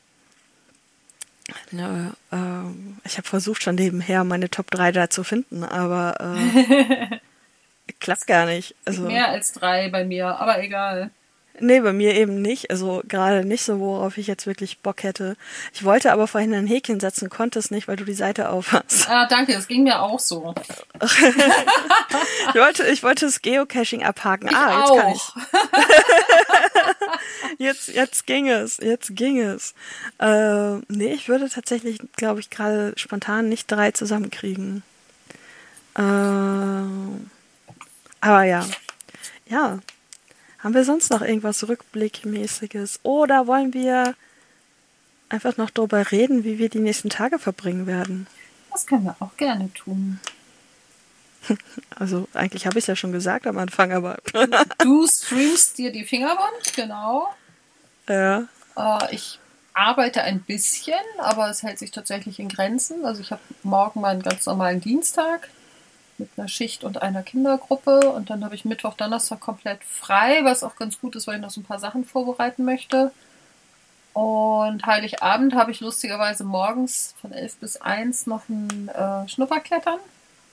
Ja, 1.72 2.12
ähm, 2.32 2.98
ich 3.04 3.16
habe 3.16 3.28
versucht 3.28 3.62
schon 3.62 3.74
nebenher 3.76 4.24
meine 4.24 4.50
Top 4.50 4.70
3 4.70 4.92
da 4.92 5.10
zu 5.10 5.24
finden, 5.24 5.64
aber 5.64 6.14
äh, 6.20 7.18
klappt 8.00 8.26
gar 8.26 8.46
nicht. 8.46 8.74
Also 8.84 9.02
Mehr 9.02 9.28
als 9.28 9.52
drei 9.52 9.88
bei 9.88 10.04
mir, 10.04 10.26
aber 10.26 10.62
egal. 10.62 11.10
Nee, 11.58 11.80
bei 11.80 11.92
mir 11.92 12.14
eben 12.14 12.40
nicht. 12.40 12.70
Also 12.70 13.02
gerade 13.08 13.44
nicht 13.44 13.64
so, 13.64 13.80
worauf 13.80 14.18
ich 14.18 14.26
jetzt 14.26 14.46
wirklich 14.46 14.78
Bock 14.78 15.02
hätte. 15.02 15.36
Ich 15.72 15.84
wollte 15.84 16.12
aber 16.12 16.26
vorhin 16.26 16.54
ein 16.54 16.66
Häkchen 16.66 17.00
setzen, 17.00 17.30
konnte 17.30 17.58
es 17.58 17.70
nicht, 17.70 17.88
weil 17.88 17.96
du 17.96 18.04
die 18.04 18.14
Seite 18.14 18.50
auf 18.50 18.72
hast. 18.72 19.08
Ah, 19.08 19.26
danke, 19.26 19.54
es 19.54 19.66
ging 19.66 19.84
mir 19.84 20.00
auch 20.00 20.20
so. 20.20 20.54
Ich 21.02 22.54
wollte, 22.54 22.86
ich 22.86 23.02
wollte 23.02 23.26
das 23.26 23.42
Geocaching 23.42 24.04
abhaken. 24.04 24.48
Ich 24.48 24.56
ah, 24.56 24.80
jetzt 24.80 24.90
auch. 24.90 24.96
kann 24.96 25.12
ich. 25.12 25.32
Jetzt, 27.58 27.88
jetzt 27.88 28.26
ging 28.26 28.48
es, 28.48 28.78
jetzt 28.78 29.14
ging 29.14 29.38
es. 29.38 29.74
Äh, 30.18 30.76
nee, 30.88 31.12
ich 31.12 31.28
würde 31.28 31.50
tatsächlich, 31.50 31.98
glaube 32.16 32.40
ich, 32.40 32.48
gerade 32.48 32.94
spontan 32.96 33.50
nicht 33.50 33.70
drei 33.70 33.90
zusammenkriegen. 33.90 34.82
Äh, 35.94 36.00
aber 38.20 38.44
ja. 38.44 38.66
Ja. 39.46 39.78
Haben 40.62 40.74
wir 40.74 40.84
sonst 40.84 41.10
noch 41.10 41.22
irgendwas 41.22 41.66
Rückblickmäßiges? 41.68 43.00
Oder 43.02 43.46
wollen 43.46 43.72
wir 43.72 44.14
einfach 45.28 45.56
noch 45.56 45.70
darüber 45.70 46.10
reden, 46.10 46.44
wie 46.44 46.58
wir 46.58 46.68
die 46.68 46.80
nächsten 46.80 47.08
Tage 47.08 47.38
verbringen 47.38 47.86
werden? 47.86 48.26
Das 48.70 48.86
können 48.86 49.04
wir 49.04 49.16
auch 49.20 49.36
gerne 49.36 49.72
tun. 49.72 50.20
Also 51.96 52.28
eigentlich 52.34 52.66
habe 52.66 52.78
ich 52.78 52.84
es 52.84 52.86
ja 52.86 52.96
schon 52.96 53.12
gesagt 53.12 53.46
am 53.46 53.58
Anfang, 53.58 53.92
aber 53.92 54.18
Du 54.78 55.06
streamst 55.06 55.78
dir 55.78 55.90
die 55.90 56.04
Fingerband, 56.04 56.74
genau. 56.74 57.28
ja. 58.08 58.46
Äh, 58.76 59.14
ich 59.14 59.38
arbeite 59.74 60.22
ein 60.22 60.40
bisschen, 60.40 60.94
aber 61.18 61.48
es 61.48 61.62
hält 61.62 61.78
sich 61.78 61.90
tatsächlich 61.90 62.38
in 62.38 62.48
Grenzen. 62.48 63.04
Also 63.04 63.20
ich 63.22 63.32
habe 63.32 63.40
morgen 63.62 64.00
meinen 64.00 64.22
ganz 64.22 64.46
normalen 64.46 64.80
Dienstag 64.80 65.48
mit 66.20 66.30
einer 66.36 66.46
Schicht 66.48 66.84
und 66.84 67.02
einer 67.02 67.22
Kindergruppe 67.24 68.10
und 68.12 68.30
dann 68.30 68.44
habe 68.44 68.54
ich 68.54 68.64
Mittwoch, 68.64 68.94
Donnerstag 68.94 69.40
komplett 69.40 69.82
frei, 69.82 70.44
was 70.44 70.62
auch 70.62 70.76
ganz 70.76 71.00
gut 71.00 71.16
ist, 71.16 71.26
weil 71.26 71.36
ich 71.36 71.40
noch 71.40 71.50
so 71.50 71.60
ein 71.60 71.64
paar 71.64 71.80
Sachen 71.80 72.04
vorbereiten 72.04 72.64
möchte. 72.64 73.10
Und 74.12 74.84
Heiligabend 74.86 75.54
habe 75.54 75.70
ich 75.70 75.80
lustigerweise 75.80 76.44
morgens 76.44 77.14
von 77.20 77.32
11 77.32 77.56
bis 77.56 77.76
1 77.80 78.26
noch 78.26 78.48
ein 78.48 78.88
äh, 78.88 79.28
Schnupperklettern. 79.28 79.98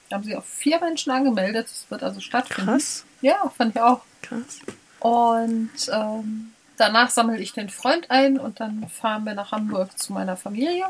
Da 0.10 0.16
haben 0.16 0.24
sich 0.24 0.36
auch 0.38 0.44
vier 0.44 0.80
Menschen 0.80 1.12
angemeldet. 1.12 1.68
Das 1.70 1.86
wird 1.90 2.04
also 2.04 2.20
stattfinden. 2.20 2.72
Krass, 2.72 3.04
Ja, 3.22 3.52
fand 3.56 3.76
ich 3.76 3.82
auch. 3.82 4.02
krass. 4.22 4.60
Und 5.00 5.72
ähm, 5.92 6.54
danach 6.78 7.10
sammle 7.10 7.40
ich 7.40 7.54
den 7.54 7.70
Freund 7.70 8.10
ein 8.10 8.40
und 8.40 8.60
dann 8.60 8.88
fahren 8.90 9.26
wir 9.26 9.34
nach 9.34 9.52
Hamburg 9.52 9.98
zu 9.98 10.14
meiner 10.14 10.38
Familie. 10.38 10.86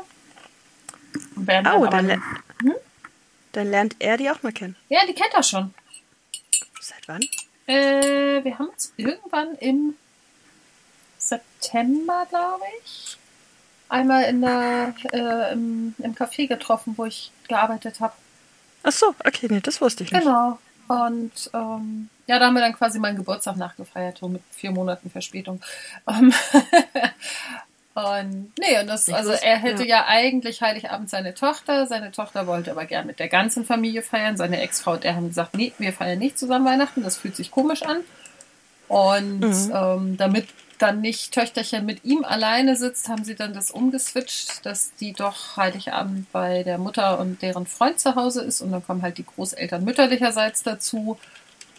Und 1.36 1.46
werden 1.46 1.72
oh, 1.74 1.86
dann, 1.86 2.08
dann, 2.08 2.22
hm? 2.62 2.74
Dann 3.58 3.70
lernt 3.70 3.96
er 3.98 4.16
die 4.16 4.30
auch 4.30 4.42
mal 4.42 4.52
kennen. 4.52 4.76
Ja, 4.88 5.00
die 5.06 5.14
kennt 5.14 5.34
er 5.34 5.42
schon. 5.42 5.74
Seit 6.80 7.08
wann? 7.08 7.20
Äh, 7.66 8.42
wir 8.44 8.58
haben 8.58 8.68
uns 8.68 8.92
irgendwann 8.96 9.54
im 9.56 9.94
September, 11.18 12.26
glaube 12.30 12.64
ich, 12.84 13.18
einmal 13.88 14.24
in 14.24 14.40
der, 14.40 14.94
äh, 15.12 15.52
im, 15.52 15.94
im 15.98 16.14
Café 16.14 16.46
getroffen, 16.46 16.94
wo 16.96 17.04
ich 17.04 17.32
gearbeitet 17.48 18.00
habe. 18.00 18.14
Ach 18.84 18.92
so, 18.92 19.14
okay, 19.24 19.48
nee, 19.50 19.60
das 19.60 19.80
wusste 19.80 20.04
ich 20.04 20.12
nicht. 20.12 20.22
Genau. 20.22 20.58
Und 20.86 21.50
ähm, 21.52 22.08
ja, 22.26 22.38
da 22.38 22.46
haben 22.46 22.54
wir 22.54 22.62
dann 22.62 22.74
quasi 22.74 22.98
meinen 22.98 23.16
Geburtstag 23.16 23.56
nachgefeiert, 23.56 24.18
so 24.18 24.28
mit 24.28 24.42
vier 24.52 24.70
Monaten 24.70 25.10
Verspätung. 25.10 25.60
Ähm, 26.06 26.32
und 27.98 28.52
nee, 28.60 28.78
und 28.80 28.86
das, 28.86 29.08
also 29.08 29.32
er 29.32 29.56
hätte 29.56 29.82
ja. 29.82 29.96
ja 29.96 30.04
eigentlich 30.06 30.62
Heiligabend 30.62 31.10
seine 31.10 31.34
Tochter. 31.34 31.86
Seine 31.86 32.12
Tochter 32.12 32.46
wollte 32.46 32.70
aber 32.70 32.84
gern 32.84 33.06
mit 33.06 33.18
der 33.18 33.28
ganzen 33.28 33.64
Familie 33.64 34.02
feiern. 34.02 34.36
Seine 34.36 34.60
Ex-Frau 34.60 34.92
und 34.92 35.04
der 35.04 35.16
haben 35.16 35.28
gesagt, 35.28 35.56
nee, 35.56 35.72
wir 35.78 35.92
feiern 35.92 36.20
nicht 36.20 36.38
zusammen 36.38 36.64
Weihnachten, 36.64 37.02
das 37.02 37.16
fühlt 37.16 37.34
sich 37.34 37.50
komisch 37.50 37.82
an. 37.82 37.98
Und 38.86 39.40
mhm. 39.40 39.72
ähm, 39.74 40.16
damit 40.16 40.46
dann 40.78 41.00
nicht 41.00 41.32
Töchterchen 41.32 41.84
mit 41.84 42.04
ihm 42.04 42.24
alleine 42.24 42.76
sitzt, 42.76 43.08
haben 43.08 43.24
sie 43.24 43.34
dann 43.34 43.52
das 43.52 43.72
umgeswitcht, 43.72 44.64
dass 44.64 44.94
die 44.94 45.12
doch 45.12 45.56
Heiligabend 45.56 46.30
bei 46.30 46.62
der 46.62 46.78
Mutter 46.78 47.18
und 47.18 47.42
deren 47.42 47.66
Freund 47.66 47.98
zu 47.98 48.14
Hause 48.14 48.42
ist 48.42 48.60
und 48.60 48.70
dann 48.70 48.86
kommen 48.86 49.02
halt 49.02 49.18
die 49.18 49.26
Großeltern 49.26 49.82
mütterlicherseits 49.82 50.62
dazu. 50.62 51.18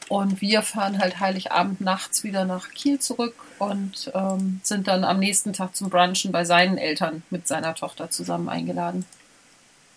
Und 0.09 0.41
wir 0.41 0.63
fahren 0.63 0.99
halt 0.99 1.19
Heiligabend 1.19 1.81
nachts 1.81 2.23
wieder 2.23 2.43
nach 2.43 2.71
Kiel 2.71 2.99
zurück 2.99 3.35
und 3.59 4.11
ähm, 4.15 4.59
sind 4.63 4.87
dann 4.87 5.03
am 5.03 5.19
nächsten 5.19 5.53
Tag 5.53 5.75
zum 5.75 5.89
Brunchen 5.89 6.31
bei 6.31 6.45
seinen 6.45 6.77
Eltern 6.77 7.23
mit 7.29 7.47
seiner 7.47 7.75
Tochter 7.75 8.09
zusammen 8.09 8.49
eingeladen. 8.49 9.05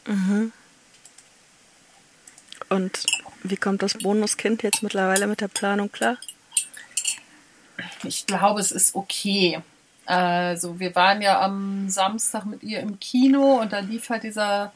Mhm. 0.07 0.53
Und 2.69 3.05
wie 3.43 3.57
kommt 3.57 3.83
das 3.83 3.95
Bonuskind 3.95 4.63
jetzt 4.63 4.83
mittlerweile 4.83 5.27
mit 5.27 5.41
der 5.41 5.49
Planung 5.49 5.91
klar? 5.91 6.19
ich 8.05 8.27
glaube, 8.27 8.61
es 8.61 8.71
ist 8.71 8.95
okay. 8.95 9.61
Also 10.05 10.79
wir 10.81 10.95
waren 10.95 11.23
ja 11.23 11.41
am 11.41 11.89
Samstag 11.89 12.45
mit 12.45 12.63
ihr 12.63 12.81
im 12.81 12.99
Kino 12.99 13.61
und 13.61 13.73
da 13.73 13.81
lief 13.81 14.11
halt 14.11 14.25
dieser, 14.25 14.73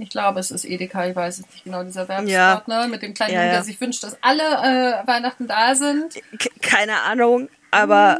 ich 0.00 0.10
glaube, 0.10 0.40
es 0.40 0.50
ist 0.50 0.64
Edeka, 0.64 1.06
ich 1.06 1.16
weiß 1.16 1.40
es 1.40 1.46
nicht 1.46 1.64
genau, 1.64 1.84
dieser 1.84 2.08
Werbespartner 2.08 2.82
ja. 2.82 2.86
mit 2.88 3.02
dem 3.02 3.14
kleinen 3.14 3.34
ja, 3.34 3.40
Jungen, 3.40 3.52
der 3.52 3.62
sich 3.62 3.80
wünscht, 3.80 4.02
dass 4.02 4.16
alle 4.22 4.42
äh, 4.42 5.06
Weihnachten 5.06 5.46
da 5.46 5.74
sind. 5.74 6.14
Keine 6.62 7.02
Ahnung, 7.02 7.48
aber 7.70 8.18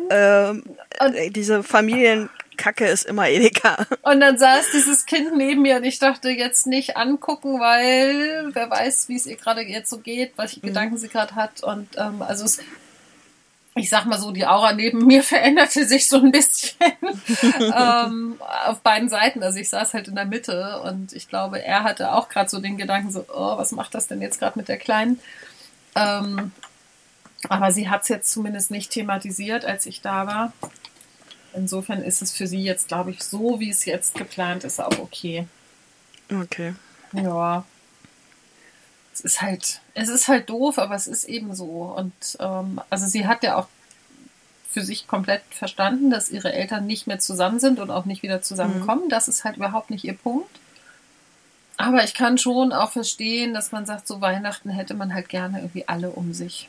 mhm. 0.51 0.63
äh, 1.15 1.31
diese 1.31 1.63
Familienkacke 1.63 2.87
ist 2.87 3.07
immer 3.07 3.29
Edeka. 3.29 3.87
Und 4.03 4.21
dann 4.21 4.39
saß 4.39 4.71
dieses 4.73 5.07
Kind 5.07 5.37
neben 5.37 5.63
mir 5.63 5.77
und 5.77 5.85
ich 5.85 5.99
dachte 5.99 6.31
jetzt 6.31 6.67
nicht 6.67 6.97
angucken, 6.97 7.61
weil 7.61 8.51
wer 8.53 8.71
weiß, 8.71 9.09
wie 9.09 9.17
es 9.17 9.27
ihr 9.27 9.37
gerade 9.37 9.63
jetzt 9.63 9.91
so 9.91 9.99
geht, 9.99 10.37
welche 10.37 10.61
mhm. 10.61 10.69
Gedanken 10.69 10.99
sie 10.99 11.09
gerade 11.09 11.35
hat. 11.35 11.63
Und 11.63 11.89
ähm, 11.97 12.23
also 12.23 12.45
es 12.45 12.61
ich 13.77 13.89
sag 13.89 14.05
mal 14.07 14.19
so, 14.19 14.33
die 14.33 14.47
Aura 14.47 14.73
neben 14.73 14.99
mir 15.07 15.23
veränderte 15.23 15.87
sich 15.87 16.09
so 16.09 16.19
ein 16.19 16.33
bisschen 16.33 16.77
ähm, 17.77 18.41
auf 18.67 18.81
beiden 18.81 19.09
Seiten. 19.09 19.43
Also 19.43 19.59
ich 19.59 19.69
saß 19.69 19.95
halt 19.95 20.09
in 20.09 20.15
der 20.15 20.25
Mitte 20.25 20.81
und 20.83 21.13
ich 21.13 21.29
glaube, 21.29 21.63
er 21.63 21.83
hatte 21.85 22.13
auch 22.13 22.29
gerade 22.29 22.49
so 22.49 22.61
den 22.61 22.77
Gedanken 22.77 23.11
so, 23.11 23.25
oh, 23.29 23.57
was 23.57 23.73
macht 23.73 23.95
das 23.95 24.07
denn 24.07 24.21
jetzt 24.21 24.39
gerade 24.39 24.59
mit 24.59 24.69
der 24.69 24.79
Kleinen? 24.79 25.21
Ähm, 25.95 26.53
aber 27.49 27.73
sie 27.73 27.89
hat 27.89 28.03
es 28.03 28.09
jetzt 28.09 28.33
zumindest 28.33 28.71
nicht 28.71 28.93
thematisiert, 28.93 29.65
als 29.65 29.87
ich 29.87 30.03
da 30.03 30.27
war. 30.27 30.53
Insofern 31.53 32.03
ist 32.03 32.23
es 32.23 32.33
für 32.33 32.47
sie 32.47 32.63
jetzt, 32.63 32.89
glaube 32.89 33.11
ich, 33.11 33.23
so 33.23 33.59
wie 33.61 33.71
es 33.71 33.85
jetzt 33.85 34.15
geplant 34.15 34.63
ist, 34.65 34.81
auch 34.81 34.99
okay. 34.99 35.47
Okay. 36.31 36.75
Ja 37.13 37.65
es 39.13 39.21
ist 39.35 39.43
halt, 39.43 39.81
es 40.01 40.09
ist 40.09 40.29
halt 40.29 40.49
doof, 40.49 40.79
aber 40.79 40.95
es 40.95 41.07
ist 41.07 41.25
eben 41.25 41.55
so. 41.55 41.95
Und 41.97 42.13
ähm, 42.41 42.81
also 42.91 43.07
sie 43.07 43.27
hat 43.27 43.43
ja 43.43 43.57
auch 43.57 43.69
für 44.71 44.83
sich 44.83 45.09
komplett 45.09 45.43
verstanden, 45.51 46.11
dass 46.11 46.31
ihre 46.31 46.53
Eltern 46.53 46.87
nicht 46.87 47.07
mehr 47.07 47.19
zusammen 47.19 47.59
sind 47.59 47.81
und 47.81 47.91
auch 47.91 48.05
nicht 48.05 48.23
wieder 48.23 48.41
zusammenkommen. 48.41 49.07
Mhm. 49.07 49.11
Das 49.11 49.27
ist 49.27 49.45
halt 49.45 49.57
überhaupt 49.57 49.91
nicht 49.91 50.05
ihr 50.05 50.15
Punkt. 50.15 50.61
Aber 51.77 52.05
ich 52.05 52.15
kann 52.15 52.39
schon 52.39 52.73
auch 52.73 52.93
verstehen, 52.93 53.55
dass 53.55 53.73
man 53.73 53.87
sagt, 53.87 54.07
so 54.07 54.21
Weihnachten 54.21 54.71
hätte 54.71 54.95
man 54.95 55.13
halt 55.13 55.29
gerne 55.29 55.59
irgendwie 55.59 55.89
alle 55.89 56.11
um 56.11 56.35
sich. 56.35 56.69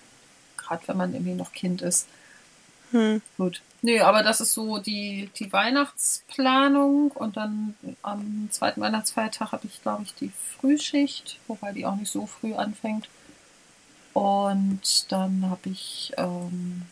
Gerade 0.58 0.88
wenn 0.88 0.98
man 0.98 1.14
irgendwie 1.14 1.34
noch 1.34 1.52
Kind 1.52 1.82
ist. 1.82 2.08
Hm. 2.91 3.22
Gut. 3.38 3.62
Nee, 3.84 3.99
aber 4.02 4.24
das 4.24 4.41
ist 4.41 4.53
so 4.53 4.78
die, 4.78 5.30
die 5.38 5.52
Weihnachtsplanung 5.52 7.12
und 7.12 7.36
dann 7.36 7.76
am 8.03 8.48
zweiten 8.52 8.80
Weihnachtsfeiertag 8.82 9.52
habe 9.52 9.68
ich, 9.68 9.82
glaube 9.82 10.03
ich, 10.03 10.14
die 10.16 10.32
Frühschicht, 10.60 11.40
wobei 11.48 11.72
die 11.72 11.86
auch 11.86 11.95
nicht 11.95 12.12
so 12.12 12.26
früh 12.26 12.53
anfängt. 12.53 13.10
Und 14.13 15.11
dann 15.11 15.47
habe 15.49 15.69
ich 15.69 16.13
ähm, 16.17 16.83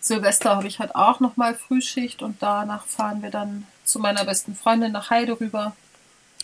Silvester 0.00 0.56
habe 0.56 0.66
ich 0.66 0.78
halt 0.78 0.94
auch 0.94 1.20
nochmal 1.20 1.54
Frühschicht 1.54 2.22
und 2.22 2.42
danach 2.42 2.86
fahren 2.86 3.22
wir 3.22 3.30
dann 3.30 3.66
zu 3.84 3.98
meiner 3.98 4.24
besten 4.24 4.54
Freundin 4.54 4.92
nach 4.92 5.10
Heide 5.10 5.38
rüber 5.38 5.76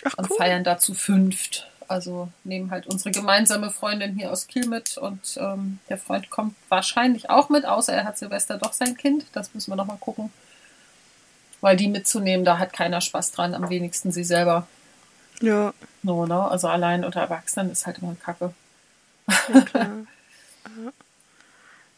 Ach, 0.04 0.14
und 0.18 0.30
cool. 0.30 0.36
feiern 0.36 0.62
dazu 0.64 0.94
fünft. 0.94 1.68
Also 1.88 2.28
nehmen 2.44 2.70
halt 2.70 2.86
unsere 2.86 3.12
gemeinsame 3.12 3.70
Freundin 3.70 4.14
hier 4.14 4.30
aus 4.32 4.48
Kiel 4.48 4.66
mit 4.66 4.98
und 4.98 5.38
ähm, 5.40 5.78
der 5.88 5.98
Freund 5.98 6.30
kommt 6.30 6.54
wahrscheinlich 6.68 7.30
auch 7.30 7.48
mit, 7.48 7.64
außer 7.64 7.92
er 7.92 8.04
hat 8.04 8.18
Silvester 8.18 8.58
doch 8.58 8.72
sein 8.72 8.96
Kind. 8.96 9.24
Das 9.32 9.54
müssen 9.54 9.70
wir 9.70 9.76
nochmal 9.76 9.98
gucken. 9.98 10.32
Weil 11.60 11.76
die 11.76 11.88
mitzunehmen, 11.88 12.44
da 12.44 12.58
hat 12.58 12.72
keiner 12.72 13.00
Spaß 13.00 13.32
dran, 13.32 13.54
am 13.54 13.70
wenigsten 13.70 14.12
sie 14.12 14.24
selber. 14.24 14.66
Ja. 15.40 15.72
No, 16.02 16.26
ne? 16.26 16.50
Also 16.50 16.68
allein 16.68 17.04
unter 17.04 17.20
Erwachsenen 17.20 17.70
ist 17.70 17.86
halt 17.86 17.98
immer 17.98 18.14
Kacke. 18.16 18.52
Ja, 19.26 19.60
klar. 19.62 19.90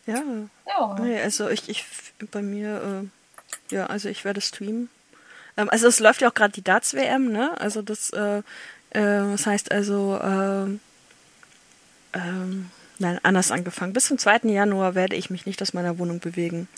ja. 0.06 0.22
ja. 0.66 0.96
Nee, 1.00 1.20
also 1.20 1.48
ich, 1.48 1.68
ich 1.68 1.84
bei 2.30 2.42
mir, 2.42 3.08
äh, 3.70 3.74
ja, 3.74 3.86
also 3.86 4.08
ich 4.08 4.24
werde 4.24 4.40
streamen. 4.40 4.88
Ähm, 5.56 5.68
also 5.70 5.88
es 5.88 6.00
läuft 6.00 6.20
ja 6.20 6.30
auch 6.30 6.34
gerade 6.34 6.52
die 6.52 6.62
Darts-WM, 6.62 7.30
ne? 7.30 7.58
Also 7.60 7.82
das 7.82 8.10
äh, 8.10 8.42
äh, 8.90 9.00
das 9.00 9.46
heißt 9.46 9.72
also, 9.72 10.18
ähm, 10.22 10.80
ähm, 12.14 12.70
nein, 12.98 13.18
anders 13.22 13.50
angefangen. 13.50 13.92
Bis 13.92 14.06
zum 14.06 14.18
2. 14.18 14.40
Januar 14.44 14.94
werde 14.94 15.16
ich 15.16 15.30
mich 15.30 15.46
nicht 15.46 15.60
aus 15.62 15.74
meiner 15.74 15.98
Wohnung 15.98 16.20
bewegen. 16.20 16.68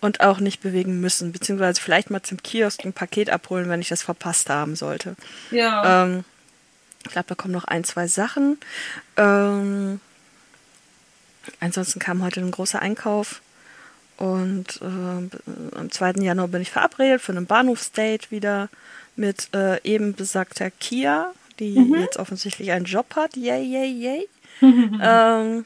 Und 0.00 0.20
auch 0.20 0.40
nicht 0.40 0.62
bewegen 0.62 1.00
müssen. 1.00 1.32
Beziehungsweise 1.32 1.80
vielleicht 1.80 2.10
mal 2.10 2.22
zum 2.22 2.42
Kiosk 2.42 2.84
ein 2.84 2.92
Paket 2.92 3.30
abholen, 3.30 3.68
wenn 3.68 3.80
ich 3.80 3.88
das 3.88 4.02
verpasst 4.02 4.48
haben 4.48 4.76
sollte. 4.76 5.16
Ja. 5.50 6.04
Ähm, 6.04 6.24
ich 7.04 7.12
glaube, 7.12 7.28
da 7.28 7.34
kommen 7.34 7.54
noch 7.54 7.64
ein, 7.64 7.84
zwei 7.84 8.06
Sachen. 8.06 8.58
Ähm, 9.16 10.00
ansonsten 11.60 11.98
kam 11.98 12.22
heute 12.22 12.40
ein 12.40 12.50
großer 12.50 12.80
Einkauf. 12.80 13.42
Und 14.16 14.80
äh, 14.82 15.76
am 15.76 15.90
2. 15.90 16.22
Januar 16.22 16.48
bin 16.48 16.60
ich 16.60 16.70
verabredet 16.70 17.22
für 17.22 17.32
einen 17.32 17.46
Bahnhofsdate 17.46 18.30
wieder 18.30 18.68
mit 19.16 19.48
äh, 19.54 19.82
eben 19.82 20.14
besagter 20.14 20.70
Kia 20.70 21.32
die 21.60 21.78
mhm. 21.78 22.00
jetzt 22.00 22.16
offensichtlich 22.16 22.72
einen 22.72 22.86
Job 22.86 23.14
hat. 23.14 23.36
Yay, 23.36 23.62
yay, 23.62 23.92
yay. 23.92 24.28
ähm, 24.62 25.64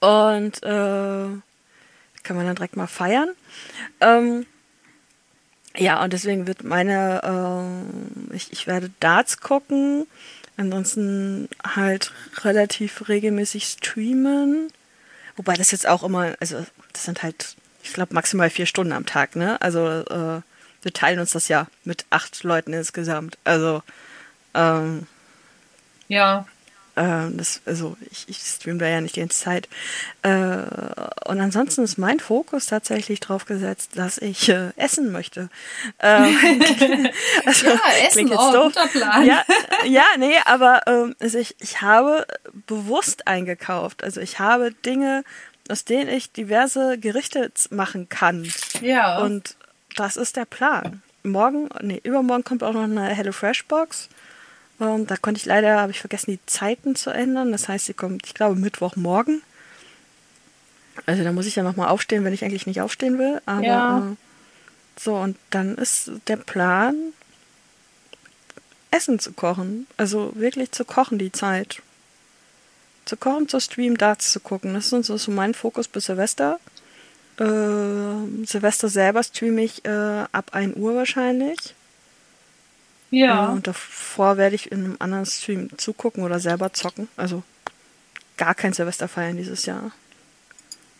und 0.00 0.62
äh, 0.62 1.28
kann 2.22 2.36
man 2.36 2.46
dann 2.46 2.56
direkt 2.56 2.76
mal 2.76 2.86
feiern. 2.86 3.30
Ähm, 4.00 4.46
ja, 5.76 6.02
und 6.02 6.12
deswegen 6.12 6.46
wird 6.46 6.64
meine, 6.64 7.22
äh, 8.32 8.36
ich, 8.36 8.52
ich 8.52 8.66
werde 8.66 8.90
Darts 9.00 9.40
gucken, 9.40 10.06
ansonsten 10.56 11.48
halt 11.64 12.12
relativ 12.38 13.08
regelmäßig 13.08 13.64
streamen. 13.64 14.72
Wobei 15.36 15.54
das 15.54 15.70
jetzt 15.70 15.86
auch 15.86 16.02
immer, 16.02 16.34
also 16.40 16.64
das 16.92 17.04
sind 17.04 17.22
halt, 17.22 17.56
ich 17.82 17.92
glaube, 17.92 18.14
maximal 18.14 18.48
vier 18.48 18.66
Stunden 18.66 18.92
am 18.92 19.06
Tag, 19.06 19.36
ne? 19.36 19.60
Also 19.60 19.86
äh, 19.86 20.40
wir 20.82 20.92
teilen 20.92 21.18
uns 21.18 21.32
das 21.32 21.48
ja 21.48 21.66
mit 21.84 22.06
acht 22.10 22.42
Leuten 22.42 22.72
insgesamt. 22.72 23.38
Also 23.44 23.82
ähm, 24.54 25.06
ja. 26.08 26.46
Ähm, 26.96 27.36
das, 27.36 27.60
also 27.66 27.96
ich, 28.10 28.26
ich 28.28 28.38
stream 28.38 28.78
da 28.78 28.86
ja 28.86 29.00
nicht 29.00 29.16
die 29.16 29.20
ganze 29.20 29.38
Zeit. 29.38 29.68
Äh, 30.22 30.62
und 31.26 31.40
ansonsten 31.40 31.84
ist 31.84 31.98
mein 31.98 32.20
Fokus 32.20 32.66
tatsächlich 32.66 33.20
drauf 33.20 33.44
gesetzt, 33.44 33.90
dass 33.96 34.16
ich 34.16 34.48
äh, 34.48 34.70
essen 34.76 35.12
möchte. 35.12 35.50
Ähm, 36.00 36.36
also, 37.44 37.66
ja, 37.66 37.80
Essen, 38.06 38.28
jetzt 38.28 38.38
oh, 38.38 38.52
doof. 38.52 38.72
guter 38.74 38.86
Plan. 38.88 39.26
Ja, 39.26 39.44
ja 39.84 40.04
nee, 40.18 40.36
aber 40.46 40.82
ähm, 40.86 41.14
also 41.20 41.38
ich, 41.38 41.54
ich 41.60 41.82
habe 41.82 42.26
bewusst 42.66 43.26
eingekauft. 43.26 44.02
Also 44.02 44.22
ich 44.22 44.38
habe 44.38 44.72
Dinge, 44.72 45.22
aus 45.68 45.84
denen 45.84 46.08
ich 46.08 46.32
diverse 46.32 46.98
Gerichte 46.98 47.52
machen 47.70 48.08
kann. 48.08 48.50
Ja. 48.80 49.18
Und 49.18 49.56
das 49.96 50.16
ist 50.16 50.36
der 50.36 50.46
Plan. 50.46 51.02
Morgen, 51.22 51.68
nee, 51.82 52.00
übermorgen 52.04 52.44
kommt 52.44 52.62
auch 52.62 52.72
noch 52.72 52.84
eine 52.84 53.04
HelloFresh 53.06 53.66
Box. 53.66 54.08
Ähm, 54.80 55.06
da 55.06 55.16
konnte 55.16 55.38
ich 55.38 55.46
leider, 55.46 55.80
habe 55.80 55.92
ich 55.92 56.00
vergessen, 56.00 56.32
die 56.32 56.46
Zeiten 56.46 56.96
zu 56.96 57.10
ändern. 57.10 57.52
Das 57.52 57.68
heißt, 57.68 57.86
sie 57.86 57.94
kommt, 57.94 58.26
ich 58.26 58.34
glaube, 58.34 58.56
Mittwochmorgen. 58.56 59.42
Also 61.06 61.24
da 61.24 61.32
muss 61.32 61.46
ich 61.46 61.56
ja 61.56 61.62
nochmal 61.62 61.88
aufstehen, 61.88 62.24
wenn 62.24 62.32
ich 62.32 62.44
eigentlich 62.44 62.66
nicht 62.66 62.80
aufstehen 62.80 63.18
will. 63.18 63.40
Aber 63.46 63.62
Ja. 63.66 63.98
äh, 64.12 64.16
so, 64.98 65.16
und 65.16 65.36
dann 65.50 65.76
ist 65.76 66.10
der 66.26 66.36
Plan, 66.36 67.12
Essen 68.90 69.18
zu 69.18 69.32
kochen. 69.32 69.86
Also 69.96 70.32
wirklich 70.34 70.72
zu 70.72 70.84
kochen 70.84 71.18
die 71.18 71.32
Zeit. 71.32 71.82
Zu 73.04 73.16
kochen, 73.16 73.48
zu 73.48 73.60
streamen, 73.60 73.98
Darts 73.98 74.32
zu 74.32 74.40
gucken. 74.40 74.74
Das 74.74 74.92
ist 74.92 75.06
so 75.06 75.30
mein 75.30 75.54
Fokus 75.54 75.86
bis 75.86 76.06
Silvester. 76.06 76.58
Äh, 77.38 78.46
Silvester 78.46 78.88
selber 78.88 79.22
streame 79.22 79.62
ich 79.64 79.84
äh, 79.84 80.24
ab 80.32 80.50
1 80.52 80.76
Uhr 80.76 80.94
wahrscheinlich. 80.96 81.74
Ja. 83.18 83.46
Und 83.48 83.66
davor 83.66 84.36
werde 84.36 84.54
ich 84.56 84.70
in 84.70 84.84
einem 84.84 84.96
anderen 84.98 85.26
Stream 85.26 85.70
zugucken 85.78 86.22
oder 86.22 86.38
selber 86.38 86.72
zocken. 86.72 87.08
Also 87.16 87.42
gar 88.36 88.54
kein 88.54 88.72
Silvester 88.72 89.08
feiern 89.08 89.36
dieses 89.36 89.64
Jahr. 89.64 89.90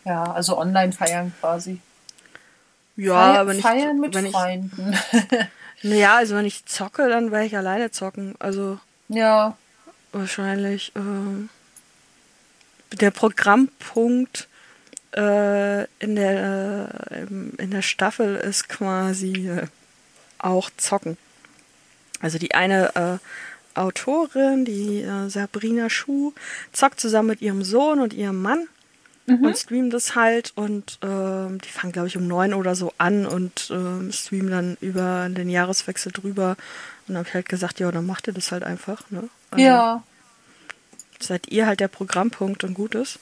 ja, 0.05 0.23
also 0.23 0.57
online 0.57 0.91
feiern 0.93 1.31
quasi. 1.39 1.79
Ja, 2.95 3.13
Feier- 3.13 3.39
aber 3.39 3.53
nicht, 3.53 3.61
feiern 3.61 3.99
mit 3.99 4.15
wenn 4.15 4.25
ich, 4.25 4.31
Freunden. 4.31 4.97
Naja, 5.83 6.15
also 6.17 6.35
wenn 6.35 6.45
ich 6.45 6.65
zocke, 6.65 7.07
dann 7.07 7.29
werde 7.31 7.45
ich 7.45 7.55
alleine 7.55 7.91
zocken. 7.91 8.33
Also 8.39 8.79
ja. 9.09 9.55
wahrscheinlich 10.11 10.91
ähm, 10.95 11.49
der 12.93 13.11
Programmpunkt 13.11 14.47
äh, 15.15 15.83
in 15.99 16.15
der 16.15 16.89
äh, 17.11 17.61
in 17.61 17.69
der 17.69 17.83
Staffel 17.83 18.37
ist 18.37 18.69
quasi 18.69 19.49
äh, 19.49 19.67
auch 20.39 20.71
zocken. 20.77 21.15
Also 22.21 22.37
die 22.37 22.55
eine 22.55 22.95
äh, 23.75 23.79
Autorin, 23.79 24.65
die 24.65 25.01
äh, 25.01 25.29
Sabrina 25.29 25.89
Schuh, 25.89 26.33
zockt 26.73 26.99
zusammen 26.99 27.29
mit 27.29 27.41
ihrem 27.41 27.63
Sohn 27.63 27.99
und 27.99 28.13
ihrem 28.13 28.41
Mann 28.41 28.67
und 29.45 29.57
streamt 29.57 29.93
das 29.93 30.15
halt 30.15 30.53
und 30.55 30.99
ähm, 31.03 31.59
die 31.59 31.69
fangen 31.69 31.91
glaube 31.91 32.07
ich 32.07 32.17
um 32.17 32.27
neun 32.27 32.53
oder 32.53 32.75
so 32.75 32.93
an 32.97 33.25
und 33.25 33.69
ähm, 33.71 34.11
streamen 34.11 34.49
dann 34.49 34.77
über 34.79 35.27
den 35.29 35.49
Jahreswechsel 35.49 36.11
drüber 36.11 36.55
und 37.07 37.13
dann 37.13 37.17
habe 37.17 37.27
ich 37.27 37.33
halt 37.33 37.49
gesagt, 37.49 37.79
ja, 37.79 37.91
dann 37.91 38.05
macht 38.05 38.27
ihr 38.27 38.33
das 38.33 38.51
halt 38.51 38.63
einfach, 38.63 39.09
ne? 39.11 39.29
Also, 39.51 39.65
Ja. 39.65 40.03
seid 41.19 41.47
ihr 41.49 41.67
halt 41.67 41.79
der 41.79 41.87
Programmpunkt 41.87 42.63
und 42.63 42.73
gut 42.73 42.95
ist. 42.95 43.19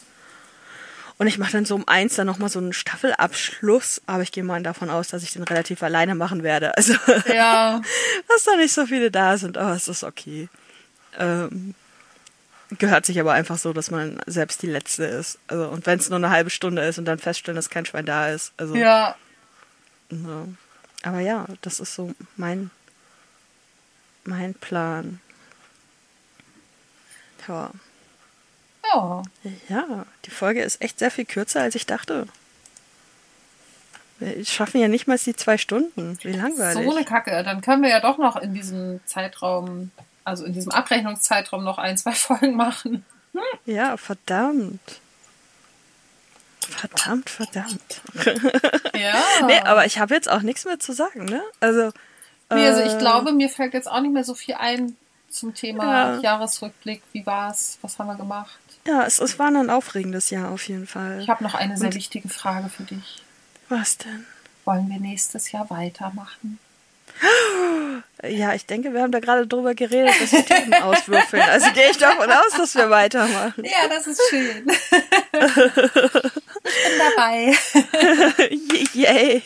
Und 1.17 1.27
ich 1.27 1.37
mache 1.37 1.53
dann 1.53 1.65
so 1.65 1.75
um 1.75 1.87
eins 1.87 2.15
dann 2.15 2.27
nochmal 2.27 2.49
so 2.49 2.59
einen 2.59 2.73
Staffelabschluss, 2.73 4.01
aber 4.05 4.23
ich 4.23 4.33
gehe 4.33 4.43
mal 4.43 4.61
davon 4.61 4.89
aus, 4.89 5.07
dass 5.07 5.23
ich 5.23 5.31
den 5.31 5.43
relativ 5.43 5.81
alleine 5.81 6.13
machen 6.13 6.43
werde. 6.43 6.75
Also, 6.75 6.93
Ja. 7.33 7.81
dass 8.27 8.43
da 8.43 8.55
nicht 8.57 8.73
so 8.73 8.85
viele 8.85 9.11
da 9.11 9.37
sind, 9.37 9.57
aber 9.57 9.73
es 9.73 9.87
ist 9.87 10.03
okay. 10.03 10.49
Ähm, 11.17 11.73
gehört 12.77 13.05
sich 13.05 13.17
aber 13.19 13.31
einfach 13.31 13.57
so, 13.57 13.71
dass 13.71 13.91
man 13.91 14.19
selbst 14.25 14.61
die 14.61 14.67
Letzte 14.67 15.05
ist. 15.05 15.39
Also, 15.47 15.69
und 15.69 15.85
wenn 15.85 15.99
es 15.99 16.09
nur 16.09 16.17
eine 16.17 16.31
halbe 16.31 16.49
Stunde 16.49 16.81
ist 16.83 16.97
und 16.97 17.05
dann 17.05 17.19
feststellen, 17.19 17.55
dass 17.55 17.69
kein 17.69 17.85
Schwein 17.85 18.05
da 18.05 18.29
ist. 18.29 18.51
Also, 18.57 18.75
Ja. 18.75 19.15
ja. 20.09 20.47
Aber 21.03 21.19
ja, 21.19 21.45
das 21.61 21.79
ist 21.79 21.95
so 21.95 22.13
mein, 22.35 22.71
mein 24.25 24.53
Plan. 24.55 25.21
Ja. 27.47 27.69
Ja. 28.95 29.23
Ja, 29.69 30.05
die 30.25 30.29
Folge 30.31 30.61
ist 30.61 30.81
echt 30.81 30.99
sehr 30.99 31.11
viel 31.11 31.25
kürzer, 31.25 31.61
als 31.61 31.75
ich 31.75 31.85
dachte. 31.85 32.27
Wir 34.19 34.45
schaffen 34.45 34.79
ja 34.79 34.87
nicht 34.87 35.07
mal 35.07 35.17
die 35.17 35.35
zwei 35.35 35.57
Stunden. 35.57 36.17
Wie 36.21 36.31
langweilig. 36.31 36.85
So 36.85 36.95
eine 36.95 37.05
Kacke. 37.05 37.43
Dann 37.43 37.61
können 37.61 37.83
wir 37.83 37.89
ja 37.89 37.99
doch 37.99 38.17
noch 38.17 38.37
in 38.37 38.53
diesem 38.53 39.01
Zeitraum, 39.05 39.91
also 40.23 40.45
in 40.45 40.53
diesem 40.53 40.71
Abrechnungszeitraum 40.71 41.63
noch 41.63 41.77
ein, 41.77 41.97
zwei 41.97 42.11
Folgen 42.13 42.55
machen. 42.55 43.05
ja, 43.65 43.97
verdammt. 43.97 45.01
Verdammt, 46.61 47.29
verdammt. 47.29 48.01
Ja. 48.95 49.21
Nee, 49.45 49.59
aber 49.59 49.85
ich 49.85 49.99
habe 49.99 50.15
jetzt 50.15 50.29
auch 50.29 50.41
nichts 50.41 50.65
mehr 50.65 50.79
zu 50.79 50.93
sagen, 50.93 51.25
ne? 51.25 51.43
Also, 51.59 51.91
Nee, 52.51 52.67
also 52.67 52.81
ich 52.81 52.93
äh, 52.93 52.97
glaube, 52.97 53.33
mir 53.33 53.49
fällt 53.49 53.73
jetzt 53.73 53.89
auch 53.89 53.99
nicht 54.01 54.13
mehr 54.13 54.23
so 54.23 54.33
viel 54.35 54.55
ein 54.55 54.95
zum 55.29 55.53
Thema 55.53 56.15
Ja. 56.15 56.19
Jahresrückblick. 56.21 57.01
Wie 57.11 57.25
war's? 57.25 57.77
Was 57.81 57.99
haben 57.99 58.07
wir 58.07 58.15
gemacht? 58.15 58.57
Ja, 58.87 59.03
es, 59.05 59.19
es 59.19 59.39
war 59.39 59.47
ein 59.47 59.69
aufregendes 59.69 60.29
Jahr 60.29 60.51
auf 60.51 60.67
jeden 60.67 60.85
Fall. 60.87 61.19
Ich 61.21 61.29
habe 61.29 61.43
noch 61.43 61.55
eine 61.55 61.75
sehr 61.77 61.87
Und- 61.87 61.95
wichtige 61.95 62.29
Frage 62.29 62.69
für 62.69 62.83
dich. 62.83 63.23
Was 63.69 63.97
denn? 63.97 64.25
Wollen 64.63 64.89
wir 64.89 64.99
nächstes 64.99 65.51
Jahr 65.51 65.69
weitermachen? 65.69 66.59
Ja, 68.27 68.53
ich 68.53 68.65
denke, 68.65 68.91
wir 68.93 69.01
haben 69.03 69.11
da 69.11 69.19
gerade 69.19 69.45
drüber 69.47 69.75
geredet, 69.75 70.13
dass 70.19 70.31
wir 70.31 70.43
Themen 70.45 70.73
auswürfeln. 70.81 71.43
Also 71.43 71.69
gehe 71.71 71.91
ich 71.91 71.97
davon 71.97 72.29
aus, 72.29 72.53
dass 72.57 72.73
wir 72.75 72.89
weitermachen. 72.89 73.63
Ja, 73.63 73.87
das 73.87 74.07
ist 74.07 74.21
schön. 74.29 74.65
ich 74.71 75.53
bin 75.53 76.99
dabei. 77.15 77.53
Yay. 78.93 79.43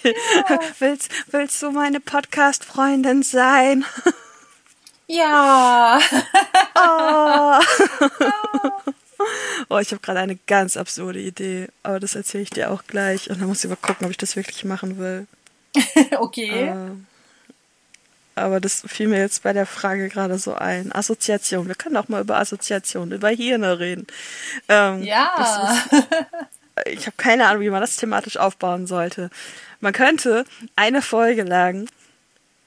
Willst, 0.80 1.12
willst 1.32 1.62
du 1.62 1.72
meine 1.72 2.00
Podcast-Freundin 2.00 3.22
sein? 3.22 3.84
Ja. 5.08 6.00
Oh, 6.76 7.60
oh 8.32 8.92
ich 9.82 9.92
habe 9.92 10.02
gerade 10.02 10.20
eine 10.20 10.38
ganz 10.48 10.78
absurde 10.78 11.20
Idee, 11.20 11.68
aber 11.84 12.00
das 12.00 12.16
erzähle 12.16 12.44
ich 12.44 12.50
dir 12.50 12.72
auch 12.72 12.84
gleich. 12.86 13.30
Und 13.30 13.40
dann 13.40 13.48
muss 13.48 13.64
ich 13.64 13.70
mal 13.70 13.76
gucken, 13.76 14.06
ob 14.06 14.12
ich 14.12 14.18
das 14.18 14.36
wirklich 14.36 14.66
machen 14.66 14.98
will. 14.98 15.28
Okay. 16.18 16.68
Äh, 16.68 16.76
aber 18.36 18.60
das 18.60 18.84
fiel 18.88 19.08
mir 19.08 19.20
jetzt 19.20 19.44
bei 19.44 19.54
der 19.54 19.66
Frage 19.66 20.10
gerade 20.10 20.38
so 20.38 20.56
ein. 20.56 20.94
Assoziation. 20.94 21.68
Wir 21.68 21.76
können 21.76 21.98
auch 21.98 22.08
mal 22.08 22.22
über 22.22 22.38
Assoziation, 22.40 23.12
über 23.12 23.30
Hirne 23.30 23.80
reden. 23.80 24.08
Ähm, 24.68 25.04
ja. 25.04 25.32
das 25.38 26.02
ich 26.86 27.06
habe 27.06 27.18
keine 27.18 27.48
Ahnung, 27.48 27.62
wie 27.62 27.70
man 27.70 27.82
das 27.82 27.98
thematisch 27.98 28.38
aufbauen 28.38 28.88
sollte. 28.88 29.30
Man 29.82 29.94
könnte 29.94 30.46
eine 30.76 31.02
Folge 31.02 31.44
lang 31.44 31.88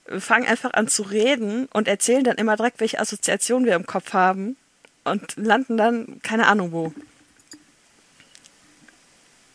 wir 0.06 0.20
fangen 0.20 0.46
einfach 0.46 0.74
an 0.74 0.88
zu 0.88 1.02
reden 1.02 1.66
und 1.72 1.88
erzählen 1.88 2.24
dann 2.24 2.36
immer 2.36 2.56
direkt, 2.56 2.80
welche 2.80 2.98
Assoziationen 2.98 3.66
wir 3.66 3.74
im 3.74 3.86
Kopf 3.86 4.12
haben 4.12 4.56
und 5.04 5.36
landen 5.36 5.76
dann 5.76 6.20
keine 6.22 6.46
Ahnung 6.46 6.72
wo. 6.72 6.92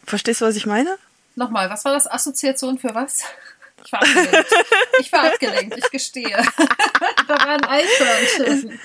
Verstehst 0.05 0.41
du, 0.41 0.45
was 0.45 0.55
ich 0.55 0.65
meine? 0.65 0.97
Nochmal, 1.35 1.69
was 1.69 1.85
war 1.85 1.93
das? 1.93 2.09
Assoziation 2.09 2.79
für 2.79 2.93
was? 2.95 3.23
Ich 3.85 3.91
war 3.93 4.01
abgelenkt. 4.01 4.55
Ich 4.99 5.11
war 5.11 5.23
abgelenkt, 5.25 5.77
ich 5.77 5.91
gestehe. 5.91 6.43
da 7.27 7.39
war 7.39 7.47
ein 7.49 7.63
Eichhörnchen. 7.63 8.79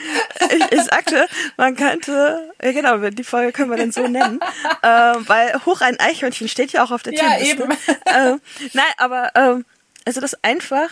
Ich, 0.50 0.72
ich 0.78 0.82
sagte, 0.84 1.26
man 1.56 1.74
könnte, 1.76 2.52
ja 2.62 2.72
genau, 2.72 2.98
die 3.10 3.24
Folge 3.24 3.52
können 3.52 3.70
wir 3.70 3.78
dann 3.78 3.90
so 3.90 4.06
nennen, 4.06 4.38
äh, 4.82 4.86
weil 4.88 5.64
hoch 5.64 5.80
ein 5.80 5.98
Eichhörnchen 5.98 6.46
steht 6.48 6.72
ja 6.72 6.84
auch 6.84 6.90
auf 6.90 7.02
der 7.02 7.14
Ja, 7.14 7.36
Themenliste. 7.36 7.62
eben. 7.62 7.72
Ähm, 8.06 8.40
nein, 8.74 8.84
aber 8.98 9.30
ähm, 9.34 9.64
also 10.04 10.20
das 10.20 10.34
einfach, 10.44 10.90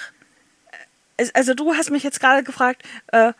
es- 1.16 1.34
also 1.34 1.54
du 1.54 1.74
hast 1.76 1.90
mich 1.90 2.02
jetzt 2.02 2.20
gerade 2.20 2.42
gefragt, 2.42 2.82
äh, 3.12 3.28
äh, 3.28 3.32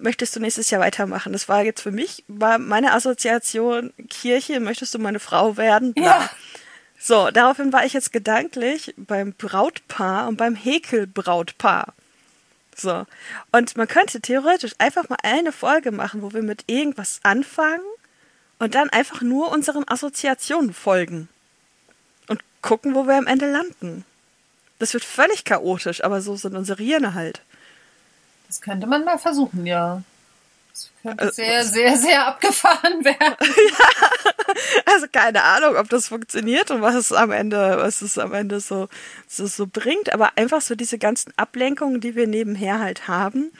möchtest 0.00 0.36
du 0.36 0.40
nächstes 0.40 0.70
Jahr 0.70 0.80
weitermachen? 0.80 1.32
Das 1.32 1.48
war 1.48 1.62
jetzt 1.62 1.80
für 1.80 1.90
mich, 1.90 2.24
war 2.28 2.58
meine 2.58 2.92
Assoziation 2.92 3.92
Kirche, 4.08 4.60
möchtest 4.60 4.94
du 4.94 4.98
meine 4.98 5.20
Frau 5.20 5.56
werden? 5.56 5.94
Bla. 5.94 6.04
Ja. 6.04 6.30
So, 7.00 7.30
daraufhin 7.30 7.72
war 7.72 7.84
ich 7.84 7.92
jetzt 7.92 8.12
gedanklich 8.12 8.92
beim 8.96 9.32
Brautpaar 9.32 10.26
und 10.26 10.36
beim 10.36 10.56
Häkelbrautpaar. 10.56 11.94
So. 12.74 13.06
Und 13.52 13.76
man 13.76 13.88
könnte 13.88 14.20
theoretisch 14.20 14.72
einfach 14.78 15.08
mal 15.08 15.18
eine 15.22 15.52
Folge 15.52 15.92
machen, 15.92 16.22
wo 16.22 16.32
wir 16.32 16.42
mit 16.42 16.64
irgendwas 16.66 17.20
anfangen 17.22 17.84
und 18.58 18.74
dann 18.74 18.90
einfach 18.90 19.20
nur 19.20 19.50
unseren 19.52 19.86
Assoziationen 19.86 20.72
folgen. 20.72 21.28
Und 22.26 22.42
gucken, 22.62 22.94
wo 22.94 23.06
wir 23.06 23.16
am 23.16 23.26
Ende 23.26 23.50
landen. 23.50 24.04
Das 24.78 24.92
wird 24.92 25.04
völlig 25.04 25.44
chaotisch, 25.44 26.04
aber 26.04 26.20
so 26.20 26.36
sind 26.36 26.56
unsere 26.56 26.82
Hirne 26.82 27.14
halt. 27.14 27.42
Das 28.48 28.60
könnte 28.60 28.86
man 28.86 29.04
mal 29.04 29.18
versuchen, 29.18 29.64
ja. 29.66 30.02
Das 30.72 30.90
könnte 31.02 31.24
Äh, 31.28 31.32
sehr, 31.32 31.64
sehr, 31.66 31.96
sehr 31.96 32.26
abgefahren 32.26 33.04
werden. 33.04 33.36
Also 34.86 35.06
keine 35.12 35.42
Ahnung, 35.42 35.76
ob 35.76 35.88
das 35.88 36.08
funktioniert 36.08 36.70
und 36.70 36.80
was 36.82 36.94
es 36.94 37.12
am 37.12 37.30
Ende, 37.30 37.76
was 37.78 38.02
es 38.02 38.18
am 38.18 38.32
Ende 38.34 38.60
so, 38.60 38.88
so, 39.28 39.46
so 39.46 39.66
bringt, 39.66 40.12
aber 40.12 40.32
einfach 40.36 40.60
so 40.62 40.74
diese 40.74 40.98
ganzen 40.98 41.32
Ablenkungen, 41.36 42.00
die 42.00 42.14
wir 42.16 42.26
nebenher 42.26 42.80
halt 42.80 43.06
haben, 43.08 43.52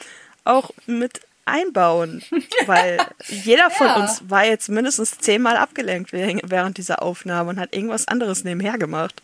auch 0.45 0.71
mit 0.87 1.21
einbauen. 1.45 2.23
Weil 2.67 2.99
jeder 3.29 3.71
von 3.71 3.87
Ja. 3.89 3.97
uns 3.97 4.23
war 4.29 4.45
jetzt 4.45 4.69
mindestens 4.69 5.19
zehnmal 5.19 5.57
abgelenkt 5.57 6.13
während 6.13 6.79
dieser 6.79 7.03
Aufnahme 7.03 7.51
und 7.51 7.61
hat 7.61 7.75
irgendwas 7.75 8.09
anderes 8.09 8.45
nebenher 8.45 8.79
gemacht. 8.79 9.23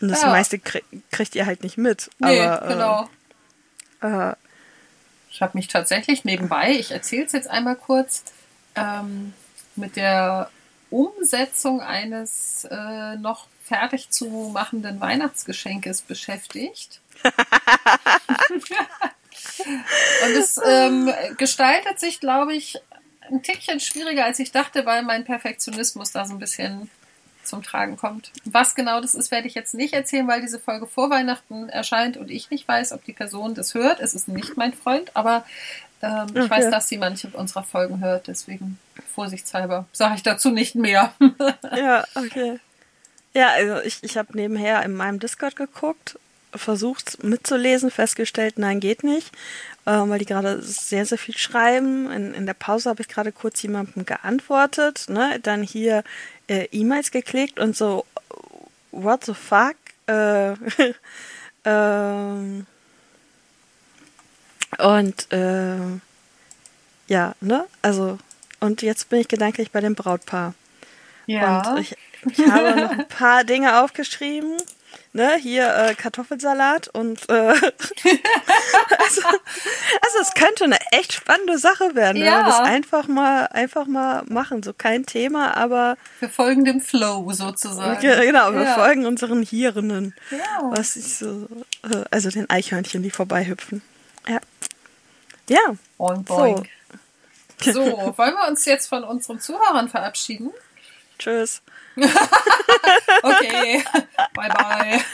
Und 0.00 0.08
das 0.08 0.22
Ja. 0.22 0.30
meiste 0.30 0.58
krie 0.58 0.82
kriegt 1.10 1.34
ihr 1.34 1.46
halt 1.46 1.62
nicht 1.62 1.76
mit. 1.78 2.10
Nee, 2.18 2.40
aber, 2.40 2.66
genau. 2.68 3.02
Äh, 3.04 3.06
äh, 4.02 4.34
Ich 5.30 5.42
habe 5.42 5.56
mich 5.56 5.68
tatsächlich 5.68 6.24
nebenbei, 6.24 6.72
ich 6.72 6.90
erzähle 6.90 7.24
es 7.24 7.32
jetzt 7.32 7.48
einmal 7.48 7.76
kurz, 7.76 8.24
ähm, 8.74 9.32
mit 9.76 9.96
der 9.96 10.50
Umsetzung 10.90 11.80
eines 11.80 12.66
äh, 12.70 13.16
noch 13.16 13.46
fertig 13.64 14.10
zu 14.10 14.50
machenden 14.52 15.00
Weihnachtsgeschenkes 15.00 16.02
beschäftigt. 16.02 17.00
Und 20.24 20.36
es 20.36 20.58
ähm, 20.64 21.12
gestaltet 21.36 22.00
sich, 22.00 22.20
glaube 22.20 22.54
ich, 22.54 22.78
ein 23.30 23.42
Tickchen 23.42 23.78
schwieriger, 23.80 24.24
als 24.24 24.38
ich 24.38 24.50
dachte, 24.50 24.86
weil 24.86 25.02
mein 25.02 25.24
Perfektionismus 25.24 26.12
da 26.12 26.24
so 26.24 26.34
ein 26.34 26.38
bisschen 26.40 26.90
zum 27.42 27.62
Tragen 27.62 27.96
kommt. 27.96 28.30
Was 28.44 28.74
genau 28.74 29.00
das 29.00 29.14
ist, 29.14 29.30
werde 29.30 29.46
ich 29.46 29.54
jetzt 29.54 29.74
nicht 29.74 29.94
erzählen, 29.94 30.26
weil 30.28 30.40
diese 30.40 30.58
Folge 30.58 30.86
vor 30.86 31.10
Weihnachten 31.10 31.68
erscheint 31.68 32.16
und 32.16 32.30
ich 32.30 32.50
nicht 32.50 32.66
weiß, 32.66 32.92
ob 32.92 33.04
die 33.04 33.12
Person 33.12 33.54
das 33.54 33.74
hört. 33.74 34.00
Es 34.00 34.14
ist 34.14 34.28
nicht 34.28 34.56
mein 34.56 34.72
Freund, 34.72 35.14
aber 35.14 35.44
ähm, 36.02 36.26
okay. 36.30 36.44
ich 36.44 36.50
weiß, 36.50 36.70
dass 36.70 36.88
sie 36.88 36.98
manche 36.98 37.28
unserer 37.28 37.62
Folgen 37.62 38.00
hört. 38.00 38.28
Deswegen 38.28 38.78
vorsichtshalber 39.14 39.86
sage 39.92 40.16
ich 40.16 40.22
dazu 40.22 40.50
nicht 40.50 40.74
mehr. 40.74 41.12
ja, 41.76 42.04
okay. 42.14 42.58
Ja, 43.34 43.48
also 43.50 43.80
ich, 43.82 44.02
ich 44.02 44.16
habe 44.16 44.36
nebenher 44.36 44.82
in 44.82 44.94
meinem 44.94 45.20
Discord 45.20 45.56
geguckt 45.56 46.18
versucht 46.54 47.22
mitzulesen, 47.22 47.90
festgestellt, 47.90 48.58
nein, 48.58 48.80
geht 48.80 49.04
nicht, 49.04 49.32
äh, 49.86 49.92
weil 49.92 50.18
die 50.18 50.26
gerade 50.26 50.62
sehr, 50.62 51.06
sehr 51.06 51.18
viel 51.18 51.36
schreiben. 51.36 52.10
In, 52.10 52.34
in 52.34 52.46
der 52.46 52.54
Pause 52.54 52.90
habe 52.90 53.02
ich 53.02 53.08
gerade 53.08 53.32
kurz 53.32 53.62
jemandem 53.62 54.04
geantwortet, 54.04 55.06
ne? 55.08 55.38
dann 55.42 55.62
hier 55.62 56.04
äh, 56.48 56.66
E-Mails 56.72 57.10
geklickt 57.10 57.60
und 57.60 57.76
so, 57.76 58.04
what 58.90 59.24
the 59.24 59.34
fuck? 59.34 59.76
Äh, 60.06 60.54
ähm, 61.64 62.66
und 64.78 65.32
äh, 65.32 65.76
ja, 67.08 67.34
ne? 67.40 67.66
Also, 67.82 68.18
und 68.60 68.82
jetzt 68.82 69.08
bin 69.08 69.20
ich 69.20 69.28
gedanklich 69.28 69.70
bei 69.72 69.80
dem 69.80 69.94
Brautpaar. 69.94 70.54
Ja. 71.26 71.72
Und 71.72 71.80
ich, 71.80 71.96
ich 72.26 72.46
habe 72.46 72.80
noch 72.80 72.90
ein 72.90 73.08
paar 73.08 73.44
Dinge 73.44 73.82
aufgeschrieben 73.82 74.56
ne, 75.12 75.36
hier 75.36 75.74
äh, 75.74 75.94
Kartoffelsalat 75.94 76.88
und 76.88 77.28
äh, 77.28 77.32
also, 77.52 79.22
also 79.22 80.18
es 80.22 80.34
könnte 80.34 80.64
eine 80.64 80.78
echt 80.92 81.12
spannende 81.12 81.58
Sache 81.58 81.94
werden, 81.94 82.16
ja. 82.16 82.24
wenn 82.24 82.32
wir 82.32 82.44
das 82.44 82.60
einfach 82.60 83.08
mal 83.08 83.46
einfach 83.46 83.86
mal 83.86 84.22
machen, 84.26 84.62
so 84.62 84.72
kein 84.72 85.06
Thema, 85.06 85.56
aber 85.56 85.96
wir 86.20 86.28
folgen 86.28 86.64
dem 86.64 86.80
Flow 86.80 87.30
sozusagen. 87.32 88.00
Genau, 88.00 88.52
wir 88.52 88.62
ja. 88.62 88.74
folgen 88.74 89.06
unseren 89.06 89.42
Hirnen. 89.42 90.14
Ja. 90.30 90.38
Was 90.70 90.96
ich 90.96 91.16
so 91.16 91.48
äh, 91.82 92.04
also 92.10 92.30
den 92.30 92.48
Eichhörnchen, 92.48 93.02
die 93.02 93.10
vorbeihüpfen. 93.10 93.82
Ja. 94.28 94.40
Ja. 95.48 95.76
Boing, 95.98 96.24
boing. 96.24 96.68
So. 97.62 97.72
so, 97.72 98.14
wollen 98.16 98.34
wir 98.34 98.48
uns 98.48 98.64
jetzt 98.64 98.86
von 98.86 99.04
unseren 99.04 99.40
Zuhörern 99.40 99.88
verabschieden? 99.88 100.50
Tschüss. 101.20 101.60
okay, 103.22 103.84
bye 104.34 104.48
bye. 104.48 105.04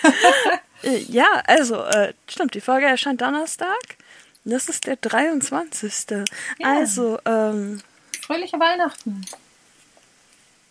Äh, 0.82 0.98
ja, 1.08 1.26
also, 1.46 1.82
äh, 1.82 2.14
stimmt, 2.28 2.54
die 2.54 2.60
Folge 2.60 2.86
erscheint 2.86 3.20
Donnerstag. 3.20 3.96
Das 4.44 4.68
ist 4.68 4.86
der 4.86 4.96
23. 4.96 5.92
Ja. 6.10 6.68
Also, 6.68 7.18
ähm. 7.24 7.80
Fröhliche 8.24 8.58
Weihnachten. 8.60 9.26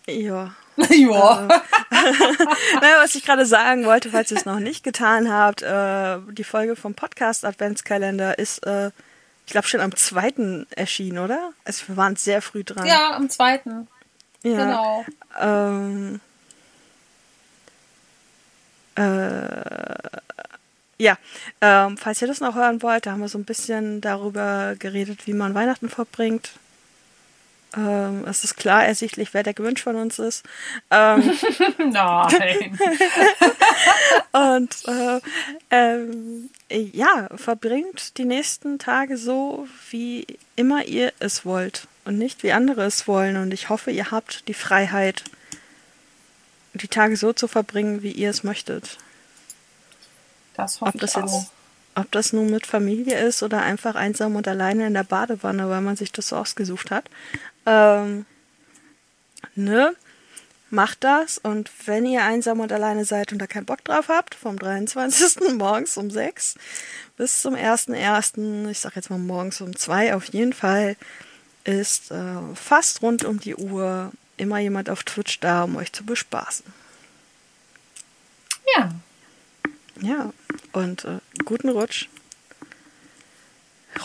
Ja. 0.08 0.56
ja. 0.90 1.48
Äh, 1.48 1.60
naja, 2.82 2.98
was 3.02 3.16
ich 3.16 3.26
gerade 3.26 3.46
sagen 3.46 3.86
wollte, 3.86 4.12
falls 4.12 4.32
ihr 4.32 4.38
es 4.38 4.46
noch 4.46 4.60
nicht 4.60 4.84
getan 4.84 5.32
habt, 5.32 5.62
äh, 5.62 6.20
die 6.32 6.44
Folge 6.46 6.78
vom 6.78 6.94
Podcast 6.94 7.44
Adventskalender 7.44 8.40
ist, 8.40 8.66
äh, 8.66 8.92
ich 9.46 9.52
glaube, 9.52 9.68
schon 9.68 9.82
am 9.82 9.96
2. 9.96 10.66
erschienen, 10.76 11.20
oder? 11.20 11.52
Also 11.66 11.90
wir 11.90 11.98
waren 11.98 12.16
sehr 12.16 12.42
früh 12.42 12.64
dran. 12.64 12.86
Ja, 12.86 13.16
am 13.16 13.30
2. 13.30 13.62
Ja. 14.46 14.58
Genau. 14.58 15.06
Ähm, 15.40 16.20
äh, 18.96 20.20
ja, 20.98 21.18
ähm, 21.62 21.98
falls 21.98 22.22
ihr 22.22 22.28
das 22.28 22.42
noch 22.42 22.54
hören 22.54 22.82
wollt, 22.84 23.06
da 23.06 23.12
haben 23.12 23.22
wir 23.22 23.28
so 23.28 23.40
ein 23.40 23.44
bisschen 23.44 24.02
darüber 24.02 24.76
geredet, 24.78 25.26
wie 25.26 25.34
man 25.34 25.56
Weihnachten 25.56 25.90
verbringt. 25.90 26.52
Ähm, 27.76 28.24
es 28.28 28.44
ist 28.44 28.56
klar 28.56 28.86
ersichtlich, 28.86 29.34
wer 29.34 29.42
der 29.42 29.56
gewünscht 29.56 29.84
von 29.84 29.96
uns 29.96 30.20
ist. 30.20 30.46
Ähm, 30.92 31.34
Nein. 31.80 32.80
und 34.32 34.76
äh, 34.88 35.22
ähm, 35.72 36.52
ja, 36.70 37.30
verbringt 37.36 38.18
die 38.20 38.26
nächsten 38.26 38.78
Tage 38.78 39.18
so, 39.18 39.68
wie 39.90 40.28
immer 40.56 40.86
ihr 40.86 41.12
es 41.20 41.46
wollt 41.46 41.88
und 42.06 42.18
nicht 42.18 42.44
wie 42.44 42.54
andere 42.54 42.86
es 42.86 43.08
wollen. 43.08 43.38
Und 43.38 43.54
ich 43.54 43.70
hoffe, 43.70 43.92
ihr 43.92 44.12
habt 44.12 44.48
die 44.48 44.54
Freiheit, 44.54 45.24
die 46.74 46.88
Tage 46.88 47.18
so 47.18 47.34
zu 47.34 47.48
verbringen, 47.48 48.04
wie 48.04 48.12
ihr 48.12 48.30
es 48.30 48.44
möchtet. 48.44 48.98
Das 50.56 50.82
hoffe 50.82 50.94
ob 50.94 51.02
das 51.02 51.12
ich 51.12 51.18
jetzt, 51.18 51.34
auch. 51.34 51.46
Ob 51.96 52.12
das 52.12 52.34
nun 52.34 52.50
mit 52.50 52.68
Familie 52.68 53.20
ist 53.20 53.42
oder 53.44 53.62
einfach 53.62 53.96
einsam 53.96 54.36
und 54.36 54.48
alleine 54.48 54.88
in 54.88 54.94
der 54.94 55.04
Badewanne, 55.04 55.70
weil 55.70 55.82
man 55.82 55.96
sich 55.96 56.12
das 56.12 56.30
so 56.30 56.36
ausgesucht 56.36 56.92
hat. 56.92 57.06
Ähm, 57.66 58.26
ne? 59.56 59.96
Macht 60.72 61.04
das 61.04 61.38
und 61.38 61.72
wenn 61.86 62.06
ihr 62.06 62.24
einsam 62.24 62.60
und 62.60 62.74
alleine 62.74 63.06
seid 63.06 63.32
und 63.32 63.40
da 63.40 63.48
keinen 63.48 63.66
Bock 63.66 63.84
drauf 63.86 64.10
habt, 64.10 64.36
vom 64.36 64.60
23. 64.60 65.54
morgens 65.54 65.96
um 65.96 66.10
6 66.10 66.56
bis 67.18 67.42
zum 67.42 67.56
1.1., 67.56 68.70
ich 68.70 68.80
sag 68.80 68.96
jetzt 68.96 69.10
mal 69.10 69.20
morgens 69.20 69.62
um 69.62 69.76
2 69.76 70.16
auf 70.16 70.26
jeden 70.26 70.54
Fall, 70.54 70.98
ist 71.66 72.12
äh, 72.12 72.56
fast 72.56 73.02
rund 73.02 73.26
um 73.26 73.40
die 73.40 73.56
Uhr 73.56 74.12
immer 74.38 74.60
jemand 74.60 74.90
auf 74.90 75.04
Twitch 75.04 75.40
da, 75.40 75.64
um 75.64 75.76
euch 75.76 75.92
zu 75.92 76.06
bespaßen. 76.06 76.66
Ja. 78.78 78.92
Ja, 80.02 80.34
und 80.74 81.06
äh, 81.06 81.20
guten 81.46 81.70
Rutsch. 81.70 82.10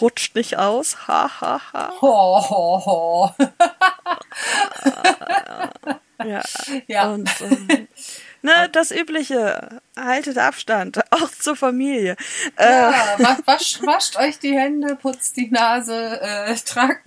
Rutscht 0.01 0.37
nicht 0.37 0.57
aus. 0.57 1.09
Ha, 1.09 1.29
ha, 1.41 1.61
ha. 1.73 1.93
Ho, 2.01 2.49
ho, 2.49 2.87
ho. 2.87 3.35
ja. 6.25 6.43
ja. 6.87 7.11
Und 7.11 7.29
ähm, 7.41 7.89
ne, 8.43 8.69
das 8.73 8.91
Übliche. 8.91 9.81
Haltet 9.97 10.39
Abstand, 10.39 11.01
auch 11.11 11.31
zur 11.31 11.57
Familie. 11.57 12.17
Ja, 12.59 12.91
äh, 12.91 13.25
wascht, 13.47 13.85
wascht 13.87 14.17
euch 14.17 14.39
die 14.39 14.57
Hände, 14.57 14.97
putzt 14.97 15.37
die 15.37 15.51
Nase, 15.51 16.21
äh, 16.21 16.55
tragt 16.65 17.07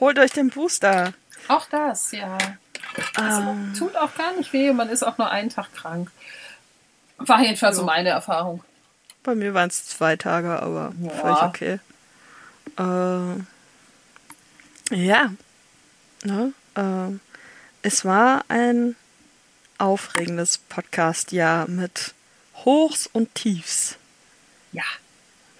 Holt 0.00 0.18
euch 0.18 0.30
den 0.30 0.50
Booster. 0.50 1.12
Auch 1.48 1.66
das, 1.66 2.12
ja. 2.12 2.36
Also, 3.14 3.40
ähm, 3.42 3.74
tut 3.76 3.96
auch 3.96 4.14
gar 4.14 4.32
nicht 4.34 4.52
weh, 4.52 4.72
man 4.72 4.88
ist 4.88 5.02
auch 5.02 5.18
nur 5.18 5.30
einen 5.30 5.50
Tag 5.50 5.72
krank. 5.74 6.10
War 7.18 7.40
jedenfalls 7.40 7.76
so 7.76 7.84
meine 7.84 8.10
Erfahrung. 8.10 8.62
Bei 9.22 9.34
mir 9.34 9.54
waren 9.54 9.68
es 9.68 9.86
zwei 9.86 10.16
Tage, 10.16 10.62
aber 10.62 10.92
ja. 11.00 11.10
völlig 11.10 11.42
okay. 11.42 11.80
Äh, 12.78 13.40
ja. 14.94 15.32
Ne? 16.24 16.52
Äh, 16.74 17.18
es 17.82 18.04
war 18.04 18.44
ein 18.48 18.96
aufregendes 19.78 20.58
Podcast-Jahr 20.58 21.68
mit 21.68 22.14
Hochs 22.64 23.06
und 23.06 23.34
Tiefs. 23.34 23.96
Ja. 24.72 24.84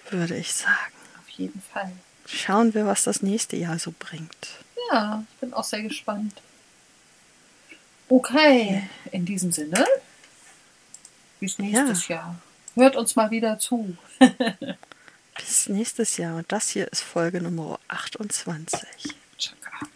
Würde 0.09 0.35
ich 0.35 0.53
sagen. 0.53 0.93
Auf 1.19 1.29
jeden 1.29 1.61
Fall. 1.61 1.91
Schauen 2.25 2.73
wir, 2.73 2.85
was 2.85 3.03
das 3.03 3.21
nächste 3.21 3.55
Jahr 3.55 3.79
so 3.79 3.93
bringt. 3.97 4.47
Ja, 4.91 5.23
ich 5.31 5.39
bin 5.39 5.53
auch 5.53 5.63
sehr 5.63 5.81
gespannt. 5.81 6.41
Okay, 8.09 8.87
in 9.11 9.25
diesem 9.25 9.51
Sinne, 9.51 9.85
bis 11.39 11.59
nächstes 11.59 12.07
ja. 12.07 12.15
Jahr. 12.15 12.41
Hört 12.75 12.95
uns 12.95 13.15
mal 13.15 13.31
wieder 13.31 13.59
zu. 13.59 13.97
bis 15.37 15.67
nächstes 15.67 16.17
Jahr. 16.17 16.37
Und 16.37 16.51
das 16.51 16.69
hier 16.69 16.91
ist 16.91 17.01
Folge 17.01 17.41
Nummer 17.41 17.79
28. 17.87 19.15
Chaka. 19.37 19.87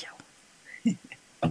Ja. 0.00 1.50